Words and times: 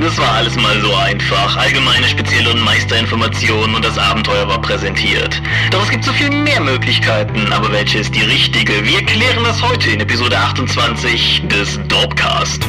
Das 0.00 0.16
war 0.16 0.32
alles 0.34 0.54
mal 0.56 0.80
so 0.80 0.94
einfach. 0.94 1.56
Allgemeine, 1.56 2.06
spezielle 2.06 2.50
und 2.50 2.60
Meisterinformationen 2.60 3.74
und 3.74 3.84
das 3.84 3.98
Abenteuer 3.98 4.46
war 4.48 4.60
präsentiert. 4.60 5.42
Doch 5.70 5.82
es 5.82 5.90
gibt 5.90 6.04
so 6.04 6.12
viel 6.12 6.30
mehr 6.30 6.60
Möglichkeiten, 6.60 7.52
aber 7.52 7.72
welche 7.72 7.98
ist 7.98 8.14
die 8.14 8.22
richtige? 8.22 8.84
Wir 8.84 9.04
klären 9.04 9.42
das 9.44 9.60
heute 9.60 9.90
in 9.90 10.00
Episode 10.00 10.38
28 10.38 11.42
des 11.48 11.80
Dorpcast. 11.88 12.64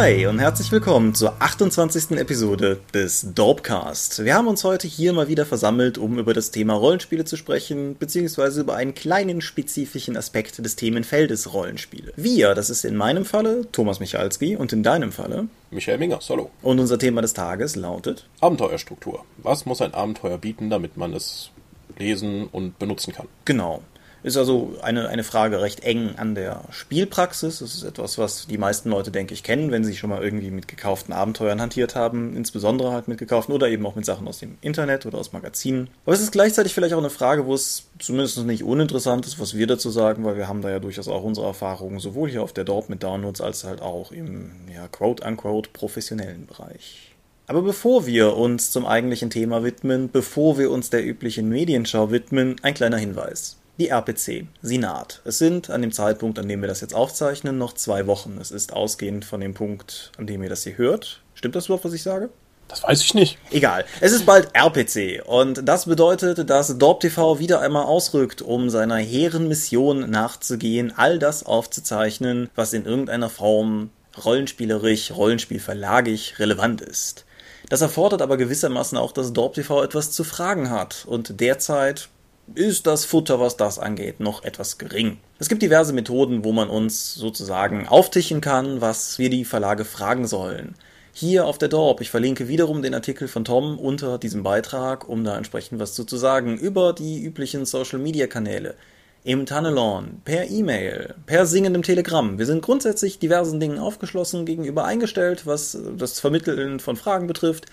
Hi 0.00 0.24
und 0.24 0.38
herzlich 0.38 0.72
willkommen 0.72 1.14
zur 1.14 1.42
28. 1.42 2.12
Episode 2.12 2.80
des 2.94 3.34
Dorpcast. 3.34 4.24
Wir 4.24 4.34
haben 4.34 4.48
uns 4.48 4.64
heute 4.64 4.88
hier 4.88 5.12
mal 5.12 5.28
wieder 5.28 5.44
versammelt, 5.44 5.98
um 5.98 6.18
über 6.18 6.32
das 6.32 6.50
Thema 6.50 6.72
Rollenspiele 6.72 7.26
zu 7.26 7.36
sprechen, 7.36 7.98
beziehungsweise 7.98 8.62
über 8.62 8.76
einen 8.76 8.94
kleinen 8.94 9.42
spezifischen 9.42 10.16
Aspekt 10.16 10.64
des 10.64 10.74
Themenfeldes 10.76 11.52
Rollenspiele. 11.52 12.14
Wir, 12.16 12.54
das 12.54 12.70
ist 12.70 12.86
in 12.86 12.96
meinem 12.96 13.26
Falle 13.26 13.70
Thomas 13.72 14.00
Michalski 14.00 14.56
und 14.56 14.72
in 14.72 14.82
deinem 14.82 15.12
Falle 15.12 15.48
Michael 15.70 15.98
Mingers, 15.98 16.30
hallo. 16.30 16.48
Und 16.62 16.80
unser 16.80 16.98
Thema 16.98 17.20
des 17.20 17.34
Tages 17.34 17.76
lautet 17.76 18.26
Abenteuerstruktur. 18.40 19.26
Was 19.36 19.66
muss 19.66 19.82
ein 19.82 19.92
Abenteuer 19.92 20.38
bieten, 20.38 20.70
damit 20.70 20.96
man 20.96 21.12
es 21.12 21.50
lesen 21.98 22.46
und 22.50 22.78
benutzen 22.78 23.12
kann? 23.12 23.28
Genau. 23.44 23.82
Ist 24.22 24.36
also 24.36 24.74
eine, 24.82 25.08
eine 25.08 25.24
Frage 25.24 25.62
recht 25.62 25.80
eng 25.80 26.16
an 26.16 26.34
der 26.34 26.62
Spielpraxis. 26.70 27.60
Das 27.60 27.74
ist 27.74 27.84
etwas, 27.84 28.18
was 28.18 28.46
die 28.46 28.58
meisten 28.58 28.90
Leute, 28.90 29.10
denke 29.10 29.32
ich, 29.32 29.42
kennen, 29.42 29.70
wenn 29.70 29.84
sie 29.84 29.96
schon 29.96 30.10
mal 30.10 30.22
irgendwie 30.22 30.50
mit 30.50 30.68
gekauften 30.68 31.14
Abenteuern 31.14 31.60
hantiert 31.60 31.94
haben, 31.94 32.36
insbesondere 32.36 32.92
halt 32.92 33.08
mit 33.08 33.18
gekauften 33.18 33.54
oder 33.54 33.68
eben 33.68 33.86
auch 33.86 33.94
mit 33.94 34.04
Sachen 34.04 34.28
aus 34.28 34.38
dem 34.38 34.58
Internet 34.60 35.06
oder 35.06 35.18
aus 35.18 35.32
Magazinen. 35.32 35.88
Aber 36.04 36.14
es 36.14 36.20
ist 36.20 36.32
gleichzeitig 36.32 36.74
vielleicht 36.74 36.94
auch 36.94 36.98
eine 36.98 37.10
Frage, 37.10 37.46
wo 37.46 37.54
es 37.54 37.84
zumindest 37.98 38.38
nicht 38.44 38.62
uninteressant 38.62 39.26
ist, 39.26 39.38
was 39.40 39.56
wir 39.56 39.66
dazu 39.66 39.90
sagen, 39.90 40.24
weil 40.24 40.36
wir 40.36 40.48
haben 40.48 40.60
da 40.60 40.70
ja 40.70 40.80
durchaus 40.80 41.08
auch 41.08 41.22
unsere 41.22 41.46
Erfahrungen 41.46 41.98
sowohl 41.98 42.28
hier 42.28 42.42
auf 42.42 42.52
der 42.52 42.64
Dorp 42.64 42.90
mit 42.90 43.02
Downloads 43.02 43.40
als 43.40 43.64
halt 43.64 43.80
auch 43.80 44.12
im, 44.12 44.50
ja, 44.74 44.86
quote-unquote 44.88 45.70
professionellen 45.72 46.46
Bereich. 46.46 47.10
Aber 47.46 47.62
bevor 47.62 48.06
wir 48.06 48.36
uns 48.36 48.70
zum 48.70 48.86
eigentlichen 48.86 49.28
Thema 49.28 49.64
widmen, 49.64 50.08
bevor 50.08 50.56
wir 50.56 50.70
uns 50.70 50.90
der 50.90 51.04
üblichen 51.04 51.48
Medienschau 51.48 52.12
widmen, 52.12 52.54
ein 52.62 52.74
kleiner 52.74 52.98
Hinweis. 52.98 53.56
Die 53.80 53.88
RPC, 53.88 54.46
sie 54.60 54.76
naht. 54.76 55.22
Es 55.24 55.38
sind 55.38 55.70
an 55.70 55.80
dem 55.80 55.90
Zeitpunkt, 55.90 56.38
an 56.38 56.46
dem 56.46 56.60
wir 56.60 56.68
das 56.68 56.82
jetzt 56.82 56.94
aufzeichnen, 56.94 57.56
noch 57.56 57.72
zwei 57.72 58.06
Wochen. 58.06 58.36
Es 58.38 58.50
ist 58.50 58.74
ausgehend 58.74 59.24
von 59.24 59.40
dem 59.40 59.54
Punkt, 59.54 60.12
an 60.18 60.26
dem 60.26 60.42
ihr 60.42 60.50
das 60.50 60.64
hier 60.64 60.76
hört. 60.76 61.22
Stimmt 61.32 61.56
das 61.56 61.64
überhaupt, 61.64 61.86
was 61.86 61.94
ich 61.94 62.02
sage? 62.02 62.28
Das 62.68 62.82
weiß 62.82 63.00
ich 63.00 63.14
nicht. 63.14 63.38
Egal. 63.50 63.86
Es 64.02 64.12
ist 64.12 64.26
bald 64.26 64.50
RPC 64.54 65.26
und 65.26 65.66
das 65.66 65.86
bedeutet, 65.86 66.50
dass 66.50 66.76
DorpTV 66.76 67.38
wieder 67.38 67.62
einmal 67.62 67.84
ausrückt, 67.86 68.42
um 68.42 68.68
seiner 68.68 68.98
hehren 68.98 69.48
Mission 69.48 70.10
nachzugehen, 70.10 70.92
all 70.94 71.18
das 71.18 71.46
aufzuzeichnen, 71.46 72.50
was 72.54 72.74
in 72.74 72.84
irgendeiner 72.84 73.30
Form 73.30 73.88
rollenspielerisch, 74.22 75.12
rollenspielverlagig 75.12 76.38
relevant 76.38 76.82
ist. 76.82 77.24
Das 77.70 77.80
erfordert 77.80 78.20
aber 78.20 78.36
gewissermaßen 78.36 78.98
auch, 78.98 79.12
dass 79.12 79.32
DorpTV 79.32 79.84
etwas 79.84 80.12
zu 80.12 80.22
fragen 80.22 80.68
hat 80.68 81.06
und 81.06 81.40
derzeit 81.40 82.10
ist 82.54 82.86
das 82.86 83.04
Futter, 83.04 83.40
was 83.40 83.56
das 83.56 83.78
angeht, 83.78 84.20
noch 84.20 84.44
etwas 84.44 84.78
gering. 84.78 85.18
Es 85.38 85.48
gibt 85.48 85.62
diverse 85.62 85.92
Methoden, 85.92 86.44
wo 86.44 86.52
man 86.52 86.68
uns 86.68 87.14
sozusagen 87.14 87.88
auftischen 87.88 88.40
kann, 88.40 88.80
was 88.80 89.18
wir 89.18 89.30
die 89.30 89.44
Verlage 89.44 89.84
fragen 89.84 90.26
sollen. 90.26 90.74
Hier 91.12 91.46
auf 91.46 91.58
der 91.58 91.68
Dorp, 91.68 92.00
ich 92.00 92.10
verlinke 92.10 92.48
wiederum 92.48 92.82
den 92.82 92.94
Artikel 92.94 93.28
von 93.28 93.44
Tom 93.44 93.78
unter 93.78 94.16
diesem 94.16 94.42
Beitrag, 94.42 95.08
um 95.08 95.24
da 95.24 95.36
entsprechend 95.36 95.80
was 95.80 95.94
zu, 95.94 96.04
sagen, 96.16 96.56
über 96.56 96.92
die 96.92 97.22
üblichen 97.22 97.66
Social 97.66 97.98
Media 97.98 98.26
Kanäle. 98.26 98.74
Im 99.22 99.44
Tunnelon, 99.44 100.22
per 100.24 100.48
E-Mail, 100.48 101.14
per 101.26 101.44
singendem 101.46 101.82
Telegramm. 101.82 102.38
Wir 102.38 102.46
sind 102.46 102.62
grundsätzlich 102.62 103.18
diversen 103.18 103.60
Dingen 103.60 103.78
aufgeschlossen 103.78 104.46
gegenüber 104.46 104.84
eingestellt, 104.84 105.46
was 105.46 105.76
das 105.96 106.20
Vermitteln 106.20 106.80
von 106.80 106.96
Fragen 106.96 107.26
betrifft. 107.26 107.66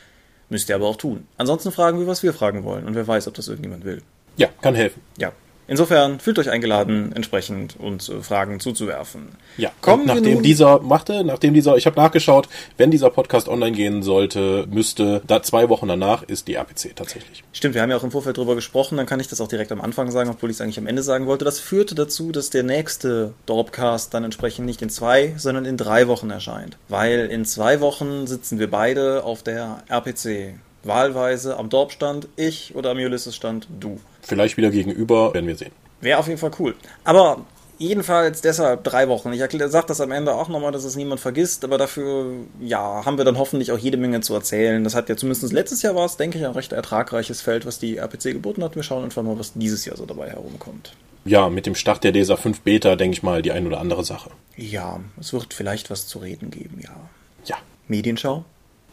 Müsst 0.50 0.68
ihr 0.70 0.76
aber 0.76 0.88
auch 0.88 0.98
tun. 0.98 1.26
Ansonsten 1.38 1.72
fragen 1.72 2.00
wir, 2.00 2.08
was 2.08 2.24
wir 2.24 2.34
fragen 2.34 2.64
wollen. 2.64 2.86
Und 2.86 2.96
wer 2.96 3.08
weiß, 3.08 3.28
ob 3.28 3.34
das 3.36 3.48
irgendjemand 3.48 3.86
will. 3.86 4.02
Ja, 4.38 4.50
kann 4.62 4.76
helfen. 4.76 5.02
Ja. 5.18 5.34
Insofern 5.68 6.20
fühlt 6.20 6.40
euch 6.40 6.50
eingeladen, 6.50 7.12
entsprechend 7.14 7.78
uns 7.78 8.08
äh, 8.08 8.22
Fragen 8.22 8.60
zuzuwerfen. 8.62 9.34
Ja, 9.58 9.72
kommen 9.82 10.06
nachdem 10.06 10.42
dieser 10.42 10.80
machte, 10.80 11.26
nachdem 11.26 11.54
dieser, 11.54 11.76
ich 11.76 11.86
habe 11.86 11.98
nachgeschaut, 11.98 12.48
wenn 12.78 12.90
dieser 12.90 13.10
Podcast 13.10 13.50
online 13.50 13.76
gehen 13.76 14.02
sollte, 14.02 14.66
müsste 14.72 15.22
da 15.28 15.44
zwei 15.44 15.68
Wochen 15.68 15.90
danach 15.90 16.24
ist 16.24 16.48
die 16.48 16.54
RPC 16.54 16.96
tatsächlich. 16.96 17.44
Stimmt, 17.52 17.76
wir 17.76 17.82
haben 17.82 17.90
ja 17.90 17.98
auch 17.98 18.04
im 18.04 18.12
Vorfeld 18.12 18.38
drüber 18.38 18.56
gesprochen, 18.56 18.96
dann 18.98 19.06
kann 19.06 19.20
ich 19.20 19.28
das 19.28 19.42
auch 19.42 19.50
direkt 19.50 19.74
am 19.74 19.82
Anfang 19.82 20.10
sagen, 20.10 20.30
obwohl 20.30 20.50
ich 20.50 20.56
es 20.56 20.62
eigentlich 20.62 20.80
am 20.80 20.88
Ende 20.88 21.04
sagen 21.04 21.28
wollte. 21.28 21.44
Das 21.44 21.60
führte 21.60 21.96
dazu, 21.96 22.32
dass 22.32 22.50
der 22.50 22.64
nächste 22.64 23.34
Dorpcast 23.46 24.14
dann 24.14 24.24
entsprechend 24.24 24.66
nicht 24.66 24.82
in 24.82 24.90
zwei, 24.90 25.34
sondern 25.36 25.66
in 25.66 25.76
drei 25.76 26.08
Wochen 26.08 26.30
erscheint. 26.30 26.78
Weil 26.88 27.28
in 27.30 27.44
zwei 27.44 27.82
Wochen 27.82 28.26
sitzen 28.26 28.58
wir 28.58 28.72
beide 28.72 29.26
auf 29.26 29.44
der 29.44 29.84
RPC 29.90 30.56
wahlweise 30.88 31.58
am 31.58 31.70
Dorpstand, 31.70 32.28
ich 32.36 32.76
oder 32.76 32.92
am 32.92 32.98
Ulysses-Stand, 32.98 33.68
du. 33.80 34.00
Vielleicht 34.22 34.58
wieder 34.58 34.72
gegenüber, 34.72 35.34
werden 35.34 35.48
wir 35.48 35.56
sehen. 35.56 35.72
Wäre 36.02 36.20
auf 36.20 36.28
jeden 36.28 36.40
Fall 36.40 36.52
cool. 36.60 36.76
Aber 37.04 37.46
jedenfalls 37.78 38.42
deshalb 38.42 38.84
drei 38.84 39.08
Wochen. 39.08 39.32
Ich 39.34 39.40
sage 39.40 39.88
das 39.88 40.02
am 40.02 40.12
Ende 40.12 40.34
auch 40.34 40.50
nochmal, 40.50 40.72
dass 40.72 40.84
es 40.84 40.96
niemand 40.96 41.20
vergisst, 41.20 41.64
aber 41.64 41.78
dafür, 41.78 42.34
ja, 42.60 43.06
haben 43.06 43.18
wir 43.18 43.26
dann 43.26 43.38
hoffentlich 43.38 43.72
auch 43.72 43.78
jede 43.78 43.98
Menge 43.98 44.22
zu 44.22 44.34
erzählen. 44.34 44.84
Das 44.84 44.96
hat 44.96 45.10
ja 45.10 45.16
zumindest 45.16 45.52
letztes 45.52 45.82
Jahr 45.82 45.96
war 45.96 46.06
es, 46.06 46.18
denke 46.18 46.38
ich, 46.38 46.46
ein 46.46 46.52
recht 46.52 46.72
ertragreiches 46.72 47.42
Feld, 47.42 47.66
was 47.66 47.80
die 47.80 47.98
RPC 47.98 48.34
geboten 48.34 48.64
hat. 48.64 48.76
Wir 48.76 48.84
schauen 48.84 49.04
einfach 49.04 49.24
mal, 49.24 49.38
was 49.38 49.54
dieses 49.54 49.86
Jahr 49.86 49.98
so 49.98 50.06
dabei 50.06 50.30
herumkommt. 50.30 50.94
Ja, 51.26 51.50
mit 51.50 51.66
dem 51.66 51.76
Start 51.76 52.04
der 52.04 52.14
DSA 52.14 52.38
5 52.38 52.62
Beta, 52.62 52.96
denke 52.96 53.18
ich 53.18 53.24
mal, 53.24 53.42
die 53.42 53.52
ein 53.52 53.68
oder 53.68 53.80
andere 53.80 54.04
Sache. 54.04 54.30
Ja, 54.56 55.00
es 55.20 55.34
wird 55.34 55.54
vielleicht 55.54 55.90
was 55.90 56.08
zu 56.08 56.20
reden 56.20 56.52
geben, 56.52 56.80
ja. 56.82 56.96
Ja. 57.46 57.58
Medienschau? 57.88 58.46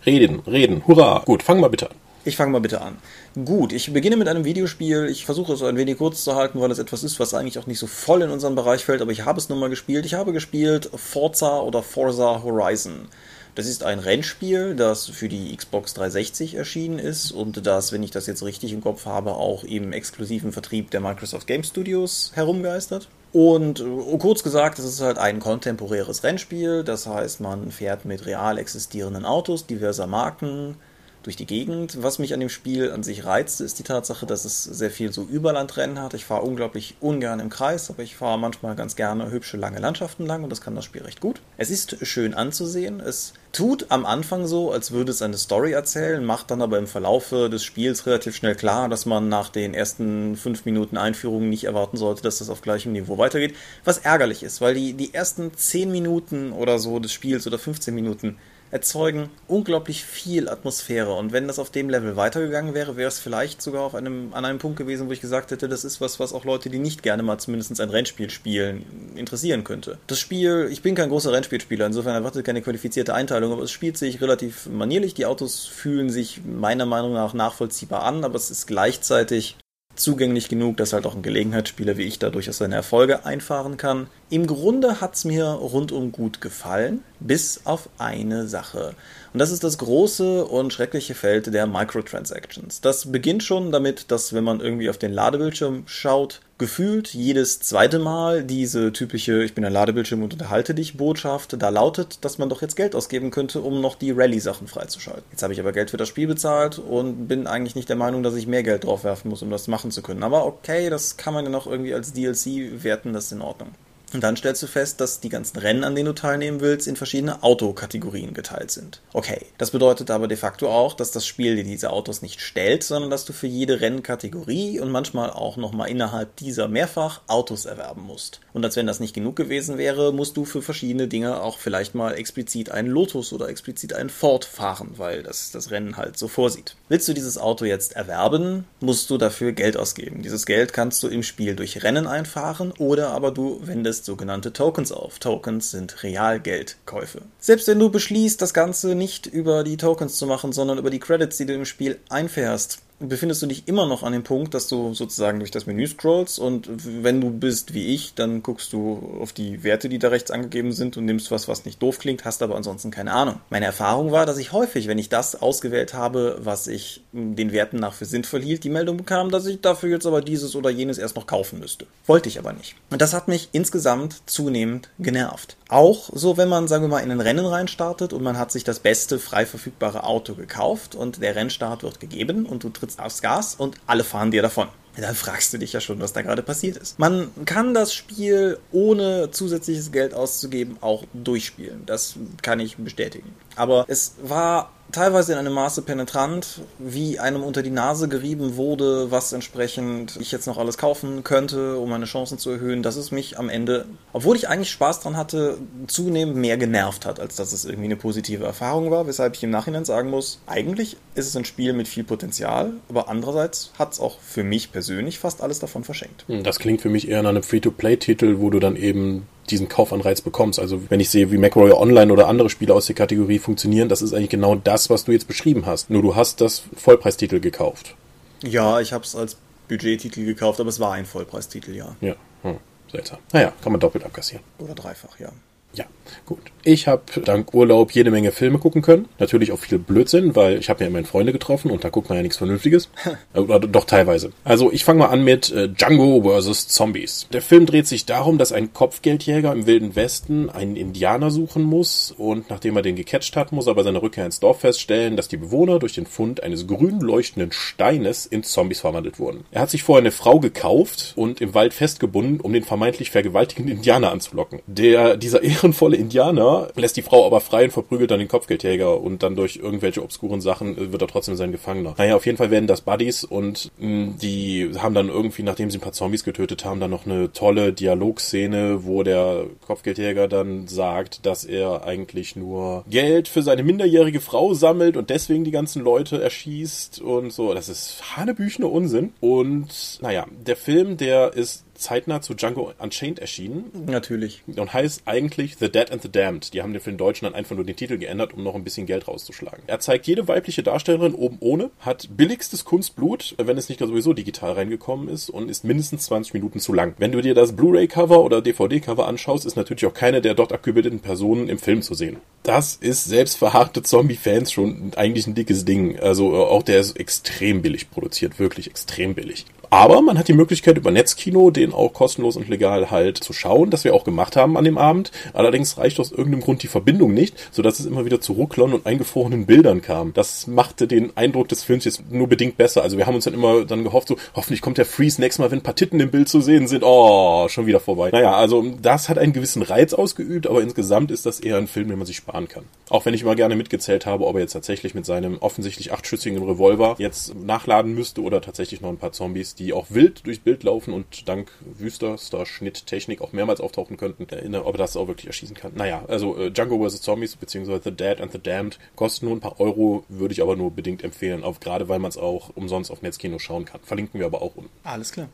Reden, 0.06 0.40
reden, 0.46 0.86
hurra. 0.86 1.22
Gut, 1.24 1.42
fang 1.42 1.60
mal 1.60 1.70
bitte 1.70 1.90
an. 1.90 1.96
Ich 2.26 2.36
fange 2.36 2.52
mal 2.52 2.60
bitte 2.60 2.80
an. 2.80 2.96
Gut, 3.44 3.72
ich 3.72 3.92
beginne 3.92 4.16
mit 4.16 4.28
einem 4.28 4.44
Videospiel. 4.44 5.06
Ich 5.10 5.26
versuche 5.26 5.52
es 5.52 5.62
ein 5.62 5.76
wenig 5.76 5.98
kurz 5.98 6.24
zu 6.24 6.34
halten, 6.34 6.60
weil 6.60 6.70
es 6.70 6.78
etwas 6.78 7.04
ist, 7.04 7.20
was 7.20 7.34
eigentlich 7.34 7.58
auch 7.58 7.66
nicht 7.66 7.78
so 7.78 7.86
voll 7.86 8.22
in 8.22 8.30
unseren 8.30 8.54
Bereich 8.54 8.84
fällt, 8.84 9.02
aber 9.02 9.12
ich 9.12 9.26
habe 9.26 9.38
es 9.38 9.50
nun 9.50 9.58
mal 9.58 9.68
gespielt. 9.68 10.06
Ich 10.06 10.14
habe 10.14 10.32
gespielt 10.32 10.90
Forza 10.94 11.60
oder 11.60 11.82
Forza 11.82 12.42
Horizon. 12.42 13.08
Das 13.54 13.66
ist 13.66 13.84
ein 13.84 13.98
Rennspiel, 13.98 14.74
das 14.74 15.06
für 15.06 15.28
die 15.28 15.54
Xbox 15.54 15.94
360 15.94 16.54
erschienen 16.54 16.98
ist 16.98 17.30
und 17.30 17.66
das, 17.66 17.92
wenn 17.92 18.02
ich 18.02 18.10
das 18.10 18.26
jetzt 18.26 18.42
richtig 18.42 18.72
im 18.72 18.80
Kopf 18.80 19.06
habe, 19.06 19.34
auch 19.34 19.62
im 19.62 19.92
exklusiven 19.92 20.50
Vertrieb 20.52 20.90
der 20.90 21.00
Microsoft 21.00 21.46
Game 21.46 21.62
Studios 21.62 22.32
herumgeistert. 22.34 23.08
Und 23.34 23.80
uh, 23.80 24.16
kurz 24.18 24.44
gesagt, 24.44 24.78
es 24.78 24.84
ist 24.84 25.00
halt 25.00 25.18
ein 25.18 25.40
kontemporäres 25.40 26.22
Rennspiel. 26.22 26.84
Das 26.84 27.08
heißt, 27.08 27.40
man 27.40 27.72
fährt 27.72 28.04
mit 28.04 28.26
real 28.26 28.58
existierenden 28.58 29.24
Autos 29.24 29.66
diverser 29.66 30.06
Marken 30.06 30.76
durch 31.24 31.36
die 31.36 31.46
Gegend. 31.46 32.02
Was 32.02 32.18
mich 32.18 32.32
an 32.34 32.40
dem 32.40 32.48
Spiel 32.48 32.92
an 32.92 33.02
sich 33.02 33.24
reizt, 33.24 33.60
ist 33.60 33.78
die 33.78 33.82
Tatsache, 33.82 34.26
dass 34.26 34.44
es 34.44 34.62
sehr 34.62 34.90
viel 34.90 35.12
so 35.12 35.22
Überlandrennen 35.22 36.00
hat. 36.00 36.14
Ich 36.14 36.24
fahre 36.24 36.42
unglaublich 36.42 36.96
ungern 37.00 37.40
im 37.40 37.50
Kreis, 37.50 37.90
aber 37.90 38.02
ich 38.02 38.16
fahre 38.16 38.38
manchmal 38.38 38.76
ganz 38.76 38.94
gerne 38.94 39.30
hübsche 39.30 39.56
lange 39.56 39.78
Landschaften 39.78 40.26
lang 40.26 40.44
und 40.44 40.50
das 40.50 40.60
kann 40.60 40.74
das 40.74 40.84
Spiel 40.84 41.02
recht 41.02 41.20
gut. 41.20 41.40
Es 41.56 41.70
ist 41.70 42.06
schön 42.06 42.34
anzusehen. 42.34 43.00
Es 43.00 43.32
tut 43.52 43.86
am 43.88 44.04
Anfang 44.04 44.46
so, 44.46 44.72
als 44.72 44.90
würde 44.90 45.12
es 45.12 45.22
eine 45.22 45.38
Story 45.38 45.72
erzählen, 45.72 46.24
macht 46.24 46.50
dann 46.50 46.60
aber 46.60 46.78
im 46.78 46.86
Verlaufe 46.86 47.48
des 47.48 47.64
Spiels 47.64 48.06
relativ 48.06 48.36
schnell 48.36 48.54
klar, 48.54 48.88
dass 48.88 49.06
man 49.06 49.28
nach 49.28 49.48
den 49.48 49.74
ersten 49.74 50.36
fünf 50.36 50.64
Minuten 50.64 50.96
Einführung 50.96 51.48
nicht 51.48 51.64
erwarten 51.64 51.96
sollte, 51.96 52.22
dass 52.22 52.38
das 52.38 52.50
auf 52.50 52.60
gleichem 52.60 52.92
Niveau 52.92 53.16
weitergeht. 53.16 53.54
Was 53.84 53.98
ärgerlich 53.98 54.42
ist, 54.42 54.60
weil 54.60 54.74
die, 54.74 54.92
die 54.92 55.14
ersten 55.14 55.54
zehn 55.54 55.90
Minuten 55.90 56.52
oder 56.52 56.78
so 56.78 56.98
des 56.98 57.12
Spiels 57.12 57.46
oder 57.46 57.58
15 57.58 57.94
Minuten 57.94 58.36
erzeugen 58.70 59.30
unglaublich 59.46 60.04
viel 60.04 60.48
Atmosphäre. 60.48 61.14
Und 61.14 61.32
wenn 61.32 61.46
das 61.46 61.58
auf 61.58 61.70
dem 61.70 61.88
Level 61.88 62.16
weitergegangen 62.16 62.74
wäre, 62.74 62.96
wäre 62.96 63.08
es 63.08 63.20
vielleicht 63.20 63.62
sogar 63.62 63.82
auf 63.82 63.94
einem, 63.94 64.34
an 64.34 64.44
einem 64.44 64.58
Punkt 64.58 64.76
gewesen, 64.76 65.08
wo 65.08 65.12
ich 65.12 65.20
gesagt 65.20 65.50
hätte, 65.50 65.68
das 65.68 65.84
ist 65.84 66.00
was, 66.00 66.18
was 66.18 66.32
auch 66.32 66.44
Leute, 66.44 66.70
die 66.70 66.78
nicht 66.78 67.02
gerne 67.02 67.22
mal 67.22 67.38
zumindest 67.38 67.80
ein 67.80 67.90
Rennspiel 67.90 68.30
spielen, 68.30 69.12
interessieren 69.14 69.64
könnte. 69.64 69.98
Das 70.06 70.18
Spiel, 70.18 70.68
ich 70.70 70.82
bin 70.82 70.94
kein 70.94 71.08
großer 71.08 71.32
Rennspielspieler, 71.32 71.86
insofern 71.86 72.14
erwartet 72.14 72.44
keine 72.44 72.62
qualifizierte 72.62 73.14
Einteilung, 73.14 73.52
aber 73.52 73.62
es 73.62 73.70
spielt 73.70 73.96
sich 73.96 74.20
relativ 74.20 74.66
manierlich. 74.66 75.14
Die 75.14 75.26
Autos 75.26 75.66
fühlen 75.66 76.10
sich 76.10 76.40
meiner 76.44 76.86
Meinung 76.86 77.12
nach 77.12 77.34
nachvollziehbar 77.34 78.02
an, 78.02 78.24
aber 78.24 78.36
es 78.36 78.50
ist 78.50 78.66
gleichzeitig 78.66 79.56
zugänglich 79.96 80.48
genug, 80.48 80.76
dass 80.76 80.92
halt 80.92 81.06
auch 81.06 81.14
ein 81.14 81.22
Gelegenheitsspieler 81.22 81.96
wie 81.96 82.02
ich 82.02 82.18
da 82.18 82.30
durchaus 82.30 82.58
seine 82.58 82.74
Erfolge 82.74 83.24
einfahren 83.24 83.76
kann. 83.76 84.08
Im 84.30 84.46
Grunde 84.46 85.02
hat 85.02 85.16
es 85.16 85.26
mir 85.26 85.44
rundum 85.44 86.10
gut 86.10 86.40
gefallen, 86.40 87.04
bis 87.20 87.60
auf 87.64 87.90
eine 87.98 88.48
Sache. 88.48 88.94
Und 89.34 89.38
das 89.38 89.50
ist 89.50 89.62
das 89.64 89.76
große 89.76 90.46
und 90.46 90.72
schreckliche 90.72 91.14
Feld 91.14 91.52
der 91.52 91.66
Microtransactions. 91.66 92.80
Das 92.80 93.12
beginnt 93.12 93.42
schon 93.42 93.70
damit, 93.70 94.10
dass 94.10 94.32
wenn 94.32 94.44
man 94.44 94.60
irgendwie 94.60 94.88
auf 94.88 94.96
den 94.96 95.12
Ladebildschirm 95.12 95.82
schaut, 95.86 96.40
gefühlt 96.56 97.12
jedes 97.12 97.60
zweite 97.60 97.98
Mal 97.98 98.44
diese 98.44 98.92
typische 98.92 99.44
Ich 99.44 99.54
bin 99.54 99.64
ein 99.64 99.72
Ladebildschirm 99.72 100.22
und 100.22 100.32
unterhalte 100.32 100.74
dich 100.74 100.96
Botschaft 100.96 101.60
da 101.60 101.68
lautet, 101.68 102.24
dass 102.24 102.38
man 102.38 102.48
doch 102.48 102.62
jetzt 102.62 102.76
Geld 102.76 102.94
ausgeben 102.94 103.30
könnte, 103.30 103.60
um 103.60 103.82
noch 103.82 103.94
die 103.94 104.12
Rallye-Sachen 104.12 104.68
freizuschalten. 104.68 105.24
Jetzt 105.32 105.42
habe 105.42 105.52
ich 105.52 105.60
aber 105.60 105.72
Geld 105.72 105.90
für 105.90 105.98
das 105.98 106.08
Spiel 106.08 106.28
bezahlt 106.28 106.78
und 106.78 107.28
bin 107.28 107.46
eigentlich 107.46 107.74
nicht 107.74 107.90
der 107.90 107.96
Meinung, 107.96 108.22
dass 108.22 108.36
ich 108.36 108.46
mehr 108.46 108.62
Geld 108.62 108.84
draufwerfen 108.84 109.28
muss, 109.28 109.42
um 109.42 109.50
das 109.50 109.68
machen 109.68 109.90
zu 109.90 110.00
können. 110.00 110.22
Aber 110.22 110.46
okay, 110.46 110.88
das 110.88 111.18
kann 111.18 111.34
man 111.34 111.44
ja 111.44 111.50
noch 111.50 111.66
irgendwie 111.66 111.92
als 111.92 112.14
DLC 112.14 112.82
werten, 112.82 113.12
das 113.12 113.26
ist 113.26 113.32
in 113.32 113.42
Ordnung. 113.42 113.68
Und 114.14 114.22
dann 114.22 114.36
stellst 114.36 114.62
du 114.62 114.68
fest, 114.68 115.00
dass 115.00 115.18
die 115.18 115.28
ganzen 115.28 115.58
Rennen, 115.58 115.82
an 115.82 115.96
denen 115.96 116.06
du 116.06 116.14
teilnehmen 116.14 116.60
willst, 116.60 116.86
in 116.86 116.94
verschiedene 116.94 117.42
Autokategorien 117.42 118.32
geteilt 118.32 118.70
sind. 118.70 119.00
Okay, 119.12 119.40
das 119.58 119.72
bedeutet 119.72 120.10
aber 120.10 120.28
de 120.28 120.36
facto 120.36 120.70
auch, 120.70 120.94
dass 120.94 121.10
das 121.10 121.26
Spiel 121.26 121.56
dir 121.56 121.64
diese 121.64 121.90
Autos 121.90 122.22
nicht 122.22 122.40
stellt, 122.40 122.84
sondern 122.84 123.10
dass 123.10 123.24
du 123.24 123.32
für 123.32 123.48
jede 123.48 123.80
Rennkategorie 123.80 124.78
und 124.78 124.90
manchmal 124.90 125.30
auch 125.30 125.56
nochmal 125.56 125.90
innerhalb 125.90 126.36
dieser 126.36 126.68
mehrfach 126.68 127.22
Autos 127.26 127.64
erwerben 127.64 128.02
musst. 128.02 128.40
Und 128.52 128.64
als 128.64 128.76
wenn 128.76 128.86
das 128.86 129.00
nicht 129.00 129.14
genug 129.14 129.34
gewesen 129.34 129.78
wäre, 129.78 130.12
musst 130.12 130.36
du 130.36 130.44
für 130.44 130.62
verschiedene 130.62 131.08
Dinge 131.08 131.42
auch 131.42 131.58
vielleicht 131.58 131.96
mal 131.96 132.12
explizit 132.12 132.70
einen 132.70 132.88
Lotus 132.88 133.32
oder 133.32 133.48
explizit 133.48 133.94
einen 133.94 134.10
Ford 134.10 134.44
fahren, 134.44 134.92
weil 134.96 135.24
das 135.24 135.50
das 135.50 135.72
Rennen 135.72 135.96
halt 135.96 136.16
so 136.16 136.28
vorsieht. 136.28 136.76
Willst 136.88 137.08
du 137.08 137.14
dieses 137.14 137.36
Auto 137.36 137.64
jetzt 137.64 137.96
erwerben, 137.96 138.64
musst 138.78 139.10
du 139.10 139.18
dafür 139.18 139.50
Geld 139.50 139.76
ausgeben. 139.76 140.22
Dieses 140.22 140.46
Geld 140.46 140.72
kannst 140.72 141.02
du 141.02 141.08
im 141.08 141.24
Spiel 141.24 141.56
durch 141.56 141.82
Rennen 141.82 142.06
einfahren 142.06 142.70
oder 142.78 143.08
aber 143.08 143.32
du 143.32 143.58
wendest 143.62 144.03
sogenannte 144.04 144.52
Tokens 144.52 144.92
auf. 144.92 145.18
Tokens 145.18 145.70
sind 145.70 146.02
Realgeldkäufe. 146.02 147.22
Selbst 147.40 147.68
wenn 147.68 147.78
du 147.78 147.90
beschließt, 147.90 148.40
das 148.40 148.54
Ganze 148.54 148.94
nicht 148.94 149.26
über 149.26 149.64
die 149.64 149.76
Tokens 149.76 150.16
zu 150.16 150.26
machen, 150.26 150.52
sondern 150.52 150.78
über 150.78 150.90
die 150.90 151.00
Credits, 151.00 151.36
die 151.36 151.46
du 151.46 151.54
im 151.54 151.64
Spiel 151.64 151.98
einfährst, 152.08 152.80
befindest 153.08 153.42
du 153.42 153.46
dich 153.46 153.68
immer 153.68 153.86
noch 153.86 154.02
an 154.02 154.12
dem 154.12 154.22
Punkt, 154.22 154.54
dass 154.54 154.68
du 154.68 154.94
sozusagen 154.94 155.38
durch 155.38 155.50
das 155.50 155.66
Menü 155.66 155.86
scrollst 155.86 156.38
und 156.38 156.68
wenn 157.02 157.20
du 157.20 157.30
bist 157.30 157.74
wie 157.74 157.94
ich, 157.94 158.14
dann 158.14 158.42
guckst 158.42 158.72
du 158.72 159.18
auf 159.20 159.32
die 159.32 159.62
Werte, 159.62 159.88
die 159.88 159.98
da 159.98 160.08
rechts 160.08 160.30
angegeben 160.30 160.72
sind 160.72 160.96
und 160.96 161.04
nimmst 161.04 161.30
was, 161.30 161.48
was 161.48 161.64
nicht 161.64 161.82
doof 161.82 161.98
klingt, 161.98 162.24
hast 162.24 162.42
aber 162.42 162.56
ansonsten 162.56 162.90
keine 162.90 163.12
Ahnung. 163.12 163.40
Meine 163.50 163.66
Erfahrung 163.66 164.12
war, 164.12 164.26
dass 164.26 164.38
ich 164.38 164.52
häufig, 164.52 164.88
wenn 164.88 164.98
ich 164.98 165.08
das 165.08 165.40
ausgewählt 165.40 165.94
habe, 165.94 166.38
was 166.40 166.66
ich 166.66 167.02
den 167.12 167.52
Werten 167.52 167.78
nach 167.78 167.94
für 167.94 168.04
sinnvoll 168.04 168.42
hielt, 168.42 168.64
die 168.64 168.70
Meldung 168.70 168.96
bekam, 168.96 169.30
dass 169.30 169.46
ich 169.46 169.60
dafür 169.60 169.90
jetzt 169.90 170.06
aber 170.06 170.20
dieses 170.20 170.56
oder 170.56 170.70
jenes 170.70 170.98
erst 170.98 171.16
noch 171.16 171.26
kaufen 171.26 171.58
müsste. 171.58 171.86
Wollte 172.06 172.28
ich 172.28 172.38
aber 172.38 172.52
nicht. 172.52 172.74
Und 172.90 173.00
das 173.00 173.14
hat 173.14 173.28
mich 173.28 173.48
insgesamt 173.52 174.22
zunehmend 174.26 174.90
genervt. 174.98 175.56
Auch 175.68 176.10
so, 176.12 176.36
wenn 176.36 176.48
man, 176.48 176.68
sagen 176.68 176.84
wir 176.84 176.88
mal, 176.88 177.00
in 177.00 177.10
ein 177.10 177.20
Rennen 177.20 177.46
reinstartet 177.46 178.12
und 178.12 178.22
man 178.22 178.38
hat 178.38 178.52
sich 178.52 178.64
das 178.64 178.80
beste 178.80 179.18
frei 179.18 179.46
verfügbare 179.46 180.04
Auto 180.04 180.34
gekauft 180.34 180.94
und 180.94 181.22
der 181.22 181.34
Rennstart 181.34 181.82
wird 181.82 182.00
gegeben 182.00 182.46
und 182.46 182.64
du 182.64 182.68
trittst 182.68 183.00
aufs 183.00 183.22
Gas 183.22 183.54
und 183.54 183.76
alle 183.86 184.04
fahren 184.04 184.30
dir 184.30 184.42
davon. 184.42 184.68
Dann 184.96 185.14
fragst 185.14 185.52
du 185.52 185.58
dich 185.58 185.72
ja 185.72 185.80
schon, 185.80 186.00
was 186.00 186.12
da 186.12 186.22
gerade 186.22 186.42
passiert 186.42 186.76
ist. 186.76 186.98
Man 186.98 187.30
kann 187.46 187.74
das 187.74 187.92
Spiel 187.92 188.58
ohne 188.70 189.30
zusätzliches 189.30 189.90
Geld 189.90 190.14
auszugeben 190.14 190.78
auch 190.80 191.04
durchspielen. 191.12 191.82
Das 191.86 192.14
kann 192.42 192.60
ich 192.60 192.76
bestätigen. 192.76 193.34
Aber 193.56 193.86
es 193.88 194.14
war 194.22 194.70
teilweise 194.92 195.32
in 195.32 195.38
einem 195.38 195.52
Maße 195.52 195.82
penetrant, 195.82 196.60
wie 196.78 197.18
einem 197.18 197.42
unter 197.42 197.62
die 197.62 197.70
Nase 197.70 198.08
gerieben 198.08 198.56
wurde, 198.56 199.10
was 199.10 199.32
entsprechend 199.32 200.16
ich 200.20 200.32
jetzt 200.32 200.46
noch 200.46 200.58
alles 200.58 200.78
kaufen 200.78 201.24
könnte, 201.24 201.78
um 201.78 201.90
meine 201.90 202.04
Chancen 202.04 202.38
zu 202.38 202.50
erhöhen, 202.50 202.82
dass 202.82 202.96
es 202.96 203.10
mich 203.10 203.38
am 203.38 203.48
Ende, 203.48 203.86
obwohl 204.12 204.36
ich 204.36 204.48
eigentlich 204.48 204.70
Spaß 204.70 205.00
dran 205.00 205.16
hatte, 205.16 205.58
zunehmend 205.86 206.36
mehr 206.36 206.56
genervt 206.56 207.06
hat, 207.06 207.20
als 207.20 207.36
dass 207.36 207.52
es 207.52 207.64
irgendwie 207.64 207.86
eine 207.86 207.96
positive 207.96 208.44
Erfahrung 208.44 208.90
war, 208.90 209.06
weshalb 209.06 209.34
ich 209.34 209.42
im 209.42 209.50
Nachhinein 209.50 209.84
sagen 209.84 210.10
muss, 210.10 210.40
eigentlich 210.46 210.96
ist 211.14 211.26
es 211.26 211.36
ein 211.36 211.44
Spiel 211.44 211.72
mit 211.72 211.88
viel 211.88 212.04
Potenzial, 212.04 212.72
aber 212.88 213.08
andererseits 213.08 213.72
hat 213.78 213.92
es 213.92 214.00
auch 214.00 214.18
für 214.20 214.44
mich 214.44 214.72
persönlich 214.72 215.18
fast 215.18 215.42
alles 215.42 215.58
davon 215.58 215.84
verschenkt. 215.84 216.24
Hm, 216.28 216.42
das 216.42 216.58
klingt 216.58 216.80
für 216.80 216.88
mich 216.88 217.08
eher 217.08 217.22
nach 217.22 217.30
einem 217.30 217.42
Free-to-Play-Titel, 217.42 218.36
wo 218.38 218.50
du 218.50 218.60
dann 218.60 218.76
eben 218.76 219.26
diesen 219.50 219.68
Kaufanreiz 219.68 220.20
bekommst. 220.20 220.58
Also 220.58 220.90
wenn 220.90 221.00
ich 221.00 221.10
sehe, 221.10 221.30
wie 221.30 221.38
MacRoy 221.38 221.72
Online 221.72 222.12
oder 222.12 222.28
andere 222.28 222.50
Spiele 222.50 222.74
aus 222.74 222.86
der 222.86 222.94
Kategorie 222.94 223.38
funktionieren, 223.38 223.88
das 223.88 224.02
ist 224.02 224.12
eigentlich 224.12 224.30
genau 224.30 224.54
das, 224.54 224.90
was 224.90 225.04
du 225.04 225.12
jetzt 225.12 225.28
beschrieben 225.28 225.66
hast. 225.66 225.90
Nur 225.90 226.02
du 226.02 226.14
hast 226.16 226.40
das 226.40 226.62
Vollpreistitel 226.76 227.40
gekauft. 227.40 227.94
Ja, 228.42 228.80
ich 228.80 228.92
habe 228.92 229.04
es 229.04 229.14
als 229.14 229.36
Budgettitel 229.68 230.24
gekauft, 230.24 230.60
aber 230.60 230.68
es 230.68 230.80
war 230.80 230.92
ein 230.92 231.06
Vollpreistitel, 231.06 231.74
ja. 231.74 231.96
Ja, 232.00 232.14
hm, 232.42 232.58
seltsam. 232.90 233.18
Naja, 233.32 233.52
kann 233.62 233.72
man 233.72 233.80
doppelt 233.80 234.04
abkassieren. 234.04 234.44
Oder 234.58 234.74
dreifach, 234.74 235.18
ja. 235.18 235.30
Ja, 235.74 235.84
gut. 236.26 236.40
Ich 236.66 236.88
habe 236.88 237.02
dank 237.22 237.52
Urlaub 237.52 237.92
jede 237.92 238.10
Menge 238.10 238.32
Filme 238.32 238.58
gucken 238.58 238.80
können. 238.80 239.06
Natürlich 239.18 239.52
auch 239.52 239.58
viel 239.58 239.78
Blödsinn, 239.78 240.34
weil 240.34 240.58
ich 240.58 240.70
habe 240.70 240.80
ja 240.80 240.86
immerhin 240.86 241.04
Freunde 241.04 241.32
getroffen 241.32 241.70
und 241.70 241.84
da 241.84 241.90
guckt 241.90 242.08
man 242.08 242.16
ja 242.16 242.22
nichts 242.22 242.38
Vernünftiges. 242.38 242.88
Oder 243.34 243.60
doch 243.60 243.84
teilweise. 243.84 244.32
Also 244.44 244.72
ich 244.72 244.84
fange 244.84 245.00
mal 245.00 245.08
an 245.08 245.24
mit 245.24 245.52
äh, 245.52 245.68
Django 245.68 246.22
vs. 246.22 246.68
Zombies. 246.68 247.26
Der 247.32 247.42
Film 247.42 247.66
dreht 247.66 247.86
sich 247.86 248.06
darum, 248.06 248.38
dass 248.38 248.52
ein 248.52 248.72
Kopfgeldjäger 248.72 249.52
im 249.52 249.66
Wilden 249.66 249.94
Westen 249.94 250.48
einen 250.48 250.76
Indianer 250.76 251.30
suchen 251.30 251.62
muss 251.62 252.14
und 252.16 252.48
nachdem 252.48 252.76
er 252.76 252.82
den 252.82 252.96
gecatcht 252.96 253.36
hat, 253.36 253.52
muss 253.52 253.66
er 253.66 253.74
bei 253.74 253.82
seiner 253.82 254.00
Rückkehr 254.00 254.24
ins 254.24 254.40
Dorf 254.40 254.60
feststellen, 254.60 255.16
dass 255.18 255.28
die 255.28 255.36
Bewohner 255.36 255.78
durch 255.78 255.92
den 255.92 256.06
Fund 256.06 256.42
eines 256.42 256.66
grün 256.66 257.00
leuchtenden 257.00 257.52
Steines 257.52 258.24
in 258.24 258.42
Zombies 258.42 258.80
verwandelt 258.80 259.18
wurden. 259.18 259.44
Er 259.50 259.60
hat 259.62 259.70
sich 259.70 259.82
vorher 259.82 260.00
eine 260.00 260.12
Frau 260.12 260.40
gekauft 260.40 261.12
und 261.16 261.42
im 261.42 261.52
Wald 261.52 261.74
festgebunden, 261.74 262.40
um 262.40 262.54
den 262.54 262.64
vermeintlich 262.64 263.10
vergewaltigenden 263.10 263.76
Indianer 263.76 264.10
anzulocken. 264.12 264.60
Der, 264.66 265.18
dieser 265.18 265.42
ehrenvolle 265.64 265.96
Indianer 265.96 266.68
lässt 266.76 266.96
die 266.98 267.02
Frau 267.02 267.26
aber 267.26 267.40
frei 267.40 267.64
und 267.64 267.70
verprügelt 267.70 268.10
dann 268.10 268.18
den 268.18 268.28
Kopfgeldjäger 268.28 269.00
und 269.00 269.22
dann 269.22 269.34
durch 269.34 269.56
irgendwelche 269.56 270.02
obskuren 270.02 270.42
Sachen 270.42 270.76
äh, 270.76 270.92
wird 270.92 271.00
er 271.00 271.08
trotzdem 271.08 271.36
sein 271.36 271.52
Gefangener. 271.52 271.94
Naja, 271.96 272.16
auf 272.16 272.26
jeden 272.26 272.36
Fall 272.36 272.50
werden 272.50 272.66
das 272.66 272.82
Buddies 272.82 273.24
und 273.24 273.72
mh, 273.78 273.88
mm, 273.88 274.18
die 274.20 274.70
haben 274.78 274.94
dann 274.94 275.08
irgendwie, 275.08 275.42
nachdem 275.42 275.70
sie 275.70 275.78
ein 275.78 275.80
paar 275.80 275.92
Zombies 275.92 276.22
getötet 276.22 276.66
haben, 276.66 276.80
dann 276.80 276.90
noch 276.90 277.06
eine 277.06 277.32
tolle 277.32 277.72
Dialogszene, 277.72 278.84
wo 278.84 279.02
der 279.02 279.46
Kopfgeldjäger 279.66 280.28
dann 280.28 280.68
sagt, 280.68 281.24
dass 281.24 281.44
er 281.44 281.84
eigentlich 281.86 282.36
nur 282.36 282.84
Geld 282.90 283.28
für 283.28 283.42
seine 283.42 283.62
minderjährige 283.62 284.20
Frau 284.20 284.52
sammelt 284.52 284.98
und 284.98 285.08
deswegen 285.08 285.44
die 285.44 285.50
ganzen 285.50 285.82
Leute 285.82 286.22
erschießt 286.22 287.00
und 287.00 287.32
so. 287.32 287.54
Das 287.54 287.70
ist 287.70 288.16
hanebüchene 288.16 288.68
Unsinn. 288.68 289.14
Und 289.20 289.98
naja, 290.02 290.26
der 290.46 290.56
Film, 290.56 290.98
der 290.98 291.32
ist 291.32 291.63
zeitnah 291.74 292.20
zu 292.20 292.34
Django 292.34 292.72
Unchained 292.78 293.18
erschienen. 293.18 293.70
Natürlich. 293.86 294.42
Und 294.46 294.72
heißt 294.72 295.02
eigentlich 295.06 295.56
The 295.58 295.70
Dead 295.70 295.90
and 295.90 296.02
the 296.02 296.10
Damned. 296.10 296.54
Die 296.54 296.62
haben 296.62 296.72
den 296.72 296.80
für 296.80 296.90
den 296.90 296.98
Deutschen 296.98 297.24
dann 297.26 297.34
einfach 297.34 297.56
nur 297.56 297.64
den 297.64 297.76
Titel 297.76 297.98
geändert, 297.98 298.34
um 298.34 298.42
noch 298.42 298.54
ein 298.54 298.64
bisschen 298.64 298.86
Geld 298.86 299.08
rauszuschlagen. 299.08 299.62
Er 299.66 299.80
zeigt 299.80 300.06
jede 300.06 300.28
weibliche 300.28 300.62
Darstellerin 300.62 301.14
oben 301.14 301.38
ohne, 301.40 301.70
hat 301.80 302.08
billigstes 302.16 302.64
Kunstblut, 302.64 303.34
wenn 303.38 303.58
es 303.58 303.68
nicht 303.68 303.80
sowieso 303.80 304.12
digital 304.12 304.52
reingekommen 304.52 305.08
ist 305.08 305.30
und 305.30 305.48
ist 305.50 305.64
mindestens 305.64 306.06
20 306.06 306.34
Minuten 306.34 306.60
zu 306.60 306.72
lang. 306.72 306.94
Wenn 306.98 307.12
du 307.12 307.20
dir 307.20 307.34
das 307.34 307.54
Blu-ray-Cover 307.56 308.22
oder 308.22 308.40
DVD-Cover 308.40 309.06
anschaust, 309.06 309.46
ist 309.46 309.56
natürlich 309.56 309.86
auch 309.86 309.94
keine 309.94 310.20
der 310.20 310.34
dort 310.34 310.52
abgebildeten 310.52 311.00
Personen 311.00 311.48
im 311.48 311.58
Film 311.58 311.82
zu 311.82 311.94
sehen. 311.94 312.16
Das 312.42 312.76
ist 312.76 313.04
selbst 313.04 313.36
für 313.36 313.52
harte 313.52 313.82
Zombie-Fans 313.82 314.52
schon 314.52 314.92
eigentlich 314.96 315.26
ein 315.26 315.34
dickes 315.34 315.64
Ding. 315.64 315.98
Also 315.98 316.34
äh, 316.34 316.36
auch 316.36 316.62
der 316.62 316.80
ist 316.80 316.98
extrem 316.98 317.62
billig 317.62 317.90
produziert, 317.90 318.38
wirklich 318.38 318.68
extrem 318.68 319.14
billig. 319.14 319.46
Aber 319.70 320.02
man 320.02 320.18
hat 320.18 320.28
die 320.28 320.32
Möglichkeit 320.32 320.76
über 320.76 320.90
Netzkino 320.90 321.50
den 321.50 321.72
auch 321.72 321.92
kostenlos 321.92 322.36
und 322.36 322.48
legal 322.48 322.90
halt 322.90 323.18
zu 323.18 323.32
schauen, 323.32 323.70
das 323.70 323.84
wir 323.84 323.94
auch 323.94 324.04
gemacht 324.04 324.36
haben 324.36 324.56
an 324.56 324.64
dem 324.64 324.78
Abend. 324.78 325.10
Allerdings 325.32 325.78
reicht 325.78 326.00
aus 326.00 326.10
irgendeinem 326.10 326.42
Grund 326.42 326.62
die 326.62 326.68
Verbindung 326.68 327.14
nicht, 327.14 327.36
sodass 327.50 327.80
es 327.80 327.86
immer 327.86 328.04
wieder 328.04 328.20
zu 328.20 328.32
Rucklern 328.34 328.72
und 328.72 328.86
eingefrorenen 328.86 329.46
Bildern 329.46 329.82
kam. 329.82 330.12
Das 330.12 330.46
machte 330.46 330.86
den 330.86 331.16
Eindruck 331.16 331.48
des 331.48 331.62
Films 331.62 331.84
jetzt 331.84 332.10
nur 332.10 332.28
bedingt 332.28 332.56
besser. 332.56 332.82
Also 332.82 332.98
wir 332.98 333.06
haben 333.06 333.14
uns 333.14 333.24
dann 333.24 333.34
immer 333.34 333.64
dann 333.64 333.84
gehofft, 333.84 334.08
so 334.08 334.16
hoffentlich 334.34 334.60
kommt 334.60 334.78
der 334.78 334.86
Freeze 334.86 335.20
nächstes 335.20 335.38
Mal, 335.38 335.50
wenn 335.50 335.58
ein 335.58 335.62
paar 335.62 335.74
Titten 335.74 336.00
im 336.00 336.10
Bild 336.10 336.28
zu 336.28 336.40
sehen 336.40 336.68
sind. 336.68 336.82
Oh, 336.84 337.48
schon 337.48 337.66
wieder 337.66 337.80
vorbei. 337.80 338.10
Naja, 338.12 338.34
also 338.34 338.64
das 338.82 339.08
hat 339.08 339.18
einen 339.18 339.32
gewissen 339.32 339.62
Reiz 339.62 339.94
ausgeübt, 339.94 340.46
aber 340.46 340.62
insgesamt 340.62 341.10
ist 341.10 341.26
das 341.26 341.40
eher 341.40 341.56
ein 341.56 341.66
Film, 341.66 341.88
den 341.88 341.98
man 341.98 342.06
sich 342.06 342.16
sparen 342.16 342.48
kann. 342.48 342.64
Auch 342.90 343.04
wenn 343.06 343.14
ich 343.14 343.22
immer 343.22 343.34
gerne 343.34 343.56
mitgezählt 343.56 344.06
habe, 344.06 344.26
ob 344.26 344.36
er 344.36 344.42
jetzt 344.42 344.52
tatsächlich 344.52 344.94
mit 344.94 345.06
seinem 345.06 345.38
offensichtlich 345.38 345.92
achtschüssigen 345.92 346.42
Revolver 346.42 346.96
jetzt 346.98 347.34
nachladen 347.34 347.94
müsste 347.94 348.22
oder 348.22 348.40
tatsächlich 348.40 348.80
noch 348.80 348.90
ein 348.90 348.98
paar 348.98 349.12
Zombies, 349.12 349.53
die 349.58 349.72
auch 349.72 349.86
wild 349.90 350.26
durchs 350.26 350.40
Bild 350.40 350.62
laufen 350.62 350.92
und 350.92 351.28
dank 351.28 351.50
wüster 351.60 352.18
Star-Schnitttechnik 352.18 353.20
auch 353.20 353.32
mehrmals 353.32 353.60
auftauchen 353.60 353.96
könnten, 353.96 354.26
erinnere, 354.28 354.66
ob 354.66 354.74
er 354.74 354.78
das 354.78 354.96
auch 354.96 355.08
wirklich 355.08 355.26
erschießen 355.26 355.56
kann. 355.56 355.72
Naja, 355.74 356.04
also 356.08 356.36
äh, 356.36 356.50
Django 356.50 356.86
vs. 356.86 357.02
Zombies 357.02 357.36
beziehungsweise 357.36 357.82
The 357.84 357.92
Dead 357.92 358.20
and 358.20 358.32
the 358.32 358.38
Damned 358.38 358.78
kosten 358.96 359.26
nur 359.26 359.36
ein 359.36 359.40
paar 359.40 359.60
Euro, 359.60 360.04
würde 360.08 360.32
ich 360.32 360.42
aber 360.42 360.56
nur 360.56 360.70
bedingt 360.70 361.04
empfehlen, 361.04 361.44
auch 361.44 361.60
gerade 361.60 361.88
weil 361.88 361.98
man 361.98 362.08
es 362.08 362.18
auch 362.18 362.50
umsonst 362.54 362.90
auf 362.90 363.02
Netzkino 363.02 363.38
schauen 363.38 363.64
kann. 363.64 363.80
Verlinken 363.82 364.20
wir 364.20 364.26
aber 364.26 364.42
auch 364.42 364.56
unten. 364.56 364.70
Alles 364.82 365.12
klar. 365.12 365.28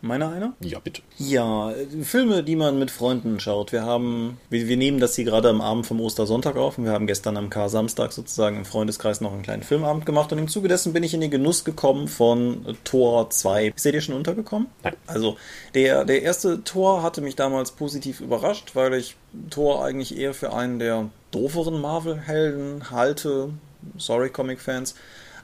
Meine 0.00 0.28
einer? 0.28 0.54
Ja, 0.60 0.78
bitte. 0.78 1.02
Ja, 1.18 1.72
Filme, 2.02 2.44
die 2.44 2.54
man 2.54 2.78
mit 2.78 2.92
Freunden 2.92 3.40
schaut. 3.40 3.72
Wir 3.72 3.82
haben, 3.82 4.38
wir, 4.48 4.68
wir 4.68 4.76
nehmen 4.76 5.00
das 5.00 5.16
hier 5.16 5.24
gerade 5.24 5.48
am 5.48 5.60
Abend 5.60 5.86
vom 5.86 6.00
Ostersonntag 6.00 6.56
auf 6.56 6.78
und 6.78 6.84
wir 6.84 6.92
haben 6.92 7.08
gestern 7.08 7.36
am 7.36 7.50
K-Samstag 7.50 8.12
sozusagen 8.12 8.58
im 8.58 8.64
Freundeskreis 8.64 9.20
noch 9.20 9.32
einen 9.32 9.42
kleinen 9.42 9.64
Filmabend 9.64 10.06
gemacht 10.06 10.30
und 10.32 10.38
im 10.38 10.46
Zuge 10.46 10.68
dessen 10.68 10.92
bin 10.92 11.02
ich 11.02 11.14
in 11.14 11.20
den 11.20 11.32
Genuss 11.32 11.64
gekommen 11.64 12.06
von 12.06 12.76
Tor 12.84 13.30
2. 13.30 13.72
Ist 13.74 13.84
der 13.84 13.92
dir 13.92 14.00
schon 14.00 14.14
untergekommen? 14.14 14.68
Nein. 14.84 14.94
Also, 15.08 15.36
der, 15.74 16.04
der 16.04 16.22
erste 16.22 16.62
Tor 16.62 17.02
hatte 17.02 17.20
mich 17.20 17.34
damals 17.34 17.72
positiv 17.72 18.20
überrascht, 18.20 18.76
weil 18.76 18.94
ich 18.94 19.16
Tor 19.50 19.84
eigentlich 19.84 20.16
eher 20.16 20.32
für 20.32 20.52
einen 20.52 20.78
der 20.78 21.08
dooferen 21.32 21.80
Marvel-Helden 21.80 22.90
halte. 22.92 23.50
Sorry, 23.96 24.30
Comic-Fans. 24.30 24.94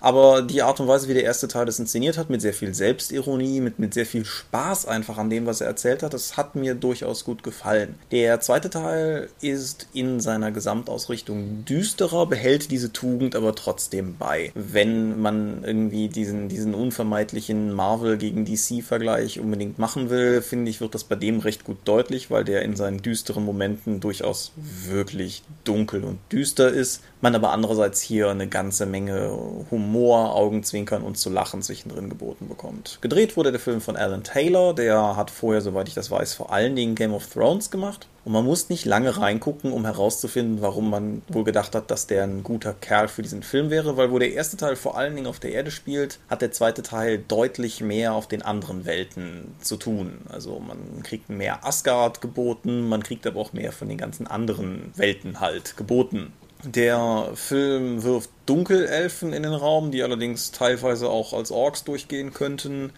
Aber 0.05 0.43
die 0.43 0.61
Art 0.61 0.81
und 0.81 0.87
Weise, 0.87 1.09
wie 1.09 1.15
der 1.15 1.25
erste 1.25 1.49
Teil 1.49 1.65
das 1.65 1.79
inszeniert 1.79 2.19
hat, 2.19 2.29
mit 2.29 2.43
sehr 2.43 2.53
viel 2.53 2.75
Selbstironie, 2.75 3.63
mit, 3.63 3.79
mit 3.79 3.95
sehr 3.95 4.05
viel 4.05 4.27
Spaß 4.27 4.85
einfach 4.85 5.17
an 5.17 5.31
dem, 5.31 5.47
was 5.47 5.63
er 5.63 5.67
erzählt 5.67 6.03
hat, 6.03 6.13
das 6.13 6.37
hat 6.37 6.57
mir 6.57 6.75
durchaus 6.75 7.25
gut 7.25 7.43
gefallen. 7.43 7.95
Der 8.11 8.39
zweite 8.41 8.69
Teil 8.69 9.31
ist 9.41 9.89
in 9.95 10.21
seiner 10.21 10.53
Gesamtausrichtung 10.53 11.65
düsterer, 11.65 12.27
behält 12.27 12.71
diese 12.71 12.93
Tugend 12.93 13.35
aber 13.35 13.55
trotzdem 13.55 14.17
bei. 14.19 14.53
Wenn 14.55 15.23
man 15.23 15.65
irgendwie 15.65 16.09
diesen, 16.09 16.51
diesen 16.51 16.75
unvermeidlichen 16.75 17.73
Marvel 17.73 18.19
gegen 18.19 18.45
DC-Vergleich 18.45 19.41
unbedingt 19.41 19.79
machen 19.79 20.11
will, 20.11 20.43
finde 20.43 20.71
ich, 20.71 20.83
wird 20.83 20.95
das 20.95 21.05
bei 21.05 21.17
dem 21.17 21.39
recht 21.39 21.65
gut 21.65 21.79
deutlich, 21.87 22.31
weil 22.31 22.45
der 22.45 22.61
in 22.61 22.77
seinen 22.77 23.01
düsteren 23.01 23.47
Momenten 23.47 24.01
durchaus 24.01 24.53
wirklich 24.87 25.45
dunkel 25.65 26.05
und 26.05 26.19
düster 26.31 26.69
ist. 26.71 27.01
Man 27.25 27.35
aber 27.35 27.53
andererseits 27.53 28.03
hier 28.03 28.29
eine 28.29 28.47
ganze 28.47 28.85
Menge 28.85 29.31
Humor 29.71 30.35
Augenzwinkern 30.35 31.03
und 31.03 31.17
zu 31.17 31.31
lachen 31.31 31.63
zwischendrin 31.63 32.11
geboten 32.11 32.49
bekommt. 32.49 32.99
Gedreht 33.01 33.39
wurde 33.39 33.51
der 33.51 33.63
Film 33.63 33.81
von 33.81 33.97
Alan 33.97 34.23
Taylor, 34.23 34.75
der 34.75 35.17
hat 35.17 35.31
vorher, 35.31 35.63
soweit 35.63 35.89
ich 35.89 35.95
das 35.95 36.11
weiß, 36.11 36.35
vor 36.35 36.53
allen 36.53 36.77
Dingen 36.77 36.95
Game 36.95 37.15
of 37.15 37.27
Thrones 37.33 37.71
gemacht. 37.71 38.09
Und 38.27 38.33
man 38.33 38.45
muss 38.45 38.69
nicht 38.69 38.85
lange 38.85 39.17
reingucken, 39.17 39.73
um 39.73 39.87
herauszufinden, 39.87 40.61
warum 40.61 40.91
man 40.91 41.23
wohl 41.29 41.45
gedacht 41.45 41.75
hat, 41.75 41.91
dass 41.91 42.07
der 42.07 42.25
ein 42.25 42.43
guter 42.43 42.75
Kerl 42.75 43.09
für 43.09 43.23
diesen 43.23 43.43
Film 43.43 43.71
wäre, 43.71 43.97
weil 43.97 44.11
wo 44.11 44.19
der 44.19 44.33
erste 44.33 44.59
Teil 44.59 44.77
vor 44.77 44.99
allen 44.99 45.15
Dingen 45.15 45.27
auf 45.27 45.41
der 45.41 45.53
Erde 45.53 45.71
spielt, 45.71 46.19
hat 46.29 46.43
der 46.43 46.53
zweite 46.53 46.83
Teil 46.83 47.25
deutlich 47.27 47.81
mehr 47.81 48.13
auf 48.13 48.29
den 48.29 48.43
anderen 48.43 48.85
Welten 48.85 49.55
zu 49.61 49.79
tun. 49.79 50.19
Also 50.29 50.59
man 50.59 51.03
kriegt 51.03 51.31
mehr 51.31 51.67
Asgard 51.67 52.21
geboten, 52.21 52.87
man 52.87 53.03
kriegt 53.03 53.27
aber 53.27 53.41
auch 53.41 53.55
mehr 53.55 53.73
von 53.73 53.89
den 53.89 53.99
ganzen 53.99 54.27
anderen 54.27 54.93
Welten 54.95 55.41
halt 55.41 55.79
geboten. 55.79 56.33
Der 56.65 57.31
Film 57.35 58.03
wirft 58.03 58.31
Dunkelelfen 58.47 59.33
in 59.33 59.43
den 59.43 59.53
Raum, 59.53 59.91
die 59.91 60.03
allerdings 60.03 60.51
teilweise 60.51 61.11
auch 61.11 61.33
als 61.35 61.51
Orks 61.51 61.85
durchgehen 61.85 62.33
könnten. 62.33 62.93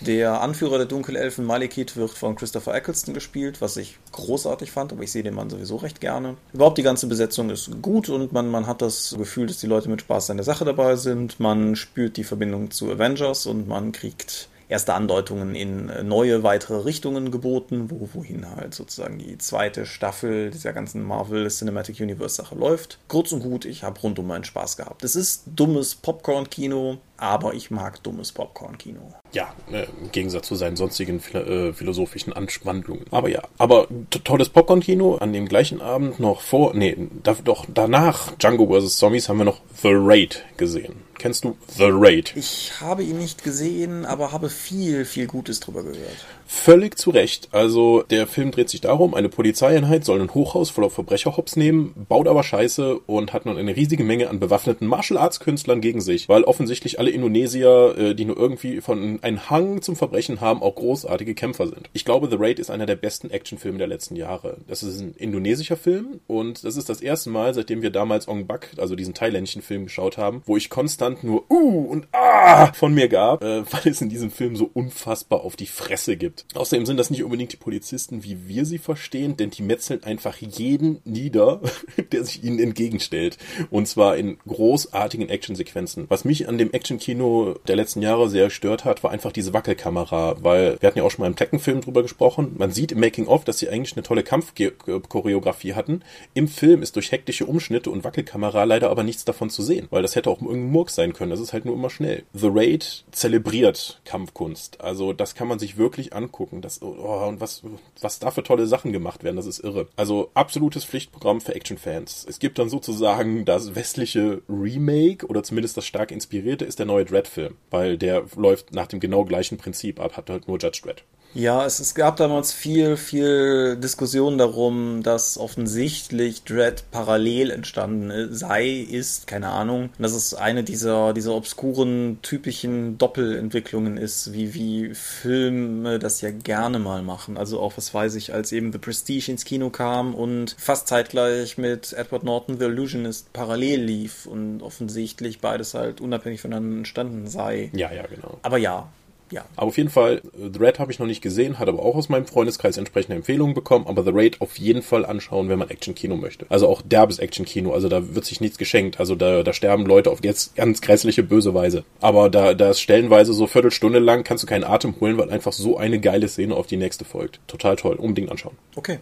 Der 0.00 0.42
Anführer 0.42 0.78
der 0.78 0.86
Dunkelelfen, 0.86 1.44
Malekith, 1.44 1.96
wird 1.96 2.10
von 2.10 2.36
Christopher 2.36 2.74
Eccleston 2.74 3.14
gespielt, 3.14 3.60
was 3.60 3.76
ich 3.76 3.98
großartig 4.12 4.70
fand, 4.70 4.92
aber 4.92 5.02
ich 5.02 5.10
sehe 5.10 5.24
den 5.24 5.34
Mann 5.34 5.50
sowieso 5.50 5.76
recht 5.76 6.00
gerne. 6.00 6.36
Überhaupt 6.52 6.78
die 6.78 6.82
ganze 6.82 7.08
Besetzung 7.08 7.50
ist 7.50 7.70
gut 7.82 8.08
und 8.08 8.32
man, 8.32 8.48
man 8.48 8.66
hat 8.66 8.80
das 8.80 9.16
Gefühl, 9.18 9.46
dass 9.46 9.58
die 9.58 9.66
Leute 9.66 9.88
mit 9.88 10.02
Spaß 10.02 10.30
an 10.30 10.36
der 10.36 10.44
Sache 10.44 10.64
dabei 10.64 10.94
sind. 10.94 11.40
Man 11.40 11.74
spürt 11.74 12.16
die 12.16 12.24
Verbindung 12.24 12.70
zu 12.70 12.92
Avengers 12.92 13.46
und 13.46 13.66
man 13.66 13.90
kriegt 13.90 14.48
erste 14.68 14.94
Andeutungen 14.94 15.54
in 15.54 15.90
neue 16.06 16.42
weitere 16.42 16.84
Richtungen 16.84 17.30
geboten, 17.30 17.90
wo, 17.90 18.08
wohin 18.12 18.48
halt 18.54 18.74
sozusagen 18.74 19.18
die 19.18 19.38
zweite 19.38 19.86
Staffel 19.86 20.50
dieser 20.50 20.72
ganzen 20.72 21.02
Marvel 21.02 21.48
Cinematic 21.48 22.00
Universe 22.00 22.36
Sache 22.36 22.54
läuft. 22.54 22.98
Kurz 23.08 23.32
und 23.32 23.40
gut, 23.40 23.64
ich 23.64 23.82
habe 23.82 24.00
rundum 24.00 24.26
meinen 24.26 24.44
Spaß 24.44 24.76
gehabt. 24.76 25.04
Es 25.04 25.16
ist 25.16 25.44
dummes 25.46 25.94
Popcorn-Kino, 25.94 26.98
aber 27.18 27.54
ich 27.54 27.70
mag 27.70 28.02
dummes 28.02 28.32
Popcorn-Kino. 28.32 29.12
Ja, 29.32 29.52
äh, 29.70 29.86
im 30.00 30.10
Gegensatz 30.12 30.46
zu 30.46 30.54
seinen 30.54 30.76
sonstigen 30.76 31.20
äh, 31.34 31.72
philosophischen 31.72 32.32
Anwandlungen. 32.32 33.04
Aber 33.10 33.28
ja, 33.28 33.42
aber 33.58 33.88
tolles 34.24 34.48
Popcorn-Kino. 34.48 35.16
An 35.16 35.32
dem 35.32 35.48
gleichen 35.48 35.82
Abend 35.82 36.20
noch 36.20 36.40
vor, 36.40 36.74
nee, 36.74 36.96
da, 37.22 37.36
doch 37.44 37.66
danach 37.72 38.32
Django 38.36 38.66
vs. 38.66 38.98
Zombies 38.98 39.28
haben 39.28 39.38
wir 39.38 39.44
noch 39.44 39.60
The 39.82 39.90
Raid 39.92 40.44
gesehen. 40.56 41.08
Kennst 41.18 41.42
du 41.42 41.56
The 41.76 41.88
Raid? 41.90 42.32
Ich 42.36 42.80
habe 42.80 43.02
ihn 43.02 43.18
nicht 43.18 43.42
gesehen, 43.42 44.06
aber 44.06 44.30
habe 44.30 44.48
viel, 44.48 45.04
viel 45.04 45.26
Gutes 45.26 45.58
drüber 45.58 45.82
gehört. 45.82 46.26
Völlig 46.50 46.98
zu 46.98 47.10
Recht. 47.10 47.50
Also 47.52 48.02
der 48.02 48.26
Film 48.26 48.50
dreht 48.50 48.70
sich 48.70 48.80
darum, 48.80 49.14
eine 49.14 49.28
Polizeieinheit 49.28 50.06
soll 50.06 50.22
ein 50.22 50.32
Hochhaus 50.32 50.70
voller 50.70 50.88
Verbrecher 50.88 51.36
hops 51.36 51.56
nehmen, 51.56 51.94
baut 52.08 52.26
aber 52.26 52.42
Scheiße 52.42 53.00
und 53.00 53.34
hat 53.34 53.44
nun 53.44 53.58
eine 53.58 53.76
riesige 53.76 54.02
Menge 54.02 54.30
an 54.30 54.40
bewaffneten 54.40 54.88
Martial 54.88 55.18
Arts 55.18 55.40
Künstlern 55.40 55.82
gegen 55.82 56.00
sich, 56.00 56.26
weil 56.30 56.44
offensichtlich 56.44 56.98
alle 56.98 57.10
Indonesier, 57.10 57.94
äh, 57.98 58.14
die 58.14 58.24
nur 58.24 58.38
irgendwie 58.38 58.80
von 58.80 59.18
einem 59.20 59.50
Hang 59.50 59.82
zum 59.82 59.94
Verbrechen 59.94 60.40
haben, 60.40 60.62
auch 60.62 60.74
großartige 60.74 61.34
Kämpfer 61.34 61.66
sind. 61.66 61.90
Ich 61.92 62.06
glaube, 62.06 62.30
The 62.30 62.38
Raid 62.38 62.58
ist 62.58 62.70
einer 62.70 62.86
der 62.86 62.96
besten 62.96 63.30
Actionfilme 63.30 63.76
der 63.76 63.86
letzten 63.86 64.16
Jahre. 64.16 64.56
Das 64.66 64.82
ist 64.82 65.00
ein 65.00 65.14
indonesischer 65.18 65.76
Film 65.76 66.20
und 66.26 66.64
das 66.64 66.78
ist 66.78 66.88
das 66.88 67.02
erste 67.02 67.28
Mal, 67.28 67.52
seitdem 67.52 67.82
wir 67.82 67.90
damals 67.90 68.26
Ong 68.26 68.46
Bak, 68.46 68.70
also 68.78 68.96
diesen 68.96 69.12
thailändischen 69.12 69.60
Film 69.60 69.84
geschaut 69.84 70.16
haben, 70.16 70.42
wo 70.46 70.56
ich 70.56 70.70
konstant 70.70 71.24
nur 71.24 71.44
Uh 71.50 71.84
und 71.90 72.08
Ah 72.12 72.72
von 72.72 72.94
mir 72.94 73.08
gab, 73.08 73.44
äh, 73.44 73.62
weil 73.72 73.92
es 73.92 74.00
in 74.00 74.08
diesem 74.08 74.30
Film 74.30 74.56
so 74.56 74.70
unfassbar 74.72 75.42
auf 75.42 75.54
die 75.54 75.66
Fresse 75.66 76.16
gibt. 76.16 76.37
Außerdem 76.54 76.86
sind 76.86 76.96
das 76.96 77.10
nicht 77.10 77.24
unbedingt 77.24 77.52
die 77.52 77.56
Polizisten, 77.56 78.24
wie 78.24 78.48
wir 78.48 78.64
sie 78.64 78.78
verstehen, 78.78 79.36
denn 79.36 79.50
die 79.50 79.62
metzeln 79.62 80.04
einfach 80.04 80.36
jeden 80.36 81.00
nieder, 81.04 81.60
der 82.12 82.24
sich 82.24 82.44
ihnen 82.44 82.58
entgegenstellt. 82.58 83.38
Und 83.70 83.88
zwar 83.88 84.16
in 84.16 84.38
großartigen 84.46 85.28
Actionsequenzen. 85.28 86.06
Was 86.08 86.24
mich 86.24 86.48
an 86.48 86.58
dem 86.58 86.72
Actionkino 86.72 87.54
der 87.66 87.76
letzten 87.76 88.02
Jahre 88.02 88.28
sehr 88.28 88.50
stört 88.50 88.84
hat, 88.84 89.02
war 89.02 89.10
einfach 89.10 89.32
diese 89.32 89.52
Wackelkamera, 89.52 90.36
weil 90.42 90.80
wir 90.80 90.86
hatten 90.86 90.98
ja 90.98 91.04
auch 91.04 91.10
schon 91.10 91.22
mal 91.22 91.28
im 91.28 91.36
Tekken-Film 91.36 91.80
drüber 91.80 92.02
gesprochen. 92.02 92.54
Man 92.58 92.72
sieht 92.72 92.92
im 92.92 93.00
Making-of, 93.00 93.44
dass 93.44 93.58
sie 93.58 93.68
eigentlich 93.68 93.96
eine 93.96 94.02
tolle 94.02 94.22
Kampfchoreografie 94.22 95.74
hatten. 95.74 96.02
Im 96.34 96.48
Film 96.48 96.82
ist 96.82 96.96
durch 96.96 97.12
hektische 97.12 97.46
Umschnitte 97.46 97.90
und 97.90 98.04
Wackelkamera 98.04 98.64
leider 98.64 98.90
aber 98.90 99.02
nichts 99.02 99.24
davon 99.24 99.50
zu 99.50 99.62
sehen, 99.62 99.88
weil 99.90 100.02
das 100.02 100.16
hätte 100.16 100.30
auch 100.30 100.40
irgendein 100.40 100.70
Murks 100.70 100.94
sein 100.94 101.12
können. 101.12 101.30
Das 101.30 101.40
ist 101.40 101.52
halt 101.52 101.64
nur 101.64 101.74
immer 101.74 101.90
schnell. 101.90 102.24
The 102.32 102.50
Raid 102.50 103.04
zelebriert 103.12 104.00
Kampfkunst. 104.04 104.80
Also 104.80 105.12
das 105.12 105.34
kann 105.34 105.48
man 105.48 105.58
sich 105.58 105.76
wirklich 105.76 106.12
anschauen 106.28 106.38
angucken. 106.38 106.62
Das, 106.62 106.82
oh, 106.82 107.26
und 107.26 107.40
was, 107.40 107.62
was 108.00 108.18
da 108.18 108.30
für 108.30 108.42
tolle 108.42 108.66
Sachen 108.66 108.92
gemacht 108.92 109.24
werden, 109.24 109.36
das 109.36 109.46
ist 109.46 109.60
irre. 109.60 109.88
Also 109.96 110.30
absolutes 110.34 110.84
Pflichtprogramm 110.84 111.40
für 111.40 111.54
Actionfans. 111.54 112.26
Es 112.28 112.38
gibt 112.38 112.58
dann 112.58 112.68
sozusagen 112.68 113.44
das 113.44 113.74
westliche 113.74 114.42
Remake 114.48 115.26
oder 115.26 115.42
zumindest 115.42 115.76
das 115.76 115.86
stark 115.86 116.10
inspirierte 116.10 116.64
ist 116.64 116.78
der 116.78 116.86
neue 116.86 117.04
Dread-Film, 117.04 117.56
weil 117.70 117.98
der 117.98 118.24
läuft 118.36 118.72
nach 118.72 118.86
dem 118.86 119.00
genau 119.00 119.24
gleichen 119.24 119.58
Prinzip 119.58 120.00
ab, 120.00 120.16
hat 120.16 120.30
halt 120.30 120.48
nur 120.48 120.58
Judge 120.58 120.80
Dread. 120.82 121.04
Ja, 121.34 121.64
es, 121.64 121.78
es 121.78 121.94
gab 121.94 122.16
damals 122.16 122.52
viel, 122.52 122.96
viel 122.96 123.76
Diskussion 123.76 124.38
darum, 124.38 125.02
dass 125.02 125.38
offensichtlich 125.38 126.42
Dread 126.44 126.84
parallel 126.90 127.50
entstanden 127.50 128.34
sei, 128.34 128.68
ist, 128.68 129.26
keine 129.26 129.48
Ahnung, 129.50 129.90
dass 129.98 130.12
es 130.12 130.34
eine 130.34 130.64
dieser, 130.64 131.12
dieser 131.12 131.34
obskuren, 131.34 132.18
typischen 132.22 132.98
Doppelentwicklungen 132.98 133.96
ist, 133.96 134.32
wie, 134.32 134.54
wie 134.54 134.94
Filme 134.94 135.98
das 135.98 136.20
ja 136.22 136.30
gerne 136.30 136.78
mal 136.78 137.02
machen. 137.02 137.36
Also 137.36 137.60
auch, 137.60 137.76
was 137.76 137.92
weiß 137.92 138.14
ich, 138.14 138.32
als 138.32 138.52
eben 138.52 138.72
The 138.72 138.78
Prestige 138.78 139.30
ins 139.30 139.44
Kino 139.44 139.70
kam 139.70 140.14
und 140.14 140.56
fast 140.58 140.88
zeitgleich 140.88 141.58
mit 141.58 141.92
Edward 141.92 142.24
Norton 142.24 142.58
The 142.58 142.66
Illusionist 142.66 143.32
parallel 143.32 143.82
lief 143.82 144.26
und 144.26 144.62
offensichtlich 144.62 145.40
beides 145.40 145.74
halt 145.74 146.00
unabhängig 146.00 146.40
voneinander 146.40 146.78
entstanden 146.78 147.28
sei. 147.28 147.70
Ja, 147.74 147.92
ja, 147.92 148.06
genau. 148.06 148.38
Aber 148.42 148.58
ja, 148.58 148.88
ja. 149.30 149.44
Aber 149.56 149.68
auf 149.68 149.76
jeden 149.76 149.90
Fall, 149.90 150.22
The 150.34 150.58
Raid 150.58 150.78
habe 150.78 150.90
ich 150.90 150.98
noch 150.98 151.06
nicht 151.06 151.20
gesehen, 151.20 151.58
hat 151.58 151.68
aber 151.68 151.82
auch 151.82 151.96
aus 151.96 152.08
meinem 152.08 152.26
Freundeskreis 152.26 152.76
entsprechende 152.76 153.16
Empfehlungen 153.16 153.54
bekommen, 153.54 153.86
aber 153.86 154.02
The 154.02 154.10
Raid 154.12 154.40
auf 154.40 154.58
jeden 154.58 154.82
Fall 154.82 155.04
anschauen, 155.04 155.48
wenn 155.48 155.58
man 155.58 155.68
Action-Kino 155.68 156.16
möchte. 156.16 156.46
Also 156.48 156.68
auch 156.68 156.82
derbes 156.82 157.18
Action-Kino, 157.18 157.72
also 157.72 157.88
da 157.88 158.14
wird 158.14 158.24
sich 158.24 158.40
nichts 158.40 158.58
geschenkt, 158.58 159.00
also 159.00 159.14
da, 159.14 159.42
da 159.42 159.52
sterben 159.52 159.84
Leute 159.86 160.10
auf 160.10 160.24
jetzt 160.24 160.56
ganz 160.56 160.80
grässliche, 160.80 161.22
böse 161.22 161.54
Weise. 161.54 161.84
Aber 162.00 162.30
da, 162.30 162.54
da 162.54 162.70
ist 162.70 162.80
stellenweise 162.80 163.32
so 163.32 163.46
Viertelstunde 163.46 163.98
lang, 163.98 164.24
kannst 164.24 164.42
du 164.44 164.48
keinen 164.48 164.64
Atem 164.64 164.94
holen, 165.00 165.18
weil 165.18 165.30
einfach 165.30 165.52
so 165.52 165.76
eine 165.76 166.00
geile 166.00 166.28
Szene 166.28 166.54
auf 166.54 166.66
die 166.66 166.76
nächste 166.76 167.04
folgt. 167.04 167.40
Total 167.46 167.76
toll, 167.76 167.96
unbedingt 167.96 168.30
anschauen. 168.30 168.56
Okay. 168.76 168.98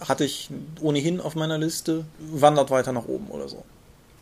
Hatte 0.00 0.24
ich 0.24 0.50
ohnehin 0.80 1.20
auf 1.20 1.36
meiner 1.36 1.58
Liste, 1.58 2.04
wandert 2.18 2.72
weiter 2.72 2.92
nach 2.92 3.06
oben 3.06 3.28
oder 3.28 3.48
so. 3.48 3.64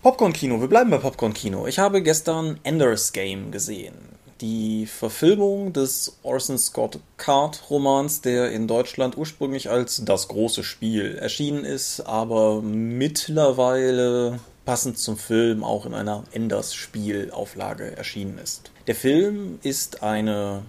Popcorn-Kino, 0.02 0.61
wir 0.61 0.68
bleiben 0.68 0.90
bei 0.90 0.99
Popcorn-Kino. 0.99 1.66
Ich 1.66 1.78
habe 1.78 2.02
gestern 2.02 2.59
Ender's 2.62 3.12
Game 3.12 3.50
gesehen 3.50 3.94
die 4.40 4.87
Verfilmung 4.87 5.73
des 5.73 6.18
Orson 6.23 6.59
Scott 6.59 6.99
Card 7.16 7.70
Romans, 7.70 8.20
der 8.20 8.52
in 8.52 8.66
Deutschland 8.66 9.16
ursprünglich 9.16 9.70
als 9.70 10.04
Das 10.04 10.28
große 10.28 10.64
Spiel 10.64 11.16
erschienen 11.16 11.64
ist, 11.64 12.00
aber 12.00 12.62
mittlerweile 12.62 14.40
passend 14.64 14.99
zum 14.99 15.16
Film 15.16 15.64
auch 15.64 15.87
in 15.87 15.94
einer 15.94 16.25
Enders 16.32 16.75
Spiel 16.75 17.30
Auflage 17.30 17.97
erschienen 17.97 18.38
ist. 18.38 18.70
Der 18.87 18.94
Film 18.94 19.59
ist 19.62 20.02
eine 20.02 20.62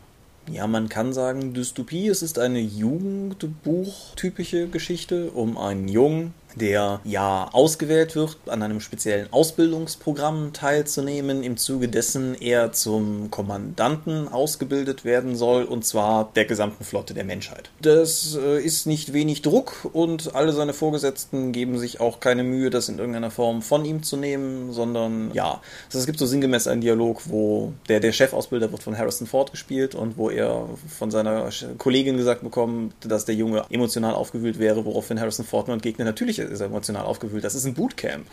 ja, 0.50 0.66
man 0.68 0.90
kann 0.90 1.14
sagen 1.14 1.54
Dystopie. 1.54 2.08
Es 2.08 2.22
ist 2.22 2.38
eine 2.40 2.60
Jugendbuch-typische 2.60 4.68
Geschichte 4.68 5.32
um 5.32 5.58
einen 5.58 5.88
Jungen, 5.88 6.34
der 6.56 7.00
ja 7.04 7.50
ausgewählt 7.52 8.16
wird, 8.16 8.38
an 8.48 8.64
einem 8.64 8.80
speziellen 8.80 9.32
Ausbildungsprogramm 9.32 10.54
teilzunehmen, 10.54 11.44
im 11.44 11.58
Zuge 11.58 11.88
dessen 11.88 12.36
er 12.40 12.72
zum 12.72 13.32
Kommandanten 13.32 14.28
ausgebildet 14.28 15.06
werden 15.06 15.36
soll, 15.36 15.64
und 15.64 15.86
zwar 15.86 16.32
der 16.36 16.46
gesamten 16.46 16.84
Flotte 16.84 17.14
der 17.14 17.24
Menschheit. 17.24 17.70
Das 17.82 18.38
äh, 18.42 18.62
ist 18.62 18.88
nicht 18.88 19.14
wenig 19.14 19.42
Druck 19.42 19.90
und 19.94 20.36
alle 20.36 20.54
seine 20.54 20.74
Vorgesetzten 20.74 21.52
geben 21.52 21.78
sich 21.80 22.00
auch 22.00 22.20
keine 22.20 22.44
Mühe, 22.44 22.70
das 22.70 22.90
in 22.90 23.00
irgendeiner 23.00 23.32
Form 23.32 23.62
von 23.62 23.86
ihm 23.86 24.04
zu 24.04 24.18
nehmen, 24.18 24.72
sondern 24.74 25.32
ja, 25.34 25.62
also 25.88 26.00
es 26.00 26.06
gibt 26.06 26.20
so 26.20 26.26
sinngemäß 26.26 26.68
einen 26.68 26.82
Dialog, 26.82 27.22
wo 27.26 27.74
der, 27.90 28.00
der 28.00 28.12
Chefausbilder 28.12 28.72
wird 28.72 28.84
von 28.84 28.98
Harrison 28.98 29.28
Ford 29.28 29.52
gespielt 29.52 29.96
und 29.96 30.18
wo 30.18 30.30
er 30.30 30.68
von 30.88 31.12
seiner 31.12 31.50
Kollegin 31.78 32.18
gesagt 32.18 32.44
bekommt, 32.44 32.94
dass 33.02 33.26
der 33.26 33.36
Junge 33.36 33.64
emotional 33.70 34.14
aufgewühlt 34.14 34.60
wäre, 34.60 34.86
woraufhin 34.86 35.20
Harrison 35.20 35.46
Ford 35.46 35.68
nur 35.68 35.76
entgegnet, 35.76 36.06
natürlich 36.06 36.40
ist 36.44 36.60
er 36.60 36.68
emotional 36.68 37.04
aufgewühlt, 37.04 37.44
das 37.44 37.56
ist 37.56 37.66
ein 37.66 37.74
Bootcamp. 37.74 38.26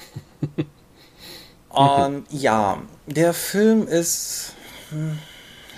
und 1.69 2.25
ja, 2.31 2.83
der 3.07 3.35
Film 3.35 3.87
ist 3.87 4.53
hm, 4.91 5.19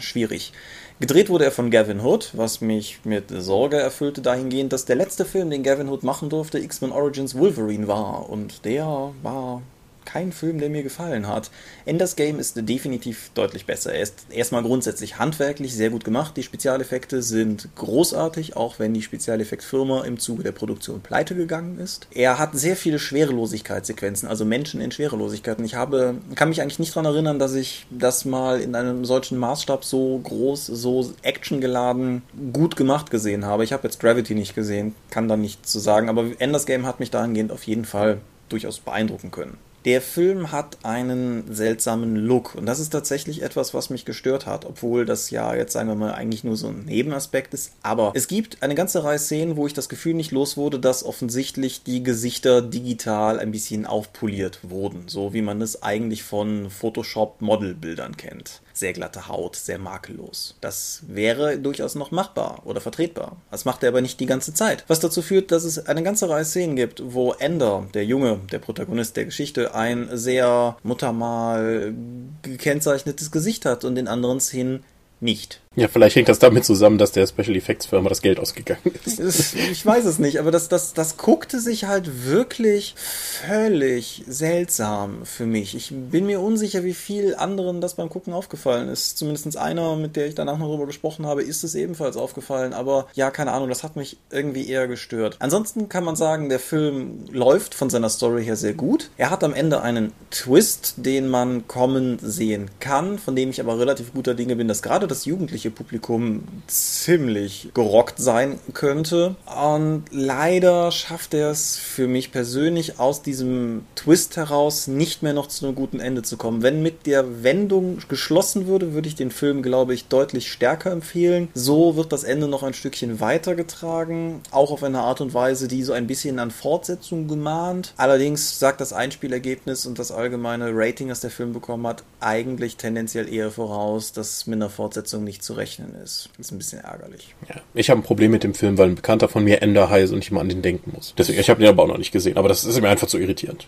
schwierig. 0.01 0.53
Gedreht 1.01 1.31
wurde 1.31 1.47
er 1.47 1.51
von 1.51 1.71
Gavin 1.71 2.01
Hood, 2.01 2.31
was 2.35 2.61
mich 2.61 3.01
mit 3.05 3.31
Sorge 3.31 3.79
erfüllte 3.79 4.21
dahingehend, 4.21 4.75
dass 4.75 4.85
der 4.85 4.97
letzte 4.97 5.25
Film, 5.25 5.49
den 5.49 5.63
Gavin 5.63 5.89
Hood 5.89 6.03
machen 6.03 6.29
durfte, 6.29 6.59
X-Men 6.59 6.93
Origins 6.93 7.35
Wolverine 7.35 7.89
war. 7.89 8.29
Und 8.29 8.67
der 8.67 9.13
war 9.23 9.63
kein 10.05 10.33
Film, 10.33 10.59
der 10.59 10.71
mir 10.71 10.83
gefallen 10.83 11.29
hat. 11.29 11.51
Enders 11.87 12.17
Game 12.17 12.39
ist 12.39 12.57
definitiv 12.69 13.31
deutlich 13.35 13.67
besser. 13.67 13.93
Er 13.93 14.03
ist 14.03 14.27
erstmal 14.31 14.63
grundsätzlich 14.63 15.19
handwerklich 15.19 15.75
sehr 15.75 15.91
gut 15.91 16.05
gemacht. 16.05 16.37
Die 16.37 16.43
Spezialeffekte 16.43 17.23
sind 17.23 17.69
großartig, 17.77 18.57
auch 18.57 18.79
wenn 18.79 18.95
die 18.95 19.03
Spezialeffektfirma 19.03 20.05
im 20.05 20.19
Zuge 20.19 20.43
der 20.43 20.53
Produktion 20.53 21.01
pleite 21.01 21.35
gegangen 21.35 21.79
ist. 21.79 22.09
Er 22.13 22.39
hat 22.39 22.55
sehr 22.55 22.77
viele 22.77 22.99
Schwerelosigkeitssequenzen, 22.99 24.29
also 24.29 24.45
Menschen 24.45 24.81
in 24.81 24.91
Schwerelosigkeiten. 24.91 25.65
Ich 25.65 25.75
habe, 25.75 26.17
kann 26.35 26.49
mich 26.49 26.61
eigentlich 26.61 26.79
nicht 26.79 26.95
daran 26.97 27.07
erinnern, 27.07 27.39
dass 27.39 27.55
ich 27.55 27.87
das 27.91 28.25
mal 28.25 28.61
in 28.61 28.75
einem 28.75 29.05
solchen 29.05 29.39
Maßstab 29.39 29.85
so 29.85 30.19
groß, 30.19 30.67
so 30.67 31.13
actiongeladen, 31.23 32.23
gut 32.53 32.77
gemacht 32.77 33.11
gesehen 33.11 33.45
habe. 33.45 33.65
Ich 33.65 33.73
habe 33.73 33.85
jetzt 33.85 34.01
Gravity 34.01 34.35
nicht 34.35 34.55
gesehen, 34.55 34.95
kann 35.11 35.29
da 35.29 35.37
nichts 35.37 35.71
zu 35.71 35.79
sagen, 35.79 36.09
aber 36.09 36.25
Enders 36.39 36.67
Game 36.67 36.87
hat 36.87 37.01
mich 37.01 37.11
dahingehend 37.11 37.53
auf 37.53 37.65
jeden 37.65 37.85
Fall 37.85 38.19
durchaus 38.49 38.81
beeindrucken 38.81 39.31
können. 39.31 39.57
Der 39.87 40.03
Film 40.03 40.53
hat 40.53 40.77
einen 40.83 41.55
seltsamen 41.55 42.15
Look 42.15 42.55
und 42.55 42.67
das 42.67 42.81
ist 42.81 42.91
tatsächlich 42.91 43.43
etwas, 43.43 43.73
was 43.73 43.89
mich 43.89 44.05
gestört 44.05 44.45
hat, 44.45 44.67
obwohl 44.67 45.07
das 45.07 45.31
ja 45.31 45.55
jetzt 45.55 45.73
sagen 45.73 45.89
wir 45.89 45.95
mal 45.95 46.13
eigentlich 46.13 46.45
nur 46.45 46.57
so 46.57 46.69
ein 46.69 46.85
Nebenaspekt 46.85 47.55
ist. 47.55 47.73
Aber 47.83 48.13
es 48.15 48.29
gibt 48.29 48.63
eine 48.63 48.75
ganze 48.75 49.05
Reihe 49.05 49.19
Szenen, 49.19 49.57
wo 49.57 49.67
ich 49.67 49.73
das 49.73 49.89
Gefühl 49.89 50.13
nicht 50.13 50.33
los 50.33 50.59
wurde, 50.59 50.79
dass 50.79 51.03
offensichtlich 51.03 51.83
die 51.83 52.03
Gesichter 52.03 52.61
digital 52.61 53.39
ein 53.39 53.53
bisschen 53.53 53.87
aufpoliert 53.87 54.59
wurden, 54.63 55.05
so 55.07 55.33
wie 55.33 55.43
man 55.43 55.63
es 55.63 55.83
eigentlich 55.83 56.25
von 56.25 56.69
Photoshop 56.69 57.41
Modelbildern 57.41 58.19
kennt 58.19 58.61
sehr 58.81 58.93
glatte 58.93 59.29
Haut, 59.29 59.55
sehr 59.55 59.79
makellos. 59.79 60.57
Das 60.61 61.03
wäre 61.07 61.59
durchaus 61.59 61.95
noch 61.95 62.11
machbar 62.11 62.63
oder 62.65 62.81
vertretbar. 62.81 63.37
Das 63.51 63.65
macht 63.65 63.83
er 63.83 63.91
aber 63.91 64.01
nicht 64.01 64.19
die 64.19 64.27
ganze 64.27 64.53
Zeit. 64.53 64.85
Was 64.89 64.99
dazu 64.99 65.23
führt, 65.23 65.53
dass 65.53 65.63
es 65.63 65.87
eine 65.87 66.03
ganze 66.03 66.29
Reihe 66.29 66.45
Szenen 66.45 66.75
gibt, 66.75 67.03
wo 67.05 67.33
Ender, 67.35 67.87
der 67.95 68.05
Junge, 68.05 68.41
der 68.51 68.59
Protagonist 68.59 69.17
der 69.17 69.27
Geschichte, 69.27 69.75
ein 69.75 70.09
sehr 70.13 70.77
muttermal 70.83 71.95
gekennzeichnetes 72.43 73.31
Gesicht 73.31 73.65
hat 73.67 73.85
und 73.85 73.97
in 73.97 74.09
anderen 74.09 74.41
Szenen 74.41 74.83
nicht. 75.21 75.61
Ja, 75.77 75.87
vielleicht 75.87 76.17
hängt 76.17 76.29
das 76.29 76.41
damit 76.41 76.65
zusammen, 76.65 76.99
dass 76.99 77.13
der 77.13 77.29
Special 77.29 77.55
Effects 77.55 77.87
Firma 77.87 78.09
das 78.09 78.23
Geld 78.23 78.41
ausgegangen 78.41 78.93
ist. 79.05 79.55
Ich 79.55 79.87
weiß 79.87 80.05
es 80.05 80.19
nicht, 80.19 80.41
aber 80.41 80.51
das, 80.51 80.69
das, 80.69 80.95
das 80.95 81.17
guckte 81.17 81.61
sich 81.61 81.85
halt 81.85 82.27
wirklich 82.27 82.97
völlig 82.97 84.25
seltsam 84.27 85.25
für 85.25 85.47
mich. 85.47 85.77
Ich 85.77 85.93
bin 85.93 86.27
mir 86.27 86.41
unsicher, 86.41 86.83
wie 86.83 86.93
viel 86.93 87.37
anderen 87.37 87.81
das 87.81 87.95
beim 87.95 88.09
Gucken 88.09 88.33
aufgefallen 88.33 88.89
ist. 88.89 89.17
Zumindest 89.17 89.57
einer, 89.57 89.95
mit 89.95 90.17
der 90.17 90.27
ich 90.27 90.35
danach 90.35 90.59
noch 90.59 90.67
darüber 90.67 90.87
gesprochen 90.87 91.25
habe, 91.25 91.45
ist 91.45 91.63
es 91.63 91.77
ebenfalls 91.77 92.17
aufgefallen. 92.17 92.73
Aber 92.73 93.07
ja, 93.15 93.31
keine 93.31 93.53
Ahnung, 93.53 93.69
das 93.69 93.85
hat 93.85 93.95
mich 93.95 94.17
irgendwie 94.33 94.69
eher 94.69 94.89
gestört. 94.89 95.37
Ansonsten 95.39 95.89
kann 95.89 96.03
man 96.03 96.17
sagen, 96.17 96.49
der 96.49 96.59
Film 96.59 97.27
läuft 97.31 97.75
von 97.77 97.91
seiner 97.91 98.09
Story 98.09 98.45
her 98.45 98.57
sehr 98.57 98.75
gut. 98.75 99.11
Er 99.17 99.31
hat 99.31 99.45
am 99.45 99.55
Ende 99.55 99.83
einen 99.83 100.13
Twist, 100.33 100.95
den 100.97 101.29
man 101.29 101.69
kommen 101.69 102.19
sehen 102.21 102.73
kann, 102.81 103.21
von 103.21 103.37
dem 103.37 103.51
ich 103.51 103.61
aber 103.61 103.79
relativ 103.79 104.13
guter 104.13 104.35
Dinge 104.35 104.57
bin, 104.57 104.67
dass 104.67 104.83
gerade 104.83 105.07
das 105.07 105.27
Jugendliche 105.27 105.60
jugendliche 105.61 105.71
Publikum 105.71 106.45
ziemlich 106.67 107.69
gerockt 107.75 108.19
sein 108.19 108.59
könnte. 108.73 109.37
Und 109.47 110.05
leider 110.11 110.91
schafft 110.91 111.35
er 111.35 111.51
es 111.51 111.77
für 111.77 112.07
mich 112.09 112.33
persönlich 112.33 112.99
aus 112.99 113.23
diesem 113.23 113.85
Twist 113.95 114.37
heraus 114.37 114.87
nicht 114.87 115.23
mehr 115.23 115.33
noch 115.33 115.49
zu 115.49 115.67
einem 115.67 115.75
guten 115.75 116.01
Ende 116.01 116.23
zu 116.23 116.37
kommen. 116.37 116.63
Wenn 116.63 116.83
mit 116.83 117.07
der 117.07 117.43
Wendung 117.43 117.99
geschlossen 118.09 118.67
würde, 118.67 118.93
würde 118.95 119.09
ich 119.09 119.15
den 119.15 119.31
Film, 119.31 119.63
glaube 119.63 119.95
ich, 119.95 120.07
deutlich 120.07 120.51
stärker 120.51 120.91
empfehlen. 120.91 121.49
So 121.55 121.97
wird 121.97 122.13
das 122.13 122.25
Ende 122.25 122.49
noch 122.49 122.63
ein 122.63 122.75
Stückchen 122.75 123.21
weitergetragen, 123.21 124.41
auch 124.51 124.71
auf 124.71 124.83
eine 124.83 125.01
Art 125.01 125.21
und 125.21 125.35
Weise, 125.35 125.69
die 125.69 125.83
so 125.83 125.93
ein 125.93 126.07
bisschen 126.07 126.39
an 126.39 126.51
Fortsetzung 126.51 127.29
gemahnt. 127.29 127.95
Allerdings 127.97 128.59
sagt 128.59 128.81
das 128.81 128.93
Einspielergebnis 128.93 129.87
und 129.87 129.99
das 129.99 130.13
allgemeine 130.13 130.71
Rating, 130.73 131.09
das 131.09 131.21
der 131.21 131.31
Film 131.31 131.53
bekommen 131.53 131.87
hat, 131.87 132.05
eigentlich 132.21 132.77
tendenziell 132.77 133.33
eher 133.33 133.51
voraus, 133.51 134.13
dass 134.13 134.47
mit 134.47 134.57
einer 134.57 134.71
Fortsetzung 134.71 135.25
nicht 135.25 135.43
zu 135.43 135.50
zu 135.51 135.57
rechnen 135.57 135.95
ist. 135.95 136.31
Das 136.37 136.47
ist 136.47 136.53
ein 136.53 136.59
bisschen 136.59 136.81
ärgerlich. 136.81 137.35
Ja, 137.49 137.57
ich 137.75 137.91
habe 137.91 138.01
ein 138.01 138.05
Problem 138.05 138.31
mit 138.31 138.45
dem 138.45 138.55
Film, 138.55 138.79
weil 138.79 138.89
ein 138.89 138.95
Bekannter 138.95 139.29
von 139.29 139.43
mir 139.45 139.63
Ender 139.63 139.91
heißt 139.91 140.13
und 140.13 140.21
ich 140.21 140.31
mal 140.31 140.41
an 140.41 140.49
den 140.49 140.63
denken 140.63 140.93
muss. 140.95 141.15
Deswegen, 141.19 141.41
ich 141.41 141.51
habe 141.51 141.61
den 141.61 141.69
aber 141.69 141.83
auch 141.83 141.89
noch 141.89 141.99
nicht 141.99 142.13
gesehen, 142.13 142.37
aber 142.37 142.49
das 142.49 142.65
ist 142.65 142.81
mir 142.81 142.89
einfach 142.89 143.09
zu 143.09 143.19
irritierend. 143.19 143.67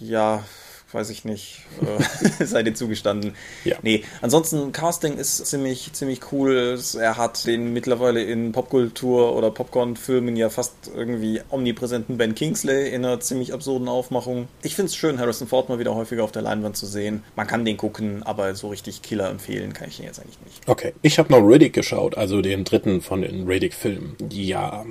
Ja, 0.00 0.44
weiß 0.92 1.10
ich 1.10 1.24
nicht, 1.24 1.64
äh, 1.82 2.44
sei 2.44 2.62
dir 2.62 2.74
zugestanden. 2.74 3.34
Ja. 3.64 3.76
Nee, 3.82 4.04
ansonsten 4.22 4.72
Casting 4.72 5.16
ist 5.18 5.46
ziemlich, 5.46 5.92
ziemlich 5.92 6.32
cool. 6.32 6.78
Er 6.98 7.16
hat 7.16 7.46
den 7.46 7.72
mittlerweile 7.72 8.22
in 8.22 8.52
Popkultur 8.52 9.36
oder 9.36 9.50
Popcorn-Filmen 9.50 10.36
ja 10.36 10.48
fast 10.48 10.74
irgendwie 10.94 11.40
omnipräsenten 11.50 12.16
Ben 12.16 12.34
Kingsley 12.34 12.88
in 12.88 13.04
einer 13.04 13.20
ziemlich 13.20 13.52
absurden 13.52 13.88
Aufmachung. 13.88 14.48
Ich 14.62 14.74
finde 14.74 14.90
es 14.90 14.96
schön, 14.96 15.18
Harrison 15.18 15.46
Ford 15.46 15.68
mal 15.68 15.78
wieder 15.78 15.94
häufiger 15.94 16.24
auf 16.24 16.32
der 16.32 16.42
Leinwand 16.42 16.76
zu 16.76 16.86
sehen. 16.86 17.22
Man 17.36 17.46
kann 17.46 17.64
den 17.64 17.76
gucken, 17.76 18.22
aber 18.22 18.54
so 18.54 18.68
richtig 18.68 19.02
Killer 19.02 19.28
empfehlen 19.28 19.74
kann 19.74 19.88
ich 19.88 20.00
ihn 20.00 20.06
jetzt 20.06 20.20
eigentlich 20.20 20.38
nicht. 20.44 20.62
Okay, 20.66 20.94
ich 21.02 21.18
habe 21.18 21.30
noch 21.32 21.46
Riddick 21.46 21.74
geschaut, 21.74 22.16
also 22.16 22.40
den 22.40 22.64
dritten 22.64 23.02
von 23.02 23.22
den 23.22 23.46
Riddick-Filmen. 23.46 24.16
Ja, 24.30 24.86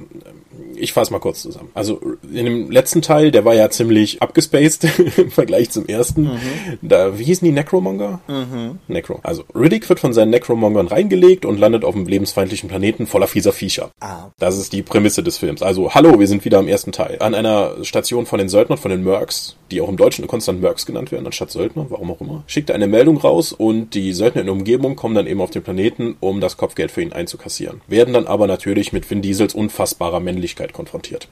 ich 0.75 0.93
fasse 0.93 1.11
mal 1.11 1.19
kurz 1.19 1.41
zusammen. 1.41 1.69
Also 1.73 1.99
in 2.31 2.45
dem 2.45 2.71
letzten 2.71 3.01
Teil, 3.01 3.31
der 3.31 3.45
war 3.45 3.55
ja 3.55 3.69
ziemlich 3.69 4.21
abgespaced 4.21 4.83
im 5.17 5.31
Vergleich 5.31 5.71
zum 5.71 5.86
ersten. 5.89 6.23
Mhm. 6.23 6.39
Da, 6.81 7.17
wie 7.17 7.23
hießen 7.23 7.45
die 7.45 7.51
Necromonger? 7.51 8.19
Mhm. 8.27 8.79
Necro. 8.87 9.19
Also 9.23 9.43
Riddick 9.53 9.87
wird 9.89 9.99
von 9.99 10.13
seinen 10.13 10.29
Necromongern 10.29 10.87
reingelegt 10.87 11.45
und 11.45 11.59
landet 11.59 11.83
auf 11.83 11.95
einem 11.95 12.07
lebensfeindlichen 12.07 12.69
Planeten 12.69 13.07
voller 13.07 13.27
fieser 13.27 13.53
Viecher. 13.53 13.91
Ah. 13.99 14.27
Das 14.39 14.57
ist 14.57 14.73
die 14.73 14.81
Prämisse 14.81 15.23
des 15.23 15.37
Films. 15.37 15.61
Also, 15.61 15.93
hallo, 15.93 16.19
wir 16.19 16.27
sind 16.27 16.45
wieder 16.45 16.59
im 16.59 16.67
ersten 16.67 16.91
Teil. 16.91 17.17
An 17.19 17.33
einer 17.33 17.83
Station 17.83 18.25
von 18.25 18.39
den 18.39 18.49
Söldnern, 18.49 18.77
von 18.77 18.91
den 18.91 19.03
Mercs, 19.03 19.55
die 19.71 19.81
auch 19.81 19.89
im 19.89 19.97
Deutschen 19.97 20.27
konstant 20.27 20.61
Mercs 20.61 20.85
genannt 20.85 21.11
werden, 21.11 21.25
anstatt 21.25 21.51
Söldner, 21.51 21.87
warum 21.89 22.11
auch 22.11 22.21
immer, 22.21 22.43
schickt 22.47 22.69
er 22.69 22.75
eine 22.75 22.87
Meldung 22.87 23.17
raus 23.17 23.51
und 23.51 23.93
die 23.93 24.13
Söldner 24.13 24.41
in 24.41 24.47
der 24.47 24.55
Umgebung 24.55 24.95
kommen 24.95 25.15
dann 25.15 25.27
eben 25.27 25.41
auf 25.41 25.49
den 25.49 25.63
Planeten, 25.63 26.15
um 26.19 26.41
das 26.41 26.57
Kopfgeld 26.57 26.91
für 26.91 27.01
ihn 27.01 27.13
einzukassieren. 27.13 27.81
Werden 27.87 28.13
dann 28.13 28.27
aber 28.27 28.47
natürlich 28.47 28.93
mit 28.93 29.09
Vin 29.09 29.21
Diesels 29.21 29.53
unfassbarer 29.53 30.19
Männlichkeit 30.19 30.73
konfrontiert. 30.73 31.27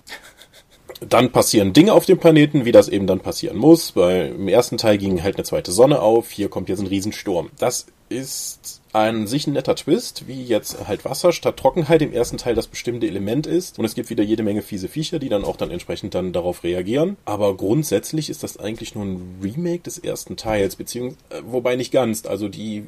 Dann 1.10 1.32
passieren 1.32 1.74
Dinge 1.74 1.94
auf 1.94 2.06
dem 2.06 2.18
Planeten, 2.18 2.66
wie 2.66 2.72
das 2.72 2.88
eben 2.90 3.08
dann 3.08 3.20
passieren 3.20 3.58
muss. 3.58 3.96
Weil 3.96 4.34
im 4.38 4.48
ersten 4.48 4.78
Teil 4.78 4.98
ging 4.98 5.24
halt 5.24 5.36
eine 5.36 5.44
zweite 5.44 5.72
Sonne 5.72 6.02
auf, 6.02 6.32
hier 6.32 6.50
kommt 6.50 6.70
jetzt 6.70 6.80
ein 6.80 6.88
Riesensturm. 6.88 7.50
Das 7.60 7.88
ist 8.10 8.82
an 8.96 9.28
sich 9.28 9.46
ein 9.46 9.54
netter 9.54 9.76
Twist, 9.76 10.26
wie 10.28 10.42
jetzt 10.42 10.88
halt 10.88 11.04
Wasser 11.04 11.34
statt 11.34 11.58
Trockenheit 11.58 12.02
im 12.02 12.14
ersten 12.14 12.38
Teil 12.38 12.56
das 12.56 12.68
bestimmte 12.68 13.06
Element 13.06 13.46
ist. 13.46 13.78
Und 13.78 13.84
es 13.84 13.94
gibt 13.94 14.10
wieder 14.10 14.24
jede 14.24 14.42
Menge 14.42 14.62
fiese 14.62 14.88
Viecher, 14.88 15.20
die 15.20 15.28
dann 15.28 15.44
auch 15.44 15.58
dann 15.58 15.70
entsprechend 15.70 16.16
dann 16.16 16.32
darauf 16.32 16.64
reagieren. 16.64 17.18
Aber 17.26 17.58
grundsätzlich 17.58 18.30
ist 18.30 18.44
das 18.44 18.58
eigentlich 18.58 18.96
nur 18.96 19.04
ein 19.04 19.40
Remake 19.44 19.84
des 19.84 19.98
ersten 19.98 20.38
Teils, 20.38 20.78
beziehungsweise, 20.78 21.18
äh, 21.30 21.42
wobei 21.46 21.76
nicht 21.76 21.92
ganz. 21.92 22.26
Also 22.26 22.48
die, 22.48 22.86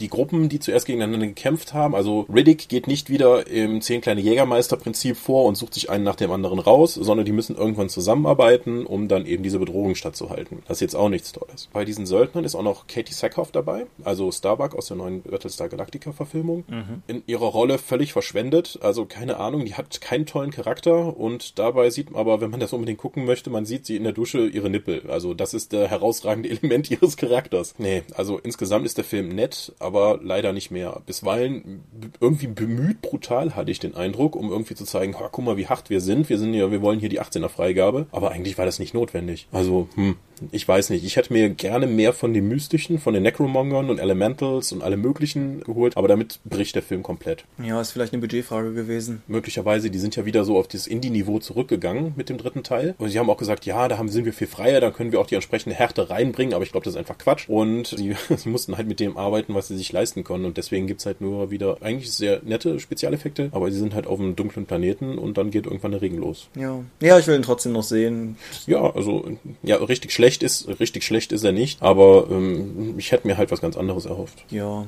die 0.00 0.08
Gruppen, 0.08 0.48
die 0.48 0.58
zuerst 0.58 0.86
gegeneinander 0.86 1.28
gekämpft 1.28 1.72
haben, 1.72 1.94
also 1.94 2.26
Riddick 2.34 2.68
geht 2.68 2.88
nicht 2.88 3.08
wieder 3.08 3.46
im 3.46 3.80
zehn 3.80 4.00
kleine 4.00 4.22
Jägermeister-Prinzip 4.22 5.16
vor 5.16 5.44
und 5.44 5.54
sucht 5.54 5.74
sich 5.74 5.88
einen 5.88 6.02
nach 6.02 6.16
dem 6.16 6.32
anderen 6.32 6.58
raus, 6.58 6.94
sondern 6.94 7.26
die 7.26 7.32
müssen 7.32 7.54
irgendwann 7.54 7.88
zusammenarbeiten, 7.88 8.86
um 8.86 9.06
dann 9.06 9.24
eben 9.24 9.44
diese 9.44 9.60
Bedrohung 9.60 9.94
stattzuhalten. 9.94 10.64
Das 10.66 10.78
ist 10.78 10.80
jetzt 10.80 10.96
auch 10.96 11.08
nichts 11.08 11.30
Tolles. 11.30 11.68
Bei 11.72 11.84
diesen 11.84 12.06
Söldnern 12.06 12.44
ist 12.44 12.56
auch 12.56 12.62
noch 12.64 12.88
Katie 12.88 13.14
Sackhoff 13.14 13.52
dabei, 13.52 13.86
also 14.02 14.32
Starbuck 14.54 14.76
aus 14.76 14.86
der 14.86 14.96
neuen 14.96 15.22
Battlestar 15.22 15.68
Galactica-Verfilmung, 15.68 16.64
mhm. 16.68 17.02
in 17.06 17.22
ihrer 17.26 17.46
Rolle 17.46 17.78
völlig 17.78 18.12
verschwendet. 18.12 18.78
Also 18.82 19.04
keine 19.04 19.38
Ahnung, 19.38 19.64
die 19.64 19.74
hat 19.74 20.00
keinen 20.00 20.26
tollen 20.26 20.50
Charakter 20.50 21.16
und 21.16 21.58
dabei 21.58 21.90
sieht 21.90 22.10
man 22.10 22.20
aber, 22.20 22.40
wenn 22.40 22.50
man 22.50 22.60
das 22.60 22.72
unbedingt 22.72 22.98
gucken 22.98 23.24
möchte, 23.24 23.50
man 23.50 23.64
sieht 23.64 23.86
sie 23.86 23.96
in 23.96 24.04
der 24.04 24.12
Dusche 24.12 24.46
ihre 24.46 24.70
Nippel. 24.70 25.10
Also 25.10 25.34
das 25.34 25.54
ist 25.54 25.72
der 25.72 25.88
herausragende 25.88 26.48
Element 26.54 26.90
ihres 26.90 27.16
Charakters. 27.16 27.74
Nee, 27.78 28.02
also 28.14 28.38
insgesamt 28.38 28.86
ist 28.86 28.96
der 28.96 29.04
Film 29.04 29.28
nett, 29.28 29.72
aber 29.78 30.20
leider 30.22 30.52
nicht 30.52 30.70
mehr. 30.70 31.02
Bisweilen 31.06 31.84
irgendwie 32.20 32.46
bemüht 32.46 33.02
brutal 33.02 33.56
hatte 33.56 33.70
ich 33.70 33.80
den 33.80 33.94
Eindruck, 33.94 34.36
um 34.36 34.50
irgendwie 34.50 34.74
zu 34.74 34.84
zeigen, 34.84 35.12
guck 35.12 35.44
mal, 35.44 35.56
wie 35.56 35.66
hart 35.66 35.90
wir 35.90 36.00
sind. 36.00 36.28
Wir 36.28 36.38
sind 36.38 36.54
ja, 36.54 36.70
wir 36.70 36.82
wollen 36.82 37.00
hier 37.00 37.08
die 37.08 37.20
18er 37.20 37.48
Freigabe. 37.48 38.06
Aber 38.12 38.30
eigentlich 38.30 38.58
war 38.58 38.66
das 38.66 38.78
nicht 38.78 38.94
notwendig. 38.94 39.48
Also, 39.52 39.88
hm, 39.94 40.16
ich 40.52 40.66
weiß 40.66 40.90
nicht. 40.90 41.04
Ich 41.04 41.16
hätte 41.16 41.32
mir 41.32 41.50
gerne 41.50 41.86
mehr 41.86 42.12
von 42.12 42.32
dem 42.32 42.48
Mystischen, 42.48 42.98
von 42.98 43.14
den 43.14 43.22
Necromongern 43.22 43.90
und 43.90 43.98
Elementals 43.98 44.72
und 44.72 44.82
alle 44.82 44.96
möglichen 44.96 45.60
geholt, 45.60 45.96
aber 45.96 46.08
damit 46.08 46.40
bricht 46.44 46.74
der 46.74 46.82
Film 46.82 47.02
komplett. 47.02 47.44
Ja, 47.62 47.80
ist 47.80 47.92
vielleicht 47.92 48.12
eine 48.12 48.20
Budgetfrage 48.20 48.72
gewesen. 48.74 49.22
Möglicherweise, 49.26 49.90
die 49.90 49.98
sind 49.98 50.16
ja 50.16 50.24
wieder 50.24 50.44
so 50.44 50.58
auf 50.58 50.68
das 50.68 50.86
Indie-Niveau 50.86 51.38
zurückgegangen 51.38 52.12
mit 52.16 52.28
dem 52.28 52.38
dritten 52.38 52.62
Teil. 52.62 52.94
Und 52.98 53.10
sie 53.10 53.18
haben 53.18 53.30
auch 53.30 53.36
gesagt, 53.36 53.66
ja, 53.66 53.88
da 53.88 53.98
haben, 53.98 54.08
sind 54.08 54.24
wir 54.24 54.32
viel 54.32 54.46
freier, 54.46 54.80
da 54.80 54.90
können 54.90 55.12
wir 55.12 55.20
auch 55.20 55.26
die 55.26 55.34
entsprechende 55.34 55.76
Härte 55.76 56.10
reinbringen, 56.10 56.54
aber 56.54 56.64
ich 56.64 56.72
glaube, 56.72 56.84
das 56.84 56.94
ist 56.94 56.98
einfach 56.98 57.18
Quatsch. 57.18 57.48
Und 57.48 57.88
sie, 57.88 58.14
sie 58.36 58.48
mussten 58.48 58.76
halt 58.76 58.88
mit 58.88 59.00
dem 59.00 59.16
arbeiten, 59.16 59.54
was 59.54 59.68
sie 59.68 59.76
sich 59.76 59.92
leisten 59.92 60.24
konnten. 60.24 60.46
Und 60.46 60.56
deswegen 60.56 60.86
gibt's 60.86 61.06
halt 61.06 61.20
nur 61.20 61.50
wieder 61.50 61.78
eigentlich 61.80 62.12
sehr 62.12 62.40
nette 62.44 62.80
Spezialeffekte, 62.80 63.48
aber 63.52 63.70
sie 63.70 63.78
sind 63.78 63.94
halt 63.94 64.06
auf 64.06 64.20
einem 64.20 64.36
dunklen 64.36 64.66
Planeten 64.66 65.18
und 65.18 65.38
dann 65.38 65.50
geht 65.50 65.66
irgendwann 65.66 65.92
der 65.92 66.02
Regen 66.02 66.18
los. 66.18 66.48
Ja. 66.56 66.80
Ja, 67.00 67.18
ich 67.18 67.26
will 67.26 67.36
ihn 67.36 67.42
trotzdem 67.42 67.72
noch 67.72 67.82
sehen. 67.82 68.36
Ja, 68.66 68.94
also, 68.94 69.24
ja, 69.62 69.76
richtig 69.76 70.12
schlecht 70.12 70.23
ist, 70.42 70.68
richtig 70.80 71.04
schlecht 71.04 71.32
ist 71.32 71.44
er 71.44 71.52
nicht, 71.52 71.82
aber 71.82 72.26
ähm, 72.30 72.94
ich 72.98 73.12
hätte 73.12 73.26
mir 73.26 73.36
halt 73.36 73.50
was 73.50 73.60
ganz 73.60 73.76
anderes 73.76 74.06
erhofft. 74.06 74.44
Ja. 74.50 74.86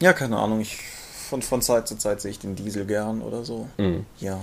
Ja, 0.00 0.12
keine 0.12 0.38
Ahnung. 0.38 0.60
Ich, 0.60 0.78
von, 1.28 1.42
von 1.42 1.62
Zeit 1.62 1.88
zu 1.88 1.96
Zeit 1.96 2.20
sehe 2.20 2.30
ich 2.30 2.38
den 2.38 2.54
Diesel 2.54 2.86
gern 2.86 3.22
oder 3.22 3.44
so. 3.44 3.68
Mhm. 3.78 4.04
Ja. 4.20 4.40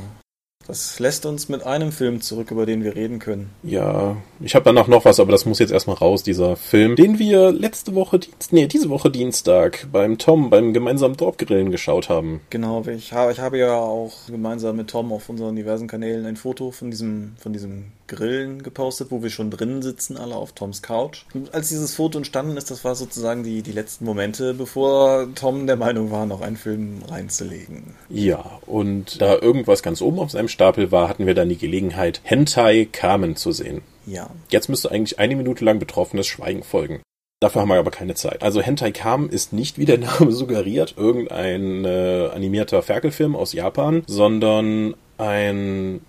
Das 0.67 0.97
lässt 0.99 1.25
uns 1.25 1.49
mit 1.49 1.65
einem 1.65 1.91
Film 1.91 2.21
zurück, 2.21 2.49
über 2.51 2.65
den 2.65 2.83
wir 2.83 2.95
reden 2.95 3.19
können. 3.19 3.49
Ja, 3.63 4.15
ich 4.39 4.55
habe 4.55 4.63
danach 4.63 4.87
noch 4.87 5.03
was, 5.03 5.19
aber 5.19 5.31
das 5.31 5.45
muss 5.45 5.59
jetzt 5.59 5.71
erstmal 5.71 5.97
raus, 5.97 6.23
dieser 6.23 6.55
Film, 6.55 6.95
den 6.95 7.19
wir 7.19 7.51
letzte 7.51 7.95
Woche, 7.95 8.19
Dienst, 8.19 8.53
nee, 8.53 8.67
diese 8.67 8.89
Woche 8.89 9.11
Dienstag 9.11 9.87
beim 9.91 10.17
Tom, 10.17 10.49
beim 10.49 10.73
gemeinsamen 10.73 11.17
Dorfgrillen 11.17 11.69
geschaut 11.69 12.07
haben. 12.07 12.39
Genau, 12.49 12.83
ich 12.87 13.11
habe, 13.11 13.33
ich 13.33 13.39
habe 13.39 13.57
ja 13.57 13.75
auch 13.75 14.13
gemeinsam 14.27 14.77
mit 14.77 14.89
Tom 14.89 15.11
auf 15.11 15.27
unseren 15.27 15.55
diversen 15.55 15.87
Kanälen 15.87 16.25
ein 16.25 16.37
Foto 16.37 16.71
von 16.71 16.91
diesem, 16.91 17.33
von 17.37 17.51
diesem 17.51 17.91
Grillen 18.07 18.63
gepostet, 18.63 19.11
wo 19.11 19.23
wir 19.23 19.29
schon 19.29 19.51
drinnen 19.51 19.81
sitzen, 19.81 20.17
alle 20.17 20.35
auf 20.35 20.53
Toms 20.53 20.81
Couch. 20.81 21.25
Und 21.33 21.53
als 21.53 21.69
dieses 21.69 21.95
Foto 21.95 22.17
entstanden 22.17 22.57
ist, 22.57 22.71
das 22.71 22.83
war 22.83 22.95
sozusagen 22.95 23.43
die, 23.43 23.61
die 23.61 23.71
letzten 23.71 24.05
Momente, 24.05 24.53
bevor 24.53 25.27
Tom 25.35 25.67
der 25.67 25.75
Meinung 25.75 26.11
war, 26.11 26.25
noch 26.25 26.41
einen 26.41 26.57
Film 26.57 27.01
reinzulegen. 27.07 27.95
Ja, 28.09 28.59
und 28.65 29.21
da 29.21 29.37
irgendwas 29.37 29.83
ganz 29.83 30.01
oben 30.01 30.19
auf 30.19 30.31
seinem 30.31 30.47
Stapel 30.47 30.91
war, 30.91 31.09
hatten 31.09 31.25
wir 31.25 31.33
dann 31.33 31.49
die 31.49 31.57
Gelegenheit, 31.57 32.21
Hentai 32.23 32.87
Carmen 32.91 33.35
zu 33.35 33.51
sehen. 33.51 33.81
Ja. 34.05 34.29
Jetzt 34.49 34.69
müsste 34.69 34.91
eigentlich 34.91 35.19
eine 35.19 35.35
Minute 35.35 35.63
lang 35.63 35.79
betroffenes 35.79 36.27
Schweigen 36.27 36.63
folgen. 36.63 37.01
Dafür 37.43 37.61
haben 37.61 37.69
wir 37.69 37.75
aber 37.75 37.91
keine 37.91 38.15
Zeit. 38.15 38.41
Also 38.41 38.61
Hentai 38.61 38.91
Kamen 38.91 39.29
ist 39.29 39.51
nicht, 39.51 39.77
wie 39.77 39.83
der 39.83 39.97
Name 40.19 40.31
suggeriert, 40.31 40.95
irgendein 40.97 41.83
äh, 41.83 42.29
animierter 42.33 42.81
Ferkelfilm 42.81 43.35
aus 43.35 43.51
Japan, 43.51 44.03
sondern 44.07 44.95
ein 45.17 46.01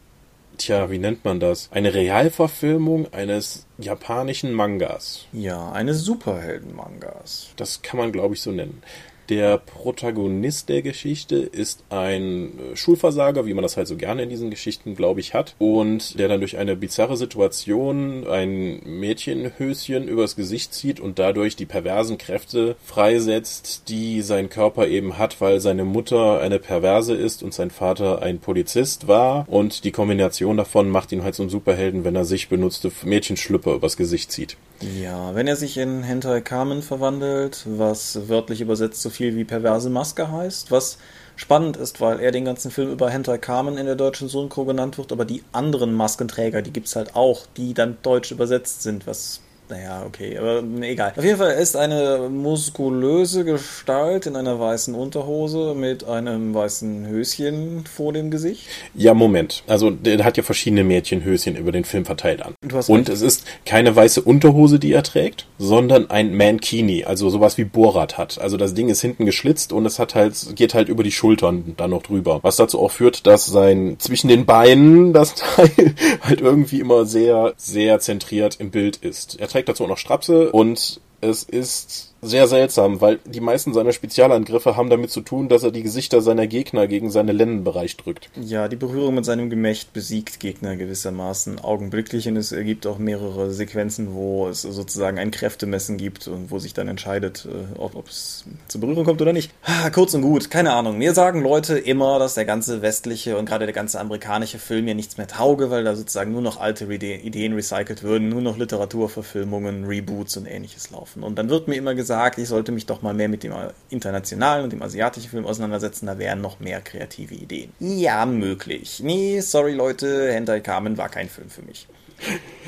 Tja, 0.58 0.90
wie 0.90 0.98
nennt 0.98 1.24
man 1.24 1.40
das? 1.40 1.68
Eine 1.72 1.94
Realverfilmung 1.94 3.12
eines 3.12 3.66
japanischen 3.78 4.52
Mangas. 4.52 5.26
Ja, 5.32 5.72
eines 5.72 6.02
Superhelden-Mangas. 6.02 7.50
Das 7.56 7.82
kann 7.82 7.98
man, 7.98 8.12
glaube 8.12 8.34
ich, 8.34 8.40
so 8.40 8.52
nennen. 8.52 8.82
Der 9.28 9.58
Protagonist 9.58 10.68
der 10.68 10.82
Geschichte 10.82 11.36
ist 11.36 11.84
ein 11.88 12.58
äh, 12.58 12.76
Schulversager, 12.76 13.46
wie 13.46 13.54
man 13.54 13.62
das 13.62 13.76
halt 13.76 13.88
so 13.88 13.96
gerne 13.96 14.22
in 14.22 14.28
diesen 14.28 14.50
Geschichten, 14.50 14.94
glaube 14.94 15.20
ich, 15.20 15.32
hat. 15.32 15.54
Und 15.58 16.18
der 16.18 16.28
dann 16.28 16.40
durch 16.40 16.58
eine 16.58 16.76
bizarre 16.76 17.16
Situation 17.16 18.26
ein 18.26 18.80
Mädchenhöschen 18.84 20.08
übers 20.08 20.36
Gesicht 20.36 20.74
zieht 20.74 21.00
und 21.00 21.18
dadurch 21.18 21.56
die 21.56 21.66
perversen 21.66 22.18
Kräfte 22.18 22.76
freisetzt, 22.84 23.84
die 23.88 24.20
sein 24.20 24.50
Körper 24.50 24.88
eben 24.88 25.16
hat, 25.16 25.40
weil 25.40 25.60
seine 25.60 25.84
Mutter 25.84 26.40
eine 26.40 26.58
Perverse 26.58 27.14
ist 27.14 27.42
und 27.42 27.54
sein 27.54 27.70
Vater 27.70 28.22
ein 28.22 28.40
Polizist 28.40 29.08
war. 29.08 29.46
Und 29.48 29.84
die 29.84 29.92
Kombination 29.92 30.56
davon 30.56 30.90
macht 30.90 31.12
ihn 31.12 31.22
halt 31.22 31.38
einen 31.40 31.48
Superhelden, 31.48 32.04
wenn 32.04 32.16
er 32.16 32.24
sich 32.24 32.48
benutzte 32.48 32.92
Mädchenschlüpper 33.04 33.74
übers 33.74 33.96
Gesicht 33.96 34.30
zieht. 34.32 34.56
Ja, 34.92 35.34
wenn 35.34 35.46
er 35.46 35.56
sich 35.56 35.78
in 35.78 36.02
Hentai 36.02 36.42
Carmen 36.42 36.82
verwandelt, 36.82 37.62
was 37.64 38.28
wörtlich 38.28 38.60
übersetzt 38.60 39.00
so 39.00 39.08
viel 39.08 39.34
wie 39.34 39.44
perverse 39.44 39.88
Maske 39.88 40.30
heißt, 40.30 40.70
was 40.70 40.98
spannend 41.36 41.78
ist, 41.78 42.02
weil 42.02 42.20
er 42.20 42.32
den 42.32 42.44
ganzen 42.44 42.70
Film 42.70 42.92
über 42.92 43.08
Hentai 43.08 43.38
Carmen 43.38 43.78
in 43.78 43.86
der 43.86 43.94
deutschen 43.96 44.28
Synchro 44.28 44.66
genannt 44.66 44.98
wird, 44.98 45.10
aber 45.10 45.24
die 45.24 45.42
anderen 45.52 45.94
Maskenträger, 45.94 46.60
die 46.60 46.72
gibt's 46.72 46.96
halt 46.96 47.16
auch, 47.16 47.46
die 47.56 47.72
dann 47.72 47.96
deutsch 48.02 48.30
übersetzt 48.30 48.82
sind, 48.82 49.06
was 49.06 49.40
naja, 49.70 50.04
okay, 50.06 50.36
aber 50.36 50.60
nee, 50.60 50.90
egal. 50.90 51.14
Auf 51.16 51.24
jeden 51.24 51.38
Fall 51.38 51.52
ist 51.52 51.74
eine 51.74 52.28
muskulöse 52.30 53.44
Gestalt 53.44 54.26
in 54.26 54.36
einer 54.36 54.60
weißen 54.60 54.94
Unterhose 54.94 55.74
mit 55.74 56.04
einem 56.04 56.52
weißen 56.54 57.06
Höschen 57.06 57.84
vor 57.86 58.12
dem 58.12 58.30
Gesicht. 58.30 58.66
Ja, 58.94 59.14
Moment. 59.14 59.62
Also 59.66 59.90
der 59.90 60.22
hat 60.22 60.36
ja 60.36 60.42
verschiedene 60.42 60.84
Mädchenhöschen 60.84 61.56
über 61.56 61.72
den 61.72 61.84
Film 61.84 62.04
verteilt 62.04 62.42
an. 62.42 62.54
Du 62.60 62.76
hast 62.76 62.90
Und 62.90 63.08
es 63.08 63.22
ist 63.22 63.44
keine 63.64 63.96
weiße 63.96 64.20
Unterhose, 64.20 64.78
die 64.78 64.92
er 64.92 65.02
trägt, 65.02 65.46
sondern 65.58 66.10
ein 66.10 66.36
Mankini, 66.36 67.04
also 67.04 67.30
sowas 67.30 67.56
wie 67.56 67.64
Borat 67.64 68.18
hat. 68.18 68.38
Also 68.38 68.58
das 68.58 68.74
Ding 68.74 68.90
ist 68.90 69.00
hinten 69.00 69.24
geschlitzt 69.24 69.72
und 69.72 69.86
es 69.86 69.98
hat 69.98 70.14
halt, 70.14 70.56
geht 70.56 70.74
halt 70.74 70.90
über 70.90 71.02
die 71.02 71.12
Schultern 71.12 71.72
dann 71.78 71.90
noch 71.90 72.02
drüber. 72.02 72.40
Was 72.42 72.56
dazu 72.56 72.80
auch 72.80 72.90
führt, 72.90 73.26
dass 73.26 73.46
sein 73.46 73.96
zwischen 73.98 74.28
den 74.28 74.44
Beinen 74.44 75.14
das 75.14 75.34
Teil 75.36 75.94
halt 76.20 76.42
irgendwie 76.42 76.80
immer 76.80 77.06
sehr, 77.06 77.54
sehr 77.56 77.98
zentriert 78.00 78.56
im 78.60 78.70
Bild 78.70 78.98
ist. 78.98 79.40
Er 79.40 79.53
trägt 79.54 79.68
dazu 79.68 79.84
auch 79.84 79.88
noch 79.88 79.98
Strapse 79.98 80.50
und 80.50 81.00
es 81.20 81.44
ist 81.44 82.13
sehr 82.24 82.46
seltsam, 82.48 83.00
weil 83.00 83.18
die 83.24 83.40
meisten 83.40 83.72
seiner 83.74 83.92
Spezialangriffe 83.92 84.76
haben 84.76 84.90
damit 84.90 85.10
zu 85.10 85.20
tun, 85.20 85.48
dass 85.48 85.62
er 85.62 85.70
die 85.70 85.82
Gesichter 85.82 86.20
seiner 86.20 86.46
Gegner 86.46 86.86
gegen 86.86 87.10
seinen 87.10 87.36
Lendenbereich 87.36 87.96
drückt. 87.96 88.30
Ja, 88.40 88.68
die 88.68 88.76
Berührung 88.76 89.14
mit 89.14 89.24
seinem 89.24 89.50
Gemächt 89.50 89.92
besiegt 89.92 90.40
Gegner 90.40 90.76
gewissermaßen 90.76 91.60
augenblicklich 91.60 92.26
und 92.28 92.36
es 92.36 92.52
ergibt 92.52 92.86
auch 92.86 92.98
mehrere 92.98 93.50
Sequenzen, 93.52 94.14
wo 94.14 94.48
es 94.48 94.62
sozusagen 94.62 95.18
ein 95.18 95.30
Kräftemessen 95.30 95.96
gibt 95.96 96.26
und 96.26 96.50
wo 96.50 96.58
sich 96.58 96.74
dann 96.74 96.88
entscheidet, 96.88 97.46
äh, 97.46 97.78
ob 97.78 98.08
es 98.08 98.44
zur 98.68 98.80
Berührung 98.80 99.04
kommt 99.04 99.20
oder 99.20 99.32
nicht. 99.32 99.50
Kurz 99.92 100.14
und 100.14 100.22
gut, 100.22 100.50
keine 100.50 100.72
Ahnung. 100.72 100.98
Mir 100.98 101.12
sagen 101.14 101.42
Leute 101.42 101.78
immer, 101.78 102.18
dass 102.18 102.34
der 102.34 102.44
ganze 102.44 102.82
westliche 102.82 103.36
und 103.36 103.46
gerade 103.46 103.66
der 103.66 103.74
ganze 103.74 104.00
amerikanische 104.00 104.58
Film 104.58 104.86
mir 104.86 104.94
nichts 104.94 105.16
mehr 105.18 105.26
tauge, 105.28 105.70
weil 105.70 105.84
da 105.84 105.94
sozusagen 105.94 106.32
nur 106.32 106.42
noch 106.42 106.58
alte 106.58 106.84
Ide- 106.86 107.16
Ideen 107.22 107.52
recycelt 107.52 108.02
würden, 108.02 108.28
nur 108.28 108.40
noch 108.40 108.56
Literaturverfilmungen, 108.56 109.84
Reboots 109.84 110.36
und 110.36 110.46
ähnliches 110.46 110.90
laufen. 110.90 111.22
Und 111.22 111.36
dann 111.38 111.48
wird 111.50 111.68
mir 111.68 111.74
immer 111.74 111.94
gesagt, 111.94 112.13
ich 112.36 112.48
sollte 112.48 112.72
mich 112.72 112.86
doch 112.86 113.02
mal 113.02 113.14
mehr 113.14 113.28
mit 113.28 113.42
dem 113.42 113.52
internationalen 113.90 114.64
und 114.64 114.72
dem 114.72 114.82
asiatischen 114.82 115.30
Film 115.30 115.46
auseinandersetzen, 115.46 116.06
da 116.06 116.18
wären 116.18 116.40
noch 116.40 116.60
mehr 116.60 116.80
kreative 116.80 117.34
Ideen. 117.34 117.72
Ja, 117.80 118.26
möglich. 118.26 119.00
Nee, 119.02 119.40
sorry 119.40 119.72
Leute, 119.72 120.32
Hentai 120.32 120.60
Carmen 120.60 120.96
war 120.96 121.08
kein 121.08 121.28
Film 121.28 121.50
für 121.50 121.62
mich. 121.62 121.86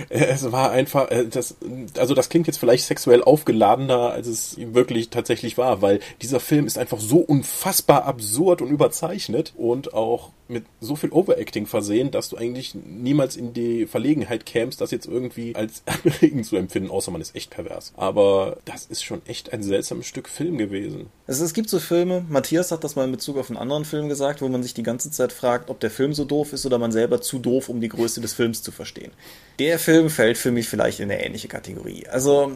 Es 0.08 0.50
war 0.52 0.70
einfach, 0.70 1.10
äh, 1.10 1.26
das, 1.26 1.56
also 1.98 2.14
das 2.14 2.28
klingt 2.28 2.46
jetzt 2.46 2.58
vielleicht 2.58 2.84
sexuell 2.84 3.22
aufgeladener, 3.22 4.10
als 4.10 4.26
es 4.26 4.56
wirklich 4.58 5.10
tatsächlich 5.10 5.58
war, 5.58 5.82
weil 5.82 6.00
dieser 6.22 6.40
Film 6.40 6.66
ist 6.66 6.78
einfach 6.78 7.00
so 7.00 7.18
unfassbar 7.18 8.04
absurd 8.04 8.62
und 8.62 8.70
überzeichnet 8.70 9.52
und 9.56 9.94
auch 9.94 10.30
mit 10.48 10.64
so 10.80 10.96
viel 10.96 11.10
Overacting 11.10 11.66
versehen, 11.66 12.10
dass 12.10 12.28
du 12.28 12.36
eigentlich 12.36 12.74
niemals 12.74 13.36
in 13.36 13.52
die 13.52 13.86
Verlegenheit 13.86 14.46
kämst, 14.46 14.80
das 14.80 14.90
jetzt 14.90 15.06
irgendwie 15.06 15.54
als 15.54 15.82
anregend 16.04 16.46
zu 16.46 16.56
empfinden, 16.56 16.90
außer 16.90 17.10
man 17.10 17.20
ist 17.20 17.34
echt 17.34 17.50
pervers. 17.50 17.92
Aber 17.96 18.58
das 18.64 18.86
ist 18.86 19.02
schon 19.02 19.22
echt 19.26 19.52
ein 19.52 19.62
seltsames 19.62 20.06
Stück 20.06 20.28
Film 20.28 20.58
gewesen. 20.58 21.06
Also 21.26 21.44
es 21.44 21.54
gibt 21.54 21.68
so 21.68 21.78
Filme, 21.80 22.24
Matthias 22.28 22.70
hat 22.70 22.84
das 22.84 22.96
mal 22.96 23.04
in 23.04 23.12
Bezug 23.12 23.36
auf 23.38 23.50
einen 23.50 23.58
anderen 23.58 23.84
Film 23.84 24.08
gesagt, 24.08 24.42
wo 24.42 24.48
man 24.48 24.62
sich 24.62 24.74
die 24.74 24.82
ganze 24.82 25.10
Zeit 25.10 25.32
fragt, 25.32 25.70
ob 25.70 25.80
der 25.80 25.90
Film 25.90 26.12
so 26.12 26.24
doof 26.24 26.52
ist 26.52 26.64
oder 26.66 26.78
man 26.78 26.92
selber 26.92 27.20
zu 27.20 27.38
doof, 27.38 27.68
um 27.68 27.80
die 27.80 27.88
Größe 27.88 28.20
des 28.20 28.34
Films 28.34 28.62
zu 28.62 28.70
verstehen. 28.70 29.12
Der 29.58 29.78
Film 29.86 30.10
fällt 30.10 30.36
für 30.36 30.50
mich 30.50 30.68
vielleicht 30.68 30.98
in 30.98 31.10
eine 31.10 31.24
ähnliche 31.24 31.46
Kategorie. 31.46 32.08
Also, 32.08 32.50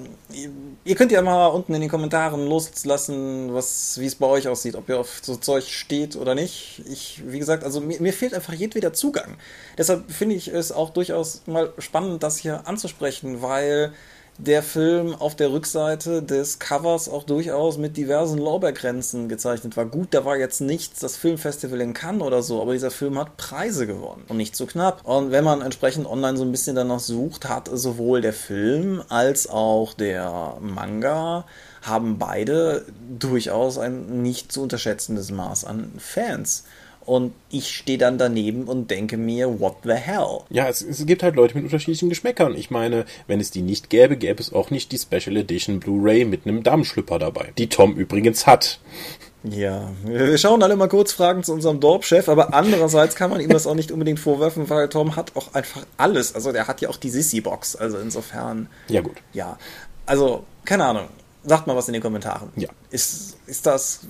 ihr- 0.85 0.97
könnt 0.97 1.13
ja 1.13 1.23
mal 1.23 1.47
unten 1.47 1.73
in 1.75 1.81
den 1.81 1.89
Kommentaren 1.89 2.45
loslassen, 2.49 3.55
was, 3.55 3.99
wie 4.01 4.07
es 4.07 4.17
bei 4.17 4.27
euch 4.27 4.49
aussieht, 4.49 4.75
ob 4.75 4.89
ihr 4.89 4.99
auf 4.99 5.21
so 5.23 5.37
Zeug 5.37 5.65
steht 5.69 6.17
oder 6.17 6.35
nicht. 6.35 6.83
Ich, 6.91 7.23
wie 7.25 7.39
gesagt, 7.39 7.63
also 7.63 7.81
mir, 7.81 8.01
mir 8.01 8.13
fehlt 8.13 8.35
einfach 8.35 8.53
jedweder 8.53 8.93
Zugang. 8.93 9.37
Deshalb 9.79 10.11
finde 10.11 10.35
ich 10.35 10.49
es 10.49 10.73
auch 10.73 10.91
durchaus 10.91 11.43
mal 11.47 11.73
spannend, 11.79 12.25
das 12.25 12.37
hier 12.39 12.67
anzusprechen, 12.67 13.43
weil 13.43 13.93
der 14.47 14.63
Film 14.63 15.15
auf 15.15 15.37
der 15.37 15.53
Rückseite 15.53 16.23
des 16.23 16.59
Covers 16.59 17.09
auch 17.09 17.25
durchaus 17.25 17.77
mit 17.77 17.97
diversen 17.97 18.39
Lorbeergrenzen 18.39 19.29
gezeichnet 19.29 19.77
war. 19.77 19.85
Gut, 19.85 20.09
da 20.13 20.25
war 20.25 20.37
jetzt 20.37 20.61
nichts 20.61 21.01
das 21.01 21.17
Filmfestival 21.17 21.81
in 21.81 21.93
Cannes 21.93 22.23
oder 22.23 22.43
so, 22.43 22.63
aber 22.63 22.73
dieser 22.73 22.91
Film 22.91 23.19
hat 23.19 23.37
Preise 23.37 23.87
gewonnen 23.87 24.25
und 24.29 24.39
nicht 24.39 24.57
zu 24.57 24.67
knapp. 24.67 25.07
Und 25.07 25.31
wenn 25.31 25.45
man 25.45 25.61
entsprechend 25.61 26.07
online 26.07 26.39
so 26.39 26.45
ein 26.45 26.53
bisschen 26.53 26.77
danach 26.77 27.01
sucht, 27.01 27.49
hat 27.49 27.69
sowohl 27.73 28.23
der 28.23 28.33
Film 28.33 29.03
als 29.09 29.49
auch 29.49 29.93
der 29.93 30.57
Manga 30.61 31.45
haben 31.83 32.19
beide 32.19 32.87
durchaus 33.19 33.79
ein 33.79 34.23
nicht 34.23 34.53
zu 34.53 34.63
unterschätzendes 34.63 35.31
Maß 35.31 35.65
an 35.65 35.93
Fans. 35.99 36.65
Und 37.11 37.33
ich 37.51 37.75
stehe 37.75 37.99
dann 37.99 38.19
daneben 38.19 38.69
und 38.69 38.89
denke 38.89 39.17
mir, 39.17 39.59
what 39.59 39.79
the 39.83 39.95
hell? 39.95 40.43
Ja, 40.49 40.69
es, 40.69 40.81
es 40.81 41.05
gibt 41.07 41.25
halt 41.25 41.35
Leute 41.35 41.57
mit 41.57 41.65
unterschiedlichen 41.65 42.09
Geschmäckern. 42.09 42.55
Ich 42.55 42.71
meine, 42.71 43.05
wenn 43.27 43.41
es 43.41 43.51
die 43.51 43.63
nicht 43.63 43.91
gäbe, 43.91 44.17
gäbe 44.17 44.41
es 44.41 44.53
auch 44.53 44.71
nicht 44.71 44.93
die 44.93 44.99
Special 44.99 45.37
Edition 45.37 45.81
Blu-ray 45.81 46.25
mit 46.25 46.47
einem 46.47 46.63
Damenschlüpper 46.63 47.19
dabei. 47.19 47.53
Die 47.59 47.69
Tom 47.69 47.97
übrigens 47.97 48.47
hat. 48.47 48.79
Ja, 49.43 49.91
wir 50.05 50.39
schauen 50.39 50.63
alle 50.63 50.77
mal 50.77 50.87
kurz 50.87 51.11
Fragen 51.11 51.43
zu 51.43 51.53
unserem 51.53 51.81
Dorfchef, 51.81 52.29
aber 52.29 52.55
andererseits 52.55 53.17
kann 53.17 53.31
man 53.31 53.41
ihm 53.41 53.51
das 53.51 53.67
auch 53.67 53.75
nicht 53.75 53.91
unbedingt 53.91 54.21
vorwerfen, 54.21 54.71
weil 54.71 54.89
Tom 54.89 55.17
hat 55.17 55.35
auch 55.35 55.53
einfach 55.53 55.85
alles. 55.97 56.37
Also 56.37 56.53
der 56.53 56.69
hat 56.69 56.81
ja 56.81 56.91
auch 56.91 56.97
die 56.97 57.11
Sissy-Box, 57.11 57.75
also 57.75 57.99
insofern. 57.99 58.69
Ja, 58.87 59.01
gut. 59.01 59.17
Ja, 59.33 59.59
also 60.07 60.45
keine 60.65 60.85
Ahnung. 60.85 61.09
Sagt 61.43 61.67
mal 61.67 61.77
was 61.77 61.89
in 61.89 61.95
den 61.95 62.03
Kommentaren. 62.03 62.51
Ja. 62.57 62.69
Ist, 62.91 63.39
ist 63.47 63.67
das, 63.67 64.01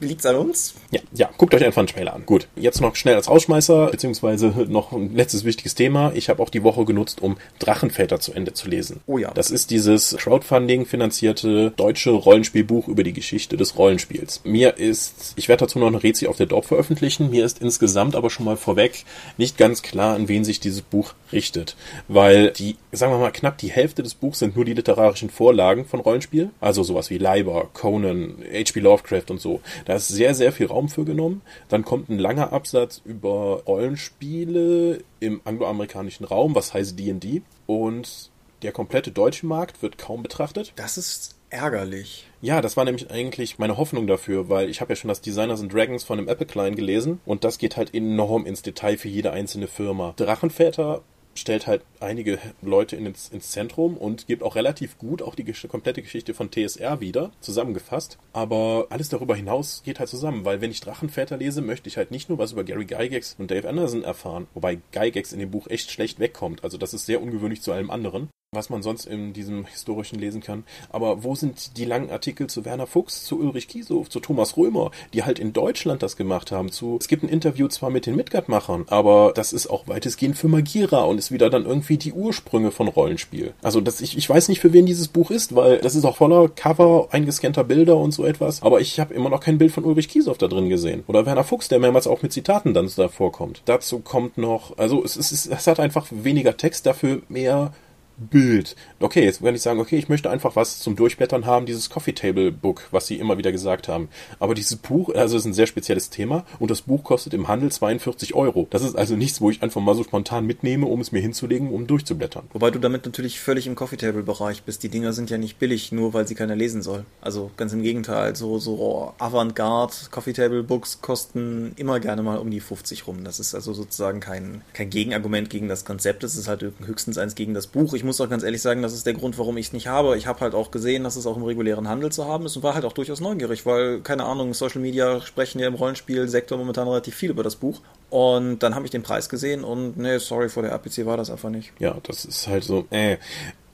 liegt 0.00 0.20
es 0.20 0.26
an 0.26 0.36
uns? 0.36 0.74
Ja, 0.90 1.00
ja, 1.12 1.30
guckt 1.36 1.54
euch 1.54 1.64
einfach 1.64 1.80
einen 1.80 1.88
Trailer 1.88 2.14
an. 2.14 2.24
Gut, 2.26 2.48
jetzt 2.54 2.80
noch 2.80 2.94
schnell 2.94 3.16
als 3.16 3.28
Rausschmeißer, 3.28 3.88
beziehungsweise 3.88 4.48
noch 4.68 4.92
ein 4.92 5.14
letztes 5.14 5.44
wichtiges 5.44 5.74
Thema. 5.74 6.12
Ich 6.14 6.28
habe 6.28 6.42
auch 6.42 6.48
die 6.48 6.62
Woche 6.62 6.84
genutzt, 6.84 7.20
um 7.22 7.36
Drachenväter 7.58 8.20
zu 8.20 8.32
Ende 8.32 8.52
zu 8.52 8.68
lesen. 8.68 9.00
Oh 9.06 9.18
ja. 9.18 9.32
Das 9.32 9.50
ist 9.50 9.70
dieses 9.70 10.16
Crowdfunding-finanzierte 10.16 11.72
deutsche 11.76 12.10
Rollenspielbuch 12.10 12.88
über 12.88 13.02
die 13.02 13.12
Geschichte 13.12 13.56
des 13.56 13.76
Rollenspiels. 13.76 14.42
Mir 14.44 14.76
ist, 14.76 15.34
ich 15.36 15.48
werde 15.48 15.64
dazu 15.64 15.78
noch 15.78 15.88
eine 15.88 16.02
Rezi 16.02 16.28
auf 16.28 16.36
der 16.36 16.46
Dorf 16.46 16.66
veröffentlichen, 16.66 17.30
mir 17.30 17.44
ist 17.44 17.60
insgesamt 17.60 18.14
aber 18.14 18.30
schon 18.30 18.44
mal 18.46 18.56
vorweg 18.56 19.04
nicht 19.38 19.58
ganz 19.58 19.82
klar, 19.82 20.14
an 20.14 20.28
wen 20.28 20.44
sich 20.44 20.60
dieses 20.60 20.82
Buch 20.82 21.14
richtet. 21.32 21.76
Weil 22.06 22.52
die, 22.52 22.76
sagen 22.92 23.12
wir 23.12 23.18
mal, 23.18 23.32
knapp 23.32 23.58
die 23.58 23.70
Hälfte 23.70 24.02
des 24.02 24.14
Buchs 24.14 24.38
sind 24.38 24.56
nur 24.56 24.64
die 24.64 24.74
literarischen 24.74 25.30
Vorlagen 25.30 25.84
von 25.84 26.00
Rollenspiel. 26.00 26.50
Also 26.60 26.75
sowas 26.82 27.10
wie 27.10 27.18
Leiber, 27.18 27.68
Conan, 27.72 28.36
H.P. 28.52 28.80
Lovecraft 28.80 29.30
und 29.30 29.40
so. 29.40 29.60
Da 29.84 29.94
ist 29.94 30.08
sehr, 30.08 30.34
sehr 30.34 30.52
viel 30.52 30.66
Raum 30.66 30.88
für 30.88 31.04
genommen. 31.04 31.42
Dann 31.68 31.84
kommt 31.84 32.08
ein 32.08 32.18
langer 32.18 32.52
Absatz 32.52 33.00
über 33.04 33.62
Rollenspiele 33.66 35.02
im 35.20 35.40
angloamerikanischen 35.44 36.26
Raum, 36.26 36.54
was 36.54 36.74
heißt 36.74 36.98
D&D. 36.98 37.42
Und 37.66 38.30
der 38.62 38.72
komplette 38.72 39.10
deutsche 39.10 39.46
Markt 39.46 39.82
wird 39.82 39.98
kaum 39.98 40.22
betrachtet. 40.22 40.72
Das 40.76 40.98
ist 40.98 41.36
ärgerlich. 41.50 42.26
Ja, 42.40 42.60
das 42.60 42.76
war 42.76 42.84
nämlich 42.84 43.10
eigentlich 43.10 43.58
meine 43.58 43.76
Hoffnung 43.76 44.06
dafür, 44.06 44.48
weil 44.48 44.68
ich 44.68 44.80
habe 44.80 44.92
ja 44.92 44.96
schon 44.96 45.08
das 45.08 45.20
Designers 45.20 45.60
and 45.60 45.72
Dragons 45.72 46.04
von 46.04 46.18
dem 46.18 46.28
Apple 46.28 46.46
Client 46.46 46.76
gelesen 46.76 47.20
und 47.24 47.44
das 47.44 47.58
geht 47.58 47.76
halt 47.76 47.94
enorm 47.94 48.46
ins 48.46 48.62
Detail 48.62 48.96
für 48.96 49.08
jede 49.08 49.32
einzelne 49.32 49.66
Firma. 49.66 50.14
Drachenväter 50.16 51.02
stellt 51.36 51.66
halt 51.66 51.82
einige 52.00 52.38
Leute 52.62 52.96
ins, 52.96 53.28
ins 53.28 53.50
Zentrum 53.50 53.96
und 53.96 54.26
gibt 54.26 54.42
auch 54.42 54.56
relativ 54.56 54.98
gut 54.98 55.22
auch 55.22 55.34
die 55.34 55.44
komplette 55.68 56.02
Geschichte 56.02 56.34
von 56.34 56.50
TSR 56.50 57.00
wieder, 57.00 57.30
zusammengefasst. 57.40 58.18
Aber 58.32 58.86
alles 58.90 59.08
darüber 59.08 59.36
hinaus 59.36 59.82
geht 59.84 59.98
halt 59.98 60.08
zusammen, 60.08 60.44
weil 60.44 60.60
wenn 60.60 60.70
ich 60.70 60.80
Drachenväter 60.80 61.36
lese, 61.36 61.62
möchte 61.62 61.88
ich 61.88 61.96
halt 61.96 62.10
nicht 62.10 62.28
nur 62.28 62.38
was 62.38 62.52
über 62.52 62.64
Gary 62.64 62.84
Gygax 62.84 63.36
und 63.38 63.50
Dave 63.50 63.68
Anderson 63.68 64.04
erfahren, 64.04 64.46
wobei 64.54 64.78
Gygax 64.92 65.32
in 65.32 65.40
dem 65.40 65.50
Buch 65.50 65.66
echt 65.68 65.90
schlecht 65.90 66.18
wegkommt. 66.18 66.64
Also 66.64 66.78
das 66.78 66.94
ist 66.94 67.06
sehr 67.06 67.22
ungewöhnlich 67.22 67.62
zu 67.62 67.72
allem 67.72 67.90
anderen 67.90 68.28
was 68.56 68.70
man 68.70 68.82
sonst 68.82 69.06
in 69.06 69.32
diesem 69.32 69.66
historischen 69.66 70.18
lesen 70.18 70.40
kann. 70.40 70.64
Aber 70.90 71.22
wo 71.22 71.34
sind 71.34 71.76
die 71.76 71.84
langen 71.84 72.10
Artikel 72.10 72.48
zu 72.48 72.64
Werner 72.64 72.86
Fuchs, 72.86 73.24
zu 73.24 73.38
Ulrich 73.38 73.68
Kiesow, 73.68 74.08
zu 74.08 74.18
Thomas 74.18 74.56
Römer, 74.56 74.90
die 75.12 75.22
halt 75.22 75.38
in 75.38 75.52
Deutschland 75.52 76.02
das 76.02 76.16
gemacht 76.16 76.50
haben? 76.50 76.72
Zu, 76.72 76.96
es 76.98 77.06
gibt 77.06 77.22
ein 77.22 77.28
Interview 77.28 77.68
zwar 77.68 77.90
mit 77.90 78.06
den 78.06 78.16
Midgard-Machern, 78.16 78.86
aber 78.88 79.32
das 79.34 79.52
ist 79.52 79.68
auch 79.68 79.86
weitestgehend 79.86 80.36
für 80.36 80.48
Magira 80.48 81.04
und 81.04 81.18
ist 81.18 81.30
wieder 81.30 81.50
dann 81.50 81.66
irgendwie 81.66 81.98
die 81.98 82.12
Ursprünge 82.12 82.70
von 82.70 82.88
Rollenspiel. 82.88 83.54
Also 83.62 83.80
das, 83.80 84.00
ich, 84.00 84.16
ich 84.16 84.28
weiß 84.28 84.48
nicht, 84.48 84.60
für 84.60 84.72
wen 84.72 84.86
dieses 84.86 85.08
Buch 85.08 85.30
ist, 85.30 85.54
weil 85.54 85.78
das 85.78 85.94
ist 85.94 86.04
auch 86.04 86.16
voller 86.16 86.48
Cover, 86.48 87.08
eingescannter 87.10 87.64
Bilder 87.64 87.96
und 87.96 88.12
so 88.12 88.24
etwas. 88.24 88.62
Aber 88.62 88.80
ich 88.80 88.98
habe 88.98 89.14
immer 89.14 89.28
noch 89.28 89.40
kein 89.40 89.58
Bild 89.58 89.72
von 89.72 89.84
Ulrich 89.84 90.08
Kiesow 90.08 90.36
da 90.38 90.48
drin 90.48 90.68
gesehen. 90.68 91.04
Oder 91.06 91.26
Werner 91.26 91.44
Fuchs, 91.44 91.68
der 91.68 91.78
mehrmals 91.78 92.06
auch 92.06 92.22
mit 92.22 92.32
Zitaten 92.32 92.74
dann 92.74 92.90
da 92.96 93.08
vorkommt. 93.08 93.62
Dazu 93.66 93.98
kommt 93.98 94.38
noch, 94.38 94.78
also 94.78 95.04
es, 95.04 95.16
es, 95.16 95.46
es 95.46 95.66
hat 95.66 95.80
einfach 95.80 96.06
weniger 96.10 96.56
Text, 96.56 96.86
dafür 96.86 97.20
mehr 97.28 97.72
Bild. 98.16 98.76
Okay, 99.00 99.24
jetzt 99.24 99.42
werde 99.42 99.56
ich 99.56 99.62
sagen, 99.62 99.80
okay, 99.80 99.98
ich 99.98 100.08
möchte 100.08 100.30
einfach 100.30 100.56
was 100.56 100.78
zum 100.78 100.96
Durchblättern 100.96 101.46
haben, 101.46 101.66
dieses 101.66 101.90
Coffee 101.90 102.12
Table 102.12 102.52
Book, 102.52 102.88
was 102.90 103.06
sie 103.06 103.16
immer 103.16 103.38
wieder 103.38 103.52
gesagt 103.52 103.88
haben. 103.88 104.08
Aber 104.38 104.54
dieses 104.54 104.76
Buch, 104.76 105.14
also 105.14 105.36
ist 105.36 105.44
ein 105.44 105.52
sehr 105.52 105.66
spezielles 105.66 106.10
Thema 106.10 106.44
und 106.58 106.70
das 106.70 106.82
Buch 106.82 107.04
kostet 107.04 107.34
im 107.34 107.48
Handel 107.48 107.70
42 107.70 108.34
Euro. 108.34 108.66
Das 108.70 108.82
ist 108.82 108.96
also 108.96 109.16
nichts, 109.16 109.40
wo 109.40 109.50
ich 109.50 109.62
einfach 109.62 109.80
mal 109.80 109.94
so 109.94 110.04
spontan 110.04 110.46
mitnehme, 110.46 110.86
um 110.86 111.00
es 111.00 111.12
mir 111.12 111.20
hinzulegen, 111.20 111.70
um 111.70 111.86
durchzublättern. 111.86 112.44
Wobei 112.52 112.70
du 112.70 112.78
damit 112.78 113.04
natürlich 113.04 113.40
völlig 113.40 113.66
im 113.66 113.74
Coffee 113.74 113.96
Table 113.96 114.22
Bereich 114.22 114.62
bist. 114.62 114.82
Die 114.82 114.88
Dinger 114.88 115.12
sind 115.12 115.30
ja 115.30 115.38
nicht 115.38 115.58
billig, 115.58 115.92
nur 115.92 116.14
weil 116.14 116.26
sie 116.26 116.34
keiner 116.34 116.56
lesen 116.56 116.82
soll. 116.82 117.04
Also 117.20 117.50
ganz 117.56 117.72
im 117.72 117.82
Gegenteil, 117.82 118.34
so, 118.36 118.58
so 118.58 119.14
Avantgarde 119.18 119.94
Coffee 120.10 120.32
Table 120.32 120.62
Books 120.62 121.00
kosten 121.02 121.72
immer 121.76 122.00
gerne 122.00 122.22
mal 122.22 122.38
um 122.38 122.50
die 122.50 122.60
50 122.60 123.06
rum. 123.06 123.24
Das 123.24 123.40
ist 123.40 123.54
also 123.54 123.74
sozusagen 123.74 124.20
kein, 124.20 124.62
kein 124.72 124.90
Gegenargument 124.90 125.50
gegen 125.50 125.68
das 125.68 125.84
Konzept. 125.84 126.24
Es 126.24 126.36
ist 126.36 126.48
halt 126.48 126.64
höchstens 126.84 127.18
eins 127.18 127.34
gegen 127.34 127.54
das 127.54 127.66
Buch. 127.66 127.94
Ich 127.94 128.04
muss 128.06 128.20
auch 128.20 128.30
ganz 128.30 128.42
ehrlich 128.42 128.62
sagen, 128.62 128.82
das 128.82 128.94
ist 128.94 129.06
der 129.06 129.14
Grund, 129.14 129.38
warum 129.38 129.56
ich 129.56 129.66
es 129.66 129.72
nicht 129.72 129.88
habe. 129.88 130.16
Ich 130.16 130.26
habe 130.26 130.40
halt 130.40 130.54
auch 130.54 130.70
gesehen, 130.70 131.04
dass 131.04 131.16
es 131.16 131.26
auch 131.26 131.36
im 131.36 131.42
regulären 131.42 131.88
Handel 131.88 132.10
zu 132.10 132.26
haben 132.26 132.46
ist 132.46 132.56
und 132.56 132.62
war 132.62 132.74
halt 132.74 132.84
auch 132.84 132.92
durchaus 132.92 133.20
neugierig, 133.20 133.66
weil, 133.66 134.00
keine 134.00 134.24
Ahnung, 134.24 134.54
Social 134.54 134.80
Media 134.80 135.20
sprechen 135.20 135.58
ja 135.58 135.68
im 135.68 135.74
Rollenspielsektor 135.74 136.56
momentan 136.56 136.88
relativ 136.88 137.14
viel 137.14 137.30
über 137.30 137.42
das 137.42 137.56
Buch. 137.56 137.82
Und 138.08 138.60
dann 138.60 138.74
habe 138.74 138.84
ich 138.84 138.90
den 138.90 139.02
Preis 139.02 139.28
gesehen 139.28 139.64
und 139.64 139.96
nee, 139.96 140.18
sorry, 140.18 140.48
vor 140.48 140.62
der 140.62 140.72
APC 140.72 141.06
war 141.06 141.16
das 141.16 141.30
einfach 141.30 141.50
nicht. 141.50 141.72
Ja, 141.78 141.96
das 142.04 142.24
ist 142.24 142.46
halt 142.46 142.64
so, 142.64 142.86
äh. 142.90 143.16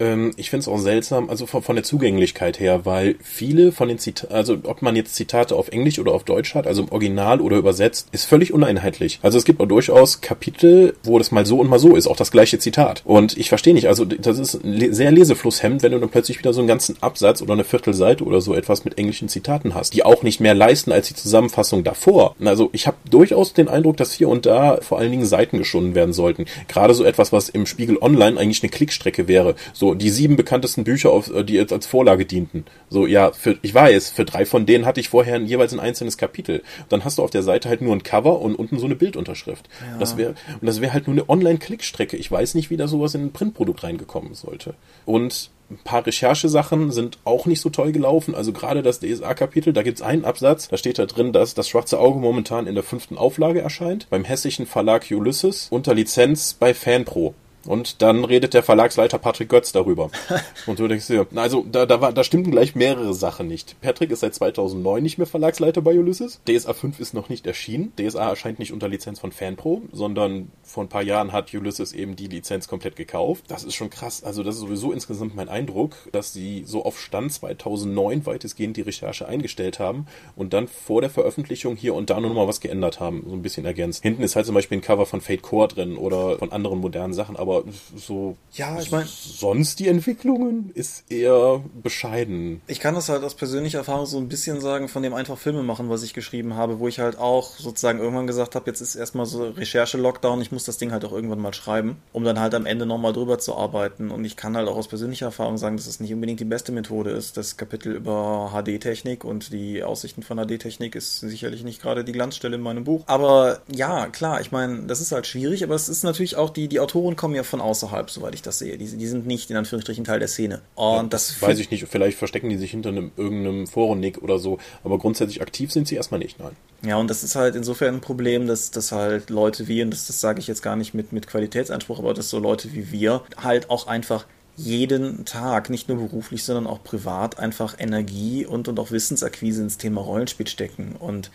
Ähm, 0.03 0.33
ich 0.37 0.51
finde 0.51 0.63
es 0.63 0.69
auch 0.69 0.79
seltsam, 0.79 1.31
also 1.31 1.47
von, 1.47 1.63
von, 1.63 1.77
der 1.77 1.85
Zugänglichkeit 1.85 2.59
her, 2.59 2.85
weil 2.85 3.15
viele 3.23 3.73
von 3.73 3.89
den 3.89 3.99
Zitaten, 3.99 4.35
also 4.35 4.59
ob 4.65 4.83
man 4.83 4.97
jetzt 4.97 5.15
Zitate 5.15 5.55
auf 5.55 5.69
Englisch 5.69 5.99
oder 5.99 6.13
auf 6.13 6.25
Deutsch 6.25 6.55
hat, 6.55 6.67
also 6.67 6.83
im 6.83 6.91
Original 6.91 7.41
oder 7.41 7.57
übersetzt, 7.57 8.09
ist 8.11 8.25
völlig 8.25 8.53
uneinheitlich. 8.53 9.21
Also 9.23 9.39
es 9.39 9.45
gibt 9.45 9.61
auch 9.61 9.67
durchaus 9.67 10.21
Kapitel, 10.21 10.97
wo 11.05 11.19
das 11.19 11.31
mal 11.31 11.47
so 11.47 11.61
und 11.61 11.69
mal 11.69 11.79
so 11.79 11.95
ist, 11.95 12.09
auch 12.09 12.17
das 12.17 12.33
gleiche 12.33 12.59
Zitat. 12.59 13.03
Und 13.05 13.37
ich 13.37 13.49
verstehe 13.49 13.75
nicht, 13.75 13.87
also 13.87 14.05
das 14.05 14.39
ist 14.39 14.59
sehr 14.91 15.13
Leseflusshemd, 15.13 15.83
wenn 15.83 15.93
du 15.93 16.01
dann 16.01 16.09
plötzlich 16.09 16.39
wieder 16.39 16.53
so 16.53 16.61
einen 16.61 16.69
ganzen 16.69 17.01
Absatz 17.01 17.41
oder 17.41 17.53
eine 17.53 17.65
Viertelseite 17.65 18.25
oder 18.25 18.41
so 18.41 18.55
etwas 18.55 18.85
mit 18.85 18.99
englischen 18.99 19.29
Zitaten 19.29 19.75
hast, 19.75 19.95
die 19.95 20.05
auch 20.05 20.23
nicht 20.23 20.41
mehr 20.41 20.55
leisten 20.55 20.91
als 20.91 21.09
die 21.09 21.15
Zusammenfassung 21.15 21.85
davor. 21.85 22.35
Also 22.45 22.71
ich 22.73 22.87
habe 22.87 22.97
durchaus 23.09 23.53
den 23.53 23.69
Eindruck, 23.69 23.99
dass 23.99 24.13
hier 24.23 24.29
und 24.29 24.47
da 24.47 24.79
vor 24.81 25.01
allen 25.01 25.11
Dingen 25.11 25.27
Seiten 25.27 25.59
geschunden 25.59 25.97
werden 25.97 26.13
sollten. 26.13 26.45
Gerade 26.69 26.95
so 26.95 27.03
etwas, 27.03 27.33
was 27.33 27.49
im 27.49 27.67
Spiegel 27.67 27.99
Online 28.01 28.39
eigentlich 28.39 28.63
eine 28.63 28.71
Klickstrecke 28.71 29.27
wäre. 29.27 29.57
So 29.73 29.95
die 29.95 30.11
sieben 30.11 30.37
bekanntesten 30.37 30.85
Bücher, 30.85 31.11
auf, 31.11 31.35
äh, 31.35 31.43
die 31.43 31.55
jetzt 31.55 31.73
als 31.73 31.87
Vorlage 31.89 32.25
dienten. 32.25 32.65
So, 32.89 33.05
ja, 33.09 33.33
für, 33.33 33.59
ich 33.63 33.75
weiß, 33.75 34.11
für 34.11 34.25
drei 34.25 34.47
von 34.47 34.65
denen 34.65 34.87
hatte 34.87 35.01
ich 35.01 35.09
vorher 35.09 35.41
jeweils 35.41 35.73
ein 35.73 35.81
einzelnes 35.81 36.19
Kapitel. 36.19 36.63
Dann 36.89 37.05
hast 37.05 37.19
du 37.19 37.25
auf 37.25 37.31
der 37.31 37.43
Seite 37.43 37.69
halt 37.69 37.83
nur 37.83 37.97
ein 37.97 38.05
Cover 38.05 38.41
und 38.41 38.55
unten 38.55 38.79
so 38.79 38.87
eine 38.87 38.95
Bildunterschrift. 38.95 39.69
Ja. 39.81 39.99
Das 39.99 40.17
wäre, 40.17 40.37
und 40.61 40.67
das 40.67 40.81
wäre 40.81 40.93
halt 40.93 41.09
nur 41.09 41.15
eine 41.15 41.29
Online-Klickstrecke. 41.29 42.17
Ich 42.17 42.31
weiß 42.31 42.55
nicht, 42.55 42.71
wie 42.71 42.77
da 42.77 42.87
sowas 42.87 43.17
in 43.17 43.25
ein 43.25 43.33
Printprodukt 43.33 43.83
reingekommen 43.83 44.35
sollte. 44.35 44.75
Und 45.05 45.51
ein 45.73 45.79
paar 45.85 46.07
Recherchesachen 46.07 46.93
sind 46.93 47.19
auch 47.25 47.47
nicht 47.47 47.61
so 47.61 47.71
toll 47.71 47.93
gelaufen. 47.93 48.35
Also 48.35 48.53
gerade 48.53 48.83
das 48.83 49.01
DSA-Kapitel, 49.01 49.73
da 49.73 49.83
gibt 49.83 49.99
es 49.99 50.03
einen 50.03 50.25
Absatz, 50.25 50.69
da 50.69 50.77
steht 50.77 50.99
da 50.99 51.07
drin, 51.07 51.33
dass 51.33 51.55
das 51.55 51.69
Schwarze 51.69 51.99
Auge 51.99 52.21
momentan 52.21 52.67
in 52.67 52.75
der 52.75 52.85
fünften 52.85 53.17
Auflage 53.17 53.61
erscheint, 53.61 54.09
beim 54.11 54.25
hessischen 54.25 54.67
Verlag 54.67 55.07
Ulysses 55.11 55.69
unter 55.71 55.95
Lizenz 55.95 56.55
bei 56.55 56.75
Fanpro. 56.75 57.35
Und 57.67 58.03
dann 58.03 58.25
redet 58.25 58.55
der 58.55 58.63
Verlagsleiter 58.63 59.19
Patrick 59.19 59.49
Götz 59.49 59.73
darüber. 59.73 60.11
Und 60.67 60.79
du 60.79 60.89
denkst 60.89 61.07
dir, 61.07 61.27
also 61.35 61.65
da, 61.71 61.87
da, 61.87 62.01
war, 62.01 62.13
da 62.13 62.25
stimmten 62.25 62.51
gleich 62.51 62.75
mehrere 62.75 63.15
Sachen 63.15 63.49
nicht. 63.49 63.81
Patrick 63.81 64.11
ist 64.11 64.21
seit 64.21 64.35
2009 64.35 65.03
nicht 65.03 65.19
mehr 65.19 65.27
Verlagsleiter 65.27 65.83
bei 65.83 65.99
Ulysses. 65.99 66.41
DSA 66.49 66.73
5 66.75 67.01
ist 67.01 67.15
noch 67.15 67.29
nicht 67.29 67.47
erschienen. 67.47 67.93
DSA 67.99 68.31
erscheint 68.31 68.59
nicht 68.59 68.73
unter 68.73 68.89
Lizenz 68.89 69.21
von 69.21 69.33
Fanpro, 69.33 69.83
sondern 69.93 70.51
vor 70.63 70.85
ein 70.85 70.89
paar 70.89 71.03
Jahren 71.03 71.33
hat 71.33 71.53
Ulysses 71.55 71.93
eben 71.93 72.17
die 72.17 72.27
Lizenz 72.27 72.69
komplett 72.69 72.97
gekauft. 72.97 73.45
Das 73.49 73.65
ist 73.65 73.75
schon 73.75 73.91
krass. 73.91 74.25
Also 74.25 74.43
das 74.43 74.57
ist 74.57 74.61
sowieso 74.61 74.93
insgesamt 74.93 75.37
mein 75.37 75.49
Eindruck, 75.49 75.97
dass 76.13 76.33
sie 76.33 76.65
so 76.67 76.85
auf 76.85 77.01
Stand 77.01 77.33
2009 77.33 78.27
weitestgehend 78.27 78.77
die 78.77 78.83
Recherche 78.83 79.27
eingestellt 79.27 79.79
haben 79.79 80.07
und 80.37 80.53
dann 80.53 80.69
vor 80.69 81.01
der 81.01 81.11
Veröffentlichung 81.11 81.77
hier 81.77 81.95
und 81.95 82.11
da 82.11 82.21
nur 82.21 82.31
noch 82.31 82.37
mal 82.37 82.49
was 82.49 82.61
geändert 82.61 83.01
haben, 83.01 83.25
so 83.27 83.35
ein 83.35 83.43
bisschen 83.43 83.65
ergänzt. 83.65 84.03
Hinten 84.03 84.23
ist 84.23 84.37
halt 84.37 84.47
zum 84.47 84.55
Beispiel 84.55 84.79
ein 84.79 84.83
Cover 84.83 85.07
von 85.07 85.21
Fate 85.21 85.43
Core 85.43 85.69
drin 85.69 85.97
oder 85.97 86.39
von 86.39 86.53
anderen 86.53 86.81
modernen 86.81 87.15
Sachen, 87.15 87.37
aber 87.37 87.52
aber 87.59 87.65
so 87.97 88.37
ja, 88.55 88.79
ich 88.79 88.91
mein, 88.91 89.07
sonst 89.07 89.79
die 89.79 89.89
Entwicklungen 89.89 90.71
ist 90.75 91.11
eher 91.11 91.63
bescheiden. 91.83 92.61
Ich 92.67 92.81
kann 92.81 92.95
das 92.95 93.09
halt 93.09 93.25
aus 93.25 93.35
persönlicher 93.35 93.79
Erfahrung 93.79 94.05
so 94.05 94.19
ein 94.19 94.29
bisschen 94.29 94.61
sagen 94.61 94.89
von 94.89 95.03
dem 95.03 95.15
einfach 95.15 95.39
Filme 95.39 95.63
machen, 95.63 95.89
was 95.89 96.03
ich 96.03 96.13
geschrieben 96.13 96.55
habe, 96.55 96.79
wo 96.79 96.87
ich 96.87 96.99
halt 96.99 97.19
auch 97.19 97.57
sozusagen 97.57 97.99
irgendwann 97.99 98.27
gesagt 98.27 98.55
habe, 98.55 98.69
jetzt 98.71 98.83
ist 98.83 98.95
erstmal 98.95 99.25
so 99.25 99.45
Recherche-Lockdown, 99.49 100.43
ich 100.43 100.53
muss 100.53 100.65
das 100.65 100.77
Ding 100.77 100.93
halt 100.93 101.05
auch 101.05 101.13
irgendwann 101.13 101.41
mal 101.41 101.55
schreiben, 101.55 101.97
um 102.13 102.25
dann 102.25 102.39
halt 102.39 102.55
am 102.55 102.67
Ende 102.67 102.85
nochmal 102.85 103.15
drüber 103.15 103.39
zu 103.39 103.57
arbeiten. 103.57 104.11
Und 104.11 104.25
ich 104.27 104.37
kann 104.37 104.55
halt 104.55 104.69
auch 104.69 104.77
aus 104.77 104.89
persönlicher 104.89 105.27
Erfahrung 105.27 105.57
sagen, 105.57 105.79
dass 105.79 105.87
es 105.87 106.01
nicht 106.01 106.13
unbedingt 106.13 106.41
die 106.41 106.45
beste 106.45 106.73
Methode 106.73 107.11
ist. 107.11 107.39
Das 107.39 107.57
Kapitel 107.57 107.95
über 107.95 108.53
HD-Technik 108.53 109.25
und 109.25 109.53
die 109.53 109.83
Aussichten 109.83 110.23
von 110.23 110.37
HD-Technik 110.37 110.95
ist 110.95 111.21
sicherlich 111.21 111.65
nicht 111.65 111.81
gerade 111.81 112.05
die 112.05 112.13
Glanzstelle 112.13 112.57
in 112.57 112.63
meinem 112.63 112.85
Buch. 112.85 113.05
Aber 113.07 113.61
ja, 113.75 114.09
klar, 114.09 114.43
ich 114.43 114.53
meine, 114.53 114.83
das 114.83 115.01
ist 115.01 115.13
halt 115.13 115.27
schwierig, 115.27 115.65
aber 115.65 115.75
es 115.75 115.89
ist 115.89 116.05
natürlich 116.05 116.37
auch, 116.37 116.51
die, 116.51 116.69
die 116.69 116.81
Autoren 116.81 117.17
kommen 117.17 117.35
ja 117.35 117.42
eher 117.43 117.45
von 117.45 117.61
außerhalb, 117.61 118.11
soweit 118.11 118.35
ich 118.35 118.43
das 118.43 118.59
sehe. 118.59 118.79
Die, 118.79 118.87
die 118.87 119.07
sind 119.07 119.27
nicht 119.27 119.51
in 119.51 119.57
Anführungsstrichen 119.57 120.05
Teil 120.05 120.19
der 120.19 120.29
Szene. 120.29 120.63
Und 120.75 120.95
Ja, 120.95 121.03
das 121.05 121.43
weiß 121.43 121.59
ich 121.59 121.71
nicht, 121.71 121.87
vielleicht 121.89 122.19
verstecken 122.19 122.49
die 122.49 122.57
sich 122.57 122.71
hinter 122.71 122.91
einem 122.91 123.11
irgendeinem 123.17 123.67
Forum-Nick 123.67 124.23
oder 124.23 124.39
so, 124.39 124.59
aber 124.85 124.99
grundsätzlich 124.99 125.43
aktiv 125.43 125.73
sind 125.73 125.89
sie 125.89 125.97
erstmal 125.97 126.21
nicht, 126.21 126.39
nein. 126.39 126.57
Ja, 126.85 126.97
und 126.97 127.09
das 127.09 127.23
ist 127.23 127.37
halt 127.37 127.55
insofern 127.55 127.97
ein 127.97 128.01
Problem, 128.01 128.47
dass, 128.47 128.71
dass 128.71 128.93
halt 128.93 129.31
Leute 129.31 129.69
wie, 129.69 129.83
und 129.83 129.91
das, 129.91 130.07
das 130.07 130.21
sage 130.21 130.41
ich 130.41 130.47
jetzt 130.47 130.63
gar 130.63 130.77
nicht 130.77 130.95
mit, 130.95 131.13
mit 131.13 131.27
Qualitätsanspruch, 131.27 131.99
aber 131.99 132.15
dass 132.15 132.31
so 132.31 132.39
Leute 132.39 132.73
wie 132.73 132.91
wir 132.91 133.23
halt 133.37 133.71
auch 133.71 133.87
einfach 133.87 134.27
jeden 134.57 135.25
Tag, 135.25 135.71
nicht 135.71 135.89
nur 135.89 135.99
beruflich, 135.99 136.45
sondern 136.45 136.67
auch 136.67 136.83
privat, 136.85 137.39
einfach 137.39 137.77
Energie 137.79 138.45
und, 138.45 138.69
und 138.69 138.79
auch 138.79 138.91
Wissensakquise 138.91 139.63
ins 139.63 139.79
Thema 139.79 140.03
Rollenspiel 140.03 140.47
stecken. 140.47 140.95
Und 140.99 141.31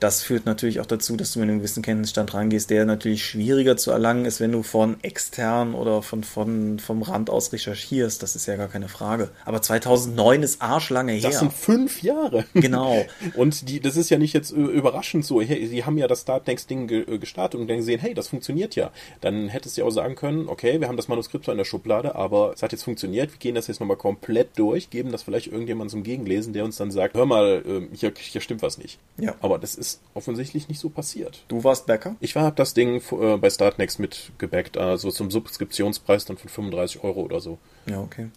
das 0.00 0.22
führt 0.22 0.46
natürlich 0.46 0.80
auch 0.80 0.86
dazu, 0.86 1.16
dass 1.16 1.32
du 1.32 1.40
mit 1.40 1.48
einem 1.48 1.58
gewissen 1.58 1.82
Kenntnisstand 1.82 2.34
rangehst, 2.34 2.70
der 2.70 2.84
natürlich 2.84 3.24
schwieriger 3.24 3.76
zu 3.76 3.90
erlangen 3.90 4.24
ist, 4.24 4.40
wenn 4.40 4.52
du 4.52 4.62
von 4.62 5.02
extern 5.02 5.74
oder 5.74 6.02
von, 6.02 6.22
von, 6.24 6.78
vom 6.78 7.02
Rand 7.02 7.30
aus 7.30 7.52
recherchierst. 7.52 8.22
Das 8.22 8.36
ist 8.36 8.46
ja 8.46 8.56
gar 8.56 8.68
keine 8.68 8.88
Frage. 8.88 9.30
Aber 9.44 9.62
2009 9.62 10.42
ist 10.42 10.60
arschlange 10.60 11.12
her. 11.12 11.22
Das 11.22 11.38
sind 11.38 11.52
fünf 11.52 12.02
Jahre. 12.02 12.44
Genau. 12.54 13.04
Und 13.34 13.68
die, 13.68 13.80
das 13.80 13.96
ist 13.96 14.10
ja 14.10 14.18
nicht 14.18 14.34
jetzt 14.34 14.52
äh, 14.52 14.56
überraschend 14.56 15.24
so. 15.24 15.40
Hey, 15.40 15.66
sie 15.66 15.84
haben 15.84 15.96
ja 15.96 16.06
das 16.06 16.22
Startnext-Ding 16.22 16.90
äh, 16.90 17.18
gestartet 17.18 17.60
und 17.60 17.68
dann 17.68 17.78
gesehen, 17.78 18.00
hey, 18.00 18.14
das 18.14 18.28
funktioniert 18.28 18.76
ja. 18.76 18.90
Dann 19.20 19.48
hättest 19.48 19.76
du 19.76 19.82
ja 19.82 19.86
auch 19.86 19.90
sagen 19.90 20.14
können, 20.14 20.48
okay, 20.48 20.80
wir 20.80 20.88
haben 20.88 20.96
das 20.96 21.08
Manuskript 21.08 21.44
zwar 21.44 21.52
in 21.52 21.58
der 21.58 21.64
Schublade, 21.64 22.14
aber 22.14 22.52
es 22.54 22.62
hat 22.62 22.72
jetzt 22.72 22.84
funktioniert. 22.84 23.32
Wir 23.32 23.38
gehen 23.38 23.54
das 23.54 23.66
jetzt 23.66 23.80
nochmal 23.80 23.96
komplett 23.96 24.58
durch, 24.58 24.90
geben 24.90 25.12
das 25.12 25.22
vielleicht 25.22 25.48
irgendjemandem 25.48 25.90
zum 25.90 26.02
Gegenlesen, 26.02 26.52
der 26.52 26.64
uns 26.64 26.76
dann 26.76 26.90
sagt, 26.90 27.14
hör 27.14 27.26
mal, 27.26 27.62
äh, 27.66 27.96
hier, 27.96 28.12
hier 28.16 28.40
stimmt 28.40 28.62
was 28.62 28.78
nicht. 28.78 28.98
Ja. 29.18 29.34
Aber 29.40 29.58
das 29.58 29.74
ist 29.74 29.85
offensichtlich 30.14 30.68
nicht 30.68 30.80
so 30.80 30.88
passiert. 30.88 31.44
Du 31.48 31.64
warst 31.64 31.86
Bäcker? 31.86 32.16
Ich 32.20 32.34
war, 32.34 32.44
hab 32.44 32.56
das 32.56 32.74
Ding 32.74 33.00
äh, 33.00 33.36
bei 33.36 33.50
Startnext 33.50 33.98
mit 33.98 34.32
gebackt, 34.38 34.76
also 34.76 35.10
zum 35.10 35.30
Subskriptionspreis 35.30 36.24
dann 36.24 36.36
von 36.36 36.48
35 36.48 37.04
Euro 37.04 37.22
oder 37.22 37.40
so. 37.40 37.58
Ja, 37.86 38.00
okay. 38.00 38.28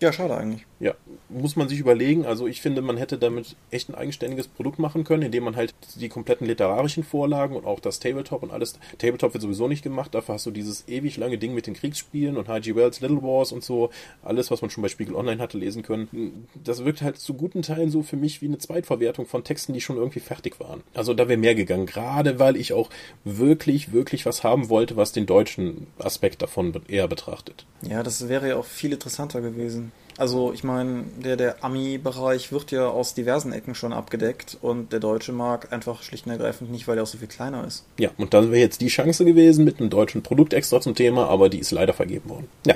Ja, 0.00 0.12
schade 0.12 0.36
eigentlich. 0.36 0.64
Ja, 0.78 0.94
muss 1.28 1.56
man 1.56 1.68
sich 1.68 1.80
überlegen. 1.80 2.24
Also 2.24 2.46
ich 2.46 2.60
finde, 2.60 2.82
man 2.82 2.96
hätte 2.96 3.18
damit 3.18 3.56
echt 3.72 3.88
ein 3.88 3.96
eigenständiges 3.96 4.46
Produkt 4.46 4.78
machen 4.78 5.02
können, 5.02 5.24
indem 5.24 5.42
man 5.42 5.56
halt 5.56 5.74
die 5.96 6.08
kompletten 6.08 6.46
literarischen 6.46 7.02
Vorlagen 7.02 7.56
und 7.56 7.66
auch 7.66 7.80
das 7.80 7.98
Tabletop 7.98 8.44
und 8.44 8.52
alles. 8.52 8.78
Tabletop 8.98 9.34
wird 9.34 9.42
sowieso 9.42 9.66
nicht 9.66 9.82
gemacht, 9.82 10.14
dafür 10.14 10.36
hast 10.36 10.46
du 10.46 10.52
dieses 10.52 10.86
ewig 10.86 11.16
lange 11.16 11.36
Ding 11.36 11.52
mit 11.52 11.66
den 11.66 11.74
Kriegsspielen 11.74 12.36
und 12.36 12.46
H.G. 12.46 12.76
Wells 12.76 13.00
Little 13.00 13.22
Wars 13.22 13.50
und 13.50 13.64
so. 13.64 13.90
Alles, 14.22 14.52
was 14.52 14.62
man 14.62 14.70
schon 14.70 14.82
bei 14.82 14.88
Spiegel 14.88 15.16
Online 15.16 15.42
hatte 15.42 15.58
lesen 15.58 15.82
können. 15.82 16.46
Das 16.62 16.84
wirkt 16.84 17.02
halt 17.02 17.18
zu 17.18 17.34
guten 17.34 17.62
Teilen 17.62 17.90
so 17.90 18.04
für 18.04 18.16
mich 18.16 18.40
wie 18.40 18.46
eine 18.46 18.58
Zweitverwertung 18.58 19.26
von 19.26 19.42
Texten, 19.42 19.72
die 19.72 19.80
schon 19.80 19.96
irgendwie 19.96 20.20
fertig 20.20 20.60
waren. 20.60 20.82
Also 20.94 21.12
da 21.12 21.26
wäre 21.28 21.38
mehr 21.38 21.56
gegangen, 21.56 21.86
gerade 21.86 22.38
weil 22.38 22.56
ich 22.56 22.72
auch 22.72 22.88
wirklich, 23.24 23.92
wirklich 23.92 24.26
was 24.26 24.44
haben 24.44 24.68
wollte, 24.68 24.96
was 24.96 25.10
den 25.10 25.26
deutschen 25.26 25.88
Aspekt 25.98 26.40
davon 26.40 26.72
eher 26.86 27.08
betrachtet. 27.08 27.66
Ja, 27.82 28.04
das 28.04 28.28
wäre 28.28 28.48
ja 28.48 28.56
auch 28.56 28.64
viel 28.64 28.92
interessanter 28.92 29.40
gewesen. 29.40 29.87
Also 30.18 30.52
ich 30.52 30.64
meine, 30.64 31.04
der, 31.16 31.36
der 31.36 31.64
Ami-Bereich 31.64 32.50
wird 32.50 32.72
ja 32.72 32.88
aus 32.88 33.14
diversen 33.14 33.52
Ecken 33.52 33.76
schon 33.76 33.92
abgedeckt 33.92 34.58
und 34.60 34.92
der 34.92 34.98
deutsche 34.98 35.32
Markt 35.32 35.72
einfach 35.72 36.02
schlicht 36.02 36.26
und 36.26 36.32
ergreifend 36.32 36.72
nicht, 36.72 36.88
weil 36.88 36.98
er 36.98 37.04
auch 37.04 37.08
so 37.08 37.18
viel 37.18 37.28
kleiner 37.28 37.64
ist. 37.64 37.84
Ja, 37.98 38.10
und 38.18 38.34
dann 38.34 38.50
wäre 38.50 38.60
jetzt 38.60 38.80
die 38.80 38.88
Chance 38.88 39.24
gewesen 39.24 39.64
mit 39.64 39.78
einem 39.78 39.90
deutschen 39.90 40.24
Produkt 40.24 40.54
extra 40.54 40.80
zum 40.80 40.96
Thema, 40.96 41.28
aber 41.28 41.48
die 41.48 41.60
ist 41.60 41.70
leider 41.70 41.94
vergeben 41.94 42.28
worden. 42.28 42.48
Ja. 42.66 42.74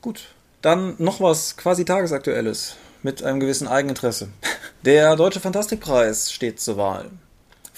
Gut. 0.00 0.28
Dann 0.62 0.94
noch 0.98 1.20
was 1.20 1.56
quasi 1.56 1.84
tagesaktuelles 1.84 2.76
mit 3.02 3.22
einem 3.22 3.40
gewissen 3.40 3.66
Eigeninteresse. 3.66 4.28
Der 4.84 5.16
Deutsche 5.16 5.40
Fantastikpreis 5.40 6.32
steht 6.32 6.60
zur 6.60 6.76
Wahl. 6.76 7.10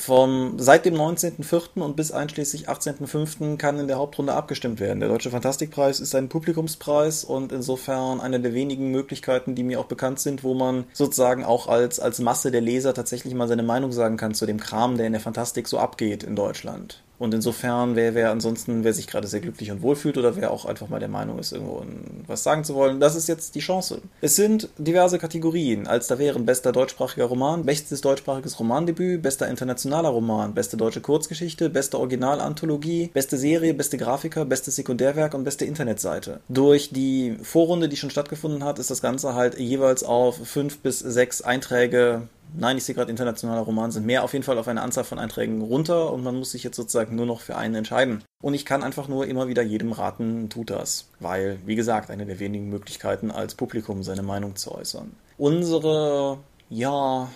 Vom, 0.01 0.61
seit 0.61 0.87
dem 0.87 0.95
19.04. 0.95 1.81
und 1.81 1.97
bis 1.97 2.13
einschließlich 2.13 2.69
18.05. 2.69 3.57
kann 3.57 3.81
in 3.81 3.89
der 3.89 3.99
Hauptrunde 3.99 4.33
abgestimmt 4.33 4.79
werden. 4.79 5.01
Der 5.01 5.09
Deutsche 5.09 5.31
Fantastikpreis 5.31 5.99
ist 5.99 6.15
ein 6.15 6.29
Publikumspreis 6.29 7.25
und 7.25 7.51
insofern 7.51 8.21
eine 8.21 8.39
der 8.39 8.55
wenigen 8.55 8.93
Möglichkeiten, 8.93 9.57
die 9.57 9.65
mir 9.65 9.81
auch 9.81 9.87
bekannt 9.87 10.21
sind, 10.21 10.45
wo 10.45 10.55
man 10.55 10.85
sozusagen 10.93 11.45
auch 11.45 11.67
als, 11.67 11.99
als 11.99 12.21
Masse 12.21 12.53
der 12.53 12.61
Leser 12.61 12.95
tatsächlich 12.95 13.35
mal 13.35 13.49
seine 13.49 13.65
Meinung 13.65 13.91
sagen 13.91 14.17
kann 14.17 14.35
zu 14.35 14.47
dem 14.47 14.61
Kram, 14.61 14.97
der 14.97 15.09
in 15.09 15.15
der 15.15 15.21
Fantastik 15.21 15.67
so 15.67 15.79
abgeht 15.79 16.23
in 16.23 16.37
Deutschland. 16.37 17.03
Und 17.19 17.35
insofern, 17.35 17.97
wer, 17.97 18.15
wer 18.15 18.31
ansonsten, 18.31 18.85
wer 18.85 18.95
sich 18.95 19.07
gerade 19.07 19.27
sehr 19.27 19.41
glücklich 19.41 19.71
und 19.71 19.83
wohl 19.83 19.97
fühlt 19.97 20.19
oder 20.19 20.37
wer 20.37 20.51
auch 20.51 20.65
einfach 20.65 20.89
mal 20.89 21.01
der 21.01 21.09
Meinung 21.09 21.39
ist, 21.39 21.53
irgendwo 21.53 21.85
was 22.27 22.43
sagen 22.43 22.65
zu 22.65 22.75
wollen, 22.75 23.01
das 23.01 23.17
ist 23.17 23.29
jetzt 23.29 23.55
die 23.55 23.61
Chance. 23.61 24.01
Es 24.21 24.37
sind 24.37 24.69
diverse 24.79 25.19
Kategorien, 25.19 25.87
als 25.87 26.07
da 26.07 26.19
wären 26.19 26.47
bester 26.47 26.73
deutschsprachiger 26.73 27.25
Roman, 27.25 27.65
bestes 27.65 28.01
deutschsprachiges 28.01 28.59
Romandebüt, 28.61 29.23
bester 29.23 29.49
internationaler 29.49 30.11
Roman, 30.11 30.55
beste 30.55 30.77
deutsche 30.77 31.01
Kurzgeschichte, 31.01 31.71
beste 31.71 31.99
Originalanthologie, 31.99 33.11
beste 33.13 33.37
Serie, 33.37 33.75
beste 33.75 33.99
Grafiker, 33.99 34.45
bestes 34.45 34.77
Sekundärwerk 34.77 35.35
und 35.35 35.45
beste 35.45 35.65
Internetseite. 35.65 36.41
Durch 36.49 36.91
die 36.91 37.37
Vorrunde, 37.43 37.89
die 37.89 37.97
schon 37.97 38.11
stattgefunden 38.11 38.65
hat, 38.65 38.79
ist 38.79 38.91
das 38.91 39.03
Ganze 39.03 39.35
halt 39.35 39.59
jeweils 39.59 40.05
auf 40.05 40.37
fünf 40.47 40.79
bis 40.79 41.01
sechs 41.01 41.43
Einträge 41.43 42.29
Nein, 42.55 42.77
ich 42.77 42.85
sehe 42.85 42.95
gerade, 42.95 43.11
internationaler 43.11 43.61
Roman 43.61 43.91
sind 43.91 44.07
mehr 44.07 44.25
auf 44.25 44.33
jeden 44.33 44.45
Fall 44.45 44.59
auf 44.59 44.69
eine 44.69 44.83
Anzahl 44.83 45.05
von 45.05 45.19
Einträgen 45.19 45.61
runter 45.61 46.13
und 46.13 46.23
man 46.23 46.37
muss 46.37 46.53
sich 46.53 46.65
jetzt 46.65 46.77
sozusagen 46.77 47.15
nur 47.15 47.27
noch 47.27 47.41
für 47.41 47.57
einen 47.57 47.75
entscheiden. 47.75 48.25
Und 48.43 48.55
ich 48.55 48.65
kann 48.65 48.83
einfach 48.83 49.09
nur 49.09 49.27
immer 49.27 49.49
wieder 49.49 49.63
jedem 49.63 49.93
raten, 49.93 50.49
tut 50.49 50.71
das. 50.71 51.09
Weil, 51.21 51.59
wie 51.67 51.77
gesagt, 51.77 52.11
eine 52.11 52.27
der 52.27 52.39
wenigen 52.39 52.69
Möglichkeiten 52.69 53.31
als 53.31 53.55
Publikum 53.55 54.03
seine 54.03 54.23
Meinung 54.23 54.57
zu 54.57 54.73
äußern. 54.73 55.13
Unsere, 55.37 56.39
ja, 56.69 57.29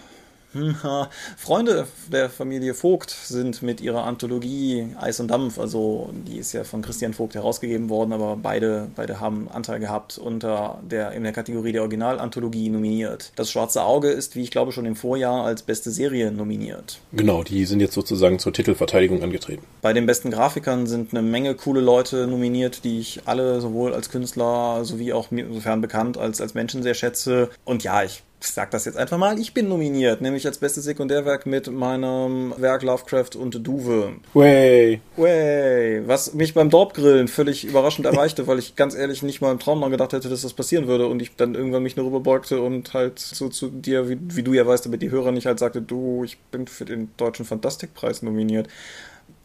Freunde 1.37 1.87
der 2.11 2.29
Familie 2.31 2.75
Vogt 2.75 3.11
sind 3.11 3.63
mit 3.63 3.81
ihrer 3.81 4.05
Anthologie 4.05 4.89
Eis 5.01 5.21
und 5.21 5.29
Dampf, 5.29 5.59
also 5.59 6.11
die 6.27 6.39
ist 6.39 6.53
ja 6.53 6.65
von 6.65 6.83
Christian 6.83 7.15
Vogt 7.15 7.35
herausgegeben 7.35 7.89
worden, 7.89 8.13
aber 8.13 8.37
beide, 8.37 8.89
beide 8.95 9.21
haben 9.21 9.49
Anteil 9.51 9.81
gehabt 9.81 10.19
unter 10.19 10.79
der, 10.83 11.13
in 11.13 11.23
der 11.23 11.33
Kategorie 11.33 11.73
der 11.73 11.83
Originalanthologie 11.83 12.69
nominiert. 12.69 13.33
Das 13.37 13.51
Schwarze 13.51 13.83
Auge 13.83 14.09
ist, 14.11 14.37
wie 14.37 14.43
ich 14.43 14.51
glaube, 14.51 14.73
schon 14.73 14.87
im 14.87 14.97
Vorjahr 14.97 15.45
als 15.45 15.63
beste 15.63 15.91
Serie 15.91 16.31
nominiert. 16.31 17.01
Genau, 17.13 17.43
die 17.43 17.65
sind 17.65 17.81
jetzt 17.81 17.95
sozusagen 17.95 18.39
zur 18.39 18.53
Titelverteidigung 18.53 19.23
angetreten. 19.23 19.65
Bei 19.81 19.93
den 19.93 20.07
besten 20.07 20.31
Grafikern 20.31 20.87
sind 20.87 21.13
eine 21.13 21.23
Menge 21.23 21.55
coole 21.55 21.81
Leute 21.81 22.27
nominiert, 22.27 22.85
die 22.85 23.01
ich 23.01 23.23
alle 23.27 23.61
sowohl 23.61 23.95
als 23.95 24.11
Künstler 24.11 24.85
sowie 24.85 25.13
auch 25.13 25.29
insofern 25.31 25.81
bekannt 25.81 26.19
als, 26.19 26.41
als 26.41 26.55
Menschen 26.55 26.83
sehr 26.83 26.95
schätze. 26.95 27.51
Und 27.65 27.85
ja, 27.85 28.03
ich 28.03 28.23
sag 28.43 28.71
das 28.71 28.85
jetzt 28.85 28.97
einfach 28.97 29.19
mal, 29.19 29.39
ich 29.39 29.55
bin 29.55 29.69
nominiert, 29.69 30.21
nämlich 30.21 30.47
als 30.47 30.59
bestes 30.59 30.85
Sekundärwerk 30.85 31.47
mit 31.47 31.71
meinem 31.71 32.55
Werk 32.57 32.83
Lovecraft 32.83 33.37
und 33.37 33.67
Duve. 33.67 34.15
Way. 34.35 35.01
Way. 35.17 36.03
Was 36.07 36.35
mich 36.35 36.55
beim 36.55 36.71
Dorpgrillen 36.71 37.29
völlig 37.29 37.65
überraschend 37.65 38.07
erreichte, 38.07 38.47
weil 38.47 38.59
ich 38.59 38.77
ganz 38.77 38.95
ehrlich 38.95 39.23
nicht 39.23 39.41
mal 39.41 39.53
im 39.53 39.59
Traum 39.59 39.81
mal 39.81 39.91
gedacht 39.91 40.13
hätte, 40.13 40.29
dass 40.29 40.43
das 40.43 40.55
passieren 40.55 40.87
würde 40.87 41.07
und 41.07 41.23
ich 41.23 41.37
dann 41.37 41.55
irgendwann 41.55 41.83
mich 41.83 41.97
nur 41.97 42.07
rüberbeugte 42.07 42.61
und 42.61 42.95
halt 42.95 43.19
so 43.19 43.49
zu 43.49 43.69
dir, 43.69 44.09
wie, 44.09 44.19
wie 44.21 44.43
du 44.43 44.53
ja 44.53 44.67
weißt, 44.67 44.87
damit 44.87 45.03
die 45.03 45.11
Hörer 45.11 45.33
nicht 45.33 45.47
halt 45.47 45.59
sagte, 45.59 45.83
du, 45.83 46.25
ich 46.25 46.39
bin 46.39 46.67
für 46.67 46.85
den 46.85 47.11
Deutschen 47.17 47.45
Fantastikpreis 47.45 48.23
nominiert. 48.23 48.69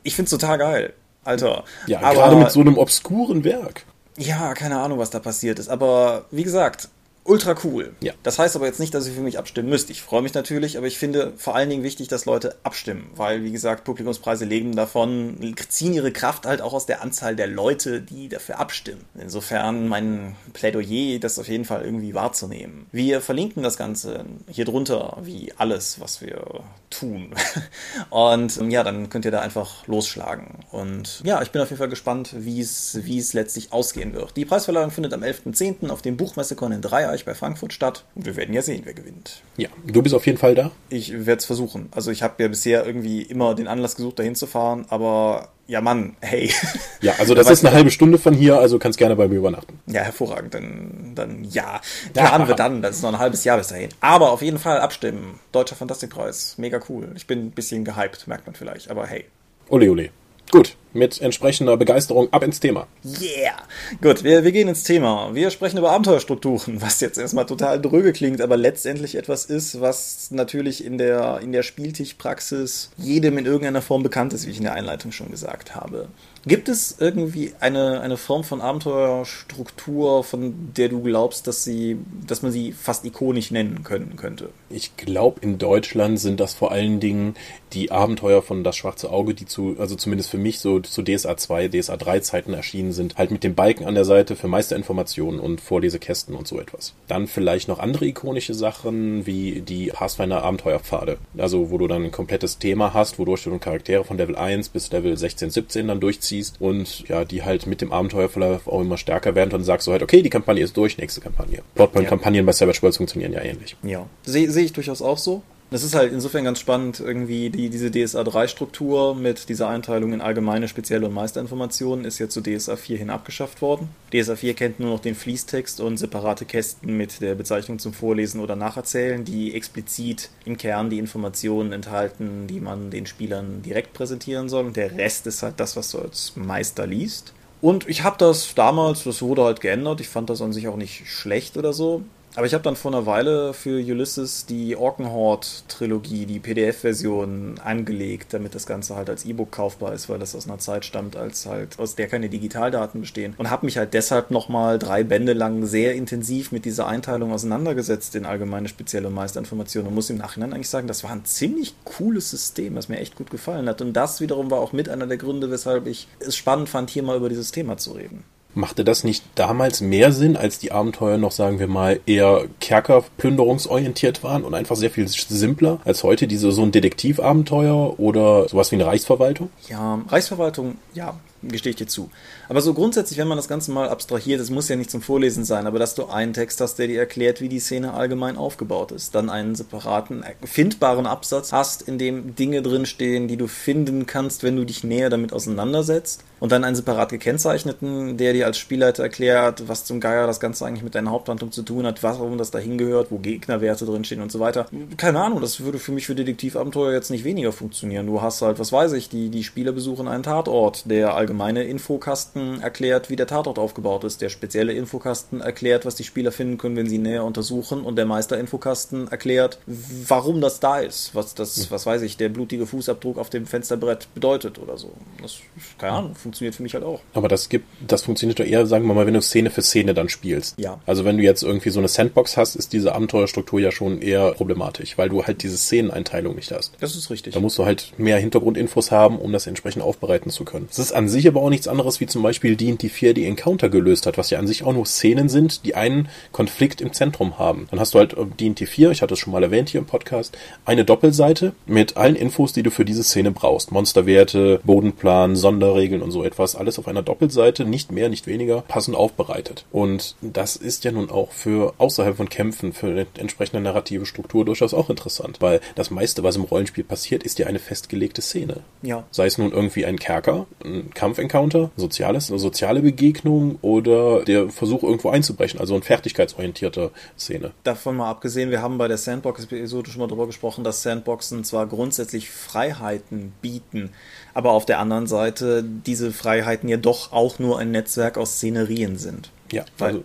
Ich 0.03 0.15
find's 0.15 0.31
total 0.31 0.57
geil. 0.57 0.93
Alter. 1.23 1.65
Ja, 1.87 1.99
gerade 2.13 2.37
mit 2.37 2.51
so 2.51 2.61
einem 2.61 2.77
obskuren 2.77 3.43
Werk. 3.43 3.83
Ja, 4.17 4.53
keine 4.53 4.79
Ahnung, 4.79 4.97
was 4.97 5.09
da 5.09 5.19
passiert 5.19 5.59
ist. 5.59 5.69
Aber 5.69 6.25
wie 6.31 6.43
gesagt, 6.43 6.89
ultra 7.27 7.55
cool. 7.63 7.93
Ja. 8.01 8.13
Das 8.23 8.39
heißt 8.39 8.55
aber 8.55 8.65
jetzt 8.65 8.79
nicht, 8.79 8.93
dass 8.93 9.07
ihr 9.07 9.13
für 9.13 9.21
mich 9.21 9.37
abstimmen 9.37 9.69
müsst. 9.69 9.89
Ich 9.89 10.01
freue 10.01 10.21
mich 10.21 10.33
natürlich, 10.33 10.77
aber 10.77 10.87
ich 10.87 10.97
finde 10.97 11.33
vor 11.37 11.55
allen 11.55 11.69
Dingen 11.69 11.83
wichtig, 11.83 12.07
dass 12.07 12.25
Leute 12.25 12.55
abstimmen, 12.63 13.11
weil, 13.15 13.43
wie 13.43 13.51
gesagt, 13.51 13.83
Publikumspreise 13.83 14.45
leben 14.45 14.75
davon, 14.75 15.55
ziehen 15.69 15.93
ihre 15.93 16.11
Kraft 16.11 16.45
halt 16.45 16.61
auch 16.61 16.73
aus 16.73 16.85
der 16.85 17.01
Anzahl 17.01 17.35
der 17.35 17.47
Leute, 17.47 18.01
die 18.01 18.29
dafür 18.29 18.59
abstimmen. 18.59 19.03
Insofern 19.19 19.87
mein 19.87 20.35
Plädoyer, 20.53 21.19
das 21.19 21.37
auf 21.37 21.47
jeden 21.47 21.65
Fall 21.65 21.83
irgendwie 21.83 22.13
wahrzunehmen. 22.13 22.87
Wir 22.91 23.21
verlinken 23.21 23.63
das 23.63 23.77
Ganze 23.77 24.25
hier 24.49 24.65
drunter, 24.65 25.17
wie 25.21 25.53
alles, 25.57 25.99
was 25.99 26.21
wir 26.21 26.63
tun. 26.89 27.31
Und 28.09 28.71
ja, 28.71 28.83
dann 28.83 29.09
könnt 29.09 29.25
ihr 29.25 29.31
da 29.31 29.41
einfach 29.41 29.85
losschlagen. 29.87 30.59
Und 30.71 31.21
ja, 31.23 31.41
ich 31.41 31.51
bin 31.51 31.61
auf 31.61 31.69
jeden 31.69 31.79
Fall 31.79 31.89
gespannt, 31.89 32.33
wie 32.37 32.61
es, 32.61 32.99
wie 33.03 33.17
es 33.17 33.33
letztlich 33.33 33.73
ausgehen 33.73 34.13
wird. 34.13 34.37
Die 34.37 34.45
Preisverleihung 34.45 34.91
findet 34.91 35.13
am 35.13 35.23
11.10. 35.23 35.89
auf 35.89 36.01
dem 36.01 36.17
Buchmessekon 36.17 36.71
in 36.71 36.81
Dreieich 36.81 37.16
bei 37.25 37.33
Frankfurt 37.33 37.73
statt. 37.73 38.05
Und 38.15 38.25
wir 38.25 38.35
werden 38.35 38.53
ja 38.53 38.61
sehen, 38.61 38.81
wer 38.85 38.93
gewinnt. 38.93 39.41
Ja, 39.57 39.69
du 39.85 40.01
bist 40.01 40.15
auf 40.15 40.25
jeden 40.25 40.37
Fall 40.37 40.55
da. 40.55 40.71
Ich 40.89 41.13
werde 41.13 41.39
es 41.39 41.45
versuchen. 41.45 41.89
Also 41.91 42.11
ich 42.11 42.23
habe 42.23 42.41
ja 42.41 42.49
bisher 42.49 42.85
irgendwie 42.85 43.21
immer 43.21 43.55
den 43.55 43.67
Anlass 43.67 43.95
gesucht, 43.95 44.19
dahin 44.19 44.35
zu 44.35 44.47
fahren, 44.47 44.85
aber 44.89 45.49
ja, 45.67 45.81
Mann, 45.81 46.15
hey. 46.21 46.51
Ja, 47.01 47.13
also 47.19 47.35
das 47.35 47.49
ist 47.49 47.65
eine 47.65 47.75
halbe 47.75 47.91
Stunde 47.91 48.17
von 48.17 48.33
hier, 48.33 48.57
also 48.57 48.79
kannst 48.79 48.97
gerne 48.97 49.15
bei 49.15 49.27
mir 49.27 49.35
übernachten. 49.35 49.79
Ja, 49.85 50.01
hervorragend. 50.01 50.53
Dann, 50.53 51.11
dann 51.13 51.43
ja. 51.43 51.81
Planen 52.13 52.47
wir 52.47 52.55
dann. 52.55 52.81
Das 52.81 52.97
ist 52.97 53.01
noch 53.03 53.13
ein 53.13 53.19
halbes 53.19 53.43
Jahr 53.43 53.57
bis 53.57 53.67
dahin. 53.67 53.89
Aber 54.01 54.31
auf 54.31 54.41
jeden 54.41 54.57
Fall 54.57 54.79
abstimmen. 54.79 55.39
Deutscher 55.51 55.75
Fantastikpreis. 55.75 56.55
Mega 56.57 56.79
cool. 56.89 57.11
Ich 57.15 57.27
bin 57.27 57.47
ein 57.47 57.51
bisschen 57.51 57.85
gehypt, 57.85 58.27
merkt 58.27 58.47
man 58.47 58.55
vielleicht. 58.55 58.89
Aber 58.89 59.05
hey. 59.05 59.25
Ole, 59.69 59.91
ole. 59.91 60.09
Gut. 60.51 60.75
mit 60.97 61.21
entsprechender 61.21 61.77
Begeisterung 61.77 62.31
ab 62.33 62.43
ins 62.43 62.59
Thema. 62.59 62.87
Yeah! 63.05 63.55
Gut, 64.01 64.23
wir, 64.23 64.43
wir 64.43 64.51
gehen 64.51 64.67
ins 64.67 64.83
Thema. 64.83 65.33
Wir 65.33 65.51
sprechen 65.51 65.77
über 65.77 65.91
Abenteuerstrukturen, 65.91 66.81
was 66.81 66.99
jetzt 66.99 67.17
erstmal 67.17 67.45
total 67.45 67.81
dröge 67.81 68.13
klingt, 68.13 68.41
aber 68.41 68.57
letztendlich 68.57 69.15
etwas 69.15 69.45
ist, 69.45 69.79
was 69.79 70.31
natürlich 70.31 70.83
in 70.83 70.97
der, 70.97 71.39
in 71.41 71.51
der 71.51 71.63
Spieltischpraxis 71.63 72.91
jedem 72.97 73.37
in 73.37 73.45
irgendeiner 73.45 73.81
Form 73.81 74.03
bekannt 74.03 74.33
ist, 74.33 74.47
wie 74.47 74.51
ich 74.51 74.57
in 74.57 74.63
der 74.63 74.73
Einleitung 74.73 75.11
schon 75.11 75.31
gesagt 75.31 75.75
habe. 75.75 76.07
Gibt 76.45 76.69
es 76.69 76.95
irgendwie 76.97 77.53
eine, 77.59 77.99
eine 77.99 78.15
Form 78.15 78.45
von 78.45 78.61
Abenteuerstruktur, 78.61 80.23
von 80.23 80.71
der 80.77 80.87
du 80.87 81.01
glaubst, 81.01 81.45
dass 81.45 81.65
sie, 81.65 81.97
dass 82.25 82.41
man 82.41 82.53
sie 82.53 82.71
fast 82.71 83.03
ikonisch 83.03 83.51
nennen 83.51 83.83
können 83.83 84.15
könnte? 84.15 84.49
Ich 84.69 84.95
glaube, 84.95 85.41
in 85.41 85.57
Deutschland 85.57 86.19
sind 86.19 86.39
das 86.39 86.53
vor 86.53 86.71
allen 86.71 87.01
Dingen 87.01 87.35
die 87.73 87.91
Abenteuer 87.91 88.41
von 88.41 88.63
Das 88.63 88.77
Schwarze 88.77 89.09
Auge, 89.09 89.33
die 89.33 89.45
zu, 89.45 89.75
also 89.79 89.95
zumindest 89.95 90.29
für 90.29 90.37
mich 90.37 90.59
so 90.59 90.79
zu 90.79 91.03
DSA 91.03 91.37
2, 91.37 91.67
DSA 91.69 91.97
3 91.97 92.19
Zeiten 92.21 92.53
erschienen 92.53 92.93
sind, 92.93 93.17
halt 93.17 93.31
mit 93.31 93.43
dem 93.43 93.55
Balken 93.55 93.85
an 93.85 93.95
der 93.95 94.05
Seite 94.05 94.35
für 94.35 94.47
Meisterinformationen 94.47 95.39
und 95.39 95.61
Vorlesekästen 95.61 96.35
und 96.35 96.47
so 96.47 96.59
etwas. 96.59 96.93
Dann 97.07 97.27
vielleicht 97.27 97.67
noch 97.67 97.79
andere 97.79 98.05
ikonische 98.05 98.53
Sachen 98.53 99.25
wie 99.25 99.61
die 99.61 99.87
Pathfinder 99.87 100.43
Abenteuerpfade. 100.43 101.17
Also, 101.37 101.71
wo 101.71 101.77
du 101.77 101.87
dann 101.87 102.03
ein 102.03 102.11
komplettes 102.11 102.57
Thema 102.57 102.93
hast, 102.93 103.19
wodurch 103.19 103.43
du 103.43 103.57
Charaktere 103.57 104.03
von 104.03 104.17
Level 104.17 104.35
1 104.35 104.69
bis 104.69 104.91
Level 104.91 105.17
16, 105.17 105.49
17 105.49 105.87
dann 105.87 105.99
durchziehst 105.99 106.37
ziehst 106.37 106.61
und 106.61 107.07
ja, 107.07 107.25
die 107.25 107.43
halt 107.43 107.67
mit 107.67 107.81
dem 107.81 107.91
Abenteuerverlauf 107.91 108.67
auch 108.67 108.81
immer 108.81 108.97
stärker 108.97 109.35
werden 109.35 109.53
und 109.53 109.63
sagst 109.63 109.87
du 109.87 109.91
halt, 109.91 110.03
okay, 110.03 110.21
die 110.21 110.29
Kampagne 110.29 110.63
ist 110.63 110.77
durch, 110.77 110.97
nächste 110.97 111.21
Kampagne. 111.21 111.61
Plotpoint-Kampagnen 111.75 112.41
ja. 112.41 112.45
bei 112.45 112.51
Savage 112.51 112.81
Worlds 112.81 112.97
funktionieren 112.97 113.33
ja 113.33 113.41
ähnlich. 113.41 113.75
Ja, 113.83 114.05
sehe 114.23 114.49
seh 114.51 114.61
ich 114.61 114.73
durchaus 114.73 115.01
auch 115.01 115.17
so. 115.17 115.41
Das 115.69 115.83
ist 115.83 115.95
halt 115.95 116.13
insofern 116.13 116.45
ganz 116.45 116.61
spannend, 116.61 117.01
irgendwie 117.01 117.49
die, 117.49 117.69
diese 117.69 117.91
DSA 117.91 118.21
3-Struktur 118.21 119.15
mit 119.15 119.49
dieser 119.49 119.67
Einteilung 119.67 120.13
in 120.13 120.21
allgemeine, 120.21 120.69
spezielle 120.69 121.07
und 121.07 121.13
Meisterinformationen 121.13 122.05
ist 122.05 122.19
ja 122.19 122.29
zu 122.29 122.39
DSA 122.39 122.77
4 122.77 122.97
hin 122.97 123.09
abgeschafft 123.09 123.61
worden. 123.61 123.89
DSA 124.13 124.37
4 124.37 124.53
kennt 124.53 124.79
nur 124.79 124.91
noch 124.91 125.01
den 125.01 125.13
Fließtext 125.13 125.81
und 125.81 125.97
separate 125.97 126.45
Kästen 126.45 126.95
mit 126.95 127.19
der 127.19 127.35
Bezeichnung 127.35 127.79
zum 127.79 127.91
Vorlesen 127.91 128.39
oder 128.39 128.55
Nacherzählen, 128.55 129.25
die 129.25 129.53
explizit 129.55 130.29
im 130.45 130.55
Kern 130.55 130.89
die 130.89 130.99
Informationen 130.99 131.73
enthalten, 131.73 132.47
die 132.47 132.61
man 132.61 132.89
den 132.89 133.05
Spielern 133.05 133.61
direkt 133.61 133.91
präsentieren 133.91 134.47
soll. 134.47 134.67
Und 134.67 134.77
der 134.77 134.97
Rest 134.97 135.27
ist 135.27 135.43
halt 135.43 135.59
das, 135.59 135.75
was 135.75 135.91
du 135.91 135.99
als 135.99 136.31
Meister 136.37 136.87
liest. 136.87 137.33
Und 137.59 137.89
ich 137.89 138.03
habe 138.03 138.17
das 138.17 138.53
damals, 138.55 139.03
das 139.03 139.21
wurde 139.21 139.43
halt 139.43 139.59
geändert, 139.59 139.99
ich 139.99 140.07
fand 140.07 140.29
das 140.29 140.41
an 140.41 140.53
sich 140.53 140.69
auch 140.69 140.77
nicht 140.77 141.07
schlecht 141.07 141.57
oder 141.57 141.73
so. 141.73 142.03
Aber 142.37 142.45
ich 142.45 142.53
habe 142.53 142.63
dann 142.63 142.75
vor 142.75 142.93
einer 142.93 143.07
Weile 143.07 143.51
für 143.55 143.79
Ulysses 143.79 144.45
die 144.45 144.75
Orkenhorde-Trilogie, 144.75 146.27
die 146.27 146.37
PDF-Version, 146.37 147.59
angelegt, 147.63 148.31
damit 148.31 148.53
das 148.53 148.67
Ganze 148.67 148.95
halt 148.95 149.09
als 149.09 149.25
E-Book 149.25 149.51
kaufbar 149.51 149.93
ist, 149.93 150.07
weil 150.07 150.19
das 150.19 150.35
aus 150.35 150.47
einer 150.47 150.59
Zeit 150.59 150.85
stammt, 150.85 151.15
als 151.15 151.47
halt 151.47 151.79
aus 151.79 151.95
der 151.95 152.07
keine 152.07 152.29
Digitaldaten 152.29 153.01
bestehen. 153.01 153.33
Und 153.39 153.49
habe 153.49 153.65
mich 153.65 153.79
halt 153.79 153.95
deshalb 153.95 154.29
nochmal 154.29 154.77
drei 154.77 155.03
Bände 155.03 155.33
lang 155.33 155.65
sehr 155.65 155.95
intensiv 155.95 156.51
mit 156.51 156.65
dieser 156.65 156.85
Einteilung 156.85 157.33
auseinandergesetzt 157.33 158.13
in 158.13 158.27
allgemeine, 158.27 158.67
spezielle 158.67 159.07
und 159.07 159.15
Meisterinformationen 159.15 159.87
und 159.87 159.95
muss 159.95 160.11
im 160.11 160.17
Nachhinein 160.17 160.53
eigentlich 160.53 160.69
sagen, 160.69 160.87
das 160.87 161.03
war 161.03 161.09
ein 161.09 161.25
ziemlich 161.25 161.73
cooles 161.85 162.29
System, 162.29 162.75
was 162.75 162.87
mir 162.87 162.99
echt 162.99 163.15
gut 163.15 163.31
gefallen 163.31 163.67
hat. 163.67 163.81
Und 163.81 163.93
das 163.93 164.21
wiederum 164.21 164.51
war 164.51 164.59
auch 164.59 164.73
mit 164.73 164.89
einer 164.89 165.07
der 165.07 165.17
Gründe, 165.17 165.49
weshalb 165.49 165.87
ich 165.87 166.07
es 166.19 166.35
spannend 166.35 166.69
fand, 166.69 166.91
hier 166.91 167.01
mal 167.01 167.17
über 167.17 167.29
dieses 167.29 167.51
Thema 167.51 167.77
zu 167.77 167.93
reden. 167.93 168.25
Machte 168.57 168.83
das 168.83 169.03
nicht 169.03 169.23
damals 169.35 169.81
mehr 169.81 170.11
Sinn, 170.11 170.35
als 170.35 170.57
die 170.57 170.71
Abenteuer 170.71 171.19
noch, 171.19 171.31
sagen 171.31 171.59
wir 171.59 171.67
mal, 171.67 171.99
eher 172.07 172.45
Kerkerplünderungsorientiert 172.59 174.23
waren 174.23 174.43
und 174.43 174.55
einfach 174.55 174.75
sehr 174.75 174.89
viel 174.89 175.07
simpler 175.07 175.79
als 175.85 176.01
heute 176.03 176.27
diese 176.27 176.51
so 176.51 176.63
ein 176.63 176.71
Detektivabenteuer 176.71 177.99
oder 177.99 178.49
sowas 178.49 178.71
wie 178.71 178.77
eine 178.77 178.87
Reichsverwaltung? 178.87 179.51
Ja, 179.69 180.01
Reichsverwaltung, 180.09 180.77
ja, 180.95 181.19
gestehe 181.43 181.69
ich 181.69 181.75
dir 181.75 181.85
zu. 181.85 182.09
Aber 182.49 182.61
so 182.61 182.73
grundsätzlich, 182.73 183.19
wenn 183.19 183.27
man 183.27 183.37
das 183.37 183.47
Ganze 183.47 183.71
mal 183.71 183.89
abstrahiert, 183.89 184.39
es 184.39 184.49
muss 184.49 184.69
ja 184.69 184.75
nicht 184.75 184.91
zum 184.91 185.01
Vorlesen 185.01 185.43
sein, 185.43 185.67
aber 185.67 185.79
dass 185.79 185.95
du 185.95 186.05
einen 186.05 186.33
Text 186.33 186.61
hast, 186.61 186.75
der 186.75 186.87
dir 186.87 186.99
erklärt, 186.99 187.41
wie 187.41 187.49
die 187.49 187.59
Szene 187.59 187.93
allgemein 187.93 188.37
aufgebaut 188.37 188.91
ist, 188.91 189.15
dann 189.15 189.29
einen 189.29 189.55
separaten, 189.55 190.23
findbaren 190.43 191.05
Absatz 191.05 191.51
hast, 191.51 191.81
in 191.81 191.97
dem 191.97 192.35
Dinge 192.35 192.61
drinstehen, 192.61 193.27
die 193.27 193.37
du 193.37 193.47
finden 193.47 194.05
kannst, 194.05 194.43
wenn 194.43 194.55
du 194.55 194.65
dich 194.65 194.83
näher 194.83 195.09
damit 195.09 195.33
auseinandersetzt, 195.33 196.23
und 196.39 196.51
dann 196.51 196.63
einen 196.63 196.75
separat 196.75 197.09
gekennzeichneten, 197.09 198.17
der 198.17 198.33
dir 198.33 198.45
als 198.45 198.57
Spielleiter 198.57 199.03
erklärt, 199.03 199.67
was 199.67 199.85
zum 199.85 199.99
Geier 199.99 200.27
das 200.27 200.39
Ganze 200.39 200.65
eigentlich 200.65 200.83
mit 200.83 200.95
deiner 200.95 201.11
Haupthandlung 201.11 201.51
zu 201.51 201.63
tun 201.63 201.85
hat, 201.85 202.03
warum 202.03 202.37
das 202.37 202.51
dahin 202.51 202.77
gehört, 202.77 203.11
wo 203.11 203.17
Gegnerwerte 203.17 203.85
drinstehen 203.85 204.21
und 204.21 204.31
so 204.31 204.39
weiter. 204.39 204.67
Keine 204.97 205.21
Ahnung, 205.21 205.41
das 205.41 205.61
würde 205.61 205.79
für 205.79 205.91
mich 205.91 206.05
für 206.05 206.15
Detektivabenteuer 206.15 206.93
jetzt 206.93 207.09
nicht 207.09 207.23
weniger 207.23 207.51
funktionieren. 207.51 208.05
Du 208.05 208.21
hast 208.21 208.41
halt, 208.41 208.59
was 208.59 208.71
weiß 208.71 208.93
ich, 208.93 209.09
die, 209.09 209.29
die 209.29 209.43
Spieler 209.43 209.71
besuchen 209.71 210.07
einen 210.07 210.23
Tatort, 210.23 210.89
der 210.89 211.15
allgemeine 211.15 211.63
Infokasten 211.63 212.36
erklärt, 212.61 213.09
wie 213.09 213.15
der 213.15 213.27
Tatort 213.27 213.59
aufgebaut 213.59 214.03
ist. 214.03 214.21
Der 214.21 214.29
spezielle 214.29 214.73
Infokasten 214.73 215.41
erklärt, 215.41 215.85
was 215.85 215.95
die 215.95 216.03
Spieler 216.03 216.31
finden 216.31 216.57
können, 216.57 216.75
wenn 216.75 216.89
sie 216.89 216.97
näher 216.97 217.23
untersuchen. 217.23 217.81
Und 217.81 217.95
der 217.95 218.05
Meister-Infokasten 218.05 219.07
erklärt, 219.07 219.59
warum 219.65 220.41
das 220.41 220.59
da 220.59 220.79
ist. 220.79 221.13
Was 221.13 221.35
das, 221.35 221.69
was 221.71 221.85
weiß 221.85 222.01
ich, 222.01 222.17
der 222.17 222.29
blutige 222.29 222.65
Fußabdruck 222.65 223.17
auf 223.17 223.29
dem 223.29 223.45
Fensterbrett 223.45 224.13
bedeutet 224.13 224.59
oder 224.59 224.77
so. 224.77 224.91
Das, 225.21 225.37
keine 225.77 225.93
Ahnung, 225.93 226.15
funktioniert 226.15 226.55
für 226.55 226.63
mich 226.63 226.73
halt 226.73 226.83
auch. 226.83 227.01
Aber 227.13 227.27
das 227.27 227.49
gibt, 227.49 227.65
das 227.85 228.03
funktioniert 228.03 228.39
doch 228.39 228.45
eher, 228.45 228.65
sagen 228.65 228.87
wir 228.87 228.93
mal, 228.93 229.05
wenn 229.05 229.13
du 229.13 229.21
Szene 229.21 229.49
für 229.49 229.61
Szene 229.61 229.93
dann 229.93 230.09
spielst. 230.09 230.59
Ja. 230.59 230.79
Also 230.85 231.05
wenn 231.05 231.17
du 231.17 231.23
jetzt 231.23 231.43
irgendwie 231.43 231.69
so 231.69 231.79
eine 231.79 231.87
Sandbox 231.87 232.37
hast, 232.37 232.55
ist 232.55 232.73
diese 232.73 232.93
Abenteuerstruktur 232.95 233.59
ja 233.59 233.71
schon 233.71 234.01
eher 234.01 234.31
problematisch, 234.33 234.97
weil 234.97 235.09
du 235.09 235.25
halt 235.25 235.43
diese 235.43 235.57
Szeneneinteilung 235.57 236.35
nicht 236.35 236.51
hast. 236.51 236.73
Das 236.79 236.95
ist 236.95 237.09
richtig. 237.09 237.33
Da 237.33 237.39
musst 237.39 237.57
du 237.57 237.65
halt 237.65 237.93
mehr 237.97 238.17
Hintergrundinfos 238.17 238.91
haben, 238.91 239.19
um 239.19 239.31
das 239.33 239.47
entsprechend 239.47 239.83
aufbereiten 239.83 240.31
zu 240.31 240.45
können. 240.45 240.67
Es 240.69 240.79
ist 240.79 240.91
an 240.91 241.09
sich 241.09 241.27
aber 241.27 241.41
auch 241.41 241.49
nichts 241.49 241.67
anderes 241.67 241.99
wie 241.99 242.05
zum 242.07 242.21
Beispiel 242.21 242.26
D&D 242.31 242.89
4 242.89 243.13
die 243.13 243.25
Encounter 243.25 243.69
gelöst 243.69 244.05
hat, 244.05 244.17
was 244.17 244.29
ja 244.29 244.39
an 244.39 244.47
sich 244.47 244.63
auch 244.63 244.73
nur 244.73 244.85
Szenen 244.85 245.29
sind, 245.29 245.65
die 245.65 245.75
einen 245.75 246.09
Konflikt 246.31 246.81
im 246.81 246.93
Zentrum 246.93 247.39
haben. 247.39 247.67
Dann 247.71 247.79
hast 247.79 247.93
du 247.93 247.99
halt 247.99 248.15
D&D 248.39 248.65
4, 248.65 248.91
ich 248.91 249.01
hatte 249.01 249.13
es 249.13 249.19
schon 249.19 249.33
mal 249.33 249.43
erwähnt 249.43 249.69
hier 249.69 249.79
im 249.79 249.87
Podcast, 249.87 250.37
eine 250.65 250.85
Doppelseite 250.85 251.53
mit 251.65 251.97
allen 251.97 252.15
Infos, 252.15 252.53
die 252.53 252.63
du 252.63 252.71
für 252.71 252.85
diese 252.85 253.03
Szene 253.03 253.31
brauchst. 253.31 253.71
Monsterwerte, 253.71 254.59
Bodenplan, 254.63 255.35
Sonderregeln 255.35 256.01
und 256.01 256.11
so 256.11 256.23
etwas. 256.23 256.55
Alles 256.55 256.79
auf 256.79 256.87
einer 256.87 257.01
Doppelseite, 257.01 257.65
nicht 257.65 257.91
mehr, 257.91 258.09
nicht 258.09 258.27
weniger, 258.27 258.61
passend 258.61 258.95
aufbereitet. 258.95 259.65
Und 259.71 260.15
das 260.21 260.55
ist 260.55 260.83
ja 260.83 260.91
nun 260.91 261.09
auch 261.09 261.31
für 261.31 261.73
außerhalb 261.77 262.17
von 262.17 262.29
Kämpfen, 262.29 262.73
für 262.73 262.87
eine 262.87 263.07
entsprechende 263.17 263.61
narrative 263.61 264.05
Struktur 264.05 264.45
durchaus 264.45 264.73
auch 264.73 264.89
interessant, 264.89 265.37
weil 265.39 265.59
das 265.75 265.91
meiste, 265.91 266.23
was 266.23 266.35
im 266.35 266.43
Rollenspiel 266.43 266.83
passiert, 266.83 267.23
ist 267.23 267.39
ja 267.39 267.47
eine 267.47 267.59
festgelegte 267.59 268.21
Szene. 268.21 268.61
Ja. 268.81 269.03
Sei 269.11 269.25
es 269.25 269.37
nun 269.37 269.51
irgendwie 269.51 269.85
ein 269.85 269.99
Kerker, 269.99 270.47
ein 270.63 270.91
Kampfencounter, 270.93 271.71
soziales, 272.19 272.31
eine 272.31 272.39
soziale 272.39 272.81
Begegnung 272.81 273.57
oder 273.61 274.23
der 274.23 274.49
Versuch 274.49 274.83
irgendwo 274.83 275.09
einzubrechen, 275.09 275.59
also 275.59 275.75
eine 275.75 275.83
fertigkeitsorientierte 275.83 276.91
Szene. 277.17 277.51
Davon 277.63 277.97
mal 277.97 278.09
abgesehen, 278.09 278.49
wir 278.51 278.61
haben 278.61 278.77
bei 278.77 278.87
der 278.87 278.97
Sandbox-Episode 278.97 279.89
schon 279.89 279.99
mal 279.99 280.07
darüber 280.07 280.27
gesprochen, 280.27 280.63
dass 280.63 280.83
Sandboxen 280.83 281.43
zwar 281.43 281.67
grundsätzlich 281.67 282.29
Freiheiten 282.29 283.33
bieten, 283.41 283.91
aber 284.33 284.51
auf 284.51 284.65
der 284.65 284.79
anderen 284.79 285.07
Seite 285.07 285.63
diese 285.63 286.11
Freiheiten 286.11 286.69
ja 286.69 286.77
doch 286.77 287.11
auch 287.11 287.39
nur 287.39 287.59
ein 287.59 287.71
Netzwerk 287.71 288.17
aus 288.17 288.35
Szenerien 288.35 288.97
sind. 288.97 289.31
Ja, 289.51 289.63
weil 289.77 289.87
also 289.87 290.03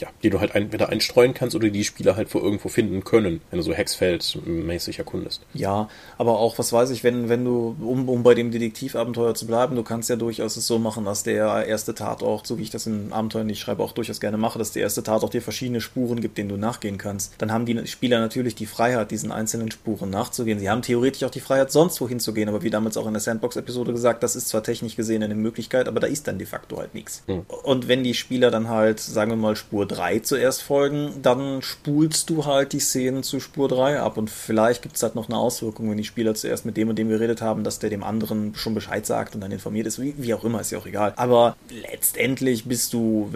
ja, 0.00 0.08
die 0.22 0.30
du 0.30 0.40
halt 0.40 0.54
entweder 0.54 0.88
einstreuen 0.88 1.34
kannst 1.34 1.56
oder 1.56 1.68
die 1.68 1.84
Spieler 1.84 2.16
halt 2.16 2.28
vor 2.28 2.42
irgendwo 2.42 2.68
finden 2.68 3.04
können, 3.04 3.40
wenn 3.50 3.58
du 3.58 3.62
so 3.62 3.72
Hexfeld-mäßig 3.72 4.98
erkundest. 4.98 5.42
Ja, 5.54 5.88
aber 6.18 6.38
auch, 6.38 6.58
was 6.58 6.72
weiß 6.72 6.90
ich, 6.90 7.04
wenn, 7.04 7.28
wenn 7.28 7.44
du, 7.44 7.76
um, 7.80 8.08
um 8.08 8.22
bei 8.22 8.34
dem 8.34 8.50
Detektivabenteuer 8.50 9.34
zu 9.34 9.46
bleiben, 9.46 9.76
du 9.76 9.82
kannst 9.82 10.10
ja 10.10 10.16
durchaus 10.16 10.56
es 10.56 10.66
so 10.66 10.78
machen, 10.78 11.04
dass 11.04 11.22
der 11.22 11.66
erste 11.66 11.94
Tatort, 11.94 12.46
so 12.46 12.58
wie 12.58 12.62
ich 12.62 12.70
das 12.70 12.86
in 12.86 13.12
Abenteuern, 13.12 13.48
die 13.48 13.52
ich 13.52 13.60
schreibe, 13.60 13.82
auch 13.82 13.92
durchaus 13.92 14.20
gerne 14.20 14.36
mache, 14.36 14.58
dass 14.58 14.72
der 14.72 14.82
erste 14.82 15.02
Tatort 15.02 15.34
dir 15.34 15.42
verschiedene 15.42 15.80
Spuren 15.80 16.20
gibt, 16.20 16.38
denen 16.38 16.48
du 16.48 16.56
nachgehen 16.56 16.98
kannst. 16.98 17.34
Dann 17.38 17.52
haben 17.52 17.66
die 17.66 17.86
Spieler 17.86 18.20
natürlich 18.20 18.54
die 18.54 18.66
Freiheit, 18.66 19.10
diesen 19.10 19.32
einzelnen 19.32 19.70
Spuren 19.70 20.10
nachzugehen. 20.10 20.58
Sie 20.58 20.70
haben 20.70 20.82
theoretisch 20.82 21.24
auch 21.24 21.30
die 21.30 21.40
Freiheit, 21.40 21.72
sonst 21.72 22.00
wohin 22.00 22.20
zu 22.20 22.32
gehen, 22.32 22.48
aber 22.48 22.62
wie 22.62 22.70
damals 22.70 22.96
auch 22.96 23.06
in 23.06 23.12
der 23.12 23.20
Sandbox-Episode 23.20 23.92
gesagt, 23.92 24.22
das 24.22 24.36
ist 24.36 24.48
zwar 24.48 24.62
technisch 24.62 24.96
gesehen 24.96 25.22
eine 25.22 25.34
Möglichkeit, 25.34 25.88
aber 25.88 26.00
da 26.00 26.06
ist 26.06 26.26
dann 26.28 26.38
de 26.38 26.46
facto 26.46 26.78
halt 26.78 26.94
nichts. 26.94 27.22
Hm. 27.26 27.46
Und 27.62 27.88
wenn 27.88 28.04
die 28.04 28.14
Spieler 28.14 28.50
dann 28.50 28.68
halt, 28.68 29.00
sagen 29.00 29.30
wir 29.30 29.36
mal, 29.36 29.56
Spur 29.56 29.85
3 29.86 30.20
zuerst 30.20 30.62
folgen, 30.62 31.12
dann 31.22 31.62
spulst 31.62 32.30
du 32.30 32.44
halt 32.44 32.72
die 32.72 32.80
Szenen 32.80 33.22
zu 33.22 33.40
Spur 33.40 33.68
3 33.68 34.00
ab 34.00 34.16
und 34.16 34.30
vielleicht 34.30 34.82
gibt 34.82 34.96
es 34.96 35.02
halt 35.02 35.14
noch 35.14 35.28
eine 35.28 35.38
Auswirkung, 35.38 35.90
wenn 35.90 35.96
die 35.96 36.04
Spieler 36.04 36.34
zuerst 36.34 36.64
mit 36.64 36.76
dem 36.76 36.88
und 36.88 36.98
dem 36.98 37.08
geredet 37.08 37.42
haben, 37.42 37.64
dass 37.64 37.78
der 37.78 37.90
dem 37.90 38.02
anderen 38.02 38.54
schon 38.54 38.74
Bescheid 38.74 39.06
sagt 39.06 39.34
und 39.34 39.40
dann 39.40 39.52
informiert 39.52 39.86
ist, 39.86 40.00
wie, 40.00 40.14
wie 40.18 40.34
auch 40.34 40.44
immer, 40.44 40.60
ist 40.60 40.70
ja 40.70 40.78
auch 40.78 40.86
egal. 40.86 41.12
Aber 41.16 41.56
letztendlich 41.90 42.64
bist 42.64 42.92
du, 42.92 43.30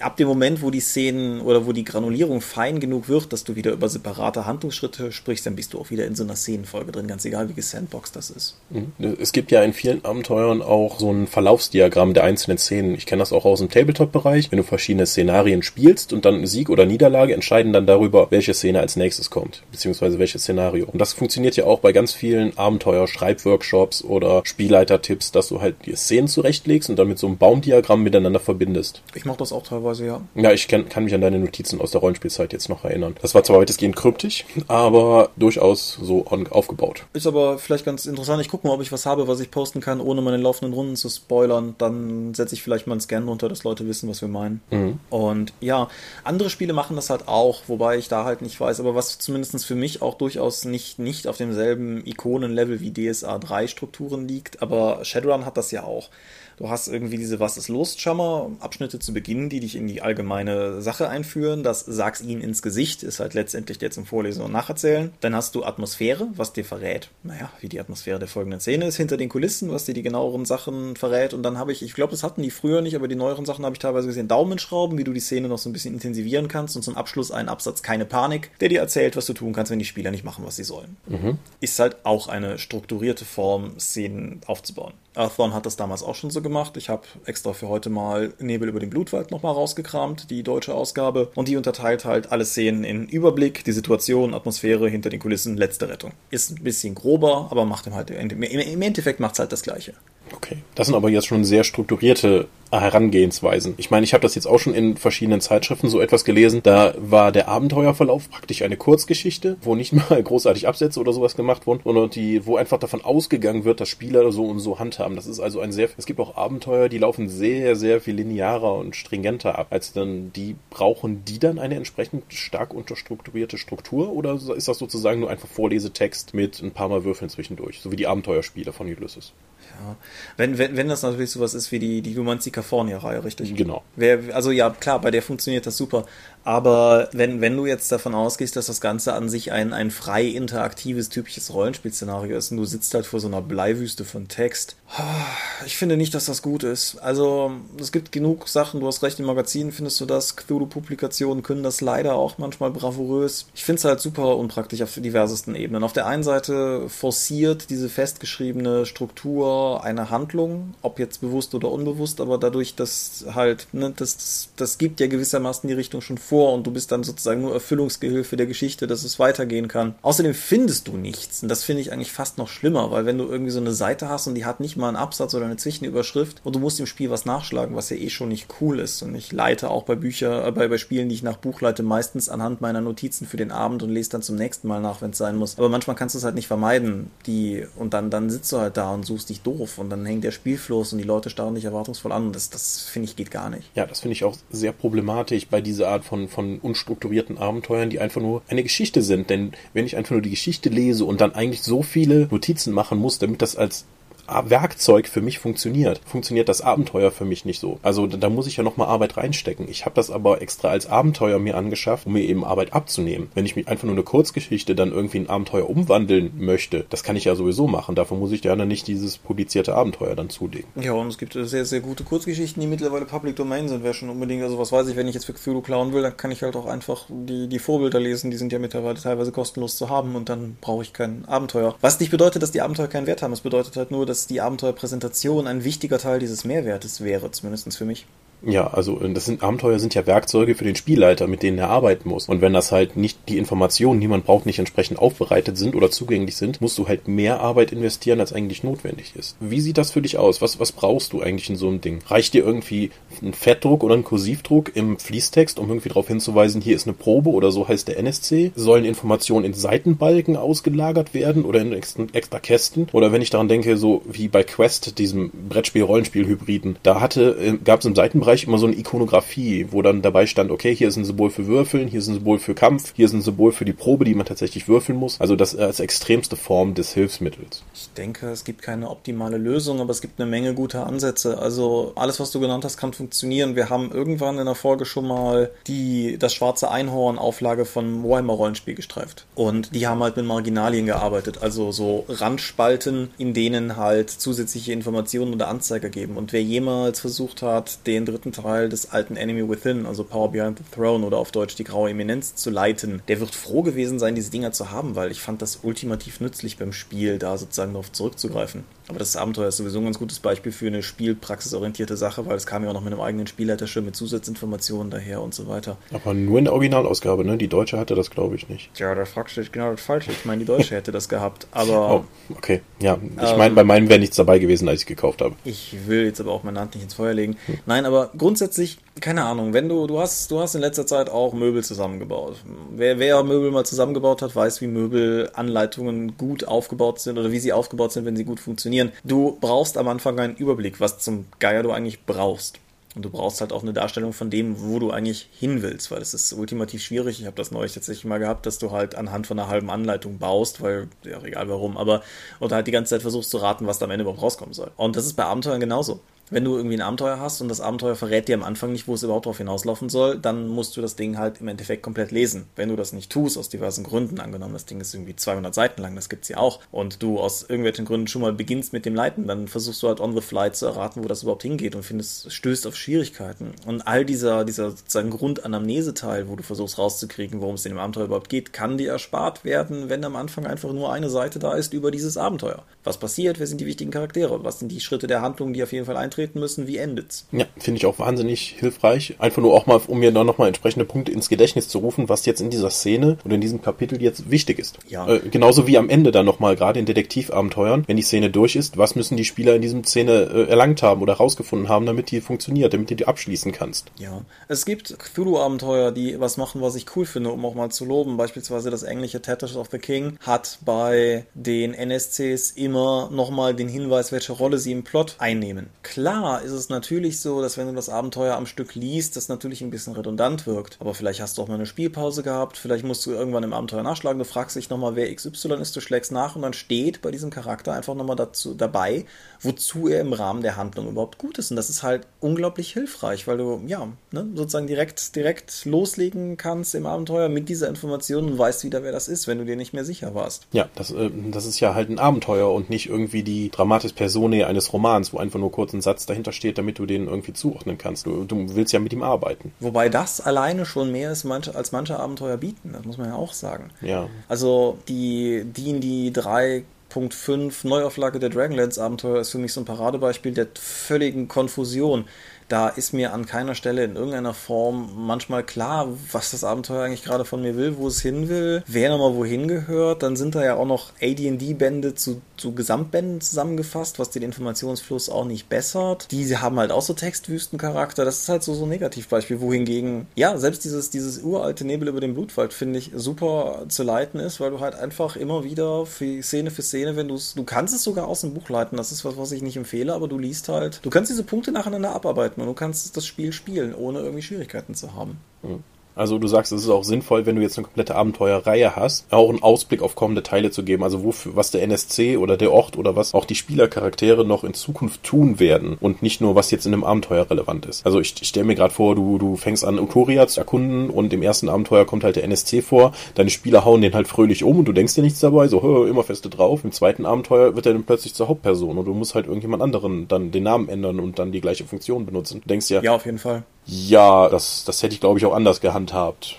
ab 0.00 0.16
dem 0.16 0.28
Moment, 0.28 0.62
wo 0.62 0.70
die 0.70 0.80
Szenen 0.80 1.40
oder 1.40 1.66
wo 1.66 1.72
die 1.72 1.84
Granulierung 1.84 2.40
fein 2.40 2.80
genug 2.80 3.08
wird, 3.08 3.32
dass 3.32 3.44
du 3.44 3.56
wieder 3.56 3.72
über 3.72 3.88
separate 3.88 4.46
Handlungsschritte 4.46 5.12
sprichst, 5.12 5.46
dann 5.46 5.56
bist 5.56 5.74
du 5.74 5.80
auch 5.80 5.90
wieder 5.90 6.06
in 6.06 6.14
so 6.14 6.24
einer 6.24 6.36
Szenenfolge 6.36 6.92
drin, 6.92 7.06
ganz 7.06 7.24
egal, 7.24 7.48
wie 7.48 7.54
gesandbox 7.54 8.12
das 8.12 8.30
ist. 8.30 8.56
Mhm. 8.70 8.92
Es 9.20 9.32
gibt 9.32 9.50
ja 9.50 9.62
in 9.62 9.72
vielen 9.72 10.04
Abenteuern 10.04 10.62
auch 10.62 10.98
so 10.98 11.10
ein 11.10 11.26
Verlaufsdiagramm 11.26 12.14
der 12.14 12.24
einzelnen 12.24 12.58
Szenen. 12.58 12.94
Ich 12.94 13.06
kenne 13.06 13.20
das 13.20 13.32
auch 13.32 13.44
aus 13.44 13.58
dem 13.58 13.68
Tabletop-Bereich. 13.68 14.50
Wenn 14.50 14.58
du 14.58 14.64
verschiedene 14.64 15.06
Szenarien 15.06 15.62
spielst, 15.62 15.73
spielst 15.74 16.12
und 16.12 16.24
dann 16.24 16.46
Sieg 16.46 16.70
oder 16.70 16.86
Niederlage 16.86 17.34
entscheiden 17.34 17.72
dann 17.72 17.86
darüber, 17.86 18.30
welche 18.30 18.54
Szene 18.54 18.80
als 18.80 18.94
nächstes 18.96 19.30
kommt, 19.30 19.62
beziehungsweise 19.72 20.18
welches 20.18 20.42
Szenario. 20.42 20.86
Und 20.86 21.00
das 21.00 21.12
funktioniert 21.12 21.56
ja 21.56 21.64
auch 21.64 21.80
bei 21.80 21.92
ganz 21.92 22.12
vielen 22.12 22.56
Abenteuer, 22.56 23.08
Schreibworkshops 23.08 24.04
oder 24.04 24.42
Spielleitertipps, 24.44 25.32
dass 25.32 25.48
du 25.48 25.60
halt 25.60 25.74
die 25.86 25.96
Szenen 25.96 26.28
zurechtlegst 26.28 26.90
und 26.90 26.98
dann 26.98 27.08
mit 27.08 27.18
so 27.18 27.26
einem 27.26 27.38
Baumdiagramm 27.38 28.02
miteinander 28.02 28.38
verbindest. 28.38 29.02
Ich 29.14 29.24
mache 29.24 29.38
das 29.38 29.52
auch 29.52 29.64
teilweise, 29.64 30.06
ja. 30.06 30.20
Ja, 30.36 30.52
ich 30.52 30.68
kann, 30.68 30.88
kann 30.88 31.04
mich 31.04 31.14
an 31.14 31.20
deine 31.20 31.40
Notizen 31.40 31.80
aus 31.80 31.90
der 31.90 32.00
Rollenspielzeit 32.00 32.52
jetzt 32.52 32.68
noch 32.68 32.84
erinnern. 32.84 33.16
Das 33.20 33.34
war 33.34 33.42
zwar 33.42 33.58
weitestgehend 33.60 33.96
kryptisch, 33.96 34.44
aber 34.68 35.30
durchaus 35.36 35.98
so 36.00 36.24
aufgebaut. 36.50 37.04
Ist 37.14 37.26
aber 37.26 37.58
vielleicht 37.58 37.84
ganz 37.84 38.06
interessant. 38.06 38.40
Ich 38.40 38.48
gucke 38.48 38.66
mal, 38.66 38.74
ob 38.74 38.80
ich 38.80 38.92
was 38.92 39.06
habe, 39.06 39.26
was 39.26 39.40
ich 39.40 39.50
posten 39.50 39.80
kann, 39.80 40.00
ohne 40.00 40.20
meine 40.20 40.36
laufenden 40.36 40.72
Runden 40.72 40.94
zu 40.94 41.08
spoilern. 41.08 41.74
Dann 41.78 42.34
setze 42.34 42.54
ich 42.54 42.62
vielleicht 42.62 42.86
mal 42.86 42.92
einen 42.92 43.00
Scan 43.00 43.24
runter, 43.24 43.48
dass 43.48 43.64
Leute 43.64 43.88
wissen, 43.88 44.08
was 44.08 44.20
wir 44.20 44.28
meinen. 44.28 44.60
Mhm. 44.70 45.00
Und 45.10 45.52
ja, 45.64 45.88
andere 46.22 46.50
Spiele 46.50 46.72
machen 46.72 46.96
das 46.96 47.10
halt 47.10 47.28
auch, 47.28 47.62
wobei 47.66 47.96
ich 47.98 48.08
da 48.08 48.24
halt 48.24 48.42
nicht 48.42 48.60
weiß, 48.60 48.80
aber 48.80 48.94
was 48.94 49.18
zumindest 49.18 49.64
für 49.64 49.74
mich 49.74 50.02
auch 50.02 50.14
durchaus 50.14 50.64
nicht, 50.64 50.98
nicht 50.98 51.26
auf 51.26 51.36
demselben 51.36 52.06
Ikonenlevel 52.06 52.80
wie 52.80 52.92
DSA 52.92 53.38
3 53.38 53.66
Strukturen 53.66 54.28
liegt, 54.28 54.62
aber 54.62 55.04
Shadowrun 55.04 55.44
hat 55.44 55.56
das 55.56 55.70
ja 55.70 55.84
auch. 55.84 56.10
Du 56.56 56.70
hast 56.70 56.88
irgendwie 56.88 57.18
diese 57.18 57.40
Was 57.40 57.56
ist 57.56 57.68
los, 57.68 57.96
Schammer, 57.98 58.50
Abschnitte 58.60 58.98
zu 58.98 59.12
Beginn, 59.12 59.48
die 59.48 59.60
dich 59.60 59.76
in 59.76 59.86
die 59.86 60.02
allgemeine 60.02 60.82
Sache 60.82 61.08
einführen. 61.08 61.62
Das 61.62 61.80
sag's 61.80 62.22
ihnen 62.22 62.40
ins 62.40 62.62
Gesicht, 62.62 63.02
ist 63.02 63.20
halt 63.20 63.34
letztendlich 63.34 63.78
der 63.78 63.90
zum 63.90 64.06
Vorlesen 64.06 64.42
und 64.42 64.52
Nacherzählen. 64.52 65.12
Dann 65.20 65.34
hast 65.34 65.54
du 65.54 65.64
Atmosphäre, 65.64 66.28
was 66.36 66.52
dir 66.52 66.64
verrät, 66.64 67.10
naja, 67.22 67.50
wie 67.60 67.68
die 67.68 67.80
Atmosphäre 67.80 68.18
der 68.18 68.28
folgenden 68.28 68.60
Szene 68.60 68.86
ist, 68.86 68.96
hinter 68.96 69.16
den 69.16 69.28
Kulissen, 69.28 69.70
was 69.70 69.84
dir 69.84 69.94
die 69.94 70.02
genaueren 70.02 70.44
Sachen 70.44 70.96
verrät. 70.96 71.34
Und 71.34 71.42
dann 71.42 71.58
habe 71.58 71.72
ich, 71.72 71.82
ich 71.82 71.94
glaube, 71.94 72.12
das 72.12 72.22
hatten 72.22 72.42
die 72.42 72.50
früher 72.50 72.80
nicht, 72.82 72.96
aber 72.96 73.08
die 73.08 73.16
neueren 73.16 73.44
Sachen 73.44 73.64
habe 73.64 73.74
ich 73.74 73.80
teilweise 73.80 74.06
gesehen, 74.06 74.28
Daumenschrauben, 74.28 74.98
wie 74.98 75.04
du 75.04 75.12
die 75.12 75.20
Szene 75.20 75.48
noch 75.48 75.58
so 75.58 75.68
ein 75.68 75.72
bisschen 75.72 75.94
intensivieren 75.94 76.48
kannst 76.48 76.76
und 76.76 76.82
zum 76.82 76.96
Abschluss 76.96 77.30
einen 77.30 77.48
Absatz 77.48 77.82
keine 77.82 78.04
Panik, 78.04 78.50
der 78.60 78.68
dir 78.68 78.80
erzählt, 78.80 79.16
was 79.16 79.26
du 79.26 79.32
tun 79.32 79.52
kannst, 79.52 79.70
wenn 79.70 79.78
die 79.78 79.84
Spieler 79.84 80.10
nicht 80.10 80.24
machen, 80.24 80.44
was 80.44 80.56
sie 80.56 80.64
sollen. 80.64 80.96
Mhm. 81.06 81.38
Ist 81.60 81.78
halt 81.78 81.96
auch 82.04 82.28
eine 82.28 82.58
strukturierte 82.58 83.24
Form, 83.24 83.78
Szenen 83.78 84.40
aufzubauen. 84.46 84.94
Earthbound 85.14 85.54
hat 85.54 85.66
das 85.66 85.76
damals 85.76 86.02
auch 86.02 86.14
schon 86.14 86.30
so 86.30 86.42
gemacht. 86.42 86.76
Ich 86.76 86.88
habe 86.88 87.02
extra 87.24 87.52
für 87.52 87.68
heute 87.68 87.90
mal 87.90 88.32
Nebel 88.38 88.68
über 88.68 88.80
den 88.80 88.90
Blutwald 88.90 89.30
nochmal 89.30 89.52
rausgekramt, 89.52 90.30
die 90.30 90.42
deutsche 90.42 90.74
Ausgabe. 90.74 91.30
Und 91.34 91.48
die 91.48 91.56
unterteilt 91.56 92.04
halt 92.04 92.32
alle 92.32 92.44
Szenen 92.44 92.84
in 92.84 93.06
Überblick, 93.06 93.64
die 93.64 93.72
Situation, 93.72 94.34
Atmosphäre, 94.34 94.88
hinter 94.88 95.10
den 95.10 95.20
Kulissen, 95.20 95.56
letzte 95.56 95.88
Rettung. 95.88 96.12
Ist 96.30 96.50
ein 96.50 96.64
bisschen 96.64 96.94
grober, 96.94 97.48
aber 97.50 97.64
macht 97.64 97.86
im 97.86 97.94
halt 97.94 98.10
im 98.10 98.42
Endeffekt 98.82 99.20
macht 99.20 99.34
es 99.34 99.38
halt 99.38 99.52
das 99.52 99.62
Gleiche. 99.62 99.94
Okay. 100.32 100.58
Das 100.74 100.86
sind 100.86 100.96
aber 100.96 101.10
jetzt 101.10 101.26
schon 101.26 101.44
sehr 101.44 101.64
strukturierte 101.64 102.48
Herangehensweisen. 102.80 103.74
Ich 103.76 103.90
meine, 103.90 104.04
ich 104.04 104.14
habe 104.14 104.22
das 104.22 104.34
jetzt 104.34 104.46
auch 104.46 104.58
schon 104.58 104.74
in 104.74 104.96
verschiedenen 104.96 105.40
Zeitschriften 105.40 105.88
so 105.88 106.00
etwas 106.00 106.24
gelesen. 106.24 106.60
Da 106.62 106.94
war 106.98 107.30
der 107.30 107.48
Abenteuerverlauf 107.48 108.28
praktisch 108.30 108.62
eine 108.62 108.76
Kurzgeschichte, 108.76 109.56
wo 109.62 109.74
nicht 109.74 109.92
mal 110.10 110.22
großartig 110.22 110.66
Absätze 110.66 111.00
oder 111.00 111.12
sowas 111.12 111.36
gemacht 111.36 111.66
wurden, 111.66 111.80
sondern 111.84 112.10
die, 112.10 112.46
wo 112.46 112.56
einfach 112.56 112.78
davon 112.78 113.04
ausgegangen 113.04 113.64
wird, 113.64 113.80
dass 113.80 113.88
Spieler 113.88 114.30
so 114.32 114.44
und 114.46 114.58
so 114.60 114.78
handhaben. 114.78 115.16
Das 115.16 115.26
ist 115.26 115.40
also 115.40 115.60
ein 115.60 115.72
sehr, 115.72 115.88
es 115.96 116.06
gibt 116.06 116.20
auch 116.20 116.36
Abenteuer, 116.36 116.88
die 116.88 116.98
laufen 116.98 117.28
sehr, 117.28 117.76
sehr 117.76 118.00
viel 118.00 118.16
linearer 118.16 118.74
und 118.74 118.96
stringenter 118.96 119.58
ab, 119.58 119.68
als 119.70 119.92
dann 119.92 120.32
die 120.32 120.56
brauchen 120.70 121.24
die 121.24 121.38
dann 121.38 121.58
eine 121.58 121.76
entsprechend 121.76 122.24
stark 122.32 122.74
unterstrukturierte 122.74 123.58
Struktur 123.58 124.12
oder 124.12 124.38
ist 124.56 124.68
das 124.68 124.78
sozusagen 124.78 125.20
nur 125.20 125.30
einfach 125.30 125.48
Vorlesetext 125.48 126.34
mit 126.34 126.60
ein 126.62 126.72
paar 126.72 126.88
Mal 126.88 127.04
Würfeln 127.04 127.28
zwischendurch, 127.28 127.80
so 127.80 127.92
wie 127.92 127.96
die 127.96 128.06
Abenteuerspiele 128.06 128.72
von 128.72 128.86
Ulysses? 128.86 129.32
Ja. 129.80 129.96
Wenn, 130.36 130.58
wenn, 130.58 130.76
wenn 130.76 130.88
das 130.88 131.02
natürlich 131.02 131.30
sowas 131.30 131.54
ist 131.54 131.72
wie 131.72 131.78
die, 131.78 132.02
die 132.02 132.16
Romanzi 132.16 132.50
California-Reihe, 132.50 133.24
richtig? 133.24 133.54
Genau. 133.54 133.82
Wer, 133.96 134.34
also 134.34 134.50
ja, 134.50 134.70
klar, 134.70 135.00
bei 135.00 135.10
der 135.10 135.22
funktioniert 135.22 135.66
das 135.66 135.76
super. 135.76 136.06
Aber 136.44 137.08
wenn, 137.12 137.40
wenn 137.40 137.56
du 137.56 137.64
jetzt 137.64 137.90
davon 137.90 138.14
ausgehst, 138.14 138.54
dass 138.56 138.66
das 138.66 138.82
Ganze 138.82 139.14
an 139.14 139.30
sich 139.30 139.50
ein, 139.50 139.72
ein 139.72 139.90
frei 139.90 140.24
interaktives, 140.24 141.08
typisches 141.08 141.52
Rollenspielszenario 141.54 142.36
ist 142.36 142.50
und 142.50 142.58
du 142.58 142.66
sitzt 142.66 142.92
halt 142.92 143.06
vor 143.06 143.18
so 143.18 143.28
einer 143.28 143.40
Bleiwüste 143.40 144.04
von 144.04 144.28
Text, 144.28 144.76
ich 145.66 145.78
finde 145.78 145.96
nicht, 145.96 146.14
dass 146.14 146.26
das 146.26 146.42
gut 146.42 146.62
ist. 146.62 146.96
Also, 146.98 147.52
es 147.80 147.92
gibt 147.92 148.12
genug 148.12 148.46
Sachen, 148.48 148.80
du 148.80 148.86
hast 148.86 149.02
recht, 149.02 149.18
in 149.18 149.24
Magazinen 149.24 149.72
findest 149.72 150.00
du 150.02 150.06
das, 150.06 150.36
Cthulhu-Publikationen 150.36 151.42
können 151.42 151.62
das 151.62 151.80
leider 151.80 152.14
auch 152.14 152.36
manchmal 152.36 152.70
bravourös. 152.70 153.46
Ich 153.54 153.64
finde 153.64 153.78
es 153.78 153.84
halt 153.86 154.00
super 154.00 154.36
unpraktisch 154.36 154.82
auf 154.82 154.92
diversesten 154.94 155.54
Ebenen. 155.54 155.82
Auf 155.82 155.94
der 155.94 156.06
einen 156.06 156.22
Seite 156.22 156.90
forciert 156.90 157.70
diese 157.70 157.88
festgeschriebene 157.88 158.84
Struktur 158.84 159.53
eine 159.82 160.10
Handlung, 160.10 160.74
ob 160.82 160.98
jetzt 160.98 161.20
bewusst 161.20 161.54
oder 161.54 161.70
unbewusst, 161.70 162.20
aber 162.20 162.38
dadurch, 162.38 162.74
dass 162.74 163.24
halt, 163.34 163.66
ne, 163.72 163.92
das, 163.96 164.16
das, 164.16 164.48
das 164.56 164.78
gibt 164.78 165.00
ja 165.00 165.06
gewissermaßen 165.06 165.68
die 165.68 165.74
Richtung 165.74 166.00
schon 166.00 166.18
vor 166.18 166.34
vor 166.34 166.52
und 166.52 166.66
du 166.66 166.72
bist 166.72 166.90
dann 166.90 167.04
sozusagen 167.04 167.42
nur 167.42 167.52
Erfüllungsgehilfe 167.52 168.36
der 168.36 168.46
Geschichte, 168.46 168.88
dass 168.88 169.04
es 169.04 169.20
weitergehen 169.20 169.68
kann. 169.68 169.94
Außerdem 170.02 170.34
findest 170.34 170.88
du 170.88 170.96
nichts 170.96 171.44
und 171.44 171.48
das 171.48 171.62
finde 171.62 171.80
ich 171.80 171.92
eigentlich 171.92 172.10
fast 172.10 172.38
noch 172.38 172.48
schlimmer, 172.48 172.90
weil 172.90 173.06
wenn 173.06 173.18
du 173.18 173.24
irgendwie 173.24 173.52
so 173.52 173.60
eine 173.60 173.72
Seite 173.72 174.08
hast 174.08 174.26
und 174.26 174.34
die 174.34 174.44
hat 174.44 174.58
nicht 174.58 174.76
mal 174.76 174.88
einen 174.88 174.96
Absatz 174.96 175.32
oder 175.34 175.44
eine 175.44 175.56
Zwischenüberschrift 175.56 176.40
und 176.42 176.56
du 176.56 176.58
musst 176.58 176.80
im 176.80 176.86
Spiel 176.86 177.08
was 177.08 177.24
nachschlagen, 177.24 177.76
was 177.76 177.90
ja 177.90 177.96
eh 177.96 178.10
schon 178.10 178.30
nicht 178.30 178.48
cool 178.60 178.80
ist 178.80 179.00
und 179.02 179.14
ich 179.14 179.30
leite 179.30 179.70
auch 179.70 179.84
bei 179.84 179.94
Büchern, 179.94 180.44
äh, 180.44 180.50
bei, 180.50 180.66
bei 180.66 180.76
Spielen, 180.76 181.08
die 181.08 181.14
ich 181.14 181.22
nach 181.22 181.36
Buch 181.36 181.60
leite, 181.60 181.84
meistens 181.84 182.28
anhand 182.28 182.60
meiner 182.60 182.80
Notizen 182.80 183.28
für 183.28 183.36
den 183.36 183.52
Abend 183.52 183.84
und 183.84 183.90
lese 183.90 184.10
dann 184.10 184.22
zum 184.22 184.34
nächsten 184.34 184.66
Mal 184.66 184.80
nach, 184.80 185.02
wenn 185.02 185.10
es 185.10 185.18
sein 185.18 185.36
muss. 185.36 185.56
Aber 185.56 185.68
manchmal 185.68 185.94
kannst 185.94 186.16
du 186.16 186.18
es 186.18 186.24
halt 186.24 186.34
nicht 186.34 186.48
vermeiden, 186.48 187.12
die 187.26 187.64
und 187.76 187.94
dann, 187.94 188.10
dann 188.10 188.28
sitzt 188.28 188.50
du 188.52 188.58
halt 188.58 188.76
da 188.76 188.92
und 188.92 189.06
suchst 189.06 189.28
dich 189.28 189.42
doof 189.46 189.78
und 189.78 189.90
dann 189.90 190.04
hängt 190.04 190.24
der 190.24 190.30
Spielfluss 190.30 190.92
und 190.92 190.98
die 190.98 191.04
Leute 191.04 191.30
starren 191.30 191.54
dich 191.54 191.64
erwartungsvoll 191.64 192.12
an 192.12 192.32
das, 192.32 192.50
das 192.50 192.82
finde 192.82 193.08
ich 193.08 193.16
geht 193.16 193.30
gar 193.30 193.50
nicht. 193.50 193.70
Ja, 193.74 193.86
das 193.86 194.00
finde 194.00 194.12
ich 194.12 194.24
auch 194.24 194.36
sehr 194.50 194.72
problematisch 194.72 195.46
bei 195.46 195.60
dieser 195.60 195.88
Art 195.88 196.04
von 196.04 196.28
von, 196.28 196.58
unstrukturierten 196.58 197.38
Abenteuern, 197.38 197.90
die 197.90 198.00
einfach 198.00 198.20
nur 198.20 198.42
eine 198.48 198.62
Geschichte 198.62 199.02
sind. 199.02 199.30
Denn 199.30 199.52
wenn 199.72 199.86
ich 199.86 199.96
einfach 199.96 200.12
nur 200.12 200.22
die 200.22 200.30
Geschichte 200.30 200.68
lese 200.68 201.04
und 201.04 201.20
dann 201.20 201.34
eigentlich 201.34 201.62
so 201.62 201.82
viele 201.82 202.28
Notizen 202.30 202.72
machen 202.72 202.98
muss, 202.98 203.18
damit 203.18 203.42
das 203.42 203.56
als 203.56 203.86
Werkzeug 204.28 205.08
für 205.08 205.20
mich 205.20 205.38
funktioniert, 205.38 206.00
funktioniert 206.04 206.48
das 206.48 206.60
Abenteuer 206.60 207.10
für 207.10 207.24
mich 207.24 207.44
nicht 207.44 207.60
so. 207.60 207.78
Also 207.82 208.06
da 208.06 208.28
muss 208.28 208.46
ich 208.46 208.56
ja 208.56 208.62
nochmal 208.62 208.88
Arbeit 208.88 209.16
reinstecken. 209.16 209.68
Ich 209.68 209.84
habe 209.84 209.94
das 209.94 210.10
aber 210.10 210.42
extra 210.42 210.68
als 210.68 210.86
Abenteuer 210.86 211.38
mir 211.38 211.56
angeschafft, 211.56 212.06
um 212.06 212.12
mir 212.14 212.22
eben 212.22 212.44
Arbeit 212.44 212.72
abzunehmen. 212.72 213.30
Wenn 213.34 213.46
ich 213.46 213.56
mich 213.56 213.68
einfach 213.68 213.84
nur 213.84 213.94
eine 213.94 214.02
Kurzgeschichte 214.02 214.74
dann 214.74 214.92
irgendwie 214.92 215.18
in 215.18 215.26
ein 215.26 215.30
Abenteuer 215.30 215.68
umwandeln 215.68 216.32
möchte, 216.36 216.84
das 216.90 217.02
kann 217.02 217.16
ich 217.16 217.24
ja 217.24 217.34
sowieso 217.34 217.66
machen. 217.66 217.94
Dafür 217.94 218.16
muss 218.16 218.32
ich 218.32 218.44
ja 218.44 218.54
dann 218.54 218.68
nicht 218.68 218.86
dieses 218.86 219.18
publizierte 219.18 219.74
Abenteuer 219.74 220.14
dann 220.14 220.30
zulegen. 220.30 220.68
Ja, 220.80 220.92
und 220.92 221.08
es 221.08 221.18
gibt 221.18 221.34
sehr, 221.34 221.64
sehr 221.64 221.80
gute 221.80 222.04
Kurzgeschichten, 222.04 222.60
die 222.60 222.66
mittlerweile 222.66 223.04
Public 223.04 223.36
Domain 223.36 223.68
sind. 223.68 223.82
Wer 223.82 223.94
schon 223.94 224.10
unbedingt, 224.10 224.42
also 224.42 224.58
was 224.58 224.72
weiß 224.72 224.88
ich, 224.88 224.96
wenn 224.96 225.08
ich 225.08 225.14
jetzt 225.14 225.24
für 225.24 225.34
Cthulhu 225.34 225.60
klauen 225.60 225.92
will, 225.92 226.02
dann 226.02 226.16
kann 226.16 226.30
ich 226.30 226.42
halt 226.42 226.56
auch 226.56 226.66
einfach 226.66 227.06
die, 227.08 227.48
die 227.48 227.58
Vorbilder 227.58 228.00
lesen. 228.00 228.30
Die 228.30 228.36
sind 228.36 228.52
ja 228.52 228.58
mittlerweile 228.58 228.94
teilweise 228.94 229.32
kostenlos 229.32 229.76
zu 229.76 229.88
haben 229.88 230.14
und 230.16 230.28
dann 230.28 230.56
brauche 230.60 230.82
ich 230.82 230.92
kein 230.92 231.24
Abenteuer. 231.26 231.74
Was 231.80 231.98
nicht 232.00 232.10
bedeutet, 232.10 232.42
dass 232.42 232.52
die 232.52 232.60
Abenteuer 232.60 232.88
keinen 232.88 233.06
Wert 233.06 233.22
haben. 233.22 233.32
Es 233.32 233.40
bedeutet 233.40 233.76
halt 233.76 233.90
nur, 233.90 234.06
dass 234.06 234.13
die 234.26 234.40
Abenteuerpräsentation 234.40 235.46
ein 235.46 235.64
wichtiger 235.64 235.98
Teil 235.98 236.18
dieses 236.18 236.44
Mehrwertes 236.44 237.02
wäre, 237.02 237.30
zumindest 237.30 237.76
für 237.76 237.84
mich. 237.84 238.06
Ja, 238.46 238.68
also 238.68 239.00
äh, 239.00 239.12
das 239.12 239.24
sind 239.24 239.42
Abenteuer 239.42 239.78
sind 239.78 239.94
ja 239.94 240.06
Werkzeuge 240.06 240.54
für 240.54 240.64
den 240.64 240.76
Spielleiter, 240.76 241.26
mit 241.26 241.42
denen 241.42 241.58
er 241.58 241.70
arbeiten 241.70 242.08
muss. 242.08 242.28
Und 242.28 242.40
wenn 242.40 242.52
das 242.52 242.72
halt 242.72 242.96
nicht 242.96 243.18
die 243.28 243.38
Informationen, 243.38 244.00
die 244.00 244.08
man 244.08 244.22
braucht, 244.22 244.46
nicht 244.46 244.58
entsprechend 244.58 244.98
aufbereitet 244.98 245.56
sind 245.56 245.74
oder 245.74 245.90
zugänglich 245.90 246.36
sind, 246.36 246.60
musst 246.60 246.78
du 246.78 246.88
halt 246.88 247.08
mehr 247.08 247.40
Arbeit 247.40 247.72
investieren, 247.72 248.20
als 248.20 248.32
eigentlich 248.32 248.62
notwendig 248.62 249.14
ist. 249.16 249.36
Wie 249.40 249.60
sieht 249.60 249.78
das 249.78 249.90
für 249.90 250.02
dich 250.02 250.18
aus? 250.18 250.42
Was, 250.42 250.60
was 250.60 250.72
brauchst 250.72 251.12
du 251.12 251.20
eigentlich 251.20 251.50
in 251.50 251.56
so 251.56 251.68
einem 251.68 251.80
Ding? 251.80 252.00
Reicht 252.06 252.34
dir 252.34 252.44
irgendwie 252.44 252.90
ein 253.22 253.32
Fettdruck 253.32 253.82
oder 253.82 253.94
ein 253.94 254.04
Kursivdruck 254.04 254.74
im 254.76 254.98
Fließtext, 254.98 255.58
um 255.58 255.68
irgendwie 255.68 255.88
darauf 255.88 256.08
hinzuweisen, 256.08 256.60
hier 256.60 256.76
ist 256.76 256.86
eine 256.86 256.94
Probe 256.94 257.30
oder 257.30 257.50
so 257.50 257.66
heißt 257.68 257.88
der 257.88 257.98
NSC? 257.98 258.52
Sollen 258.54 258.84
Informationen 258.84 259.44
in 259.44 259.54
Seitenbalken 259.54 260.36
ausgelagert 260.36 261.14
werden 261.14 261.44
oder 261.44 261.60
in 261.60 261.72
extra, 261.72 262.38
Kästen? 262.40 262.88
Oder 262.92 263.12
wenn 263.12 263.22
ich 263.22 263.30
daran 263.30 263.48
denke, 263.48 263.76
so 263.76 264.02
wie 264.06 264.28
bei 264.28 264.42
Quest, 264.42 264.98
diesem 264.98 265.30
Brettspiel-Rollenspiel-Hybriden, 265.48 266.76
da 266.82 267.00
hatte, 267.00 267.36
äh, 267.40 267.56
gab 267.64 267.80
es 267.80 267.86
im 267.86 267.94
Seitenbereich 267.94 268.33
Bereich 268.34 268.48
immer 268.48 268.58
so 268.58 268.66
eine 268.66 268.76
Ikonografie, 268.76 269.68
wo 269.70 269.80
dann 269.80 270.02
dabei 270.02 270.26
stand, 270.26 270.50
okay, 270.50 270.74
hier 270.74 270.88
ist 270.88 270.96
ein 270.96 271.04
Symbol 271.04 271.30
für 271.30 271.46
Würfeln, 271.46 271.86
hier 271.86 272.00
ist 272.00 272.08
ein 272.08 272.14
Symbol 272.14 272.40
für 272.40 272.54
Kampf, 272.54 272.92
hier 272.96 273.06
ist 273.06 273.12
ein 273.12 273.22
Symbol 273.22 273.52
für 273.52 273.64
die 273.64 273.72
Probe, 273.72 274.04
die 274.04 274.14
man 274.14 274.26
tatsächlich 274.26 274.66
würfeln 274.66 274.98
muss. 274.98 275.20
Also 275.20 275.36
das 275.36 275.54
als 275.56 275.78
extremste 275.78 276.34
Form 276.34 276.74
des 276.74 276.92
Hilfsmittels. 276.92 277.62
Ich 277.74 277.90
denke, 277.96 278.28
es 278.30 278.42
gibt 278.42 278.62
keine 278.62 278.90
optimale 278.90 279.36
Lösung, 279.36 279.80
aber 279.80 279.90
es 279.90 280.00
gibt 280.00 280.20
eine 280.20 280.28
Menge 280.28 280.54
guter 280.54 280.86
Ansätze. 280.86 281.38
Also 281.38 281.92
alles, 281.94 282.18
was 282.18 282.32
du 282.32 282.40
genannt 282.40 282.64
hast, 282.64 282.76
kann 282.76 282.92
funktionieren. 282.92 283.54
Wir 283.54 283.70
haben 283.70 283.92
irgendwann 283.92 284.38
in 284.38 284.46
der 284.46 284.56
Folge 284.56 284.84
schon 284.84 285.06
mal 285.06 285.50
die 285.68 286.16
das 286.18 286.34
schwarze 286.34 286.70
Einhorn 286.70 287.18
Auflage 287.18 287.64
von 287.64 288.02
Warhammer 288.02 288.32
Rollenspiel 288.32 288.74
gestreift. 288.74 289.26
Und 289.36 289.74
die 289.74 289.86
haben 289.86 290.02
halt 290.02 290.16
mit 290.16 290.26
Marginalien 290.26 290.86
gearbeitet, 290.86 291.38
also 291.40 291.70
so 291.70 292.04
Randspalten, 292.08 293.10
in 293.16 293.32
denen 293.32 293.76
halt 293.76 294.10
zusätzliche 294.10 294.72
Informationen 294.72 295.34
oder 295.34 295.48
Anzeiger 295.48 295.88
geben. 295.88 296.16
Und 296.16 296.32
wer 296.32 296.42
jemals 296.42 296.98
versucht 296.98 297.42
hat, 297.42 297.86
den 297.86 298.04
dritten 298.04 298.23
dritten 298.24 298.32
Teil 298.42 298.68
des 298.68 298.90
alten 298.90 299.16
Enemy 299.16 299.48
Within, 299.48 299.86
also 299.86 300.02
Power 300.02 300.30
Behind 300.32 300.58
the 300.58 300.64
Throne 300.74 301.04
oder 301.04 301.18
auf 301.18 301.30
Deutsch 301.30 301.56
die 301.56 301.64
graue 301.64 301.90
Eminenz 301.90 302.34
zu 302.34 302.50
leiten, 302.50 303.02
der 303.08 303.20
wird 303.20 303.34
froh 303.34 303.62
gewesen 303.62 303.98
sein, 303.98 304.14
diese 304.14 304.30
Dinger 304.30 304.52
zu 304.52 304.70
haben, 304.70 304.96
weil 304.96 305.10
ich 305.10 305.20
fand 305.20 305.42
das 305.42 305.60
ultimativ 305.62 306.20
nützlich 306.20 306.56
beim 306.56 306.72
Spiel, 306.72 307.18
da 307.18 307.36
sozusagen 307.36 307.72
darauf 307.72 307.92
zurückzugreifen. 307.92 308.64
Aber 308.88 308.98
das 308.98 309.16
Abenteuer 309.16 309.48
ist 309.48 309.56
sowieso 309.56 309.78
ein 309.78 309.84
ganz 309.84 309.98
gutes 309.98 310.18
Beispiel 310.18 310.52
für 310.52 310.66
eine 310.66 310.82
spielpraxisorientierte 310.82 311.96
Sache, 311.96 312.26
weil 312.26 312.36
es 312.36 312.44
kam 312.44 312.64
ja 312.64 312.70
auch 312.70 312.74
noch 312.74 312.84
mit 312.84 312.92
einem 312.92 313.00
eigenen 313.00 313.26
Spielleiter 313.26 313.64
mit 313.80 313.96
Zusatzinformationen 313.96 314.90
daher 314.90 315.22
und 315.22 315.34
so 315.34 315.48
weiter. 315.48 315.78
Aber 315.92 316.12
nur 316.12 316.38
in 316.38 316.44
der 316.44 316.52
Originalausgabe, 316.52 317.24
ne? 317.24 317.38
Die 317.38 317.48
deutsche 317.48 317.78
hatte 317.78 317.94
das, 317.94 318.10
glaube 318.10 318.36
ich, 318.36 318.48
nicht. 318.48 318.70
Ja, 318.78 318.94
da 318.94 319.06
fragst 319.06 319.36
du 319.36 319.40
dich 319.40 319.52
genau 319.52 319.70
das 319.70 319.80
Falsche. 319.80 320.12
Ich 320.12 320.26
meine, 320.26 320.40
die 320.40 320.44
deutsche 320.44 320.74
hätte 320.74 320.92
das 320.92 321.08
gehabt, 321.08 321.46
aber. 321.50 321.94
Oh, 321.94 322.34
okay. 322.36 322.60
Ja, 322.80 322.98
ich 323.22 323.30
ähm, 323.30 323.38
meine, 323.38 323.54
bei 323.54 323.64
meinem 323.64 323.88
wäre 323.88 323.98
nichts 323.98 324.16
dabei 324.16 324.38
gewesen, 324.38 324.68
als 324.68 324.80
ich 324.80 324.86
gekauft 324.86 325.22
habe. 325.22 325.34
Ich 325.44 325.74
will 325.86 326.04
jetzt 326.04 326.20
aber 326.20 326.32
auch 326.32 326.42
meine 326.42 326.60
Hand 326.60 326.74
nicht 326.74 326.84
ins 326.84 326.94
Feuer 326.94 327.14
legen. 327.14 327.36
Hm. 327.46 327.58
Nein, 327.64 327.86
aber 327.86 328.10
grundsätzlich, 328.16 328.78
keine 329.00 329.24
Ahnung, 329.24 329.54
wenn 329.54 329.68
du, 329.68 329.86
du 329.86 329.98
hast, 329.98 330.30
du 330.30 330.40
hast 330.40 330.54
in 330.54 330.60
letzter 330.60 330.86
Zeit 330.86 331.08
auch 331.08 331.32
Möbel 331.32 331.64
zusammengebaut. 331.64 332.36
Wer, 332.76 332.98
wer 332.98 333.22
Möbel 333.24 333.50
mal 333.50 333.64
zusammengebaut 333.64 334.20
hat, 334.20 334.36
weiß, 334.36 334.60
wie 334.60 334.66
Möbelanleitungen 334.66 336.18
gut 336.18 336.46
aufgebaut 336.46 337.00
sind 337.00 337.18
oder 337.18 337.32
wie 337.32 337.38
sie 337.38 337.54
aufgebaut 337.54 337.92
sind, 337.92 338.04
wenn 338.04 338.16
sie 338.16 338.24
gut 338.24 338.40
funktionieren. 338.40 338.73
Du 339.04 339.38
brauchst 339.40 339.78
am 339.78 339.88
Anfang 339.88 340.18
einen 340.18 340.36
Überblick, 340.36 340.80
was 340.80 340.98
zum 340.98 341.26
Geier 341.38 341.62
du 341.62 341.72
eigentlich 341.72 342.04
brauchst. 342.04 342.58
Und 342.94 343.04
du 343.04 343.10
brauchst 343.10 343.40
halt 343.40 343.52
auch 343.52 343.62
eine 343.62 343.72
Darstellung 343.72 344.12
von 344.12 344.30
dem, 344.30 344.62
wo 344.62 344.78
du 344.78 344.92
eigentlich 344.92 345.28
hin 345.32 345.62
willst, 345.62 345.90
weil 345.90 346.00
es 346.00 346.14
ist 346.14 346.32
ultimativ 346.32 346.80
schwierig. 346.80 347.20
Ich 347.20 347.26
habe 347.26 347.34
das 347.34 347.50
neulich 347.50 347.74
tatsächlich 347.74 348.04
mal 348.04 348.18
gehabt, 348.18 348.46
dass 348.46 348.58
du 348.58 348.70
halt 348.70 348.94
anhand 348.94 349.26
von 349.26 349.36
einer 349.36 349.48
halben 349.48 349.68
Anleitung 349.68 350.18
baust, 350.18 350.60
weil, 350.60 350.88
ja, 351.02 351.20
egal 351.24 351.48
warum, 351.48 351.76
aber, 351.76 352.02
oder 352.38 352.54
halt 352.54 352.68
die 352.68 352.70
ganze 352.70 352.90
Zeit 352.90 353.02
versuchst 353.02 353.30
zu 353.30 353.38
raten, 353.38 353.66
was 353.66 353.80
da 353.80 353.86
am 353.86 353.90
Ende 353.90 354.02
überhaupt 354.02 354.22
rauskommen 354.22 354.54
soll. 354.54 354.70
Und 354.76 354.94
das 354.94 355.06
ist 355.06 355.14
bei 355.14 355.24
Abenteuern 355.24 355.58
genauso 355.58 356.00
wenn 356.30 356.44
du 356.44 356.56
irgendwie 356.56 356.76
ein 356.76 356.82
Abenteuer 356.82 357.20
hast 357.20 357.40
und 357.40 357.48
das 357.48 357.60
Abenteuer 357.60 357.96
verrät 357.96 358.28
dir 358.28 358.34
am 358.34 358.42
Anfang 358.42 358.72
nicht, 358.72 358.88
wo 358.88 358.94
es 358.94 359.02
überhaupt 359.02 359.26
drauf 359.26 359.38
hinauslaufen 359.38 359.88
soll, 359.88 360.18
dann 360.18 360.48
musst 360.48 360.76
du 360.76 360.80
das 360.80 360.96
Ding 360.96 361.18
halt 361.18 361.40
im 361.40 361.48
Endeffekt 361.48 361.82
komplett 361.82 362.10
lesen. 362.10 362.46
Wenn 362.56 362.70
du 362.70 362.76
das 362.76 362.92
nicht 362.92 363.10
tust, 363.10 363.38
aus 363.38 363.48
diversen 363.48 363.84
Gründen, 363.84 364.20
angenommen, 364.20 364.54
das 364.54 364.64
Ding 364.64 364.80
ist 364.80 364.94
irgendwie 364.94 365.14
200 365.14 365.54
Seiten 365.54 365.82
lang, 365.82 365.94
das 365.94 366.08
gibt's 366.08 366.28
ja 366.28 366.38
auch, 366.38 366.60
und 366.72 367.02
du 367.02 367.18
aus 367.18 367.42
irgendwelchen 367.42 367.84
Gründen 367.84 368.08
schon 368.08 368.22
mal 368.22 368.32
beginnst 368.32 368.72
mit 368.72 368.86
dem 368.86 368.94
Leiten, 368.94 369.26
dann 369.26 369.48
versuchst 369.48 369.82
du 369.82 369.88
halt 369.88 370.00
on 370.00 370.14
the 370.14 370.20
fly 370.20 370.50
zu 370.50 370.66
erraten, 370.66 371.04
wo 371.04 371.08
das 371.08 371.22
überhaupt 371.22 371.42
hingeht 371.42 371.74
und 371.74 371.84
findest, 371.84 372.32
stößt 372.32 372.66
auf 372.66 372.76
Schwierigkeiten. 372.76 373.52
Und 373.66 373.82
all 373.86 374.04
dieser, 374.04 374.44
dieser 374.44 374.70
sozusagen 374.70 375.10
Grundanamnese-Teil, 375.10 376.28
wo 376.28 376.36
du 376.36 376.42
versuchst 376.42 376.78
rauszukriegen, 376.78 377.40
worum 377.40 377.56
es 377.56 377.66
in 377.66 377.72
dem 377.72 377.78
Abenteuer 377.78 378.06
überhaupt 378.06 378.28
geht, 378.28 378.52
kann 378.52 378.78
dir 378.78 378.92
erspart 378.92 379.44
werden, 379.44 379.88
wenn 379.88 380.04
am 380.04 380.16
Anfang 380.16 380.46
einfach 380.46 380.72
nur 380.72 380.92
eine 380.92 381.10
Seite 381.10 381.38
da 381.38 381.54
ist 381.54 381.74
über 381.74 381.90
dieses 381.90 382.16
Abenteuer. 382.16 382.64
Was 382.82 382.98
passiert, 382.98 383.38
wer 383.38 383.46
sind 383.46 383.60
die 383.60 383.66
wichtigen 383.66 383.90
Charaktere, 383.90 384.42
was 384.42 384.58
sind 384.58 384.72
die 384.72 384.80
Schritte 384.80 385.06
der 385.06 385.22
Handlung, 385.22 385.52
die 385.52 385.62
auf 385.62 385.72
jeden 385.72 385.86
Fall 385.86 385.96
eintreten 385.96 386.13
müssen, 386.34 386.66
wie 386.66 386.78
endet 386.78 386.94
endet. 386.94 387.24
Ja, 387.32 387.46
finde 387.58 387.78
ich 387.78 387.86
auch 387.86 387.98
wahnsinnig 387.98 388.56
hilfreich. 388.58 389.16
Einfach 389.18 389.42
nur 389.42 389.54
auch 389.54 389.66
mal, 389.66 389.80
um 389.86 389.98
mir 389.98 390.12
dann 390.12 390.26
nochmal 390.26 390.48
entsprechende 390.48 390.84
Punkte 390.84 391.12
ins 391.12 391.28
Gedächtnis 391.28 391.68
zu 391.68 391.78
rufen, 391.78 392.08
was 392.08 392.26
jetzt 392.26 392.40
in 392.40 392.50
dieser 392.50 392.70
Szene 392.70 393.18
oder 393.24 393.34
in 393.34 393.40
diesem 393.40 393.62
Kapitel 393.62 394.00
jetzt 394.00 394.30
wichtig 394.30 394.58
ist. 394.58 394.78
Ja. 394.88 395.08
Äh, 395.08 395.20
genauso 395.30 395.66
wie 395.66 395.78
am 395.78 395.88
Ende 395.88 396.12
dann 396.12 396.26
nochmal, 396.26 396.56
gerade 396.56 396.78
in 396.78 396.86
Detektivabenteuern, 396.86 397.84
wenn 397.86 397.96
die 397.96 398.02
Szene 398.02 398.30
durch 398.30 398.56
ist, 398.56 398.78
was 398.78 398.94
müssen 398.94 399.16
die 399.16 399.24
Spieler 399.24 399.56
in 399.56 399.62
diesem 399.62 399.84
Szene 399.84 400.12
äh, 400.12 400.48
erlangt 400.48 400.82
haben 400.82 401.02
oder 401.02 401.14
rausgefunden 401.14 401.68
haben, 401.68 401.86
damit 401.86 402.10
die 402.10 402.20
funktioniert, 402.20 402.72
damit 402.72 402.90
du 402.90 402.96
die 402.96 403.06
abschließen 403.06 403.52
kannst. 403.52 403.90
Ja. 403.98 404.22
Es 404.48 404.64
gibt 404.64 404.96
Cthulhu-Abenteuer, 404.98 405.92
die 405.92 406.20
was 406.20 406.36
machen, 406.36 406.60
was 406.60 406.74
ich 406.76 406.86
cool 406.96 407.06
finde, 407.06 407.30
um 407.30 407.44
auch 407.44 407.54
mal 407.54 407.70
zu 407.70 407.84
loben. 407.84 408.16
Beispielsweise 408.16 408.70
das 408.70 408.82
englische 408.82 409.20
Tatters 409.20 409.56
of 409.56 409.68
the 409.70 409.78
King 409.78 410.18
hat 410.20 410.58
bei 410.64 411.24
den 411.34 411.74
NSCs 411.74 412.52
immer 412.52 413.10
nochmal 413.10 413.54
den 413.54 413.68
Hinweis, 413.68 414.12
welche 414.12 414.32
Rolle 414.32 414.58
sie 414.58 414.72
im 414.72 414.84
Plot 414.84 415.16
einnehmen. 415.18 415.70
Klar 415.82 416.03
ist 416.38 416.52
es 416.52 416.68
natürlich 416.68 416.84
natürlich 416.94 417.20
so, 417.20 417.40
dass 417.40 417.56
wenn 417.56 417.66
du 417.66 417.72
das 417.72 417.88
Abenteuer 417.88 418.36
am 418.36 418.46
Stück 418.46 418.74
liest, 418.74 419.16
das 419.16 419.28
natürlich 419.28 419.62
ein 419.62 419.70
bisschen 419.70 419.94
redundant 419.94 420.46
wirkt. 420.46 420.76
Aber 420.80 420.92
vielleicht 420.92 421.22
hast 421.22 421.38
du 421.38 421.42
auch 421.42 421.48
mal 421.48 421.54
eine 421.54 421.64
Spielpause 421.64 422.22
gehabt, 422.22 422.58
vielleicht 422.58 422.84
musst 422.84 423.06
du 423.06 423.10
irgendwann 423.12 423.42
im 423.42 423.52
Abenteuer 423.54 423.82
nachschlagen, 423.82 424.18
du 424.18 424.26
fragst 424.26 424.54
dich 424.54 424.68
nochmal, 424.68 424.96
wer 424.96 425.12
XY 425.14 425.54
ist, 425.54 425.74
du 425.74 425.80
schlägst 425.80 426.12
nach 426.12 426.36
und 426.36 426.42
dann 426.42 426.52
steht 426.52 427.00
bei 427.00 427.10
diesem 427.10 427.30
Charakter 427.30 427.72
einfach 427.72 427.94
nochmal 427.94 428.16
dazu, 428.16 428.54
dabei, 428.54 429.06
wozu 429.40 429.88
er 429.88 430.00
im 430.02 430.12
Rahmen 430.12 430.42
der 430.42 430.56
Handlung 430.56 430.88
überhaupt 430.88 431.18
gut 431.18 431.38
ist. 431.38 431.50
Und 431.50 431.56
das 431.56 431.70
ist 431.70 431.82
halt 431.82 432.06
unglaublich 432.20 432.72
hilfreich, 432.72 433.26
weil 433.26 433.38
du, 433.38 433.62
ja, 433.66 433.88
ne, 434.10 434.28
sozusagen 434.34 434.66
direkt, 434.66 435.16
direkt 435.16 435.64
loslegen 435.64 436.36
kannst 436.36 436.74
im 436.74 436.84
Abenteuer 436.84 437.28
mit 437.28 437.48
dieser 437.48 437.68
Information 437.68 438.26
und 438.26 438.38
weißt 438.38 438.64
wieder, 438.64 438.82
wer 438.82 438.92
das 438.92 439.08
ist, 439.08 439.26
wenn 439.26 439.38
du 439.38 439.44
dir 439.44 439.56
nicht 439.56 439.72
mehr 439.72 439.84
sicher 439.84 440.14
warst. 440.14 440.46
Ja, 440.52 440.68
das, 440.74 440.90
äh, 440.90 441.10
das 441.30 441.46
ist 441.46 441.60
ja 441.60 441.74
halt 441.74 441.88
ein 441.88 441.98
Abenteuer 441.98 442.52
und 442.52 442.68
nicht 442.68 442.88
irgendwie 442.88 443.22
die 443.22 443.50
Dramatis 443.50 443.94
Personae 443.94 444.44
eines 444.44 444.72
Romans, 444.72 445.12
wo 445.12 445.18
einfach 445.18 445.40
nur 445.40 445.50
kurz 445.50 445.72
ein 445.72 445.80
Satz 445.80 445.93
dahinter 446.06 446.32
steht, 446.32 446.58
damit 446.58 446.78
du 446.78 446.86
den 446.86 447.06
irgendwie 447.06 447.32
zuordnen 447.32 447.78
kannst. 447.78 448.06
Du, 448.06 448.24
du 448.24 448.54
willst 448.54 448.72
ja 448.72 448.80
mit 448.80 448.92
ihm 448.92 449.02
arbeiten. 449.02 449.52
Wobei 449.60 449.88
das 449.88 450.20
alleine 450.20 450.66
schon 450.66 450.92
mehr 450.92 451.12
ist, 451.12 451.24
manche, 451.24 451.54
als 451.54 451.72
manche 451.72 451.98
Abenteuer 451.98 452.36
bieten, 452.36 452.72
das 452.72 452.84
muss 452.84 452.98
man 452.98 453.08
ja 453.08 453.14
auch 453.14 453.32
sagen. 453.32 453.70
Ja. 453.80 454.08
Also 454.28 454.78
die 454.88 455.44
D&D 455.44 456.10
3 456.12 456.64
Punkt 456.94 457.12
5, 457.12 457.64
Neuauflage 457.64 458.20
der 458.20 458.30
Dragonlance 458.30 458.80
Abenteuer 458.80 459.20
ist 459.20 459.30
für 459.30 459.38
mich 459.38 459.52
so 459.52 459.60
ein 459.60 459.64
Paradebeispiel 459.64 460.32
der 460.32 460.46
völligen 460.54 461.26
Konfusion 461.26 462.04
da 462.48 462.68
ist 462.68 462.92
mir 462.92 463.12
an 463.12 463.26
keiner 463.26 463.54
Stelle 463.54 463.84
in 463.84 463.96
irgendeiner 463.96 464.34
Form 464.34 464.90
manchmal 464.96 465.44
klar, 465.44 465.88
was 466.12 466.30
das 466.30 466.44
Abenteuer 466.44 466.84
eigentlich 466.84 467.04
gerade 467.04 467.24
von 467.24 467.42
mir 467.42 467.56
will, 467.56 467.76
wo 467.76 467.88
es 467.88 468.00
hin 468.00 468.28
will, 468.28 468.62
wer 468.66 468.90
nochmal 468.90 469.14
wohin 469.14 469.48
gehört. 469.48 470.02
Dann 470.02 470.16
sind 470.16 470.34
da 470.34 470.44
ja 470.44 470.56
auch 470.56 470.66
noch 470.66 470.92
AD&D-Bände 471.00 471.94
zu, 471.94 472.20
zu 472.36 472.54
Gesamtbänden 472.54 473.20
zusammengefasst, 473.20 473.98
was 473.98 474.10
den 474.10 474.22
Informationsfluss 474.22 475.08
auch 475.08 475.24
nicht 475.24 475.48
bessert. 475.48 476.08
Die 476.10 476.36
haben 476.36 476.58
halt 476.58 476.70
auch 476.70 476.82
so 476.82 476.94
Textwüstencharakter. 476.94 478.04
Das 478.04 478.20
ist 478.20 478.28
halt 478.28 478.42
so, 478.42 478.54
so 478.54 478.64
ein 478.64 478.68
Negativbeispiel, 478.68 479.40
wohingegen, 479.40 480.06
ja, 480.14 480.36
selbst 480.38 480.64
dieses, 480.64 480.90
dieses 480.90 481.22
uralte 481.22 481.64
Nebel 481.64 481.88
über 481.88 482.00
den 482.00 482.14
Blutwald 482.14 482.52
finde 482.52 482.78
ich 482.78 482.90
super 482.94 483.64
zu 483.68 483.82
leiten 483.82 484.20
ist, 484.20 484.40
weil 484.40 484.50
du 484.50 484.60
halt 484.60 484.74
einfach 484.74 485.16
immer 485.16 485.44
wieder 485.44 485.86
für 485.86 486.22
Szene 486.22 486.50
für 486.50 486.62
Szene, 486.62 486.96
wenn 486.96 487.08
du 487.08 487.14
es, 487.14 487.34
du 487.34 487.44
kannst 487.44 487.74
es 487.74 487.82
sogar 487.82 488.08
aus 488.08 488.22
dem 488.22 488.34
Buch 488.34 488.48
leiten, 488.48 488.76
das 488.76 488.92
ist 488.92 489.04
was, 489.04 489.16
was 489.16 489.32
ich 489.32 489.42
nicht 489.42 489.56
empfehle, 489.56 489.94
aber 489.94 490.08
du 490.08 490.18
liest 490.18 490.48
halt, 490.48 490.80
du 490.82 490.90
kannst 490.90 491.10
diese 491.10 491.24
Punkte 491.24 491.52
nacheinander 491.52 491.94
abarbeiten 491.94 492.33
arbeiten 492.34 492.40
und 492.40 492.46
du 492.46 492.54
kannst 492.54 492.96
das 492.96 493.06
Spiel 493.06 493.32
spielen, 493.32 493.74
ohne 493.74 494.00
irgendwie 494.00 494.22
Schwierigkeiten 494.22 494.74
zu 494.74 494.94
haben. 494.94 495.18
Mhm. 495.42 495.62
Also 495.96 496.18
du 496.18 496.26
sagst, 496.26 496.52
es 496.52 496.62
ist 496.62 496.68
auch 496.70 496.84
sinnvoll, 496.84 497.26
wenn 497.26 497.36
du 497.36 497.42
jetzt 497.42 497.56
eine 497.56 497.64
komplette 497.64 497.94
Abenteuerreihe 497.94 498.74
hast, 498.74 499.06
auch 499.12 499.28
einen 499.28 499.42
Ausblick 499.42 499.82
auf 499.82 499.94
kommende 499.94 500.22
Teile 500.22 500.50
zu 500.50 500.64
geben. 500.64 500.82
Also 500.82 501.04
wofür, 501.04 501.36
was 501.36 501.50
der 501.50 501.62
NSC 501.62 502.16
oder 502.16 502.36
der 502.36 502.52
Ort 502.52 502.76
oder 502.76 502.96
was 502.96 503.14
auch 503.14 503.24
die 503.24 503.34
Spielercharaktere 503.34 504.24
noch 504.24 504.44
in 504.44 504.54
Zukunft 504.54 505.02
tun 505.04 505.38
werden 505.38 505.76
und 505.80 506.02
nicht 506.02 506.20
nur, 506.20 506.34
was 506.34 506.50
jetzt 506.50 506.66
in 506.66 506.72
einem 506.72 506.84
Abenteuer 506.84 507.30
relevant 507.30 507.66
ist. 507.66 507.86
Also 507.86 508.00
ich, 508.00 508.14
ich 508.20 508.28
stelle 508.28 508.46
mir 508.46 508.54
gerade 508.54 508.74
vor, 508.74 508.94
du, 508.94 509.18
du 509.18 509.36
fängst 509.36 509.64
an, 509.64 509.78
Utoria 509.78 510.26
zu 510.26 510.40
erkunden 510.40 510.90
und 510.90 511.12
im 511.12 511.22
ersten 511.22 511.48
Abenteuer 511.48 511.84
kommt 511.84 512.04
halt 512.04 512.16
der 512.16 512.24
NSC 512.24 512.62
vor, 512.62 512.92
deine 513.14 513.30
Spieler 513.30 513.64
hauen 513.64 513.80
den 513.80 513.94
halt 513.94 514.08
fröhlich 514.08 514.42
um 514.42 514.58
und 514.58 514.64
du 514.64 514.72
denkst 514.72 514.94
dir 514.94 515.02
nichts 515.02 515.20
dabei, 515.20 515.48
so 515.48 515.62
hör, 515.62 515.88
immer 515.88 516.02
feste 516.02 516.28
drauf. 516.28 516.64
Im 516.64 516.72
zweiten 516.72 517.06
Abenteuer 517.06 517.54
wird 517.54 517.66
er 517.66 517.72
dann 517.72 517.84
plötzlich 517.84 518.14
zur 518.14 518.28
Hauptperson 518.28 518.78
und 518.78 518.84
du 518.84 518.94
musst 518.94 519.14
halt 519.14 519.26
irgendjemand 519.26 519.62
anderen 519.62 520.08
dann 520.08 520.32
den 520.32 520.42
Namen 520.42 520.68
ändern 520.68 520.98
und 520.98 521.18
dann 521.18 521.32
die 521.32 521.40
gleiche 521.40 521.64
Funktion 521.64 522.06
benutzen. 522.06 522.40
Du 522.40 522.48
denkst 522.48 522.70
ja, 522.70 522.82
ja, 522.82 522.94
auf 522.94 523.04
jeden 523.04 523.18
Fall. 523.18 523.44
Ja, 523.66 524.28
das, 524.28 524.64
das 524.64 524.82
hätte 524.82 524.94
ich 524.94 525.00
glaube 525.00 525.18
ich 525.18 525.26
auch 525.26 525.34
anders 525.34 525.60
gehandhabt. 525.60 526.36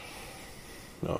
Ja. 1.01 1.19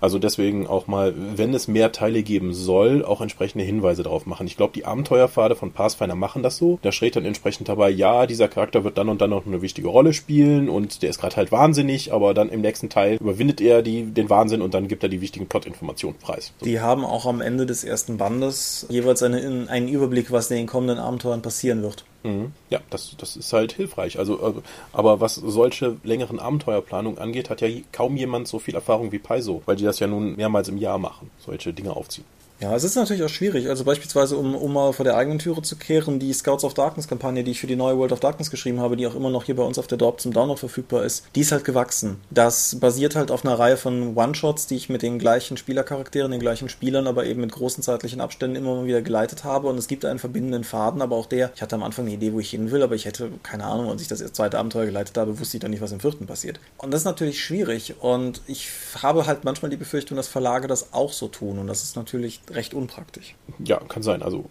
Also 0.00 0.18
deswegen 0.18 0.66
auch 0.66 0.86
mal, 0.86 1.12
wenn 1.36 1.52
es 1.52 1.68
mehr 1.68 1.92
Teile 1.92 2.22
geben 2.22 2.54
soll, 2.54 3.04
auch 3.04 3.20
entsprechende 3.20 3.64
Hinweise 3.64 4.02
darauf 4.02 4.24
machen. 4.24 4.46
Ich 4.46 4.56
glaube, 4.56 4.72
die 4.72 4.86
Abenteuerpfade 4.86 5.56
von 5.56 5.72
Pathfinder 5.72 6.14
machen 6.14 6.42
das 6.42 6.56
so. 6.56 6.78
Da 6.82 6.90
steht 6.90 7.16
dann 7.16 7.26
entsprechend 7.26 7.68
dabei, 7.68 7.90
ja, 7.90 8.26
dieser 8.26 8.48
Charakter 8.48 8.82
wird 8.82 8.96
dann 8.96 9.10
und 9.10 9.20
dann 9.20 9.30
noch 9.30 9.46
eine 9.46 9.60
wichtige 9.60 9.88
Rolle 9.88 10.14
spielen 10.14 10.70
und 10.70 11.02
der 11.02 11.10
ist 11.10 11.20
gerade 11.20 11.36
halt 11.36 11.52
wahnsinnig, 11.52 12.14
aber 12.14 12.32
dann 12.32 12.48
im 12.48 12.62
nächsten 12.62 12.88
Teil 12.88 13.16
überwindet 13.16 13.60
er 13.60 13.82
die, 13.82 14.04
den 14.04 14.30
Wahnsinn 14.30 14.62
und 14.62 14.72
dann 14.72 14.88
gibt 14.88 15.02
er 15.02 15.10
die 15.10 15.20
wichtigen 15.20 15.46
Plot-Informationen 15.46 16.16
preis. 16.16 16.52
So. 16.58 16.64
Die 16.64 16.80
haben 16.80 17.04
auch 17.04 17.26
am 17.26 17.42
Ende 17.42 17.66
des 17.66 17.84
ersten 17.84 18.16
Bandes 18.16 18.86
jeweils 18.88 19.22
eine, 19.22 19.66
einen 19.68 19.88
Überblick, 19.88 20.32
was 20.32 20.50
in 20.50 20.56
den 20.56 20.66
kommenden 20.66 20.98
Abenteuern 20.98 21.42
passieren 21.42 21.82
wird. 21.82 22.06
Mhm. 22.22 22.52
Ja, 22.68 22.80
das, 22.90 23.16
das 23.16 23.36
ist 23.36 23.52
halt 23.52 23.72
hilfreich. 23.72 24.18
Also, 24.18 24.40
äh, 24.46 24.60
aber 24.92 25.20
was 25.20 25.36
solche 25.36 25.96
längeren 26.02 26.38
Abenteuerplanungen 26.38 27.18
angeht, 27.18 27.50
hat 27.50 27.60
ja 27.60 27.68
kaum 27.92 28.16
jemand 28.16 28.48
so 28.48 28.58
viel 28.58 28.74
Erfahrung 28.74 29.12
wie 29.12 29.18
Paizo, 29.18 29.62
weil 29.66 29.76
die 29.76 29.84
das 29.84 30.00
ja 30.00 30.06
nun 30.06 30.36
mehrmals 30.36 30.68
im 30.68 30.76
Jahr 30.76 30.98
machen, 30.98 31.30
solche 31.38 31.72
Dinge 31.72 31.96
aufziehen. 31.96 32.26
Ja, 32.60 32.76
es 32.76 32.84
ist 32.84 32.94
natürlich 32.94 33.22
auch 33.22 33.30
schwierig. 33.30 33.70
Also 33.70 33.84
beispielsweise, 33.84 34.36
um, 34.36 34.54
um 34.54 34.74
mal 34.74 34.92
vor 34.92 35.04
der 35.04 35.16
eigenen 35.16 35.38
Türe 35.38 35.62
zu 35.62 35.76
kehren, 35.76 36.18
die 36.18 36.30
Scouts 36.34 36.62
of 36.62 36.74
Darkness 36.74 37.08
Kampagne, 37.08 37.42
die 37.42 37.52
ich 37.52 37.60
für 37.60 37.66
die 37.66 37.74
neue 37.74 37.96
World 37.96 38.12
of 38.12 38.20
Darkness 38.20 38.50
geschrieben 38.50 38.80
habe, 38.80 38.98
die 38.98 39.06
auch 39.06 39.14
immer 39.14 39.30
noch 39.30 39.44
hier 39.44 39.56
bei 39.56 39.62
uns 39.62 39.78
auf 39.78 39.86
der 39.86 39.96
Dorp 39.96 40.20
zum 40.20 40.34
Download 40.34 40.60
verfügbar 40.60 41.04
ist, 41.04 41.24
die 41.34 41.40
ist 41.40 41.52
halt 41.52 41.64
gewachsen. 41.64 42.20
Das 42.28 42.78
basiert 42.78 43.16
halt 43.16 43.30
auf 43.30 43.46
einer 43.46 43.58
Reihe 43.58 43.78
von 43.78 44.14
One-Shots, 44.14 44.66
die 44.66 44.76
ich 44.76 44.90
mit 44.90 45.00
den 45.00 45.18
gleichen 45.18 45.56
Spielercharakteren, 45.56 46.32
den 46.32 46.40
gleichen 46.40 46.68
Spielern, 46.68 47.06
aber 47.06 47.24
eben 47.24 47.40
mit 47.40 47.50
großen 47.50 47.82
zeitlichen 47.82 48.20
Abständen 48.20 48.56
immer 48.56 48.74
mal 48.74 48.84
wieder 48.84 49.00
geleitet 49.00 49.44
habe. 49.44 49.68
Und 49.68 49.78
es 49.78 49.88
gibt 49.88 50.04
einen 50.04 50.18
verbindenden 50.18 50.64
Faden, 50.64 51.00
aber 51.00 51.16
auch 51.16 51.26
der, 51.26 51.52
ich 51.54 51.62
hatte 51.62 51.76
am 51.76 51.82
Anfang 51.82 52.04
eine 52.04 52.14
Idee, 52.14 52.34
wo 52.34 52.40
ich 52.40 52.50
hin 52.50 52.70
will, 52.70 52.82
aber 52.82 52.94
ich 52.94 53.06
hätte 53.06 53.30
keine 53.42 53.64
Ahnung, 53.64 53.88
als 53.88 54.02
ich 54.02 54.08
das 54.08 54.20
zweite 54.34 54.58
Abenteuer 54.58 54.84
geleitet 54.84 55.16
habe, 55.16 55.40
wusste 55.40 55.56
ich 55.56 55.62
dann 55.62 55.70
nicht, 55.70 55.80
was 55.80 55.92
im 55.92 56.00
vierten 56.00 56.26
passiert. 56.26 56.60
Und 56.76 56.90
das 56.90 57.00
ist 57.02 57.06
natürlich 57.06 57.42
schwierig. 57.42 57.94
Und 58.00 58.42
ich 58.46 58.68
habe 59.02 59.26
halt 59.26 59.44
manchmal 59.44 59.70
die 59.70 59.78
Befürchtung, 59.78 60.18
dass 60.18 60.28
Verlage 60.28 60.68
das 60.68 60.92
auch 60.92 61.14
so 61.14 61.28
tun. 61.28 61.58
Und 61.58 61.66
das 61.66 61.82
ist 61.82 61.96
natürlich 61.96 62.42
recht 62.50 62.74
unpraktisch. 62.74 63.34
Ja, 63.64 63.78
kann 63.78 64.02
sein. 64.02 64.22
Also 64.22 64.44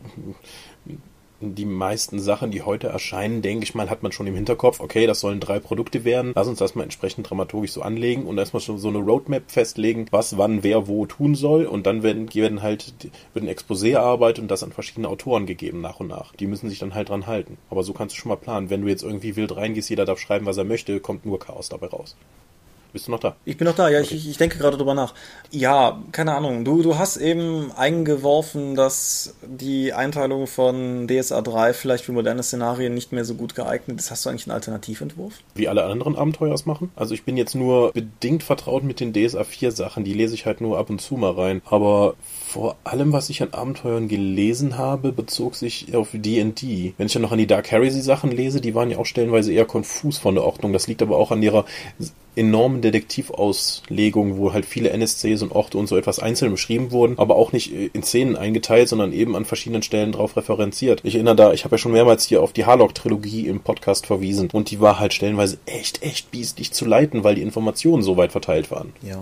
die 1.41 1.65
meisten 1.65 2.19
Sachen, 2.19 2.51
die 2.51 2.63
heute 2.63 2.87
erscheinen, 2.87 3.41
denke 3.41 3.63
ich 3.63 3.73
mal, 3.73 3.89
hat 3.89 4.03
man 4.03 4.11
schon 4.11 4.27
im 4.27 4.35
Hinterkopf, 4.35 4.81
okay, 4.81 5.07
das 5.07 5.21
sollen 5.21 5.39
drei 5.39 5.59
Produkte 5.59 6.03
werden, 6.03 6.33
lass 6.35 6.47
uns 6.47 6.59
das 6.59 6.75
mal 6.75 6.83
entsprechend 6.83 7.29
dramaturgisch 7.29 7.71
so 7.71 7.81
anlegen 7.81 8.25
und 8.25 8.37
erstmal 8.37 8.61
schon 8.61 8.77
so 8.77 8.89
eine 8.89 8.97
Roadmap 8.97 9.49
festlegen, 9.49 10.07
was, 10.11 10.37
wann, 10.37 10.63
wer, 10.63 10.87
wo 10.87 11.05
tun 11.05 11.35
soll 11.35 11.65
und 11.65 11.85
dann 11.85 12.03
werden, 12.03 12.33
werden 12.33 12.61
halt, 12.61 12.93
wird 13.33 13.45
ein 13.45 13.49
Exposé 13.49 13.93
erarbeitet 13.93 14.41
und 14.41 14.51
das 14.51 14.63
an 14.63 14.73
verschiedene 14.73 15.07
Autoren 15.07 15.45
gegeben, 15.45 15.79
nach 15.81 15.99
und 15.99 16.07
nach. 16.07 16.35
Die 16.35 16.47
müssen 16.47 16.69
sich 16.69 16.79
dann 16.79 16.93
halt 16.93 17.09
dran 17.09 17.27
halten. 17.27 17.57
Aber 17.69 17.83
so 17.83 17.93
kannst 17.93 18.15
du 18.15 18.19
schon 18.19 18.29
mal 18.29 18.35
planen. 18.35 18.69
Wenn 18.69 18.81
du 18.81 18.87
jetzt 18.87 19.03
irgendwie 19.03 19.35
wild 19.35 19.55
reingehst, 19.55 19.89
jeder 19.89 20.05
darf 20.05 20.19
schreiben, 20.19 20.45
was 20.45 20.57
er 20.57 20.65
möchte, 20.65 20.99
kommt 20.99 21.25
nur 21.25 21.39
Chaos 21.39 21.69
dabei 21.69 21.87
raus. 21.87 22.15
Bist 22.91 23.07
du 23.07 23.11
noch 23.11 23.19
da? 23.19 23.35
Ich 23.45 23.57
bin 23.57 23.65
noch 23.65 23.75
da, 23.75 23.89
ja, 23.89 23.99
okay. 23.99 24.15
ich, 24.15 24.29
ich 24.29 24.37
denke 24.37 24.57
gerade 24.57 24.77
drüber 24.77 24.95
nach. 24.95 25.13
Ja, 25.51 26.01
keine 26.11 26.33
Ahnung. 26.33 26.65
Du, 26.65 26.81
du 26.81 26.97
hast 26.97 27.17
eben 27.17 27.71
eingeworfen, 27.75 28.75
dass 28.75 29.35
die 29.43 29.93
Einteilung 29.93 30.47
von 30.47 31.07
DSA 31.07 31.41
3 31.41 31.73
vielleicht 31.73 32.05
für 32.05 32.13
moderne 32.13 32.41
Szenarien 32.41 32.95
nicht 32.95 33.11
mehr 33.11 33.25
so 33.25 33.35
gut 33.35 33.53
geeignet 33.53 33.99
ist. 33.99 34.09
Hast 34.09 34.25
du 34.25 34.29
eigentlich 34.29 34.47
einen 34.47 34.55
Alternativentwurf? 34.55 35.35
Wie 35.53 35.67
alle 35.67 35.83
anderen 35.83 36.15
Abenteuer 36.15 36.53
es 36.53 36.65
machen. 36.65 36.91
Also 36.95 37.13
ich 37.13 37.23
bin 37.23 37.37
jetzt 37.37 37.53
nur 37.53 37.91
bedingt 37.91 38.41
vertraut 38.41 38.83
mit 38.83 38.99
den 38.99 39.13
DSA 39.13 39.43
4 39.43 39.71
Sachen. 39.71 40.03
Die 40.03 40.13
lese 40.13 40.33
ich 40.33 40.47
halt 40.47 40.59
nur 40.59 40.79
ab 40.79 40.89
und 40.89 40.99
zu 40.99 41.15
mal 41.15 41.31
rein. 41.31 41.61
Aber 41.69 42.15
vor 42.47 42.75
allem, 42.83 43.13
was 43.13 43.29
ich 43.29 43.43
an 43.43 43.53
Abenteuern 43.53 44.07
gelesen 44.07 44.79
habe, 44.79 45.11
bezog 45.11 45.55
sich 45.55 45.95
auf 45.95 46.09
D&D. 46.13 46.93
Wenn 46.97 47.05
ich 47.05 47.13
dann 47.13 47.21
noch 47.21 47.31
an 47.31 47.37
die 47.37 47.45
Dark 47.45 47.69
Heresy 47.69 48.01
Sachen 48.01 48.31
lese, 48.31 48.61
die 48.61 48.73
waren 48.73 48.89
ja 48.89 48.97
auch 48.97 49.05
stellenweise 49.05 49.53
eher 49.53 49.65
konfus 49.65 50.17
von 50.17 50.33
der 50.33 50.43
Ordnung. 50.43 50.73
Das 50.73 50.87
liegt 50.87 51.03
aber 51.03 51.17
auch 51.17 51.29
an 51.31 51.43
ihrer 51.43 51.65
enormen 52.39 52.81
Detektivauslegung, 52.81 54.37
wo 54.37 54.53
halt 54.53 54.65
viele 54.65 54.89
NSCs 54.91 55.41
und 55.41 55.51
Orte 55.51 55.77
und 55.77 55.87
so 55.87 55.97
etwas 55.97 56.19
einzeln 56.19 56.51
beschrieben 56.51 56.91
wurden, 56.91 57.19
aber 57.19 57.35
auch 57.35 57.51
nicht 57.51 57.73
äh, 57.73 57.89
in 57.93 58.01
Szenen 58.01 58.35
eingeteilt, 58.35 58.87
sondern 58.87 59.11
eben 59.11 59.35
an 59.35 59.45
verschiedenen 59.45 59.83
Stellen 59.83 60.13
drauf 60.13 60.37
referenziert. 60.37 61.01
Ich 61.03 61.15
erinnere 61.15 61.35
da, 61.35 61.53
ich 61.53 61.65
habe 61.65 61.75
ja 61.75 61.77
schon 61.77 61.91
mehrmals 61.91 62.25
hier 62.25 62.41
auf 62.41 62.53
die 62.53 62.65
Harlock-Trilogie 62.65 63.47
im 63.47 63.59
Podcast 63.59 64.07
verwiesen 64.07 64.49
und 64.51 64.71
die 64.71 64.79
war 64.79 64.99
halt 64.99 65.13
stellenweise 65.13 65.59
echt, 65.65 66.01
echt 66.01 66.31
biestig 66.31 66.71
zu 66.71 66.85
leiten, 66.85 67.23
weil 67.23 67.35
die 67.35 67.41
Informationen 67.41 68.01
so 68.01 68.15
weit 68.17 68.31
verteilt 68.31 68.71
waren. 68.71 68.93
Ja. 69.01 69.19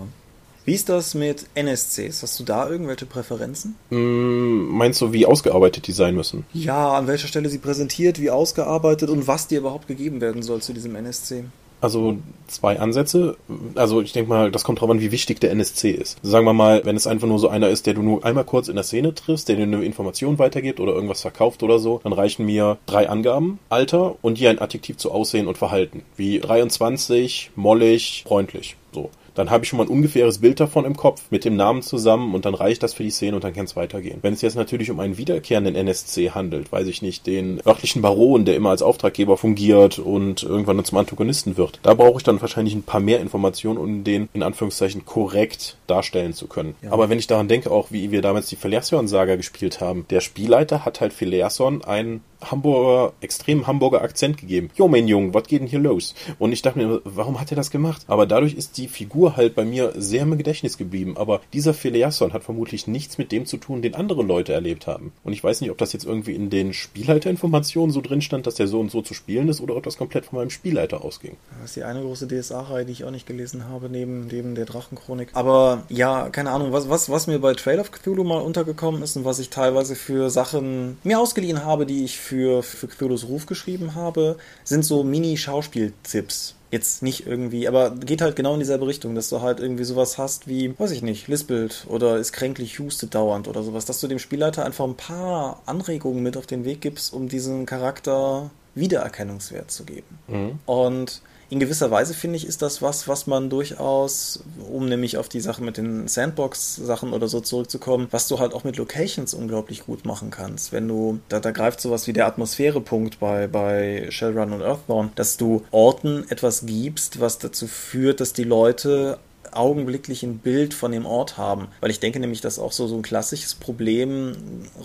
Wie 0.68 0.74
ist 0.74 0.90
das 0.90 1.16
mit 1.16 1.48
NSCs? 1.56 2.22
Hast 2.22 2.38
du 2.40 2.44
da 2.44 2.70
irgendwelche 2.70 3.06
Präferenzen? 3.06 3.76
Mm, 3.90 4.68
meinst 4.78 5.00
du, 5.00 5.14
wie 5.14 5.26
ausgearbeitet 5.26 5.88
die 5.88 5.94
sein 5.94 6.14
müssen? 6.14 6.46
Ja, 6.54 6.92
an 6.92 7.08
welcher 7.08 7.30
Stelle 7.30 7.48
sie 7.48 7.58
präsentiert, 7.58 8.20
wie 8.20 8.30
ausgearbeitet 8.30 9.10
und 9.10 9.28
was 9.28 9.48
dir 9.48 9.60
überhaupt 9.60 9.88
gegeben 9.88 10.20
werden 10.20 10.44
soll 10.44 10.62
zu 10.62 10.74
diesem 10.74 10.96
NSC? 10.96 11.46
Also 11.80 12.18
zwei 12.48 12.80
Ansätze. 12.80 13.38
Also 13.76 14.02
ich 14.02 14.14
denke 14.14 14.30
mal, 14.30 14.52
das 14.52 14.64
kommt 14.64 14.82
drauf 14.82 14.90
an, 14.90 15.02
wie 15.02 15.12
wichtig 15.12 15.40
der 15.40 15.52
NSC 15.52 15.92
ist. 15.92 16.18
Sagen 16.24 16.46
wir 16.46 16.54
mal, 16.54 16.82
wenn 16.86 16.96
es 16.96 17.08
einfach 17.08 17.28
nur 17.28 17.40
so 17.40 17.50
einer 17.50 17.70
ist, 17.70 17.86
der 17.86 17.94
du 17.94 18.02
nur 18.02 18.26
einmal 18.26 18.46
kurz 18.46 18.68
in 18.68 18.76
der 18.76 18.84
Szene 18.84 19.14
triffst, 19.14 19.48
der 19.50 19.58
dir 19.58 19.64
eine 19.64 19.84
Information 19.84 20.40
weitergibt 20.40 20.80
oder 20.80 20.94
irgendwas 20.94 21.22
verkauft 21.22 21.62
oder 21.64 21.80
so, 21.80 22.00
dann 22.04 22.14
reichen 22.14 22.46
mir 22.46 22.78
drei 22.86 23.10
Angaben. 23.10 23.60
Alter 23.70 24.16
und 24.22 24.38
hier 24.38 24.50
ein 24.50 24.60
Adjektiv 24.60 24.98
zu 24.98 25.12
Aussehen 25.12 25.48
und 25.48 25.58
Verhalten. 25.58 26.04
Wie 26.16 26.40
23, 26.40 27.52
mollig, 27.56 28.24
freundlich. 28.26 28.76
So 28.92 29.12
dann 29.38 29.50
habe 29.50 29.64
ich 29.64 29.70
schon 29.70 29.78
mal 29.78 29.84
ein 29.84 29.90
ungefähres 29.90 30.40
Bild 30.40 30.60
davon 30.60 30.86
im 30.86 30.96
Kopf 30.96 31.24
mit 31.30 31.46
dem 31.46 31.56
Namen 31.56 31.82
zusammen 31.82 32.34
und 32.34 32.46
dann 32.46 32.56
reicht 32.56 32.82
das 32.84 32.94
für 32.94 33.04
die 33.04 33.12
Szene 33.12 33.36
und 33.36 33.44
dann 33.44 33.54
kann 33.54 33.66
es 33.66 33.76
weitergehen. 33.76 34.20
Wenn 34.22 34.34
es 34.34 34.42
jetzt 34.42 34.56
natürlich 34.56 34.90
um 34.90 35.00
einen 35.00 35.18
wiederkehrenden 35.18 35.76
NSC 35.76 36.32
handelt, 36.32 36.72
weiß 36.72 36.88
ich 36.88 37.02
nicht, 37.02 37.28
den 37.28 37.62
örtlichen 37.66 38.02
Baron, 38.02 38.46
der 38.46 38.56
immer 38.56 38.72
als 38.72 38.82
Auftraggeber 38.82 39.38
fungiert 39.38 40.00
und 40.00 40.44
irgendwann 40.44 40.84
zum 40.84 40.98
Antagonisten 40.98 41.58
wird, 41.58 41.80
da 41.84 41.94
brauche 41.94 42.18
ich 42.18 42.24
dann 42.24 42.42
wahrscheinlich 42.42 42.74
ein 42.74 42.84
paar 42.84 43.00
mehr 43.00 43.20
Informationen, 43.20 43.78
um 43.78 44.04
den 44.04 44.30
in 44.34 44.44
Anführungszeichen 44.44 45.06
korrekt 45.06 45.78
darstellen 45.88 46.34
zu 46.34 46.48
können. 46.48 46.76
Ja. 46.82 46.92
Aber 46.92 47.10
wenn 47.10 47.20
ich 47.20 47.28
daran 47.28 47.48
denke, 47.48 47.70
auch 47.70 47.92
wie 47.92 48.12
wir 48.12 48.22
damals 48.22 48.48
die 48.48 48.56
Phaleason-Saga 48.56 49.36
gespielt 49.36 49.82
haben, 49.82 50.06
der 50.10 50.22
Spielleiter 50.22 50.86
hat 50.86 51.02
halt 51.02 51.14
Phaleason 51.14 51.84
einen 51.84 52.22
Hamburger, 52.42 53.14
extrem 53.22 53.68
Hamburger 53.68 54.02
Akzent 54.02 54.38
gegeben. 54.38 54.70
Jo, 54.76 54.88
mein 54.88 55.08
Junge, 55.08 55.34
was 55.34 55.44
geht 55.44 55.62
denn 55.62 55.68
hier 55.68 55.80
los? 55.80 56.16
Und 56.40 56.52
ich 56.52 56.62
dachte 56.62 56.80
mir, 56.80 57.02
warum 57.04 57.40
hat 57.40 57.52
er 57.52 57.56
das 57.56 57.72
gemacht? 57.72 58.04
Aber 58.08 58.26
dadurch 58.26 58.54
ist 58.54 58.78
die 58.78 58.88
Figur 58.88 59.36
halt 59.36 59.56
bei 59.56 59.66
mir 59.66 59.94
sehr 59.96 60.24
im 60.24 60.38
Gedächtnis 60.38 60.78
geblieben. 60.78 61.18
Aber 61.18 61.42
dieser 61.54 61.74
Phileason 61.74 62.34
hat 62.34 62.44
vermutlich 62.44 62.88
nichts 62.88 63.18
mit 63.18 63.32
dem 63.32 63.46
zu 63.46 63.58
tun, 63.58 63.82
den 63.82 63.96
andere 63.96 64.24
Leute 64.24 64.54
erlebt 64.54 64.88
haben. 64.88 65.12
Und 65.24 65.34
ich 65.34 65.44
weiß 65.44 65.62
nicht, 65.62 65.72
ob 65.72 65.78
das 65.78 65.94
jetzt 65.94 66.06
irgendwie 66.06 66.34
in 66.34 66.50
den 66.50 66.74
Spielleiterinformationen 66.74 67.92
so 67.92 68.02
drin 68.02 68.22
stand, 68.22 68.48
dass 68.48 68.56
der 68.56 68.68
so 68.68 68.80
und 68.80 68.92
so 68.92 69.02
zu 69.02 69.14
spielen 69.14 69.48
ist, 69.50 69.62
oder 69.62 69.76
ob 69.76 69.84
das 69.84 69.98
komplett 69.98 70.26
von 70.26 70.40
meinem 70.40 70.50
Spielleiter 70.50 71.04
ausging. 71.04 71.38
Das 71.62 71.72
ist 71.72 71.76
die 71.78 71.84
eine 71.84 72.02
große 72.02 72.28
DSA-Reihe, 72.28 72.86
die 72.86 72.92
ich 72.92 73.04
auch 73.04 73.12
nicht 73.12 73.26
gelesen 73.26 73.68
habe, 73.68 73.90
neben, 73.90 74.28
neben 74.28 74.56
der 74.56 74.66
Drachenchronik. 74.66 75.30
Aber 75.34 75.84
ja, 75.90 76.30
keine 76.30 76.52
Ahnung, 76.52 76.72
was, 76.72 76.90
was, 76.90 77.10
was 77.10 77.28
mir 77.28 77.40
bei 77.40 77.54
Trail 77.54 77.80
of 77.80 77.92
Cthulhu 77.92 78.24
mal 78.24 78.42
untergekommen 78.42 79.02
ist 79.02 79.16
und 79.18 79.26
was 79.26 79.40
ich 79.40 79.50
teilweise 79.50 79.96
für 79.96 80.30
Sachen 80.30 80.98
mir 81.04 81.20
ausgeliehen 81.20 81.64
habe, 81.66 81.86
die 81.86 82.04
ich 82.04 82.18
für, 82.28 82.64
für 82.64 82.88
Cthulhu's 82.88 83.28
Ruf 83.28 83.46
geschrieben 83.46 83.96
habe, 83.96 84.38
sind 84.64 84.84
so 84.84 85.04
Mini-Schauspiel-Tipps. 85.04 86.56
Jetzt 86.70 87.02
nicht 87.02 87.26
irgendwie, 87.26 87.68
aber 87.70 87.92
geht 87.92 88.22
halt 88.22 88.36
genau 88.36 88.54
in 88.54 88.60
dieselbe 88.60 88.86
Richtung, 88.86 89.16
dass 89.16 89.30
du 89.30 89.42
halt 89.42 89.62
irgendwie 89.62 89.86
sowas 89.86 90.18
hast 90.18 90.50
wie, 90.50 90.78
weiß 90.78 90.92
ich 90.92 91.02
nicht, 91.02 91.30
lispelt 91.30 91.86
oder 91.88 92.18
ist 92.18 92.34
kränklich, 92.34 92.80
hustet 92.80 93.16
dauernd 93.16 93.48
oder 93.48 93.64
sowas, 93.64 93.86
dass 93.86 94.02
du 94.02 94.08
dem 94.08 94.20
Spielleiter 94.20 94.66
einfach 94.66 94.84
ein 94.84 94.98
paar 94.98 95.62
Anregungen 95.66 96.22
mit 96.22 96.36
auf 96.36 96.46
den 96.46 96.66
Weg 96.66 96.82
gibst, 96.82 97.14
um 97.14 97.30
diesen 97.30 97.66
Charakter 97.66 98.52
Wiedererkennungswert 98.76 99.72
zu 99.72 99.86
geben. 99.86 100.20
Mhm. 100.28 100.60
Und 100.66 101.22
in 101.50 101.60
gewisser 101.60 101.92
Weise 101.92 102.14
finde 102.14 102.38
ich, 102.38 102.46
ist 102.46 102.62
das 102.62 102.82
was, 102.82 103.08
was 103.08 103.28
man 103.28 103.50
durchaus, 103.50 104.44
um 104.70 104.88
nämlich 104.88 105.18
auf 105.18 105.30
die 105.30 105.40
Sache 105.40 105.64
mit 105.64 105.78
den 105.78 106.08
Sandbox-Sachen 106.08 107.14
oder 107.14 107.28
so 107.28 107.40
zurückzukommen, 107.40 108.08
was 108.12 108.28
du 108.28 108.40
halt 108.40 108.54
auch 108.54 108.64
mit 108.64 108.78
Locations 108.78 109.34
unglaublich 109.34 109.86
gut 109.86 110.06
machen 110.06 110.30
kannst. 110.30 110.72
Wenn 110.72 110.88
du, 110.88 111.20
da, 111.30 111.40
da 111.40 111.52
greift 111.52 111.80
sowas 111.80 112.08
wie 112.08 112.14
der 112.14 112.28
Atmosphärepunkt 112.28 113.20
bei, 113.20 113.48
bei 113.48 114.08
Shellrun 114.10 114.54
und 114.54 114.62
Earthbound, 114.62 115.18
dass 115.18 115.38
du 115.38 115.64
Orten 115.72 116.26
etwas 116.30 116.66
gibst, 116.66 117.20
was 117.20 117.40
dazu 117.40 117.68
führt, 117.68 118.20
dass 118.20 118.34
die 118.34 118.44
Leute 118.44 119.20
augenblicklich 119.52 120.24
ein 120.24 120.38
Bild 120.40 120.74
von 120.74 120.92
dem 120.92 121.06
Ort 121.06 121.38
haben. 121.38 121.68
Weil 121.80 121.92
ich 121.92 122.00
denke 122.00 122.20
nämlich, 122.20 122.42
dass 122.42 122.60
auch 122.60 122.72
so, 122.72 122.88
so 122.88 122.96
ein 122.96 123.02
klassisches 123.02 123.56
Problem, 123.56 124.36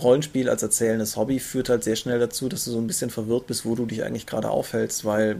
Rollenspiel 0.01 0.49
als 0.49 0.63
erzählendes 0.63 1.17
Hobby, 1.17 1.39
führt 1.39 1.69
halt 1.69 1.83
sehr 1.83 1.95
schnell 1.95 2.19
dazu, 2.19 2.49
dass 2.49 2.65
du 2.65 2.71
so 2.71 2.79
ein 2.79 2.87
bisschen 2.87 3.09
verwirrt 3.09 3.47
bist, 3.47 3.65
wo 3.65 3.75
du 3.75 3.85
dich 3.85 4.03
eigentlich 4.03 4.25
gerade 4.25 4.49
aufhältst, 4.49 5.05
weil 5.05 5.37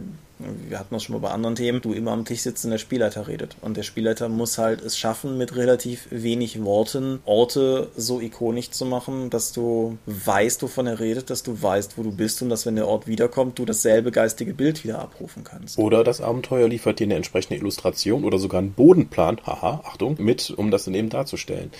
wir 0.68 0.78
hatten 0.78 0.94
das 0.94 1.04
schon 1.04 1.14
mal 1.14 1.20
bei 1.20 1.30
anderen 1.30 1.54
Themen, 1.54 1.80
du 1.80 1.92
immer 1.92 2.12
am 2.12 2.24
Tisch 2.24 2.40
sitzt 2.40 2.64
und 2.64 2.70
der 2.70 2.78
Spielleiter 2.78 3.28
redet. 3.28 3.56
Und 3.60 3.76
der 3.76 3.82
Spielleiter 3.82 4.28
muss 4.28 4.58
halt 4.58 4.82
es 4.82 4.98
schaffen, 4.98 5.38
mit 5.38 5.56
relativ 5.56 6.08
wenig 6.10 6.62
Worten 6.64 7.20
Orte 7.24 7.88
so 7.96 8.20
ikonisch 8.20 8.70
zu 8.70 8.84
machen, 8.84 9.30
dass 9.30 9.52
du 9.52 9.98
weißt, 10.06 10.62
wovon 10.62 10.86
er 10.86 11.00
redet, 11.00 11.30
dass 11.30 11.42
du 11.42 11.60
weißt, 11.60 11.98
wo 11.98 12.02
du 12.02 12.12
bist 12.12 12.42
und 12.42 12.48
dass, 12.48 12.66
wenn 12.66 12.76
der 12.76 12.88
Ort 12.88 13.06
wiederkommt, 13.06 13.58
du 13.58 13.64
dasselbe 13.64 14.10
geistige 14.10 14.54
Bild 14.54 14.84
wieder 14.84 14.98
abrufen 14.98 15.44
kannst. 15.44 15.78
Oder 15.78 16.04
das 16.04 16.20
Abenteuer 16.20 16.68
liefert 16.68 17.00
dir 17.00 17.04
eine 17.04 17.14
entsprechende 17.14 17.58
Illustration 17.58 18.24
oder 18.24 18.38
sogar 18.38 18.60
einen 18.60 18.72
Bodenplan, 18.72 19.40
haha, 19.46 19.82
Achtung, 19.84 20.16
mit, 20.18 20.50
um 20.50 20.70
das 20.70 20.84
dann 20.84 20.94
eben 20.94 21.08
darzustellen. 21.08 21.70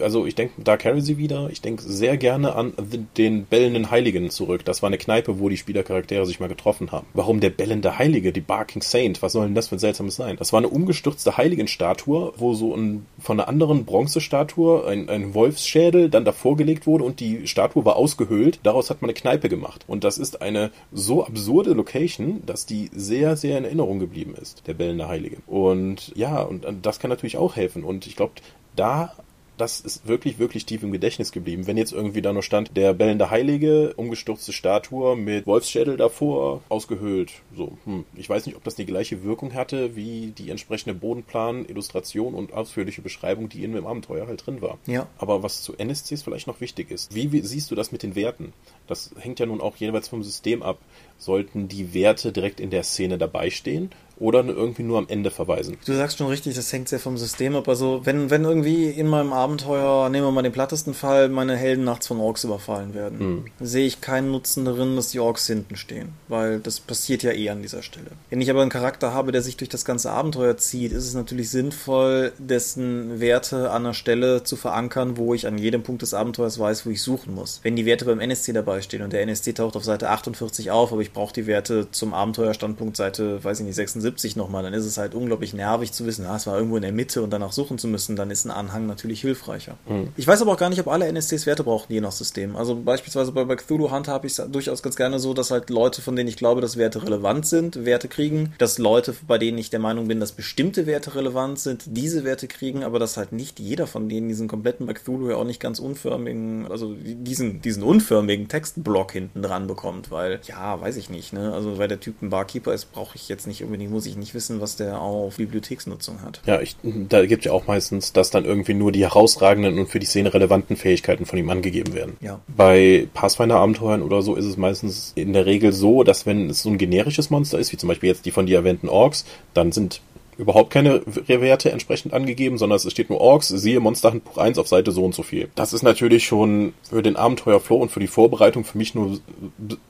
Also 0.00 0.26
ich 0.26 0.34
denke, 0.34 0.62
da 0.62 0.76
carry 0.76 1.00
sie 1.00 1.18
wieder, 1.18 1.48
ich 1.50 1.60
denke 1.60 1.82
sehr 1.82 2.16
gerne 2.16 2.54
an 2.54 2.72
den 3.16 3.46
bellenden 3.46 3.90
Heiligen 3.90 4.30
zurück. 4.30 4.64
Das 4.64 4.82
war 4.82 4.88
eine 4.88 4.98
Kneipe, 4.98 5.38
wo 5.40 5.48
die 5.48 5.56
Spielercharaktere 5.56 6.26
sich 6.26 6.40
mal 6.40 6.48
getroffen 6.48 6.92
haben. 6.92 7.06
Warum 7.14 7.40
der 7.40 7.50
bellende 7.50 7.98
Heilige, 7.98 8.07
die 8.12 8.40
Barking 8.40 8.82
Saint. 8.82 9.22
Was 9.22 9.32
soll 9.32 9.46
denn 9.46 9.54
das 9.54 9.68
für 9.68 9.76
ein 9.76 9.80
seltsames 9.80 10.16
sein? 10.16 10.36
Das 10.36 10.52
war 10.52 10.58
eine 10.58 10.68
umgestürzte 10.68 11.36
Heiligenstatue, 11.36 12.32
wo 12.36 12.54
so 12.54 12.74
ein, 12.74 13.06
von 13.18 13.38
einer 13.38 13.48
anderen 13.48 13.84
Bronzestatue 13.84 14.86
ein, 14.86 15.08
ein 15.08 15.34
Wolfsschädel 15.34 16.08
dann 16.10 16.24
davor 16.24 16.56
gelegt 16.56 16.86
wurde 16.86 17.04
und 17.04 17.20
die 17.20 17.46
Statue 17.46 17.84
war 17.84 17.96
ausgehöhlt. 17.96 18.60
Daraus 18.62 18.90
hat 18.90 19.02
man 19.02 19.10
eine 19.10 19.18
Kneipe 19.18 19.48
gemacht. 19.48 19.84
Und 19.86 20.04
das 20.04 20.18
ist 20.18 20.42
eine 20.42 20.70
so 20.92 21.24
absurde 21.24 21.72
Location, 21.72 22.42
dass 22.46 22.66
die 22.66 22.90
sehr, 22.94 23.36
sehr 23.36 23.58
in 23.58 23.64
Erinnerung 23.64 23.98
geblieben 23.98 24.34
ist, 24.40 24.66
der 24.66 24.74
bellende 24.74 25.08
Heilige. 25.08 25.38
Und 25.46 26.12
ja, 26.16 26.42
und 26.42 26.66
das 26.82 26.98
kann 26.98 27.10
natürlich 27.10 27.36
auch 27.36 27.56
helfen. 27.56 27.84
Und 27.84 28.06
ich 28.06 28.16
glaube, 28.16 28.32
da 28.76 29.12
das 29.60 29.80
ist 29.80 30.06
wirklich, 30.06 30.38
wirklich 30.38 30.66
tief 30.66 30.82
im 30.82 30.92
Gedächtnis 30.92 31.32
geblieben. 31.32 31.66
Wenn 31.66 31.76
jetzt 31.76 31.92
irgendwie 31.92 32.22
da 32.22 32.32
nur 32.32 32.42
stand, 32.42 32.76
der 32.76 32.94
bellende 32.94 33.30
Heilige, 33.30 33.92
umgestürzte 33.94 34.52
Statue 34.52 35.16
mit 35.16 35.46
Wolfsschädel 35.46 35.96
davor, 35.96 36.62
ausgehöhlt. 36.68 37.32
So, 37.56 37.76
hm. 37.84 38.04
Ich 38.14 38.28
weiß 38.28 38.46
nicht, 38.46 38.56
ob 38.56 38.64
das 38.64 38.74
die 38.74 38.86
gleiche 38.86 39.22
Wirkung 39.24 39.54
hatte, 39.54 39.96
wie 39.96 40.32
die 40.36 40.50
entsprechende 40.50 40.94
Bodenplan, 40.94 41.66
Illustration 41.66 42.34
und 42.34 42.52
ausführliche 42.52 43.02
Beschreibung, 43.02 43.48
die 43.48 43.64
in 43.64 43.72
dem 43.72 43.86
Abenteuer 43.86 44.26
halt 44.26 44.46
drin 44.46 44.62
war. 44.62 44.78
Ja. 44.86 45.06
Aber 45.18 45.42
was 45.42 45.62
zu 45.62 45.74
NSCs 45.76 46.22
vielleicht 46.22 46.46
noch 46.46 46.60
wichtig 46.60 46.90
ist, 46.90 47.14
wie, 47.14 47.32
wie 47.32 47.40
siehst 47.40 47.70
du 47.70 47.74
das 47.74 47.92
mit 47.92 48.02
den 48.02 48.14
Werten? 48.14 48.52
Das 48.86 49.10
hängt 49.18 49.40
ja 49.40 49.46
nun 49.46 49.60
auch 49.60 49.76
jeweils 49.76 50.08
vom 50.08 50.22
System 50.22 50.62
ab. 50.62 50.78
Sollten 51.18 51.68
die 51.68 51.94
Werte 51.94 52.32
direkt 52.32 52.60
in 52.60 52.70
der 52.70 52.84
Szene 52.84 53.18
dabei 53.18 53.50
stehen? 53.50 53.90
Oder 54.20 54.44
irgendwie 54.44 54.82
nur 54.82 54.98
am 54.98 55.06
Ende 55.08 55.30
verweisen. 55.30 55.76
Du 55.84 55.94
sagst 55.94 56.18
schon 56.18 56.28
richtig, 56.28 56.56
das 56.56 56.72
hängt 56.72 56.88
sehr 56.88 56.98
vom 56.98 57.16
System 57.16 57.54
ab. 57.56 57.68
Also 57.68 58.00
wenn, 58.04 58.30
wenn 58.30 58.44
irgendwie 58.44 58.88
in 58.88 59.06
meinem 59.06 59.32
Abenteuer, 59.32 60.08
nehmen 60.08 60.26
wir 60.26 60.32
mal 60.32 60.42
den 60.42 60.52
plattesten 60.52 60.94
Fall, 60.94 61.28
meine 61.28 61.56
Helden 61.56 61.84
nachts 61.84 62.06
von 62.06 62.18
Orks 62.18 62.44
überfallen 62.44 62.94
werden, 62.94 63.18
hm. 63.18 63.44
sehe 63.60 63.86
ich 63.86 64.00
keinen 64.00 64.30
Nutzen 64.30 64.64
darin, 64.64 64.96
dass 64.96 65.10
die 65.10 65.20
Orks 65.20 65.46
hinten 65.46 65.76
stehen, 65.76 66.10
weil 66.28 66.60
das 66.60 66.80
passiert 66.80 67.22
ja 67.22 67.32
eh 67.32 67.50
an 67.50 67.62
dieser 67.62 67.82
Stelle. 67.82 68.10
Wenn 68.30 68.40
ich 68.40 68.50
aber 68.50 68.62
einen 68.62 68.70
Charakter 68.70 69.12
habe, 69.12 69.32
der 69.32 69.42
sich 69.42 69.56
durch 69.56 69.68
das 69.68 69.84
ganze 69.84 70.10
Abenteuer 70.10 70.56
zieht, 70.56 70.92
ist 70.92 71.06
es 71.06 71.14
natürlich 71.14 71.50
sinnvoll, 71.50 72.32
dessen 72.38 73.20
Werte 73.20 73.70
an 73.70 73.84
einer 73.84 73.94
Stelle 73.94 74.42
zu 74.42 74.56
verankern, 74.56 75.16
wo 75.16 75.34
ich 75.34 75.46
an 75.46 75.58
jedem 75.58 75.82
Punkt 75.82 76.02
des 76.02 76.14
Abenteuers 76.14 76.58
weiß, 76.58 76.86
wo 76.86 76.90
ich 76.90 77.02
suchen 77.02 77.34
muss. 77.34 77.60
Wenn 77.62 77.76
die 77.76 77.86
Werte 77.86 78.04
beim 78.04 78.20
NSC 78.20 78.52
dabei 78.52 78.80
stehen 78.80 79.02
und 79.02 79.12
der 79.12 79.22
NSC 79.22 79.52
taucht 79.52 79.76
auf 79.76 79.84
Seite 79.84 80.10
48 80.10 80.70
auf, 80.70 80.92
aber 80.92 81.02
ich 81.02 81.12
brauche 81.12 81.32
die 81.32 81.46
Werte 81.46 81.88
zum 81.90 82.14
Abenteuerstandpunkt 82.14 82.96
Seite, 82.96 83.42
weiß 83.42 83.60
ich 83.60 83.66
nicht, 83.66 83.76
76 83.76 84.07
nochmal, 84.36 84.62
dann 84.62 84.74
ist 84.74 84.84
es 84.84 84.98
halt 84.98 85.14
unglaublich 85.14 85.54
nervig 85.54 85.92
zu 85.92 86.06
wissen, 86.06 86.26
ah, 86.26 86.36
es 86.36 86.46
war 86.46 86.56
irgendwo 86.56 86.76
in 86.76 86.82
der 86.82 86.92
Mitte 86.92 87.22
und 87.22 87.30
danach 87.30 87.52
suchen 87.52 87.78
zu 87.78 87.88
müssen, 87.88 88.16
dann 88.16 88.30
ist 88.30 88.44
ein 88.44 88.50
Anhang 88.50 88.86
natürlich 88.86 89.20
hilfreicher. 89.20 89.76
Mhm. 89.88 90.08
Ich 90.16 90.26
weiß 90.26 90.42
aber 90.42 90.52
auch 90.52 90.56
gar 90.56 90.70
nicht, 90.70 90.80
ob 90.80 90.88
alle 90.88 91.06
NSCs 91.06 91.46
Werte 91.46 91.64
brauchen, 91.64 91.92
je 91.92 92.00
nach 92.00 92.12
System. 92.12 92.56
Also 92.56 92.74
beispielsweise 92.74 93.32
bei, 93.32 93.44
bei 93.44 93.56
Cthulhu 93.56 93.90
Hunter 93.90 94.12
habe 94.12 94.26
ich 94.26 94.38
es 94.38 94.50
durchaus 94.50 94.82
ganz 94.82 94.96
gerne 94.96 95.18
so, 95.18 95.34
dass 95.34 95.50
halt 95.50 95.70
Leute, 95.70 96.02
von 96.02 96.16
denen 96.16 96.28
ich 96.28 96.36
glaube, 96.36 96.60
dass 96.60 96.76
Werte 96.76 97.02
relevant 97.02 97.46
sind, 97.46 97.84
Werte 97.84 98.08
kriegen, 98.08 98.52
dass 98.58 98.78
Leute, 98.78 99.14
bei 99.26 99.38
denen 99.38 99.58
ich 99.58 99.70
der 99.70 99.80
Meinung 99.80 100.08
bin, 100.08 100.20
dass 100.20 100.32
bestimmte 100.32 100.86
Werte 100.86 101.14
relevant 101.14 101.58
sind, 101.58 101.84
diese 101.86 102.24
Werte 102.24 102.48
kriegen, 102.48 102.84
aber 102.84 102.98
dass 102.98 103.16
halt 103.16 103.32
nicht 103.32 103.60
jeder 103.60 103.86
von 103.86 104.08
denen 104.08 104.28
diesen 104.28 104.48
kompletten 104.48 104.86
bei 104.86 104.94
Cthulhu 104.94 105.30
ja 105.30 105.36
auch 105.36 105.44
nicht 105.44 105.60
ganz 105.60 105.78
unförmigen, 105.78 106.66
also 106.70 106.94
diesen, 106.94 107.60
diesen 107.60 107.82
unförmigen 107.82 108.48
Textblock 108.48 109.12
hinten 109.12 109.42
dran 109.42 109.66
bekommt, 109.66 110.10
weil, 110.10 110.40
ja, 110.44 110.80
weiß 110.80 110.96
ich 110.96 111.10
nicht, 111.10 111.32
ne? 111.32 111.52
Also 111.52 111.78
weil 111.78 111.88
der 111.88 112.00
Typ 112.00 112.22
ein 112.22 112.30
Barkeeper 112.30 112.72
ist, 112.72 112.92
brauche 112.92 113.16
ich 113.16 113.28
jetzt 113.28 113.46
nicht 113.46 113.62
unbedingt, 113.62 113.90
muss 113.98 114.06
ich 114.06 114.16
nicht 114.16 114.32
wissen, 114.32 114.60
was 114.60 114.76
der 114.76 115.00
auf 115.00 115.38
Bibliotheksnutzung 115.38 116.22
hat. 116.22 116.40
Ja, 116.46 116.60
ich, 116.60 116.76
da 116.84 117.26
gibt 117.26 117.44
ja 117.44 117.50
auch 117.50 117.66
meistens, 117.66 118.12
dass 118.12 118.30
dann 118.30 118.44
irgendwie 118.44 118.74
nur 118.74 118.92
die 118.92 119.02
herausragenden 119.02 119.76
und 119.76 119.88
für 119.88 119.98
die 119.98 120.06
Szene 120.06 120.32
relevanten 120.32 120.76
Fähigkeiten 120.76 121.26
von 121.26 121.36
ihm 121.36 121.50
angegeben 121.50 121.94
werden. 121.94 122.16
Ja. 122.20 122.38
Bei 122.46 123.08
Pathfinder-Abenteuern 123.12 124.02
oder 124.02 124.22
so 124.22 124.36
ist 124.36 124.44
es 124.44 124.56
meistens 124.56 125.10
in 125.16 125.32
der 125.32 125.46
Regel 125.46 125.72
so, 125.72 126.04
dass 126.04 126.26
wenn 126.26 126.48
es 126.48 126.62
so 126.62 126.70
ein 126.70 126.78
generisches 126.78 127.30
Monster 127.30 127.58
ist, 127.58 127.72
wie 127.72 127.76
zum 127.76 127.88
Beispiel 127.88 128.08
jetzt 128.08 128.24
die 128.24 128.30
von 128.30 128.46
dir 128.46 128.58
erwähnten 128.58 128.88
Orks, 128.88 129.24
dann 129.52 129.72
sind 129.72 130.00
überhaupt 130.38 130.70
keine 130.70 131.02
Werte 131.04 131.70
entsprechend 131.72 132.14
angegeben, 132.14 132.58
sondern 132.58 132.76
es 132.76 132.90
steht 132.90 133.10
nur 133.10 133.20
Orks, 133.20 133.48
siehe 133.48 133.80
Monsterhandbuch 133.80 134.38
1 134.38 134.58
auf 134.58 134.68
Seite 134.68 134.92
so 134.92 135.04
und 135.04 135.14
so 135.14 135.22
viel. 135.22 135.50
Das 135.56 135.72
ist 135.72 135.82
natürlich 135.82 136.24
schon 136.24 136.72
für 136.88 137.02
den 137.02 137.16
Abenteuerflow 137.16 137.76
und 137.76 137.90
für 137.90 138.00
die 138.00 138.06
Vorbereitung 138.06 138.64
für 138.64 138.78
mich 138.78 138.94
nur 138.94 139.18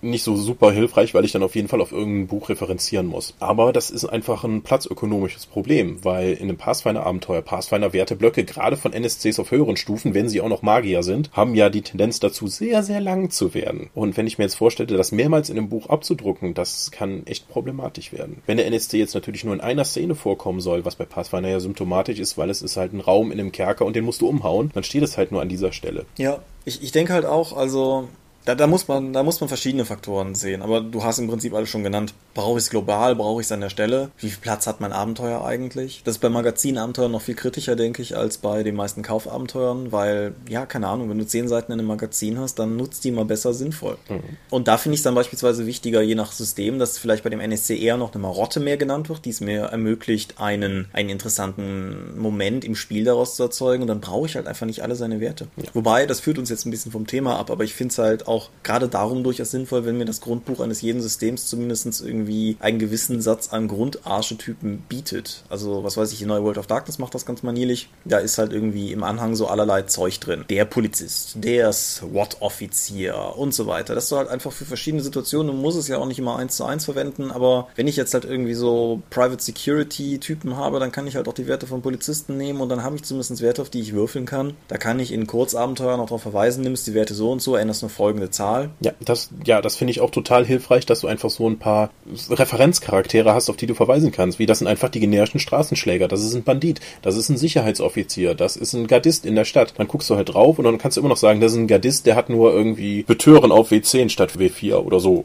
nicht 0.00 0.22
so 0.22 0.36
super 0.36 0.72
hilfreich, 0.72 1.14
weil 1.14 1.24
ich 1.24 1.32
dann 1.32 1.42
auf 1.42 1.54
jeden 1.54 1.68
Fall 1.68 1.80
auf 1.80 1.92
irgendein 1.92 2.26
Buch 2.28 2.48
referenzieren 2.48 3.06
muss. 3.06 3.34
Aber 3.40 3.72
das 3.72 3.90
ist 3.90 4.06
einfach 4.06 4.42
ein 4.44 4.62
platzökonomisches 4.62 5.46
Problem, 5.46 6.02
weil 6.02 6.32
in 6.32 6.44
einem 6.44 6.56
Pathfinder-Abenteuer 6.56 7.42
Pathfinder-Werteblöcke, 7.42 8.44
gerade 8.44 8.78
von 8.78 8.94
NSCs 8.94 9.38
auf 9.38 9.50
höheren 9.50 9.76
Stufen, 9.76 10.14
wenn 10.14 10.28
sie 10.28 10.40
auch 10.40 10.48
noch 10.48 10.62
Magier 10.62 11.02
sind, 11.02 11.30
haben 11.32 11.54
ja 11.54 11.68
die 11.68 11.82
Tendenz 11.82 12.20
dazu, 12.20 12.46
sehr, 12.46 12.82
sehr 12.82 13.00
lang 13.00 13.30
zu 13.30 13.52
werden. 13.52 13.90
Und 13.94 14.16
wenn 14.16 14.26
ich 14.26 14.38
mir 14.38 14.44
jetzt 14.44 14.56
vorstelle, 14.56 14.96
das 14.96 15.12
mehrmals 15.12 15.50
in 15.50 15.58
einem 15.58 15.68
Buch 15.68 15.90
abzudrucken, 15.90 16.54
das 16.54 16.90
kann 16.90 17.26
echt 17.26 17.48
problematisch 17.48 18.12
werden. 18.12 18.42
Wenn 18.46 18.56
der 18.56 18.66
NSC 18.66 18.98
jetzt 18.98 19.14
natürlich 19.14 19.44
nur 19.44 19.52
in 19.54 19.60
einer 19.60 19.84
Szene 19.84 20.14
vorkommt, 20.14 20.37
vorkommen 20.38 20.60
soll, 20.60 20.84
was 20.84 20.94
bei 20.94 21.04
Pathfinder 21.04 21.48
ja 21.48 21.58
symptomatisch 21.58 22.20
ist, 22.20 22.38
weil 22.38 22.48
es 22.48 22.62
ist 22.62 22.76
halt 22.76 22.92
ein 22.92 23.00
Raum 23.00 23.32
in 23.32 23.40
einem 23.40 23.52
Kerker 23.52 23.84
und 23.84 23.96
den 23.96 24.04
musst 24.04 24.20
du 24.20 24.28
umhauen, 24.28 24.70
dann 24.72 24.84
steht 24.84 25.02
es 25.02 25.18
halt 25.18 25.32
nur 25.32 25.42
an 25.42 25.48
dieser 25.48 25.72
Stelle. 25.72 26.06
Ja, 26.16 26.38
ich, 26.64 26.82
ich 26.82 26.92
denke 26.92 27.12
halt 27.12 27.26
auch, 27.26 27.56
also 27.56 28.08
da, 28.48 28.54
da, 28.54 28.66
muss 28.66 28.88
man, 28.88 29.12
da 29.12 29.22
muss 29.22 29.42
man 29.42 29.48
verschiedene 29.48 29.84
Faktoren 29.84 30.34
sehen. 30.34 30.62
Aber 30.62 30.80
du 30.80 31.04
hast 31.04 31.18
im 31.18 31.28
Prinzip 31.28 31.52
alles 31.52 31.68
schon 31.68 31.82
genannt. 31.82 32.14
Brauche 32.32 32.56
ich 32.58 32.64
es 32.64 32.70
global? 32.70 33.14
Brauche 33.14 33.42
ich 33.42 33.46
es 33.46 33.52
an 33.52 33.60
der 33.60 33.68
Stelle? 33.68 34.10
Wie 34.16 34.30
viel 34.30 34.40
Platz 34.40 34.66
hat 34.66 34.80
mein 34.80 34.92
Abenteuer 34.92 35.44
eigentlich? 35.44 36.00
Das 36.06 36.14
ist 36.14 36.20
bei 36.22 36.30
Magazinabenteuern 36.30 37.12
noch 37.12 37.20
viel 37.20 37.34
kritischer, 37.34 37.76
denke 37.76 38.00
ich, 38.00 38.16
als 38.16 38.38
bei 38.38 38.62
den 38.62 38.74
meisten 38.74 39.02
Kaufabenteuern, 39.02 39.92
weil, 39.92 40.32
ja, 40.48 40.64
keine 40.64 40.88
Ahnung, 40.88 41.10
wenn 41.10 41.18
du 41.18 41.26
zehn 41.26 41.46
Seiten 41.46 41.72
in 41.72 41.78
einem 41.78 41.88
Magazin 41.88 42.38
hast, 42.38 42.58
dann 42.58 42.78
nutzt 42.78 43.04
die 43.04 43.10
mal 43.10 43.26
besser 43.26 43.52
sinnvoll. 43.52 43.98
Mhm. 44.08 44.22
Und 44.48 44.66
da 44.66 44.78
finde 44.78 44.94
ich 44.94 45.00
es 45.00 45.04
dann 45.04 45.14
beispielsweise 45.14 45.66
wichtiger, 45.66 46.00
je 46.00 46.14
nach 46.14 46.32
System, 46.32 46.78
dass 46.78 46.96
vielleicht 46.96 47.24
bei 47.24 47.30
dem 47.30 47.40
NSC 47.40 47.78
eher 47.78 47.98
noch 47.98 48.14
eine 48.14 48.22
Marotte 48.22 48.60
mehr 48.60 48.78
genannt 48.78 49.10
wird, 49.10 49.26
die 49.26 49.30
es 49.30 49.42
mir 49.42 49.64
ermöglicht, 49.64 50.40
einen, 50.40 50.88
einen 50.94 51.10
interessanten 51.10 52.18
Moment 52.18 52.64
im 52.64 52.76
Spiel 52.76 53.04
daraus 53.04 53.36
zu 53.36 53.42
erzeugen. 53.42 53.82
Und 53.82 53.88
dann 53.88 54.00
brauche 54.00 54.26
ich 54.26 54.36
halt 54.36 54.46
einfach 54.46 54.64
nicht 54.64 54.82
alle 54.82 54.96
seine 54.96 55.20
Werte. 55.20 55.48
Ja. 55.58 55.64
Wobei, 55.74 56.06
das 56.06 56.20
führt 56.20 56.38
uns 56.38 56.48
jetzt 56.48 56.64
ein 56.64 56.70
bisschen 56.70 56.92
vom 56.92 57.06
Thema 57.06 57.38
ab, 57.38 57.50
aber 57.50 57.64
ich 57.64 57.74
finde 57.74 57.92
es 57.92 57.98
halt 57.98 58.26
auch 58.26 58.37
auch 58.38 58.50
gerade 58.62 58.88
darum 58.88 59.24
durchaus 59.24 59.50
sinnvoll, 59.50 59.84
wenn 59.84 59.98
mir 59.98 60.04
das 60.04 60.20
Grundbuch 60.20 60.60
eines 60.60 60.80
jeden 60.80 61.02
Systems 61.02 61.46
zumindest 61.46 61.88
irgendwie 62.00 62.56
einen 62.60 62.78
gewissen 62.78 63.20
Satz 63.20 63.48
an 63.48 63.66
Grundarchetypen 63.66 64.84
bietet. 64.88 65.42
Also, 65.48 65.82
was 65.84 65.96
weiß 65.96 66.12
ich, 66.12 66.18
die 66.18 66.26
neue 66.26 66.44
World 66.44 66.58
of 66.58 66.66
Darkness 66.66 66.98
macht 66.98 67.14
das 67.14 67.26
ganz 67.26 67.42
manierlich. 67.42 67.88
Da 68.04 68.18
ist 68.18 68.38
halt 68.38 68.52
irgendwie 68.52 68.92
im 68.92 69.02
Anhang 69.02 69.34
so 69.34 69.46
allerlei 69.46 69.82
Zeug 69.82 70.20
drin. 70.20 70.44
Der 70.48 70.64
Polizist, 70.64 71.36
der 71.36 71.72
SWAT-Offizier 71.72 73.34
und 73.36 73.54
so 73.54 73.66
weiter. 73.66 73.94
Das 73.94 74.04
ist 74.04 74.12
halt 74.12 74.28
einfach 74.28 74.52
für 74.52 74.64
verschiedene 74.64 75.02
Situationen. 75.02 75.54
Du 75.54 75.60
musst 75.60 75.78
es 75.78 75.88
ja 75.88 75.98
auch 75.98 76.06
nicht 76.06 76.18
immer 76.18 76.36
eins 76.36 76.56
zu 76.56 76.64
eins 76.64 76.84
verwenden, 76.84 77.30
aber 77.30 77.68
wenn 77.74 77.88
ich 77.88 77.96
jetzt 77.96 78.14
halt 78.14 78.24
irgendwie 78.24 78.54
so 78.54 79.02
Private 79.10 79.42
Security-Typen 79.42 80.56
habe, 80.56 80.78
dann 80.78 80.92
kann 80.92 81.06
ich 81.06 81.16
halt 81.16 81.26
auch 81.26 81.32
die 81.32 81.46
Werte 81.46 81.66
von 81.66 81.82
Polizisten 81.82 82.36
nehmen 82.36 82.60
und 82.60 82.68
dann 82.68 82.82
habe 82.82 82.96
ich 82.96 83.02
zumindest 83.02 83.40
Werte, 83.40 83.62
auf 83.62 83.70
die 83.70 83.80
ich 83.80 83.92
würfeln 83.92 84.26
kann. 84.26 84.54
Da 84.68 84.76
kann 84.76 85.00
ich 85.00 85.12
in 85.12 85.26
Kurzabenteuern 85.26 86.00
auch 86.00 86.06
darauf 86.06 86.22
verweisen, 86.22 86.62
nimmst 86.62 86.86
die 86.86 86.94
Werte 86.94 87.14
so 87.14 87.32
und 87.32 87.42
so, 87.42 87.56
änderst 87.56 87.82
nur 87.82 87.90
folgende 88.18 88.30
Zahl. 88.30 88.70
Ja, 88.80 88.92
das, 89.00 89.30
ja, 89.44 89.60
das 89.60 89.76
finde 89.76 89.92
ich 89.92 90.00
auch 90.00 90.10
total 90.10 90.44
hilfreich, 90.44 90.86
dass 90.86 91.00
du 91.00 91.06
einfach 91.06 91.30
so 91.30 91.48
ein 91.48 91.58
paar 91.58 91.90
Referenzcharaktere 92.30 93.32
hast, 93.32 93.48
auf 93.50 93.56
die 93.56 93.66
du 93.66 93.74
verweisen 93.74 94.12
kannst. 94.12 94.38
Wie 94.38 94.46
das 94.46 94.58
sind 94.58 94.66
einfach 94.66 94.88
die 94.88 95.00
generischen 95.00 95.40
Straßenschläger. 95.40 96.08
Das 96.08 96.22
ist 96.22 96.34
ein 96.34 96.42
Bandit. 96.42 96.80
Das 97.02 97.16
ist 97.16 97.28
ein 97.28 97.36
Sicherheitsoffizier. 97.36 98.34
Das 98.34 98.56
ist 98.56 98.74
ein 98.74 98.86
Gardist 98.86 99.26
in 99.26 99.34
der 99.34 99.44
Stadt. 99.44 99.74
Dann 99.76 99.88
guckst 99.88 100.10
du 100.10 100.16
halt 100.16 100.32
drauf 100.32 100.58
und 100.58 100.64
dann 100.64 100.78
kannst 100.78 100.96
du 100.96 101.00
immer 101.00 101.10
noch 101.10 101.16
sagen, 101.16 101.40
das 101.40 101.52
ist 101.52 101.58
ein 101.58 101.66
Gardist, 101.66 102.06
der 102.06 102.16
hat 102.16 102.28
nur 102.28 102.52
irgendwie 102.52 103.02
Betören 103.02 103.52
auf 103.52 103.70
W10 103.70 104.08
statt 104.10 104.32
W4 104.36 104.76
oder 104.76 105.00
so 105.00 105.24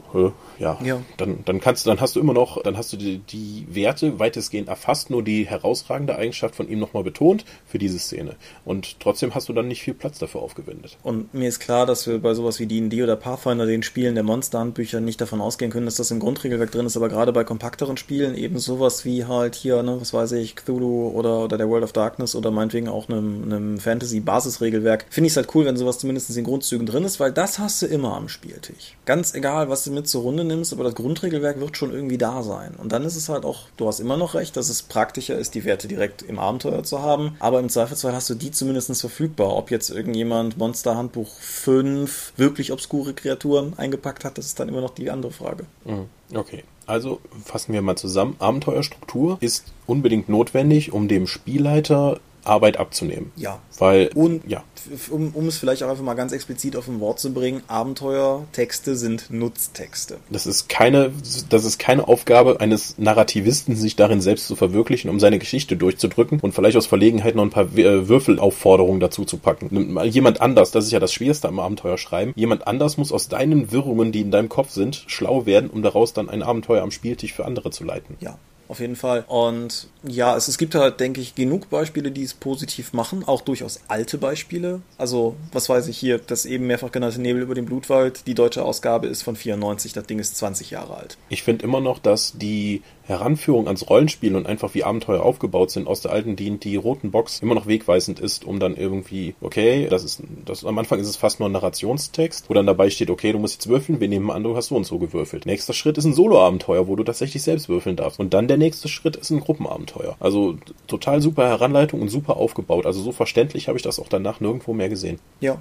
ja, 0.60 0.78
ja. 0.84 1.02
Dann, 1.18 1.44
dann 1.46 1.60
kannst 1.60 1.86
du, 1.86 1.90
dann 1.90 2.00
hast 2.00 2.16
du 2.16 2.20
immer 2.20 2.34
noch, 2.34 2.62
dann 2.62 2.78
hast 2.78 2.94
du 2.94 2.98
die, 2.98 3.20
die 3.20 3.68
Werte 3.70 4.20
weitestgehend 4.20 4.70
erfasst, 4.70 5.10
nur 5.10 5.24
die 5.24 5.46
herausragende 5.46 6.16
Eigenschaft 6.16 6.56
von 6.56 6.70
ihm 6.70 6.80
nochmal 6.80 7.04
betont 7.04 7.46
für 7.66 7.78
diese 7.78 8.00
Szene. 8.00 8.36
Und 8.66 9.00
trotzdem 9.00 9.36
hast 9.36 9.50
du 9.50 9.54
dann 9.54 9.68
nicht 9.68 9.82
viel 9.82 9.94
Platz 9.94 10.20
dafür 10.20 10.42
aufgewendet. 10.42 10.98
Und 11.04 11.34
mir 11.34 11.50
ist 11.50 11.60
klar, 11.60 11.86
dass 11.86 12.08
wir 12.08 12.20
bei 12.20 12.34
sowas 12.34 12.60
wie 12.60 12.68
D&D 12.90 13.04
oder 13.04 13.16
Pathfinder, 13.16 13.66
den 13.66 13.84
Spielen 13.84 14.16
der 14.16 14.24
Monsterhandbücher, 14.24 15.00
nicht 15.00 15.22
davon 15.22 15.42
ausgehen 15.42 15.72
können, 15.72 15.86
dass 15.86 15.96
das 15.96 16.12
im 16.12 16.20
Grundregelwerk 16.20 16.72
drin 16.72 16.86
ist, 16.86 16.98
aber 16.98 17.10
gerade 17.10 17.32
bei 17.32 17.44
kompakteren 17.44 17.98
Spielen 17.98 18.36
eben 18.36 18.60
sowas 18.60 19.06
wie 19.06 19.26
halt 19.26 19.56
hier, 19.56 19.82
ne, 19.84 19.98
was 20.00 20.14
weiß 20.14 20.34
ich, 20.34 20.56
Cthulhu 20.56 21.10
oder, 21.10 21.40
oder 21.40 21.58
der 21.58 21.70
World 21.70 21.84
of 21.84 21.94
Darkness 21.94 22.36
oder 22.36 22.52
meinetwegen 22.52 22.88
auch 22.88 23.10
einem, 23.10 23.44
einem 23.44 23.78
Fantasy-Basisregelwerk, 23.78 25.06
finde 25.10 25.28
ich 25.28 25.34
es 25.34 25.38
halt 25.38 25.54
cool, 25.56 25.66
wenn 25.66 25.78
sowas 25.78 26.00
zumindest 26.00 26.36
in 26.36 26.44
Grundzügen 26.44 26.86
drin 26.86 27.04
ist, 27.04 27.20
weil 27.20 27.32
das 27.32 27.60
hast 27.60 27.82
du 27.82 27.86
immer 27.86 28.16
am 28.16 28.30
Spieltisch. 28.30 28.96
Ganz 29.06 29.34
egal, 29.34 29.70
was 29.70 29.84
du 29.84 29.92
mit 29.92 30.08
zur 30.08 30.24
Runde 30.24 30.44
nimmst, 30.44 30.74
aber 30.74 30.84
das 30.84 30.96
Grundregelwerk 30.96 31.60
wird 31.60 31.78
schon 31.78 31.94
irgendwie 31.94 32.18
da 32.18 32.44
sein. 32.44 32.76
Und 32.78 32.92
dann 32.92 33.04
ist 33.06 33.16
es 33.16 33.30
halt 33.30 33.46
auch, 33.46 33.68
du 33.78 33.88
hast 33.88 34.00
immer 34.00 34.18
noch 34.18 34.34
recht, 34.34 34.58
dass 34.58 34.70
es 34.70 34.82
praktischer 34.84 35.38
ist, 35.38 35.56
die 35.56 35.66
Werte 35.66 35.88
direkt 35.88 36.22
im 36.22 36.40
Abenteuer 36.40 36.84
zu 36.84 37.02
haben, 37.02 37.36
aber 37.40 37.60
im 37.60 37.70
Zweifelsfall 37.70 38.14
hast 38.14 38.30
du 38.30 38.36
die 38.36 38.52
zumindest 38.52 38.84
verfügbar. 39.00 39.56
Ob 39.56 39.72
jetzt 39.72 39.90
irgendjemand 39.90 40.58
Monster 40.58 40.96
Handbuch 40.96 41.34
5 41.40 42.34
wirklich 42.38 42.72
obskure 42.74 43.14
Kreaturen 43.14 43.74
eingepackt 43.78 44.26
hat, 44.26 44.38
das 44.38 44.48
ist 44.48 44.60
dann 44.60 44.70
immer 44.70 44.82
noch 44.82 44.94
die 44.94 45.10
andere 45.10 45.32
Frage. 45.32 45.66
Mhm. 45.86 46.08
Okay. 46.36 46.64
Also 46.86 47.22
fassen 47.46 47.74
wir 47.74 47.82
mal 47.82 47.96
zusammen. 47.96 48.36
Abenteuerstruktur 48.40 49.38
ist 49.40 49.72
unbedingt 49.88 50.28
notwendig, 50.28 50.92
um 50.92 51.08
dem 51.08 51.28
Spielleiter 51.28 52.20
Arbeit 52.46 52.78
abzunehmen. 52.78 53.32
Ja. 53.36 53.60
Weil, 53.78 54.10
und 54.16 54.48
ja. 54.50 54.64
Um, 55.10 55.32
um 55.34 55.48
es 55.48 55.58
vielleicht 55.58 55.82
auch 55.84 55.90
einfach 55.90 56.04
mal 56.04 56.14
ganz 56.14 56.34
explizit 56.34 56.76
auf 56.76 56.90
ein 56.90 57.00
Wort 57.00 57.18
zu 57.18 57.34
bringen, 57.34 57.64
Abenteuertexte 57.68 58.98
sind 58.98 59.32
Nutztexte. 59.32 60.18
Das 60.30 60.46
ist 60.46 60.68
keine, 60.68 61.14
das 61.50 61.64
ist 61.64 61.80
keine 61.80 62.08
Aufgabe 62.08 62.60
eines 62.60 62.98
Narrativisten, 62.98 63.78
sich 63.78 63.96
darin 63.96 64.20
selbst 64.20 64.48
zu 64.48 64.58
verwirklichen, 64.58 65.10
um 65.10 65.22
seine 65.22 65.40
Geschichte 65.40 65.78
durchzudrücken 65.78 66.42
und 66.42 66.54
vielleicht 66.54 66.76
aus 66.76 66.86
Verlegenheit 66.86 67.36
noch 67.36 67.44
ein 67.44 67.50
paar 67.50 67.78
äh, 67.78 68.10
Würfelaufforderungen 68.10 69.00
dazu 69.00 69.24
zu 69.24 69.38
packen. 69.38 69.98
Jemand 70.04 70.42
anders, 70.42 70.72
das 70.72 70.86
ist 70.86 70.92
ja 70.92 71.00
das 71.00 71.14
Schwierigste 71.14 71.48
am 71.48 71.60
Abenteuer 71.60 71.98
schreiben, 71.98 72.34
jemand 72.36 72.68
anders 72.68 72.98
muss 72.98 73.14
aus 73.14 73.30
deinen 73.30 73.72
Wirrungen, 73.72 74.12
die 74.12 74.22
in 74.22 74.32
deinem 74.32 74.50
Kopf 74.50 74.72
sind, 74.72 75.06
schlau 75.08 75.46
werden, 75.46 75.70
um 75.70 75.82
daraus 75.82 76.14
dann 76.14 76.30
ein 76.30 76.44
Abenteuer 76.44 76.84
am 76.84 76.92
Spieltisch 76.92 77.34
für 77.34 77.46
andere 77.46 77.72
zu 77.72 77.86
leiten. 77.86 78.18
Ja, 78.20 78.38
auf 78.68 78.80
jeden 78.80 78.96
Fall. 78.96 79.24
Und 79.28 79.88
ja, 80.04 80.36
es, 80.36 80.48
es 80.48 80.58
gibt 80.58 80.76
halt, 80.76 81.00
denke 81.00 81.22
ich, 81.22 81.36
genug 81.36 81.70
Beispiele, 81.70 82.12
die 82.12 82.24
es 82.24 82.34
positiv 82.34 82.94
machen, 82.94 83.24
auch 83.26 83.42
durchaus 83.42 83.82
alte 83.88 84.18
Beispiele. 84.18 84.82
Also, 84.98 85.36
was 85.52 85.70
weiß 85.70 85.88
ich 85.88 85.98
hier, 85.98 86.20
das 86.20 86.46
eben 86.46 86.68
mehrfach 86.68 86.92
genannte 86.92 87.22
Nebel 87.22 87.42
über 87.42 87.56
den 87.56 87.66
Blutwald, 87.66 88.28
die 88.28 88.36
deutsche 88.36 88.64
Ausgabe 88.64 89.08
ist 89.08 89.24
von 89.24 89.36
94, 89.36 89.94
das 89.94 90.06
Ding 90.06 90.20
ist 90.20 90.38
20 90.38 90.72
Jahre 90.72 90.98
alt. 90.98 91.18
Ich 91.30 91.44
finde 91.44 91.64
immer 91.64 91.82
noch, 91.82 92.00
dass 92.00 92.34
die 92.38 92.82
Heranführung 93.06 93.68
ans 93.68 93.90
Rollenspiel 93.90 94.36
und 94.36 94.46
einfach 94.46 94.74
wie 94.74 94.84
Abenteuer 94.84 95.24
aufgebaut 95.24 95.72
sind 95.72 95.88
aus 95.88 96.02
der 96.02 96.12
alten 96.12 96.36
D&D 96.36 96.78
roten 96.78 97.12
Box 97.12 97.40
immer 97.42 97.56
noch 97.56 97.68
wegweisend 97.68 98.20
ist, 98.20 98.46
um 98.46 98.60
dann 98.60 98.76
irgendwie, 98.76 99.36
okay, 99.42 99.88
das 99.90 100.04
ist, 100.04 100.24
das, 100.46 100.64
am 100.66 100.78
Anfang 100.78 101.00
ist 101.00 101.08
es 101.08 101.18
fast 101.18 101.40
nur 101.40 101.50
ein 101.50 101.52
Narrationstext, 101.52 102.50
wo 102.50 102.54
dann 102.54 102.66
dabei 102.66 102.90
steht, 102.90 103.10
okay, 103.10 103.32
du 103.32 103.40
musst 103.40 103.56
jetzt 103.56 103.68
würfeln, 103.68 104.00
wir 104.00 104.08
nehmen 104.08 104.32
an, 104.32 104.44
du 104.44 104.56
hast 104.56 104.68
so 104.68 104.76
und 104.76 104.86
so 104.86 105.00
gewürfelt. 105.00 105.46
Nächster 105.46 105.74
Schritt 105.74 105.98
ist 105.98 106.06
ein 106.06 106.14
Solo-Abenteuer, 106.14 106.88
wo 106.88 106.96
du 106.96 107.04
tatsächlich 107.04 107.44
selbst 107.44 107.68
würfeln 107.68 107.96
darfst. 107.96 108.20
Und 108.20 108.34
dann 108.34 108.48
der 108.48 108.58
nächste 108.58 108.88
Schritt 108.88 109.16
ist 109.16 109.32
ein 109.32 109.42
Gruppenabenteuer. 109.42 110.16
Also 110.20 110.58
total 110.88 111.22
super 111.22 111.48
Heranleitung 111.48 112.02
und 112.02 112.10
super 112.10 112.38
aufgebaut. 112.38 112.86
Also 112.86 113.02
so 113.02 113.12
verständlich 113.12 113.68
habe 113.68 113.78
ich 113.78 113.84
das 113.84 114.00
auch 114.00 114.08
danach 114.08 114.40
nirgendwo 114.40 114.74
mehr 114.74 114.90
gesehen. 114.90 115.20
Ja, 115.42 115.58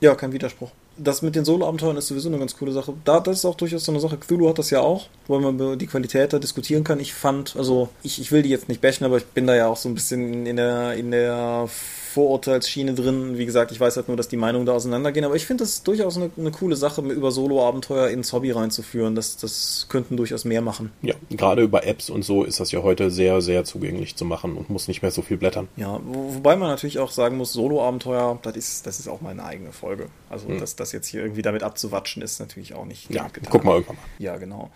ja, 0.00 0.14
kein 0.14 0.32
Widerspruch. 0.32 0.70
Das 0.98 1.20
mit 1.20 1.36
den 1.36 1.44
Solo-Abenteuern 1.44 1.96
ist 1.96 2.06
sowieso 2.08 2.28
eine 2.28 2.38
ganz 2.38 2.56
coole 2.56 2.72
Sache. 2.72 2.94
Da, 3.04 3.20
das 3.20 3.38
ist 3.38 3.44
auch 3.44 3.54
durchaus 3.54 3.84
so 3.84 3.92
eine 3.92 4.00
Sache. 4.00 4.16
Cthulhu 4.16 4.48
hat 4.48 4.58
das 4.58 4.70
ja 4.70 4.80
auch, 4.80 5.08
wo 5.26 5.38
man 5.38 5.54
über 5.56 5.76
die 5.76 5.86
Qualität 5.86 6.32
da 6.32 6.38
diskutieren 6.38 6.84
kann. 6.84 7.00
Ich 7.00 7.12
fand, 7.12 7.54
also 7.56 7.90
ich, 8.02 8.20
ich 8.20 8.32
will 8.32 8.42
die 8.42 8.48
jetzt 8.48 8.68
nicht 8.68 8.80
bashen, 8.80 9.04
aber 9.04 9.18
ich 9.18 9.26
bin 9.26 9.46
da 9.46 9.54
ja 9.54 9.66
auch 9.66 9.76
so 9.76 9.88
ein 9.88 9.94
bisschen 9.94 10.46
in 10.46 10.56
der, 10.56 10.94
in 10.94 11.10
der 11.10 11.68
Vorurteilsschiene 12.16 12.94
drin. 12.94 13.36
Wie 13.36 13.44
gesagt, 13.44 13.72
ich 13.72 13.78
weiß 13.78 13.96
halt 13.96 14.08
nur, 14.08 14.16
dass 14.16 14.28
die 14.28 14.38
Meinungen 14.38 14.64
da 14.64 14.72
auseinandergehen, 14.72 15.26
aber 15.26 15.36
ich 15.36 15.44
finde 15.44 15.64
das 15.64 15.82
durchaus 15.82 16.16
eine, 16.16 16.30
eine, 16.38 16.50
coole 16.50 16.74
Sache, 16.74 17.02
über 17.02 17.30
Solo-Abenteuer 17.30 18.08
ins 18.08 18.32
Hobby 18.32 18.52
reinzuführen. 18.52 19.14
Das, 19.14 19.36
das 19.36 19.84
könnten 19.90 20.16
durchaus 20.16 20.46
mehr 20.46 20.62
machen. 20.62 20.92
Ja, 21.02 21.14
gerade 21.28 21.60
über 21.60 21.86
Apps 21.86 22.08
und 22.08 22.24
so 22.24 22.44
ist 22.44 22.58
das 22.58 22.72
ja 22.72 22.82
heute 22.82 23.10
sehr, 23.10 23.42
sehr 23.42 23.64
zugänglich 23.64 24.16
zu 24.16 24.24
machen 24.24 24.56
und 24.56 24.70
muss 24.70 24.88
nicht 24.88 25.02
mehr 25.02 25.10
so 25.10 25.20
viel 25.20 25.36
blättern. 25.36 25.68
Ja, 25.76 26.00
wo, 26.06 26.36
wobei 26.36 26.56
man 26.56 26.70
natürlich 26.70 27.00
auch 27.00 27.10
sagen 27.10 27.36
muss, 27.36 27.52
Solo-Abenteuer, 27.52 28.38
das 28.40 28.56
ist, 28.56 28.86
das 28.86 28.98
ist 28.98 29.08
auch 29.08 29.20
meine 29.20 29.44
eigene 29.44 29.72
Folge. 29.72 30.06
Also, 30.30 30.48
hm. 30.48 30.58
dass 30.58 30.74
das 30.74 30.92
jetzt 30.92 31.08
hier 31.08 31.20
irgendwie 31.20 31.42
damit 31.42 31.62
abzuwatschen 31.62 32.22
ist, 32.22 32.40
natürlich 32.40 32.72
auch 32.72 32.86
nicht. 32.86 33.12
Ja, 33.12 33.28
getan. 33.28 33.50
guck 33.50 33.62
mal 33.62 33.74
irgendwann 33.74 33.96
mal. 33.96 34.02
Ja, 34.18 34.38
genau. 34.38 34.70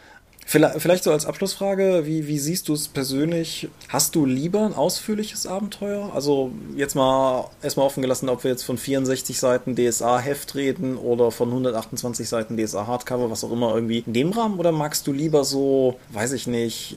Vielleicht 0.50 1.04
so 1.04 1.12
als 1.12 1.26
Abschlussfrage, 1.26 2.02
wie, 2.06 2.26
wie 2.26 2.38
siehst 2.40 2.68
du 2.68 2.72
es 2.72 2.88
persönlich? 2.88 3.68
Hast 3.88 4.16
du 4.16 4.26
lieber 4.26 4.66
ein 4.66 4.74
ausführliches 4.74 5.46
Abenteuer? 5.46 6.10
Also 6.12 6.50
jetzt 6.76 6.96
mal 6.96 7.48
erstmal 7.62 7.86
offen 7.86 8.02
gelassen, 8.02 8.28
ob 8.28 8.42
wir 8.42 8.50
jetzt 8.50 8.64
von 8.64 8.76
64 8.76 9.38
Seiten 9.38 9.76
DSA-Heft 9.76 10.56
reden 10.56 10.96
oder 10.96 11.30
von 11.30 11.50
128 11.50 12.28
Seiten 12.28 12.56
DSA-Hardcover, 12.56 13.30
was 13.30 13.44
auch 13.44 13.52
immer 13.52 13.72
irgendwie 13.76 14.02
in 14.04 14.12
dem 14.12 14.30
Rahmen 14.30 14.58
oder 14.58 14.72
magst 14.72 15.06
du 15.06 15.12
lieber 15.12 15.44
so, 15.44 16.00
weiß 16.08 16.32
ich 16.32 16.48
nicht, 16.48 16.96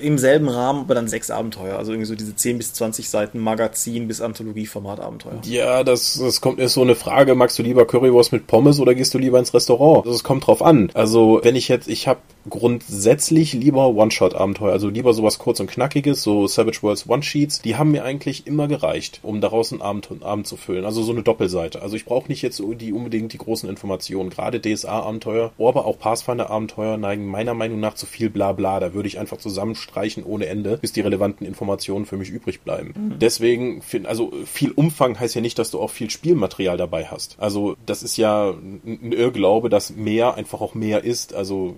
im 0.00 0.18
selben 0.18 0.48
Rahmen, 0.48 0.80
aber 0.80 0.96
dann 0.96 1.06
sechs 1.06 1.30
Abenteuer? 1.30 1.78
Also 1.78 1.92
irgendwie 1.92 2.08
so 2.08 2.16
diese 2.16 2.34
10 2.34 2.58
bis 2.58 2.72
20 2.72 3.08
Seiten 3.08 3.38
Magazin 3.38 4.08
bis 4.08 4.20
Anthologieformat 4.20 4.98
Abenteuer. 4.98 5.40
Ja, 5.44 5.84
das, 5.84 6.18
das 6.20 6.40
kommt 6.40 6.58
ist 6.58 6.72
so 6.72 6.82
eine 6.82 6.96
Frage, 6.96 7.36
magst 7.36 7.60
du 7.60 7.62
lieber 7.62 7.86
Currywurst 7.86 8.32
mit 8.32 8.48
Pommes 8.48 8.80
oder 8.80 8.96
gehst 8.96 9.14
du 9.14 9.18
lieber 9.18 9.38
ins 9.38 9.54
Restaurant? 9.54 10.04
Das 10.04 10.24
kommt 10.24 10.48
drauf 10.48 10.62
an. 10.62 10.90
Also 10.94 11.38
wenn 11.44 11.54
ich 11.54 11.68
jetzt, 11.68 11.86
ich 11.86 12.08
habe 12.08 12.18
grundsätzlich 12.48 13.52
lieber 13.52 13.88
One-Shot-Abenteuer, 13.88 14.72
also 14.72 14.88
lieber 14.88 15.12
sowas 15.12 15.38
kurz 15.38 15.60
und 15.60 15.70
knackiges, 15.70 16.22
so 16.22 16.46
Savage 16.46 16.82
Worlds 16.82 17.08
One-Sheets. 17.08 17.62
Die 17.62 17.76
haben 17.76 17.90
mir 17.90 18.04
eigentlich 18.04 18.46
immer 18.46 18.68
gereicht, 18.68 19.20
um 19.22 19.40
daraus 19.40 19.72
einen 19.72 19.82
Abend, 19.82 20.10
einen 20.10 20.22
Abend 20.22 20.46
zu 20.46 20.56
füllen. 20.56 20.84
Also 20.84 21.02
so 21.02 21.12
eine 21.12 21.22
Doppelseite. 21.22 21.82
Also 21.82 21.96
ich 21.96 22.04
brauche 22.04 22.28
nicht 22.28 22.42
jetzt 22.42 22.62
die 22.80 22.92
unbedingt 22.92 23.32
die 23.32 23.38
großen 23.38 23.68
Informationen. 23.68 24.30
Gerade 24.30 24.60
DSA-Abenteuer, 24.60 25.52
aber 25.58 25.86
auch 25.86 25.98
Pathfinder-Abenteuer 25.98 26.96
neigen 26.96 27.26
meiner 27.26 27.54
Meinung 27.54 27.80
nach 27.80 27.94
zu 27.94 28.06
viel 28.06 28.30
Blabla. 28.30 28.80
Da 28.80 28.94
würde 28.94 29.08
ich 29.08 29.18
einfach 29.18 29.38
zusammenstreichen 29.38 30.24
ohne 30.24 30.46
Ende, 30.46 30.78
bis 30.78 30.92
die 30.92 31.00
relevanten 31.00 31.46
Informationen 31.46 32.06
für 32.06 32.16
mich 32.16 32.30
übrig 32.30 32.60
bleiben. 32.60 32.94
Mhm. 32.96 33.18
Deswegen, 33.18 33.82
also 34.04 34.32
viel 34.44 34.72
Umfang 34.72 35.18
heißt 35.18 35.34
ja 35.34 35.40
nicht, 35.40 35.58
dass 35.58 35.70
du 35.70 35.80
auch 35.80 35.90
viel 35.90 36.10
Spielmaterial 36.10 36.76
dabei 36.76 37.06
hast. 37.06 37.36
Also 37.38 37.76
das 37.86 38.02
ist 38.02 38.16
ja 38.16 38.50
ein 38.50 39.12
Irrglaube, 39.12 39.68
dass 39.68 39.94
mehr 39.94 40.34
einfach 40.34 40.60
auch 40.60 40.74
mehr 40.74 41.04
ist. 41.04 41.34
Also 41.34 41.76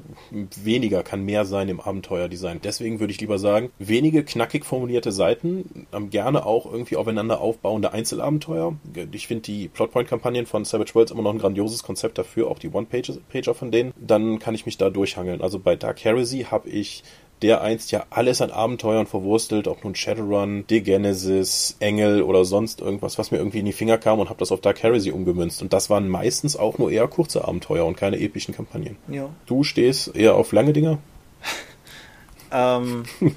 weniger 0.64 1.02
kann 1.02 1.24
mehr 1.24 1.44
sein 1.44 1.68
im 1.68 1.80
Abenteuerdesign. 1.80 2.60
Deswegen 2.62 3.00
würde 3.00 3.12
ich 3.12 3.20
lieber 3.20 3.38
sagen, 3.38 3.70
wenige 3.78 4.24
knackig 4.24 4.64
formulierte 4.64 5.12
Seiten, 5.12 5.86
ähm, 5.92 6.10
gerne 6.10 6.46
auch 6.46 6.70
irgendwie 6.70 6.96
aufeinander 6.96 7.40
aufbauende 7.40 7.92
Einzelabenteuer. 7.92 8.76
Ich 9.12 9.26
finde 9.26 9.42
die 9.42 9.68
Plotpoint-Kampagnen 9.68 10.46
von 10.46 10.64
Savage 10.64 10.94
Worlds 10.94 11.12
immer 11.12 11.22
noch 11.22 11.32
ein 11.32 11.38
grandioses 11.38 11.82
Konzept 11.82 12.18
dafür, 12.18 12.48
auch 12.48 12.58
die 12.58 12.70
One-Pager 12.70 13.54
von 13.54 13.70
denen. 13.70 13.92
Dann 13.98 14.38
kann 14.38 14.54
ich 14.54 14.66
mich 14.66 14.78
da 14.78 14.90
durchhangeln. 14.90 15.40
Also 15.40 15.58
bei 15.58 15.76
Dark 15.76 16.04
Heresy 16.04 16.46
habe 16.50 16.68
ich 16.68 17.02
der 17.42 17.62
einst 17.62 17.90
ja 17.90 18.04
alles 18.10 18.42
an 18.42 18.50
Abenteuern 18.50 19.06
verwurstelt, 19.06 19.66
ob 19.66 19.84
nun 19.84 19.94
Shadowrun, 19.94 20.64
The 20.68 20.82
Genesis, 20.82 21.76
Engel 21.80 22.22
oder 22.22 22.44
sonst 22.44 22.80
irgendwas, 22.80 23.18
was 23.18 23.30
mir 23.30 23.38
irgendwie 23.38 23.60
in 23.60 23.66
die 23.66 23.72
Finger 23.72 23.98
kam 23.98 24.18
und 24.18 24.28
habe 24.28 24.38
das 24.38 24.52
auf 24.52 24.60
Dark 24.60 24.82
Heresy 24.82 25.10
umgemünzt. 25.10 25.62
Und 25.62 25.72
das 25.72 25.90
waren 25.90 26.08
meistens 26.08 26.56
auch 26.56 26.78
nur 26.78 26.90
eher 26.90 27.08
kurze 27.08 27.46
Abenteuer 27.46 27.86
und 27.86 27.96
keine 27.96 28.18
epischen 28.18 28.54
Kampagnen. 28.54 28.96
Ja. 29.08 29.30
Du 29.46 29.64
stehst 29.64 30.14
eher 30.14 30.34
auf 30.34 30.52
lange 30.52 30.72
Dinger? 30.72 30.98
ähm, 32.52 33.04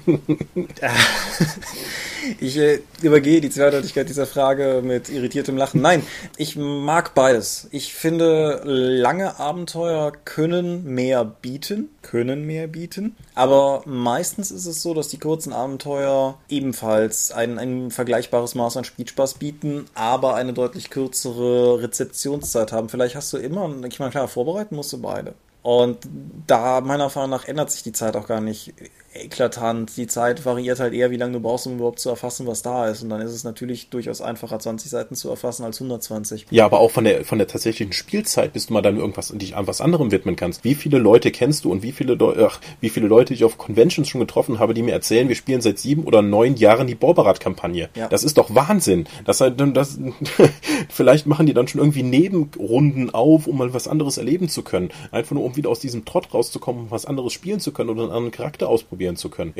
ich 2.40 2.56
äh, 2.58 2.80
übergehe 3.02 3.40
die 3.40 3.50
Zweideutigkeit 3.50 4.08
dieser 4.08 4.26
Frage 4.26 4.82
mit 4.84 5.08
irritiertem 5.08 5.56
Lachen. 5.56 5.80
Nein, 5.80 6.06
ich 6.36 6.56
mag 6.56 7.14
beides. 7.14 7.68
Ich 7.70 7.94
finde, 7.94 8.62
lange 8.64 9.38
Abenteuer 9.38 10.12
können 10.24 10.84
mehr 10.84 11.24
bieten, 11.24 11.90
können 12.02 12.44
mehr 12.46 12.66
bieten. 12.66 13.16
Aber 13.34 13.82
meistens 13.86 14.50
ist 14.50 14.66
es 14.66 14.82
so, 14.82 14.94
dass 14.94 15.08
die 15.08 15.18
kurzen 15.18 15.52
Abenteuer 15.52 16.38
ebenfalls 16.48 17.30
ein, 17.32 17.58
ein 17.58 17.90
vergleichbares 17.90 18.54
Maß 18.54 18.76
an 18.76 18.84
Spielspaß 18.84 19.34
bieten, 19.34 19.86
aber 19.94 20.34
eine 20.34 20.52
deutlich 20.52 20.90
kürzere 20.90 21.82
Rezeptionszeit 21.82 22.72
haben. 22.72 22.88
Vielleicht 22.88 23.16
hast 23.16 23.32
du 23.32 23.38
immer, 23.38 23.70
ich 23.86 23.98
meine, 23.98 24.10
klar, 24.10 24.28
vorbereiten 24.28 24.76
musst 24.76 24.92
du 24.92 25.00
beide. 25.00 25.34
Und 25.64 25.98
da 26.46 26.82
meiner 26.82 27.04
Erfahrung 27.04 27.30
nach 27.30 27.48
ändert 27.48 27.70
sich 27.70 27.82
die 27.82 27.92
Zeit 27.92 28.16
auch 28.16 28.26
gar 28.26 28.42
nicht 28.42 28.74
eklatant. 29.14 29.96
Die 29.96 30.06
Zeit 30.06 30.44
variiert 30.44 30.80
halt 30.80 30.92
eher, 30.92 31.10
wie 31.10 31.16
lange 31.16 31.34
du 31.34 31.40
brauchst, 31.40 31.66
um 31.66 31.74
überhaupt 31.74 31.98
zu 31.98 32.10
erfassen, 32.10 32.46
was 32.46 32.62
da 32.62 32.88
ist. 32.88 33.02
Und 33.02 33.10
dann 33.10 33.20
ist 33.20 33.32
es 33.32 33.44
natürlich 33.44 33.88
durchaus 33.88 34.20
einfacher, 34.20 34.58
20 34.58 34.90
Seiten 34.90 35.14
zu 35.14 35.30
erfassen 35.30 35.64
als 35.64 35.80
120. 35.80 36.46
Ja, 36.50 36.64
aber 36.64 36.80
auch 36.80 36.90
von 36.90 37.04
der, 37.04 37.24
von 37.24 37.38
der 37.38 37.46
tatsächlichen 37.46 37.92
Spielzeit, 37.92 38.52
bis 38.52 38.66
du 38.66 38.72
mal 38.72 38.82
dann 38.82 38.96
irgendwas, 38.96 39.28
dich 39.28 39.56
an 39.56 39.66
was 39.66 39.80
anderem 39.80 40.10
widmen 40.10 40.36
kannst. 40.36 40.64
Wie 40.64 40.74
viele 40.74 40.98
Leute 40.98 41.30
kennst 41.30 41.64
du 41.64 41.70
und 41.70 41.82
wie 41.82 41.92
viele, 41.92 42.18
ach, 42.44 42.60
wie 42.80 42.90
viele 42.90 43.06
Leute 43.06 43.34
ich 43.34 43.44
auf 43.44 43.58
Conventions 43.58 44.08
schon 44.08 44.20
getroffen 44.20 44.58
habe, 44.58 44.74
die 44.74 44.82
mir 44.82 44.92
erzählen, 44.92 45.28
wir 45.28 45.36
spielen 45.36 45.60
seit 45.60 45.78
sieben 45.78 46.04
oder 46.04 46.22
neun 46.22 46.56
Jahren 46.56 46.86
die 46.86 46.94
Borberat-Kampagne. 46.94 47.90
Ja. 47.94 48.08
Das 48.08 48.24
ist 48.24 48.38
doch 48.38 48.54
Wahnsinn. 48.54 49.06
Das, 49.24 49.38
das, 49.38 49.98
vielleicht 50.88 51.26
machen 51.26 51.46
die 51.46 51.54
dann 51.54 51.68
schon 51.68 51.80
irgendwie 51.80 52.02
Nebenrunden 52.02 53.14
auf, 53.14 53.46
um 53.46 53.58
mal 53.58 53.72
was 53.72 53.88
anderes 53.88 54.18
erleben 54.18 54.48
zu 54.48 54.62
können. 54.62 54.90
Einfach 55.10 55.32
nur, 55.32 55.44
um 55.44 55.56
wieder 55.56 55.70
aus 55.70 55.80
diesem 55.80 56.04
Trott 56.04 56.34
rauszukommen, 56.34 56.84
um 56.84 56.90
was 56.90 57.06
anderes 57.06 57.32
spielen 57.32 57.60
zu 57.60 57.72
können 57.72 57.90
oder 57.90 58.02
einen 58.02 58.12
anderen 58.12 58.32
Charakter 58.32 58.68
ausprobieren 58.68 59.03
ausprobieren 59.04 59.16
zu 59.16 59.28
können. 59.28 59.54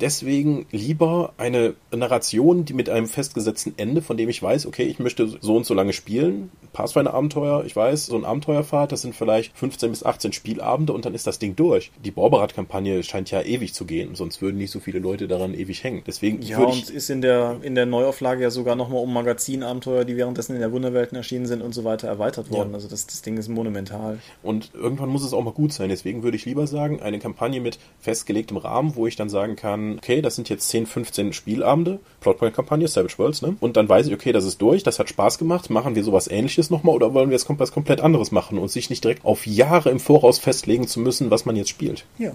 Deswegen 0.00 0.66
lieber 0.70 1.32
eine 1.38 1.74
Narration, 1.90 2.64
die 2.64 2.72
mit 2.72 2.88
einem 2.88 3.06
festgesetzten 3.06 3.74
Ende, 3.76 4.00
von 4.00 4.16
dem 4.16 4.28
ich 4.28 4.40
weiß, 4.40 4.66
okay, 4.66 4.84
ich 4.84 5.00
möchte 5.00 5.38
so 5.40 5.56
und 5.56 5.66
so 5.66 5.74
lange 5.74 5.92
spielen. 5.92 6.50
Pathfinder-Abenteuer, 6.72 7.64
ich 7.64 7.74
weiß, 7.74 8.06
so 8.06 8.16
ein 8.16 8.24
Abenteuerfahrt, 8.24 8.92
das 8.92 9.02
sind 9.02 9.14
vielleicht 9.16 9.56
15 9.56 9.90
bis 9.90 10.04
18 10.04 10.32
Spielabende 10.32 10.92
und 10.92 11.04
dann 11.04 11.14
ist 11.14 11.26
das 11.26 11.40
Ding 11.40 11.56
durch. 11.56 11.90
Die 12.04 12.12
Borberat-Kampagne 12.12 13.02
scheint 13.02 13.30
ja 13.32 13.42
ewig 13.42 13.74
zu 13.74 13.86
gehen, 13.86 14.14
sonst 14.14 14.40
würden 14.40 14.58
nicht 14.58 14.70
so 14.70 14.78
viele 14.78 15.00
Leute 15.00 15.26
daran 15.26 15.54
ewig 15.54 15.82
hängen. 15.82 16.02
Deswegen 16.06 16.42
ja, 16.42 16.58
und 16.58 16.90
ist 16.90 17.10
in 17.10 17.20
der, 17.20 17.56
in 17.62 17.74
der 17.74 17.86
Neuauflage 17.86 18.42
ja 18.42 18.50
sogar 18.50 18.76
nochmal 18.76 19.02
um 19.02 19.12
Magazinabenteuer, 19.12 20.04
die 20.04 20.16
währenddessen 20.16 20.54
in 20.54 20.60
der 20.60 20.70
Wunderwelten 20.70 21.16
erschienen 21.16 21.46
sind 21.46 21.60
und 21.60 21.74
so 21.74 21.82
weiter 21.82 22.06
erweitert 22.06 22.52
worden. 22.52 22.70
Ja. 22.70 22.74
Also 22.74 22.86
das, 22.86 23.06
das 23.06 23.22
Ding 23.22 23.36
ist 23.36 23.48
monumental. 23.48 24.20
Und 24.44 24.70
irgendwann 24.74 25.08
muss 25.08 25.24
es 25.24 25.32
auch 25.32 25.42
mal 25.42 25.52
gut 25.52 25.72
sein. 25.72 25.88
Deswegen 25.88 26.22
würde 26.22 26.36
ich 26.36 26.44
lieber 26.44 26.68
sagen, 26.68 27.00
eine 27.00 27.18
Kampagne 27.18 27.60
mit 27.60 27.80
festgelegtem 28.48 28.56
Rahmen, 28.56 28.96
wo 28.96 29.06
ich 29.06 29.16
dann 29.16 29.28
sagen 29.28 29.56
kann, 29.56 29.98
okay, 29.98 30.22
das 30.22 30.36
sind 30.36 30.48
jetzt 30.48 30.68
10, 30.68 30.86
15 30.86 31.32
Spielabende, 31.32 32.00
Plotpoint-Kampagne, 32.20 32.88
Savage 32.88 33.18
Worlds, 33.18 33.42
ne? 33.42 33.56
Und 33.60 33.76
dann 33.76 33.88
weiß 33.88 34.06
ich, 34.06 34.14
okay, 34.14 34.32
das 34.32 34.44
ist 34.44 34.60
durch, 34.60 34.82
das 34.82 34.98
hat 34.98 35.08
Spaß 35.08 35.38
gemacht, 35.38 35.70
machen 35.70 35.94
wir 35.94 36.04
sowas 36.04 36.28
ähnliches 36.28 36.70
nochmal 36.70 36.94
oder 36.94 37.14
wollen 37.14 37.30
wir 37.30 37.36
jetzt 37.36 37.48
was 37.48 37.72
komplett 37.72 38.00
anderes 38.00 38.32
machen 38.32 38.58
und 38.58 38.70
sich 38.70 38.90
nicht 38.90 39.04
direkt 39.04 39.24
auf 39.24 39.46
Jahre 39.46 39.90
im 39.90 40.00
Voraus 40.00 40.38
festlegen 40.38 40.86
zu 40.86 41.00
müssen, 41.00 41.30
was 41.30 41.44
man 41.44 41.56
jetzt 41.56 41.70
spielt. 41.70 42.04
Ja, 42.18 42.32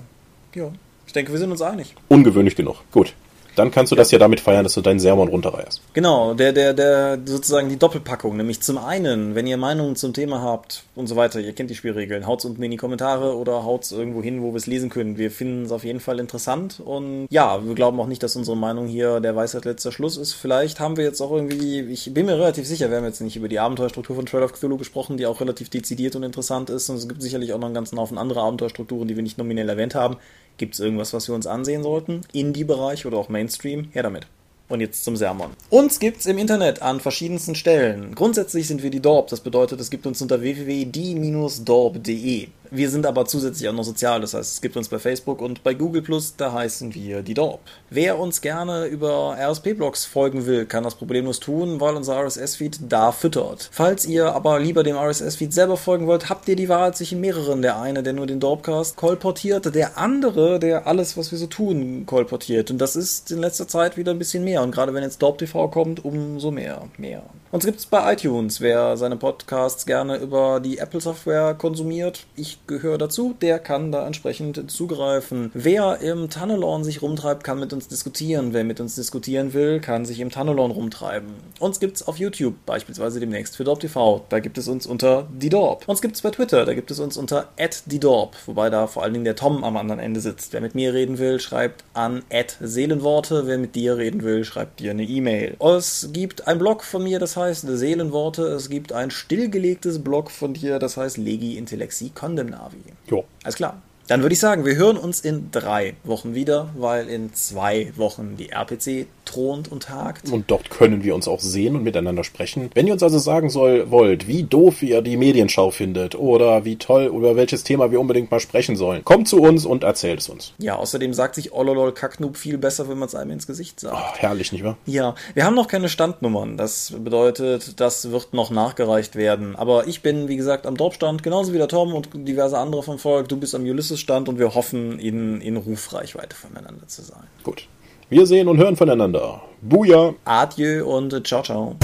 ja. 0.55 0.71
Ich 1.05 1.13
denke, 1.13 1.31
wir 1.31 1.39
sind 1.39 1.51
uns 1.51 1.61
einig. 1.61 1.95
Ungewöhnlich 2.07 2.55
genug. 2.55 2.77
Gut 2.91 3.13
dann 3.55 3.71
kannst 3.71 3.91
du 3.91 3.95
ja. 3.95 4.01
das 4.01 4.11
ja 4.11 4.19
damit 4.19 4.39
feiern, 4.39 4.63
dass 4.63 4.73
du 4.73 4.81
deinen 4.81 4.99
Sermon 4.99 5.27
runterreißt. 5.27 5.81
Genau, 5.93 6.33
der, 6.33 6.53
der, 6.53 6.73
der, 6.73 7.19
sozusagen 7.25 7.69
die 7.69 7.77
Doppelpackung. 7.77 8.35
Nämlich 8.37 8.61
zum 8.61 8.77
einen, 8.77 9.35
wenn 9.35 9.47
ihr 9.47 9.57
Meinungen 9.57 9.95
zum 9.95 10.13
Thema 10.13 10.41
habt 10.41 10.83
und 10.95 11.07
so 11.07 11.15
weiter, 11.15 11.39
ihr 11.39 11.53
kennt 11.53 11.69
die 11.69 11.75
Spielregeln, 11.75 12.27
haut's 12.27 12.45
unten 12.45 12.63
in 12.63 12.71
die 12.71 12.77
Kommentare 12.77 13.35
oder 13.35 13.63
haut's 13.63 13.91
irgendwo 13.91 14.21
hin, 14.21 14.41
wo 14.41 14.51
wir 14.51 14.57
es 14.57 14.67
lesen 14.67 14.89
können. 14.89 15.17
Wir 15.17 15.31
finden 15.31 15.65
es 15.65 15.71
auf 15.71 15.83
jeden 15.83 15.99
Fall 15.99 16.19
interessant 16.19 16.79
und 16.83 17.27
ja, 17.29 17.65
wir 17.65 17.75
glauben 17.75 17.99
auch 17.99 18.07
nicht, 18.07 18.23
dass 18.23 18.35
unsere 18.35 18.57
Meinung 18.57 18.87
hier 18.87 19.19
der 19.19 19.35
Weisheit 19.35 19.65
letzter 19.65 19.91
Schluss 19.91 20.17
ist. 20.17 20.33
Vielleicht 20.33 20.79
haben 20.79 20.97
wir 20.97 21.03
jetzt 21.03 21.21
auch 21.21 21.31
irgendwie, 21.31 21.81
ich 21.81 22.13
bin 22.13 22.25
mir 22.25 22.37
relativ 22.37 22.67
sicher, 22.67 22.89
wir 22.89 22.97
haben 22.97 23.05
jetzt 23.05 23.21
nicht 23.21 23.35
über 23.35 23.47
die 23.47 23.59
Abenteuerstruktur 23.59 24.15
von 24.15 24.25
Trail 24.25 24.43
of 24.43 24.53
Cthulhu 24.53 24.77
gesprochen, 24.77 25.17
die 25.17 25.25
auch 25.25 25.41
relativ 25.41 25.69
dezidiert 25.69 26.15
und 26.15 26.23
interessant 26.23 26.69
ist 26.69 26.89
und 26.89 26.97
es 26.97 27.07
gibt 27.07 27.21
sicherlich 27.21 27.53
auch 27.53 27.59
noch 27.59 27.67
einen 27.67 27.75
ganzen 27.75 27.99
Haufen 27.99 28.17
andere 28.17 28.41
Abenteuerstrukturen, 28.41 29.07
die 29.07 29.15
wir 29.15 29.23
nicht 29.23 29.37
nominell 29.37 29.69
erwähnt 29.69 29.95
haben. 29.95 30.17
Gibt 30.57 30.75
es 30.75 30.79
irgendwas, 30.79 31.13
was 31.13 31.27
wir 31.27 31.35
uns 31.35 31.47
ansehen 31.47 31.83
sollten? 31.83 32.21
Indie-Bereich 32.31 33.05
oder 33.05 33.17
auch 33.17 33.27
Mainstream? 33.29 33.89
Her 33.91 34.03
damit. 34.03 34.27
Und 34.69 34.79
jetzt 34.81 35.03
zum 35.03 35.17
Sermon. 35.17 35.51
Uns 35.69 35.99
gibt's 35.99 36.25
im 36.25 36.37
Internet 36.37 36.81
an 36.81 36.99
verschiedensten 36.99 37.55
Stellen. 37.55 38.15
Grundsätzlich 38.15 38.67
sind 38.67 38.81
wir 38.81 38.89
die 38.89 39.01
Dorp, 39.01 39.27
das 39.27 39.41
bedeutet, 39.41 39.81
es 39.81 39.89
gibt 39.89 40.07
uns 40.07 40.21
unter 40.21 40.39
www.die-dorp.de. 40.41 42.47
Wir 42.75 42.89
sind 42.89 43.05
aber 43.05 43.27
zusätzlich 43.27 43.69
auch 43.69 43.73
noch 43.73 43.83
sozial, 43.83 44.19
das 44.19 44.33
heißt, 44.33 44.55
es 44.55 44.59
gibt 44.59 44.75
uns 44.75 44.89
bei 44.89 44.97
Facebook 44.97 45.43
und 45.43 45.61
bei 45.61 45.75
Google 45.75 46.01
Plus, 46.01 46.35
da 46.35 46.53
heißen 46.53 46.95
wir 46.95 47.21
die 47.21 47.35
Dorp. 47.35 47.59
Wer 47.91 48.17
uns 48.17 48.41
gerne 48.41 48.87
über 48.87 49.37
RSP-Blogs 49.39 50.05
folgen 50.05 50.47
will, 50.47 50.65
kann 50.65 50.83
das 50.83 50.95
problemlos 50.95 51.39
tun, 51.39 51.79
weil 51.79 51.95
unser 51.95 52.15
RSS-Feed 52.25 52.79
da 52.89 53.11
füttert. 53.11 53.69
Falls 53.71 54.07
ihr 54.07 54.33
aber 54.33 54.59
lieber 54.59 54.81
dem 54.81 54.97
RSS-Feed 54.97 55.53
selber 55.53 55.77
folgen 55.77 56.07
wollt, 56.07 56.29
habt 56.29 56.47
ihr 56.47 56.55
die 56.55 56.67
Wahl 56.67 56.95
zwischen 56.95 57.21
mehreren. 57.21 57.61
Der 57.61 57.79
eine, 57.79 58.01
der 58.01 58.13
nur 58.13 58.25
den 58.25 58.39
Dorpcast 58.39 58.95
kolportiert, 58.95 59.75
der 59.75 59.99
andere, 59.99 60.57
der 60.57 60.87
alles, 60.87 61.15
was 61.15 61.31
wir 61.31 61.37
so 61.37 61.45
tun, 61.45 62.07
kolportiert. 62.07 62.71
Und 62.71 62.79
das 62.79 62.95
ist 62.95 63.29
in 63.29 63.37
letzter 63.37 63.67
Zeit 63.67 63.97
wieder 63.97 64.13
ein 64.13 64.17
bisschen 64.17 64.43
mehr. 64.43 64.63
Und 64.63 64.71
gerade 64.71 64.95
wenn 64.95 65.03
jetzt 65.03 65.21
Dorp 65.21 65.37
TV 65.37 65.67
kommt, 65.67 66.03
umso 66.03 66.49
mehr. 66.49 66.87
Mehr. 66.97 67.21
Uns 67.53 67.67
gibt 67.67 67.77
es 67.77 67.85
bei 67.85 68.13
iTunes. 68.13 68.61
Wer 68.61 68.97
seine 68.97 69.15
Podcasts 69.15 69.85
gerne 69.85 70.17
über 70.17 70.59
die 70.59 70.79
Apple-Software 70.79 71.53
konsumiert, 71.53 72.25
ich 72.35 72.57
gehöre 72.65 72.97
dazu, 72.97 73.35
der 73.39 73.59
kann 73.59 73.91
da 73.91 74.07
entsprechend 74.07 74.71
zugreifen. 74.71 75.51
Wer 75.53 75.99
im 75.99 76.31
Tunnelon 76.31 76.83
sich 76.83 77.03
rumtreibt, 77.03 77.43
kann 77.43 77.59
mit 77.59 77.71
uns 77.71 77.87
diskutieren. 77.87 78.53
Wer 78.53 78.63
mit 78.63 78.79
uns 78.79 78.95
diskutieren 78.95 79.53
will, 79.53 79.79
kann 79.81 80.03
sich 80.03 80.19
im 80.19 80.31
Tunnelon 80.31 80.71
rumtreiben. 80.71 81.29
Uns 81.59 81.79
gibt 81.79 81.97
es 81.97 82.07
auf 82.07 82.17
YouTube, 82.17 82.55
beispielsweise 82.65 83.19
demnächst 83.19 83.55
für 83.55 83.63
Dorp 83.63 83.81
TV. 83.81 84.25
Da 84.29 84.39
gibt 84.39 84.57
es 84.57 84.67
uns 84.67 84.87
unter 84.87 85.27
die 85.31 85.49
Dorp. 85.49 85.87
Uns 85.87 86.01
gibt 86.01 86.15
es 86.15 86.23
bei 86.23 86.31
Twitter, 86.31 86.65
da 86.65 86.73
gibt 86.73 86.89
es 86.89 86.99
uns 86.99 87.17
unter 87.17 87.49
die 87.85 87.99
Dorp, 87.99 88.35
wobei 88.47 88.71
da 88.71 88.87
vor 88.87 89.03
allen 89.03 89.13
Dingen 89.13 89.25
der 89.25 89.35
Tom 89.35 89.63
am 89.63 89.77
anderen 89.77 89.99
Ende 89.99 90.21
sitzt. 90.21 90.53
Wer 90.53 90.61
mit 90.61 90.73
mir 90.73 90.95
reden 90.95 91.19
will, 91.19 91.39
schreibt 91.39 91.83
an 91.93 92.23
Seelenworte. 92.61 93.45
Wer 93.45 93.59
mit 93.59 93.75
dir 93.75 93.97
reden 93.97 94.23
will, 94.23 94.43
schreibt 94.43 94.79
dir 94.79 94.89
eine 94.89 95.03
E-Mail. 95.03 95.55
Es 95.59 96.09
gibt 96.11 96.47
ein 96.47 96.57
Blog 96.57 96.83
von 96.83 97.03
mir, 97.03 97.19
das 97.19 97.37
heißt 97.37 97.42
Seelenworte. 97.51 98.43
Es 98.43 98.69
gibt 98.69 98.93
ein 98.93 99.11
stillgelegtes 99.11 100.03
Blog 100.03 100.31
von 100.31 100.53
dir, 100.53 100.79
das 100.79 100.97
heißt 100.97 101.17
Legi 101.17 101.57
Intellexi 101.57 102.11
Condemnavi. 102.13 102.77
Jo. 103.09 103.25
Alles 103.43 103.55
klar. 103.55 103.81
Dann 104.07 104.21
würde 104.21 104.33
ich 104.33 104.39
sagen, 104.39 104.65
wir 104.65 104.75
hören 104.75 104.97
uns 104.97 105.21
in 105.21 105.49
drei 105.51 105.95
Wochen 106.03 106.35
wieder, 106.35 106.69
weil 106.75 107.07
in 107.07 107.33
zwei 107.33 107.93
Wochen 107.95 108.35
die 108.35 108.49
RPC 108.49 109.07
thront 109.25 109.71
und 109.71 109.83
tagt. 109.83 110.31
Und 110.31 110.49
dort 110.51 110.69
können 110.69 111.03
wir 111.03 111.15
uns 111.15 111.27
auch 111.27 111.39
sehen 111.39 111.75
und 111.75 111.83
miteinander 111.83 112.23
sprechen. 112.23 112.69
Wenn 112.73 112.87
ihr 112.87 112.93
uns 112.93 113.03
also 113.03 113.19
sagen 113.19 113.49
soll, 113.49 113.91
wollt, 113.91 114.27
wie 114.27 114.43
doof 114.43 114.81
ihr 114.83 115.01
die 115.01 115.17
Medienschau 115.17 115.71
findet 115.71 116.15
oder 116.15 116.65
wie 116.65 116.77
toll, 116.77 117.05
über 117.05 117.35
welches 117.35 117.63
Thema 117.63 117.91
wir 117.91 117.99
unbedingt 117.99 118.31
mal 118.31 118.39
sprechen 118.39 118.75
sollen, 118.75 119.03
kommt 119.03 119.27
zu 119.27 119.41
uns 119.41 119.65
und 119.65 119.83
erzählt 119.83 120.19
es 120.19 120.29
uns. 120.29 120.53
Ja, 120.57 120.75
außerdem 120.75 121.13
sagt 121.13 121.35
sich 121.35 121.53
Ololol 121.53 121.93
Kacknoob 121.93 122.37
viel 122.37 122.57
besser, 122.57 122.89
wenn 122.89 122.97
man 122.97 123.07
es 123.07 123.15
einem 123.15 123.31
ins 123.31 123.47
Gesicht 123.47 123.79
sagt. 123.79 123.95
Oh, 123.95 124.17
herrlich, 124.17 124.51
nicht 124.51 124.63
wahr? 124.63 124.77
Ja, 124.85 125.15
wir 125.33 125.45
haben 125.45 125.55
noch 125.55 125.67
keine 125.67 125.89
Standnummern. 125.89 126.57
Das 126.57 126.93
bedeutet, 126.97 127.79
das 127.79 128.11
wird 128.11 128.33
noch 128.33 128.51
nachgereicht 128.51 129.15
werden. 129.15 129.55
Aber 129.55 129.87
ich 129.87 130.01
bin, 130.01 130.27
wie 130.27 130.37
gesagt, 130.37 130.65
am 130.65 130.77
Dorpstand, 130.77 131.23
genauso 131.23 131.53
wie 131.53 131.57
der 131.57 131.67
Tom 131.67 131.93
und 131.93 132.09
diverse 132.13 132.57
andere 132.57 132.83
vom 132.83 132.99
Volk. 132.99 133.29
Du 133.29 133.37
bist 133.37 133.55
am 133.55 133.63
Ulysses-Stand 133.63 134.29
und 134.29 134.39
wir 134.39 134.55
hoffen, 134.55 134.99
in, 134.99 135.41
in 135.41 135.57
Rufreichweite 135.57 136.35
voneinander 136.35 136.87
zu 136.87 137.01
sein. 137.01 137.23
Gut. 137.43 137.67
Wir 138.09 138.25
sehen 138.25 138.47
und 138.47 138.57
hören 138.57 138.75
voneinander. 138.75 139.41
Buja. 139.61 140.13
Adieu 140.25 140.85
und 140.85 141.25
ciao, 141.25 141.41
ciao. 141.41 141.75